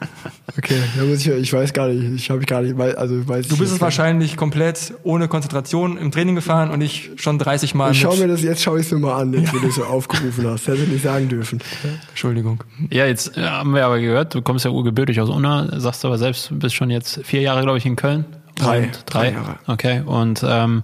Okay, 0.58 0.80
da 0.96 1.02
muss 1.04 1.18
ich, 1.20 1.28
ich 1.28 1.52
weiß 1.52 1.72
gar 1.72 1.88
nicht, 1.88 2.02
ich 2.14 2.30
habe 2.30 2.40
gar 2.46 2.62
nicht, 2.62 2.78
also 2.78 3.28
weiß 3.28 3.48
Du 3.48 3.58
bist 3.58 3.72
es 3.74 3.80
wahrscheinlich 3.80 4.36
komplett 4.36 4.94
ohne 5.02 5.26
Konzentration 5.28 5.98
im 5.98 6.12
Training 6.12 6.34
gefahren 6.36 6.70
und 6.70 6.80
ich 6.80 7.10
schon 7.16 7.38
30 7.38 7.74
Mal 7.74 7.90
Ich 7.90 8.00
schau 8.00 8.12
mit- 8.12 8.20
mir 8.20 8.28
das 8.28 8.42
jetzt, 8.42 8.62
schaue 8.62 8.78
ich 8.80 8.86
es 8.86 8.92
mir 8.92 9.00
mal 9.00 9.20
an, 9.20 9.32
jetzt, 9.34 9.52
wo 9.52 9.58
du 9.58 9.66
es 9.66 9.74
so 9.74 9.84
aufgerufen 9.84 10.46
hast. 10.46 10.68
Hätte 10.68 10.84
ich 10.84 10.88
nicht 10.88 11.02
sagen 11.02 11.28
dürfen. 11.28 11.60
Entschuldigung. 12.08 12.62
Ja, 12.90 13.06
jetzt 13.06 13.36
äh, 13.36 13.42
haben 13.42 13.74
wir 13.74 13.84
aber 13.84 14.00
gehört, 14.00 14.34
du 14.34 14.42
kommst 14.42 14.64
ja 14.64 14.70
urgebürtig 14.70 15.20
aus 15.20 15.28
Unna, 15.28 15.80
sagst 15.80 16.04
aber 16.04 16.18
selbst, 16.18 16.50
du 16.50 16.58
bist 16.58 16.74
schon 16.74 16.90
jetzt 16.90 17.20
vier 17.24 17.40
Jahre, 17.40 17.62
glaube 17.62 17.78
ich, 17.78 17.86
in 17.86 17.96
Köln. 17.96 18.24
Drei. 18.56 18.80
Drei. 18.80 18.90
Drei 19.06 19.32
Jahre. 19.32 19.58
Okay. 19.66 20.02
Und 20.04 20.42
ähm, 20.46 20.82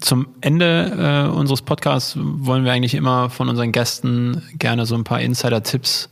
zum 0.00 0.26
Ende 0.40 1.28
äh, 1.28 1.36
unseres 1.36 1.62
Podcasts 1.62 2.16
wollen 2.18 2.64
wir 2.64 2.72
eigentlich 2.72 2.94
immer 2.94 3.30
von 3.30 3.48
unseren 3.48 3.70
Gästen 3.70 4.42
gerne 4.58 4.86
so 4.86 4.96
ein 4.96 5.04
paar 5.04 5.20
Insider-Tipps 5.20 6.08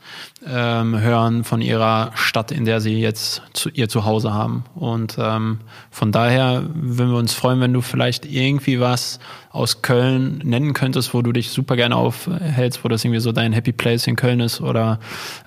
ähm, 0.47 1.01
hören 1.01 1.43
von 1.43 1.61
ihrer 1.61 2.13
Stadt, 2.15 2.53
in 2.53 2.65
der 2.65 2.81
sie 2.81 3.01
jetzt 3.01 3.43
zu, 3.55 3.69
ihr 3.71 3.89
Zuhause 3.89 4.33
haben. 4.33 4.65
Und 4.77 5.17
ähm, 5.19 5.59
von 5.91 6.13
daher 6.13 6.63
würden 6.75 7.11
wir 7.11 7.19
uns 7.19 7.35
freuen, 7.35 7.61
wenn 7.61 7.73
du 7.73 7.81
vielleicht 7.81 8.25
irgendwie 8.25 8.79
was 8.79 9.19
aus 9.51 9.83
Köln 9.83 10.39
nennen 10.45 10.73
könntest, 10.73 11.13
wo 11.13 11.23
du 11.23 11.33
dich 11.33 11.51
super 11.51 11.75
gerne 11.75 11.97
aufhältst, 11.97 12.85
wo 12.85 12.89
das 12.89 13.05
irgendwie 13.05 13.21
so 13.21 13.33
dein 13.33 13.53
Happy 13.53 13.73
Place 13.73 14.07
in 14.07 14.15
Köln 14.15 14.39
ist 14.39 14.61
oder 14.61 15.01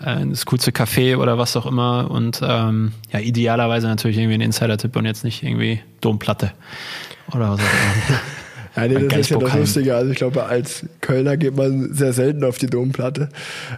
äh, 0.03 0.25
das 0.25 0.45
coolste 0.45 0.71
Café 0.71 1.15
oder 1.15 1.37
was 1.37 1.55
auch 1.55 1.65
immer. 1.65 2.11
Und 2.11 2.41
ähm, 2.43 2.91
ja, 3.13 3.19
idealerweise 3.19 3.87
natürlich 3.87 4.17
irgendwie 4.17 4.35
ein 4.35 4.41
Insider-Tipp 4.41 4.93
und 4.97 5.05
jetzt 5.05 5.23
nicht 5.23 5.41
irgendwie 5.41 5.79
Domplatte 6.01 6.51
oder 7.35 7.51
was 7.51 7.59
auch 7.59 8.09
immer. 8.09 8.19
Ja, 8.75 8.87
nee, 8.87 9.07
das 9.07 9.19
ist 9.19 9.29
ja 9.31 9.37
das. 9.37 9.55
Lustige. 9.55 9.95
Also 9.95 10.11
ich 10.11 10.17
glaube, 10.17 10.45
als 10.45 10.85
Kölner 11.01 11.37
geht 11.37 11.55
man 11.55 11.93
sehr 11.93 12.13
selten 12.13 12.43
auf 12.43 12.57
die 12.57 12.67
Domplatte. 12.67 13.29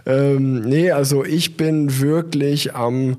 Ähm, 0.06 0.60
nee, 0.60 0.90
also 0.90 1.24
ich 1.24 1.56
bin 1.56 2.00
wirklich 2.00 2.74
am 2.74 3.16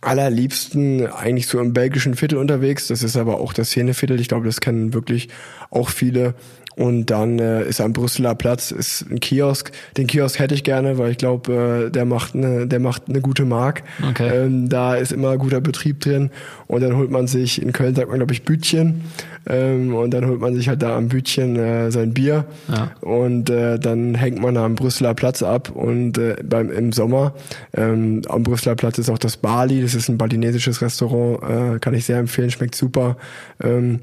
allerliebsten 0.00 1.06
eigentlich 1.06 1.46
so 1.46 1.58
im 1.60 1.72
belgischen 1.72 2.14
Viertel 2.14 2.38
unterwegs. 2.38 2.88
Das 2.88 3.02
ist 3.02 3.16
aber 3.16 3.40
auch 3.40 3.52
das 3.52 3.68
Szeneviertel. 3.68 4.20
Ich 4.20 4.28
glaube, 4.28 4.46
das 4.46 4.60
kennen 4.60 4.94
wirklich 4.94 5.28
auch 5.70 5.88
viele. 5.88 6.34
Und 6.76 7.06
dann 7.06 7.38
äh, 7.38 7.64
ist 7.66 7.80
am 7.80 7.94
Brüsseler 7.94 8.34
Platz 8.34 8.70
ist 8.70 9.06
ein 9.10 9.18
Kiosk. 9.18 9.72
Den 9.96 10.06
Kiosk 10.06 10.38
hätte 10.38 10.54
ich 10.54 10.62
gerne, 10.62 10.98
weil 10.98 11.10
ich 11.10 11.16
glaube, 11.16 11.86
äh, 11.86 11.90
der 11.90 12.04
macht 12.04 12.34
eine, 12.34 12.66
der 12.66 12.80
macht 12.80 13.04
eine 13.08 13.22
gute 13.22 13.46
Mark. 13.46 13.82
Okay. 14.10 14.44
Ähm, 14.44 14.68
da 14.68 14.94
ist 14.94 15.10
immer 15.10 15.38
guter 15.38 15.62
Betrieb 15.62 16.00
drin. 16.00 16.30
Und 16.66 16.82
dann 16.82 16.94
holt 16.96 17.10
man 17.10 17.28
sich, 17.28 17.62
in 17.62 17.72
Köln 17.72 17.94
sagt 17.94 18.08
man, 18.08 18.18
glaube 18.18 18.34
ich, 18.34 18.42
Bütchen. 18.42 19.04
Ähm, 19.48 19.94
und 19.94 20.12
dann 20.12 20.26
holt 20.26 20.40
man 20.40 20.54
sich 20.54 20.68
halt 20.68 20.82
da 20.82 20.96
am 20.98 21.08
Bütchen 21.08 21.56
äh, 21.56 21.90
sein 21.90 22.12
Bier. 22.12 22.44
Ja. 22.68 22.90
Und 23.00 23.48
äh, 23.48 23.78
dann 23.78 24.14
hängt 24.14 24.38
man 24.38 24.58
am 24.58 24.74
Brüsseler 24.74 25.14
Platz 25.14 25.42
ab. 25.42 25.70
Und 25.74 26.18
äh, 26.18 26.36
beim, 26.44 26.70
im 26.70 26.92
Sommer 26.92 27.32
ähm, 27.72 28.20
am 28.28 28.42
Brüsseler 28.42 28.74
Platz 28.74 28.98
ist 28.98 29.08
auch 29.08 29.18
das 29.18 29.38
Bali. 29.38 29.80
Das 29.80 29.94
ist 29.94 30.10
ein 30.10 30.18
balinesisches 30.18 30.82
Restaurant. 30.82 31.42
Äh, 31.42 31.78
kann 31.78 31.94
ich 31.94 32.04
sehr 32.04 32.18
empfehlen, 32.18 32.50
schmeckt 32.50 32.74
super. 32.74 33.16
Ähm, 33.62 34.00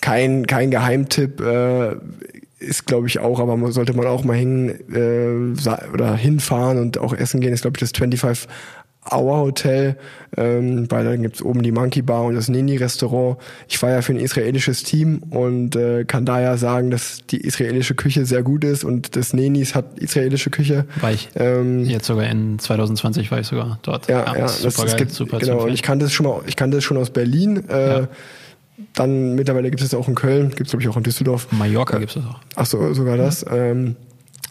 kein, 0.00 0.46
kein 0.46 0.70
Geheimtipp 0.70 1.40
äh, 1.40 1.96
ist, 2.58 2.86
glaube 2.86 3.06
ich, 3.06 3.18
auch, 3.20 3.38
aber 3.40 3.56
man, 3.56 3.72
sollte 3.72 3.94
man 3.94 4.06
auch 4.06 4.24
mal 4.24 4.36
hin 4.36 4.74
äh, 4.92 5.90
oder 5.92 6.14
hinfahren 6.16 6.78
und 6.78 6.98
auch 6.98 7.12
essen 7.14 7.40
gehen, 7.40 7.52
ist, 7.52 7.62
glaube 7.62 7.76
ich, 7.76 7.80
das 7.80 7.92
25 7.96 8.48
Hour 9.10 9.38
Hotel, 9.38 9.96
ähm, 10.36 10.90
weil 10.90 11.04
dann 11.04 11.22
gibt's 11.22 11.40
oben 11.40 11.62
die 11.62 11.72
Monkey 11.72 12.02
Bar 12.02 12.24
und 12.24 12.34
das 12.34 12.48
Nini 12.48 12.76
Restaurant. 12.76 13.38
Ich 13.66 13.80
war 13.80 13.90
ja 13.90 14.02
für 14.02 14.12
ein 14.12 14.18
israelisches 14.18 14.82
Team 14.82 15.22
und 15.30 15.76
äh, 15.76 16.04
kann 16.04 16.26
daher 16.26 16.58
sagen, 16.58 16.90
dass 16.90 17.20
die 17.30 17.38
israelische 17.38 17.94
Küche 17.94 18.26
sehr 18.26 18.42
gut 18.42 18.64
ist 18.64 18.84
und 18.84 19.16
das 19.16 19.32
Nenis 19.32 19.74
hat 19.74 19.98
israelische 19.98 20.50
Küche. 20.50 20.84
War 21.00 21.12
ich 21.12 21.30
Ähm, 21.36 21.84
jetzt 21.86 22.06
sogar 22.06 22.26
in 22.26 22.58
2020 22.58 23.30
war 23.30 23.40
ich 23.40 23.46
sogar 23.46 23.78
dort. 23.82 24.08
ja, 24.08 24.26
ja, 24.36 24.44
ist 24.44 24.62
das, 24.64 24.74
super 24.74 24.82
das 24.84 24.96
geil, 24.96 25.06
gibt, 25.06 25.12
super 25.12 25.38
genau. 25.38 25.62
Und 25.64 25.72
ich 25.72 25.82
kannte 25.82 26.04
es 26.04 26.12
schon 26.12 26.26
mal, 26.26 26.42
ich 26.46 26.56
kannte 26.56 26.76
es 26.76 26.84
schon 26.84 26.98
aus 26.98 27.08
Berlin. 27.10 27.64
Äh, 27.68 27.88
Ja. 28.00 28.08
Dann 28.94 29.34
mittlerweile 29.34 29.70
gibt 29.70 29.82
es 29.82 29.94
auch 29.94 30.08
in 30.08 30.14
Köln, 30.14 30.50
gibt 30.50 30.62
es 30.62 30.70
glaube 30.70 30.82
ich 30.82 30.88
auch 30.88 30.96
in 30.96 31.02
Düsseldorf. 31.02 31.48
Mallorca 31.50 31.98
gibt's 31.98 32.14
das 32.14 32.24
auch. 32.24 32.40
Ach 32.56 32.66
so, 32.66 32.94
sogar 32.94 33.16
das. 33.16 33.44
Ähm, 33.50 33.96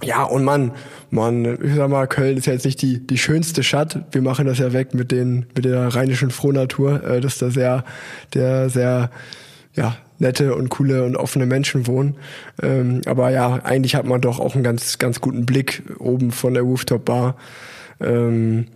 ja, 0.04 0.24
und 0.24 0.44
Mann, 0.44 0.74
Mann, 1.10 1.58
ich 1.64 1.76
sag 1.76 1.90
mal, 1.90 2.08
Köln 2.08 2.38
ist 2.38 2.46
ja 2.46 2.54
jetzt 2.54 2.66
nicht 2.66 2.82
die, 2.82 3.06
die 3.06 3.18
schönste 3.18 3.64
Stadt. 3.64 4.06
Wir 4.12 4.22
machen 4.22 4.46
das 4.46 4.60
ja 4.60 4.72
weg 4.74 4.94
mit 4.94 5.12
den, 5.12 5.48
mit 5.56 5.66
der 5.66 5.88
rheinischen 5.88 6.30
Frohnatur, 6.30 7.04
äh, 7.04 7.22
dass 7.22 7.38
da 7.40 7.50
sehr, 7.50 7.84
der 8.34 8.70
sehr, 8.70 9.10
ja, 9.74 9.98
nette 10.20 10.56
und 10.56 10.70
coole 10.70 11.04
und 11.04 11.16
offene 11.16 11.46
Menschen 11.46 11.88
wohnen. 11.88 12.16
Ähm, 12.62 13.02
aber 13.06 13.30
ja, 13.30 13.60
eigentlich 13.64 13.96
hat 13.96 14.06
man 14.06 14.22
doch 14.22 14.40
auch 14.40 14.56
einen 14.56 14.64
ganz, 14.64 14.98
ganz 14.98 15.22
guten 15.22 15.46
Blick 15.46 15.84
oben 16.00 16.32
von 16.32 16.54
der 16.54 16.64
Rooftop 16.64 17.06
Bar. 17.06 17.36
Ähm, 18.00 18.68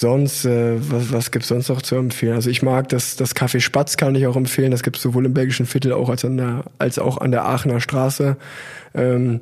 sonst, 0.00 0.44
äh, 0.44 0.76
was, 0.90 1.12
was 1.12 1.30
gibt's 1.30 1.48
sonst 1.48 1.68
noch 1.68 1.82
zu 1.82 1.96
empfehlen? 1.96 2.34
Also 2.34 2.50
ich 2.50 2.62
mag 2.62 2.88
das, 2.88 3.16
das 3.16 3.36
Café 3.36 3.60
Spatz 3.60 3.96
kann 3.96 4.14
ich 4.14 4.26
auch 4.26 4.36
empfehlen. 4.36 4.70
Das 4.70 4.82
gibt's 4.82 5.02
sowohl 5.02 5.26
im 5.26 5.34
belgischen 5.34 5.66
Viertel 5.66 5.92
auch 5.92 6.08
als, 6.08 6.24
an 6.24 6.36
der, 6.38 6.64
als 6.78 6.98
auch 6.98 7.18
an 7.18 7.30
der 7.30 7.44
Aachener 7.44 7.80
Straße. 7.80 8.36
Ähm, 8.94 9.40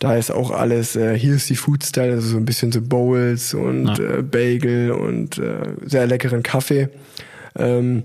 da 0.00 0.16
ist 0.16 0.30
auch 0.32 0.50
alles, 0.50 0.96
äh, 0.96 1.16
hier 1.16 1.34
ist 1.34 1.48
die 1.50 1.56
Food-Style, 1.56 2.12
also 2.12 2.26
so 2.30 2.36
ein 2.36 2.44
bisschen 2.44 2.72
so 2.72 2.80
Bowls 2.80 3.54
und 3.54 3.86
Ja. 3.98 4.18
äh, 4.18 4.22
Bagel 4.22 4.90
und 4.92 5.38
äh, 5.38 5.74
sehr 5.84 6.06
leckeren 6.06 6.42
Kaffee. 6.42 6.88
Ähm, 7.54 8.02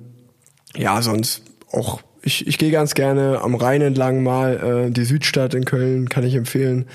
ja, 0.75 1.01
sonst 1.01 1.41
auch, 1.71 2.01
ich, 2.27 2.45
ich 2.45 2.57
gehe 2.57 2.71
ganz 2.71 2.93
gerne 2.93 3.39
am 3.41 3.55
Rhein 3.55 3.81
entlang 3.81 4.21
mal, 4.21 4.87
äh, 4.87 4.91
die 4.91 5.05
Südstadt 5.05 5.53
in 5.53 5.63
Köln 5.63 6.09
kann 6.09 6.25
ich 6.25 6.35
empfehlen. 6.35 6.85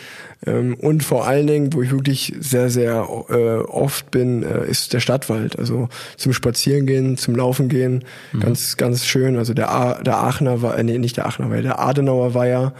Ähm, 0.46 0.74
und 0.74 1.02
vor 1.02 1.26
allen 1.26 1.46
Dingen, 1.46 1.72
wo 1.72 1.82
ich 1.82 1.90
wirklich 1.90 2.34
sehr, 2.38 2.68
sehr 2.68 3.08
äh, 3.30 3.56
oft 3.64 4.10
bin, 4.10 4.42
äh, 4.42 4.68
ist 4.68 4.92
der 4.92 5.00
Stadtwald. 5.00 5.58
Also 5.58 5.88
zum 6.18 6.34
Spazierengehen, 6.34 7.16
zum 7.16 7.34
Laufen 7.34 7.68
gehen, 7.68 8.04
ganz, 8.38 8.76
ganz 8.76 9.06
schön. 9.06 9.36
Also 9.38 9.54
der, 9.54 9.72
A 9.72 10.02
der 10.02 10.18
Aachener 10.18 10.60
war, 10.60 10.78
äh, 10.78 10.84
nee, 10.84 10.98
nicht 10.98 11.16
der 11.16 11.26
Aachener 11.26 11.50
Weiher, 11.50 11.62
der 11.62 11.80
Adenauer 11.80 12.34
Weiher 12.34 12.74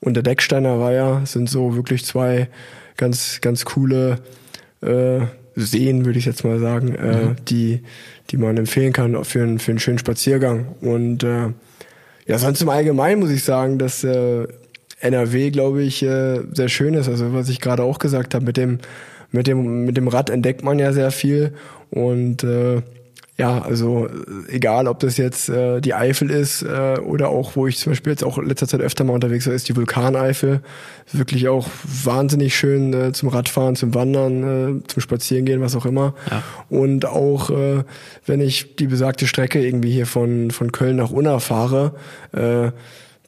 und 0.00 0.14
der 0.14 0.22
Decksteiner 0.22 0.80
Weiher 0.80 1.22
sind 1.26 1.50
so 1.50 1.76
wirklich 1.76 2.06
zwei 2.06 2.48
ganz, 2.96 3.40
ganz 3.42 3.66
coole 3.66 4.18
äh, 4.80 5.20
Seen, 5.56 6.06
würde 6.06 6.18
ich 6.18 6.24
jetzt 6.24 6.44
mal 6.44 6.58
sagen, 6.58 6.94
äh, 6.94 7.34
die, 7.48 7.82
die 8.30 8.36
man 8.38 8.56
empfehlen 8.56 8.92
kann 8.92 9.24
für 9.24 9.42
einen, 9.42 9.58
für 9.58 9.72
einen 9.72 9.80
schönen 9.80 9.98
Spaziergang. 9.98 10.68
Und 10.80 11.24
äh, 11.24 11.48
ja, 12.28 12.38
sonst 12.38 12.60
im 12.60 12.68
Allgemeinen 12.68 13.20
muss 13.20 13.30
ich 13.30 13.42
sagen, 13.42 13.78
dass 13.78 14.04
äh, 14.04 14.46
NRW, 15.00 15.50
glaube 15.50 15.82
ich, 15.82 16.02
äh, 16.02 16.42
sehr 16.52 16.68
schön 16.68 16.92
ist. 16.92 17.08
Also 17.08 17.32
was 17.32 17.48
ich 17.48 17.60
gerade 17.60 17.82
auch 17.82 17.98
gesagt 17.98 18.34
habe, 18.34 18.44
mit 18.44 18.58
dem, 18.58 18.78
mit 19.32 19.46
dem, 19.46 19.86
mit 19.86 19.96
dem 19.96 20.08
Rad 20.08 20.28
entdeckt 20.28 20.62
man 20.62 20.78
ja 20.78 20.92
sehr 20.92 21.10
viel. 21.10 21.54
Und 21.90 22.44
äh, 22.44 22.82
ja, 23.38 23.62
also 23.62 24.08
äh, 24.08 24.56
egal, 24.56 24.88
ob 24.88 24.98
das 24.98 25.16
jetzt 25.16 25.48
äh, 25.48 25.80
die 25.80 25.94
Eifel 25.94 26.28
ist 26.30 26.62
äh, 26.62 26.98
oder 26.98 27.28
auch, 27.28 27.54
wo 27.54 27.68
ich 27.68 27.78
zum 27.78 27.92
Beispiel 27.92 28.10
jetzt 28.10 28.24
auch 28.24 28.36
in 28.36 28.46
letzter 28.46 28.66
Zeit 28.66 28.80
öfter 28.80 29.04
mal 29.04 29.12
unterwegs 29.12 29.46
war, 29.46 29.54
ist 29.54 29.68
die 29.68 29.76
Vulkaneifel. 29.76 30.60
Wirklich 31.12 31.46
auch 31.46 31.68
wahnsinnig 32.04 32.56
schön 32.56 32.92
äh, 32.92 33.12
zum 33.12 33.28
Radfahren, 33.28 33.76
zum 33.76 33.94
Wandern, 33.94 34.80
äh, 34.80 34.88
zum 34.88 35.00
Spazierengehen, 35.00 35.60
was 35.60 35.76
auch 35.76 35.86
immer. 35.86 36.14
Ja. 36.30 36.42
Und 36.68 37.06
auch, 37.06 37.50
äh, 37.50 37.84
wenn 38.26 38.40
ich 38.40 38.74
die 38.74 38.88
besagte 38.88 39.28
Strecke 39.28 39.64
irgendwie 39.64 39.92
hier 39.92 40.06
von, 40.06 40.50
von 40.50 40.72
Köln 40.72 40.96
nach 40.96 41.10
Unna 41.10 41.38
fahre, 41.38 41.94
äh, 42.32 42.72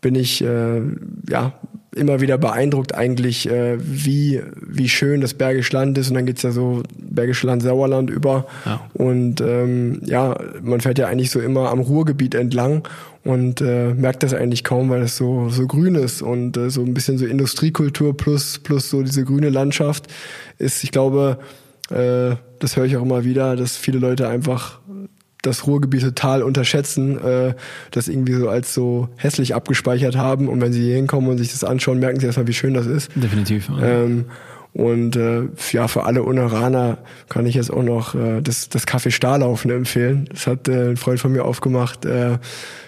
bin 0.01 0.17
ich 0.17 0.43
äh, 0.43 0.81
ja 1.29 1.53
immer 1.95 2.21
wieder 2.21 2.39
beeindruckt 2.39 2.95
eigentlich, 2.95 3.49
äh, 3.49 3.77
wie, 3.81 4.41
wie 4.61 4.89
schön 4.89 5.21
das 5.21 5.35
Bergische 5.35 5.77
Land 5.77 5.99
ist. 5.99 6.09
Und 6.09 6.15
dann 6.15 6.27
geht's 6.27 6.43
ja 6.43 6.53
so 6.53 6.83
Bergische 6.97 7.47
Land, 7.47 7.63
Sauerland 7.63 8.11
über. 8.11 8.47
Ja. 8.65 8.81
Und 8.95 9.41
ähm, 9.41 10.01
ja, 10.05 10.37
man 10.63 10.81
fährt 10.81 10.99
ja 10.99 11.09
eigentlich 11.09 11.31
so 11.31 11.41
immer 11.41 11.71
am 11.71 11.81
Ruhrgebiet 11.81 12.35
entlang 12.35 12.87
und 13.25 13.61
äh, 13.61 13.93
merkt 13.93 14.23
das 14.23 14.33
eigentlich 14.33 14.65
kaum, 14.65 14.89
weil 14.89 15.03
es 15.03 15.17
so, 15.17 15.49
so 15.51 15.67
grün 15.67 15.95
ist 15.95 16.23
und 16.23 16.57
äh, 16.57 16.71
so 16.71 16.83
ein 16.83 16.95
bisschen 16.95 17.19
so 17.19 17.27
Industriekultur 17.27 18.17
plus, 18.17 18.59
plus 18.61 18.89
so 18.89 19.03
diese 19.03 19.25
grüne 19.25 19.51
Landschaft 19.51 20.07
ist, 20.59 20.85
ich 20.85 20.93
glaube, 20.93 21.39
äh, 21.91 22.37
das 22.61 22.77
höre 22.77 22.85
ich 22.85 22.97
auch 22.97 23.03
immer 23.03 23.25
wieder, 23.25 23.57
dass 23.57 23.77
viele 23.77 23.99
Leute 23.99 24.29
einfach 24.29 24.81
das 25.43 25.67
Ruhrgebiet 25.67 26.03
total 26.03 26.43
unterschätzen, 26.43 27.19
äh, 27.23 27.55
das 27.91 28.09
irgendwie 28.09 28.35
so 28.35 28.49
als 28.49 28.75
so 28.75 29.09
hässlich 29.17 29.55
abgespeichert 29.55 30.17
haben. 30.17 30.49
Und 30.49 30.61
wenn 30.61 30.73
sie 30.73 30.83
hier 30.83 30.97
hinkommen 30.97 31.31
und 31.31 31.39
sich 31.39 31.53
das 31.53 31.65
anschauen, 31.65 31.99
merken 31.99 32.21
sie 32.21 32.27
erstmal, 32.27 32.47
wie 32.47 32.53
schön 32.53 32.75
das 32.75 32.87
ist. 32.87 33.11
Definitiv. 33.15 33.71
Ähm, 33.81 34.27
und 34.73 35.17
äh, 35.17 35.49
ja, 35.73 35.89
für 35.89 36.05
alle 36.05 36.23
Uneraner 36.23 36.99
kann 37.29 37.47
ich 37.47 37.57
jetzt 37.57 37.73
auch 37.73 37.83
noch 37.83 38.15
äh, 38.15 38.41
das, 38.41 38.69
das 38.69 38.87
Café 38.87 39.11
Starlaufen 39.11 39.71
empfehlen. 39.71 40.29
Das 40.31 40.47
hat 40.47 40.69
äh, 40.69 40.91
ein 40.91 40.97
Freund 40.97 41.19
von 41.19 41.33
mir 41.33 41.45
aufgemacht. 41.45 42.05
Äh, 42.05 42.39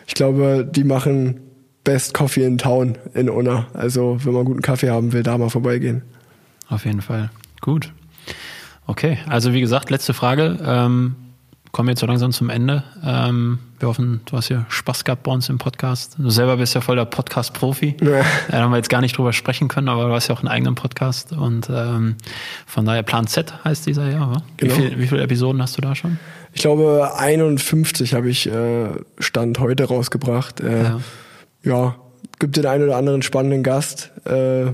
ich 0.07 0.15
glaube, 0.15 0.69
die 0.71 0.85
machen 0.85 1.41
Best 1.85 2.15
Coffee 2.15 2.45
in 2.45 2.59
Town 2.59 2.99
in 3.15 3.29
Unna. 3.29 3.67
Also 3.75 4.19
wenn 4.23 4.33
man 4.33 4.45
guten 4.45 4.63
Kaffee 4.63 4.91
haben 4.91 5.13
will, 5.13 5.25
da 5.25 5.37
mal 5.39 5.51
vorbeigehen. 5.51 6.03
Auf 6.69 6.85
jeden 6.85 7.03
Fall. 7.03 7.31
Gut. 7.61 7.93
Okay, 8.87 9.19
also 9.29 9.53
wie 9.53 9.61
gesagt, 9.61 9.91
letzte 9.91 10.15
Frage. 10.15 10.59
Ähm, 10.65 11.17
kommen 11.73 11.89
jetzt 11.89 12.01
so 12.01 12.07
langsam 12.07 12.33
zum 12.33 12.51
Ende. 12.51 12.85
Ähm, 13.05 13.59
wir 13.79 13.89
hoffen, 13.89 14.21
du 14.27 14.37
hast 14.37 14.51
ja 14.51 14.67
Spaß 14.69 15.05
gehabt 15.05 15.23
bei 15.23 15.33
uns 15.33 15.49
im 15.49 15.57
Podcast. 15.59 16.17
Du 16.19 16.29
selber 16.29 16.59
bist 16.59 16.75
ja 16.75 16.83
voll 16.83 16.97
der 16.97 17.07
Podcast-Profi. 17.07 17.97
Ja. 18.03 18.23
Da 18.51 18.59
haben 18.59 18.71
wir 18.71 18.77
jetzt 18.77 18.91
gar 18.91 19.01
nicht 19.01 19.17
drüber 19.17 19.33
sprechen 19.33 19.69
können, 19.69 19.89
aber 19.89 20.07
du 20.07 20.13
hast 20.13 20.29
ja 20.29 20.35
auch 20.35 20.41
einen 20.41 20.49
eigenen 20.49 20.75
Podcast. 20.75 21.33
Und 21.33 21.71
ähm, 21.71 22.17
von 22.67 22.85
daher 22.85 23.03
Plan 23.03 23.27
Z 23.27 23.65
heißt 23.65 23.87
dieser 23.87 24.09
ja. 24.11 24.21
wa? 24.21 24.43
Genau. 24.59 24.77
Wie, 24.77 24.81
viel, 24.81 24.99
wie 24.99 25.07
viele 25.07 25.23
Episoden 25.23 25.63
hast 25.63 25.77
du 25.79 25.81
da 25.81 25.95
schon? 25.95 26.19
Ich 26.53 26.61
glaube, 26.61 27.13
51 27.17 28.13
habe 28.13 28.29
ich 28.29 28.47
äh, 28.47 28.89
Stand 29.19 29.59
heute 29.59 29.85
rausgebracht. 29.85 30.61
Äh, 30.61 30.83
Ja. 30.83 31.01
ja. 31.65 31.95
gibt 32.39 32.57
den 32.59 32.67
einen 32.67 32.85
oder 32.85 32.97
anderen 32.97 33.23
spannenden 33.23 33.63
Gast. 33.63 34.11
Äh, 34.27 34.73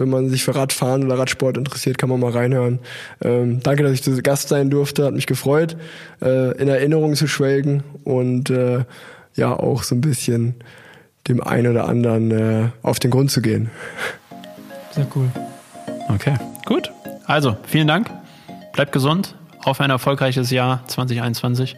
wenn 0.00 0.10
man 0.10 0.28
sich 0.28 0.42
für 0.42 0.54
Radfahren 0.54 1.04
oder 1.04 1.18
Radsport 1.18 1.56
interessiert, 1.56 1.98
kann 1.98 2.08
man 2.08 2.18
mal 2.18 2.32
reinhören. 2.32 2.80
Ähm, 3.22 3.60
danke, 3.62 3.82
dass 3.82 3.92
ich 3.92 4.02
zu 4.02 4.20
Gast 4.22 4.48
sein 4.48 4.70
durfte, 4.70 5.04
hat 5.04 5.14
mich 5.14 5.26
gefreut, 5.26 5.76
äh, 6.22 6.56
in 6.58 6.68
Erinnerung 6.68 7.14
zu 7.14 7.26
schwelgen 7.26 7.82
und 8.04 8.50
äh, 8.50 8.84
ja 9.34 9.52
auch 9.52 9.82
so 9.82 9.94
ein 9.94 10.00
bisschen 10.00 10.56
dem 11.28 11.42
einen 11.42 11.70
oder 11.70 11.88
anderen 11.88 12.30
äh, 12.30 12.68
auf 12.82 12.98
den 12.98 13.10
Grund 13.10 13.30
zu 13.30 13.42
gehen. 13.42 13.70
Sehr 14.90 15.06
cool. 15.14 15.30
Okay, 16.08 16.34
gut. 16.64 16.90
Also, 17.26 17.56
vielen 17.64 17.86
Dank. 17.86 18.10
Bleibt 18.72 18.92
gesund. 18.92 19.36
Auf 19.62 19.80
ein 19.80 19.90
erfolgreiches 19.90 20.50
Jahr 20.50 20.80
2021. 20.86 21.76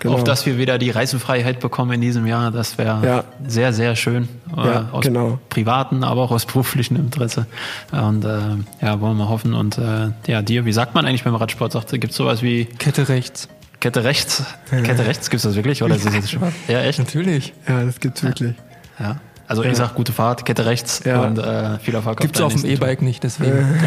Genau. 0.00 0.14
Auf 0.14 0.24
dass 0.24 0.46
wir 0.46 0.58
wieder 0.58 0.78
die 0.78 0.90
Reisefreiheit 0.90 1.58
bekommen 1.60 1.92
in 1.92 2.00
diesem 2.00 2.26
Jahr. 2.26 2.50
Das 2.52 2.78
wäre 2.78 3.04
Ja. 3.04 3.24
sehr, 3.46 3.72
sehr 3.72 3.96
schön. 3.96 4.28
Ja, 4.56 4.88
aus 4.92 5.04
genau. 5.04 5.38
privaten, 5.48 6.04
aber 6.04 6.22
auch 6.22 6.30
aus 6.30 6.46
beruflichem 6.46 6.96
Interesse. 6.96 7.46
Und 7.90 8.24
äh, 8.24 8.38
ja, 8.80 9.00
wollen 9.00 9.16
wir 9.16 9.28
hoffen. 9.28 9.54
Und 9.54 9.76
äh, 9.78 10.10
ja, 10.28 10.42
dir, 10.42 10.64
wie 10.64 10.72
sagt 10.72 10.94
man 10.94 11.04
eigentlich 11.04 11.24
beim 11.24 11.34
Radsport? 11.34 11.72
Sagt, 11.72 11.90
gibt 11.90 12.10
es 12.10 12.16
sowas 12.16 12.42
wie 12.42 12.66
Kette 12.66 13.08
rechts. 13.08 13.48
Kette 13.80 14.04
rechts? 14.04 14.42
Kette 14.70 15.06
rechts, 15.06 15.28
gibt 15.28 15.38
es 15.38 15.42
das 15.42 15.54
wirklich? 15.56 15.82
Oder 15.82 15.96
ist 15.96 16.06
das 16.06 16.14
jetzt 16.14 16.30
schon? 16.30 16.42
Ja, 16.68 16.80
echt? 16.80 16.98
Natürlich. 16.98 17.52
Ja, 17.68 17.84
das 17.84 18.00
gibt's 18.00 18.22
wirklich. 18.22 18.54
Ja. 18.98 19.16
Also 19.48 19.62
ich 19.62 19.76
sag 19.76 19.94
gute 19.94 20.12
Fahrt, 20.12 20.44
Kette 20.44 20.66
rechts 20.66 21.02
Ja. 21.04 21.22
und 21.22 21.38
äh, 21.38 21.78
viel 21.78 21.94
Erfolg 21.94 22.18
Gibt's 22.20 22.40
auf 22.40 22.54
dem 22.54 22.64
E-Bike 22.64 23.02
nicht, 23.02 23.22
deswegen. 23.22 23.52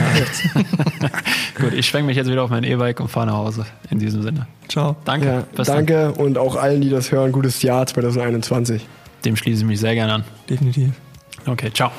Gut, 1.59 1.73
ich 1.73 1.85
schwenke 1.87 2.07
mich 2.07 2.17
jetzt 2.17 2.29
wieder 2.29 2.43
auf 2.43 2.49
mein 2.49 2.63
E-Bike 2.63 2.99
und 3.01 3.09
fahre 3.09 3.27
nach 3.27 3.33
Hause. 3.35 3.65
In 3.89 3.99
diesem 3.99 4.21
Sinne. 4.23 4.47
Ciao. 4.69 4.95
Danke. 5.03 5.43
Ja, 5.57 5.63
danke 5.63 6.11
und 6.13 6.37
auch 6.37 6.55
allen, 6.55 6.81
die 6.81 6.89
das 6.89 7.11
hören, 7.11 7.31
gutes 7.31 7.61
Jahr 7.61 7.85
2021. 7.85 8.85
Dem 9.25 9.35
schließe 9.35 9.61
ich 9.63 9.67
mich 9.67 9.79
sehr 9.79 9.95
gerne 9.95 10.13
an. 10.13 10.23
Definitiv. 10.49 10.91
Okay, 11.45 11.71
ciao. 11.73 11.91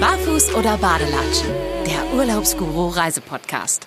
Barfuß 0.00 0.54
oder 0.54 0.76
Badelatschen? 0.78 1.48
Der 1.86 2.18
Urlaubsguru 2.18 2.88
Reisepodcast. 2.88 3.86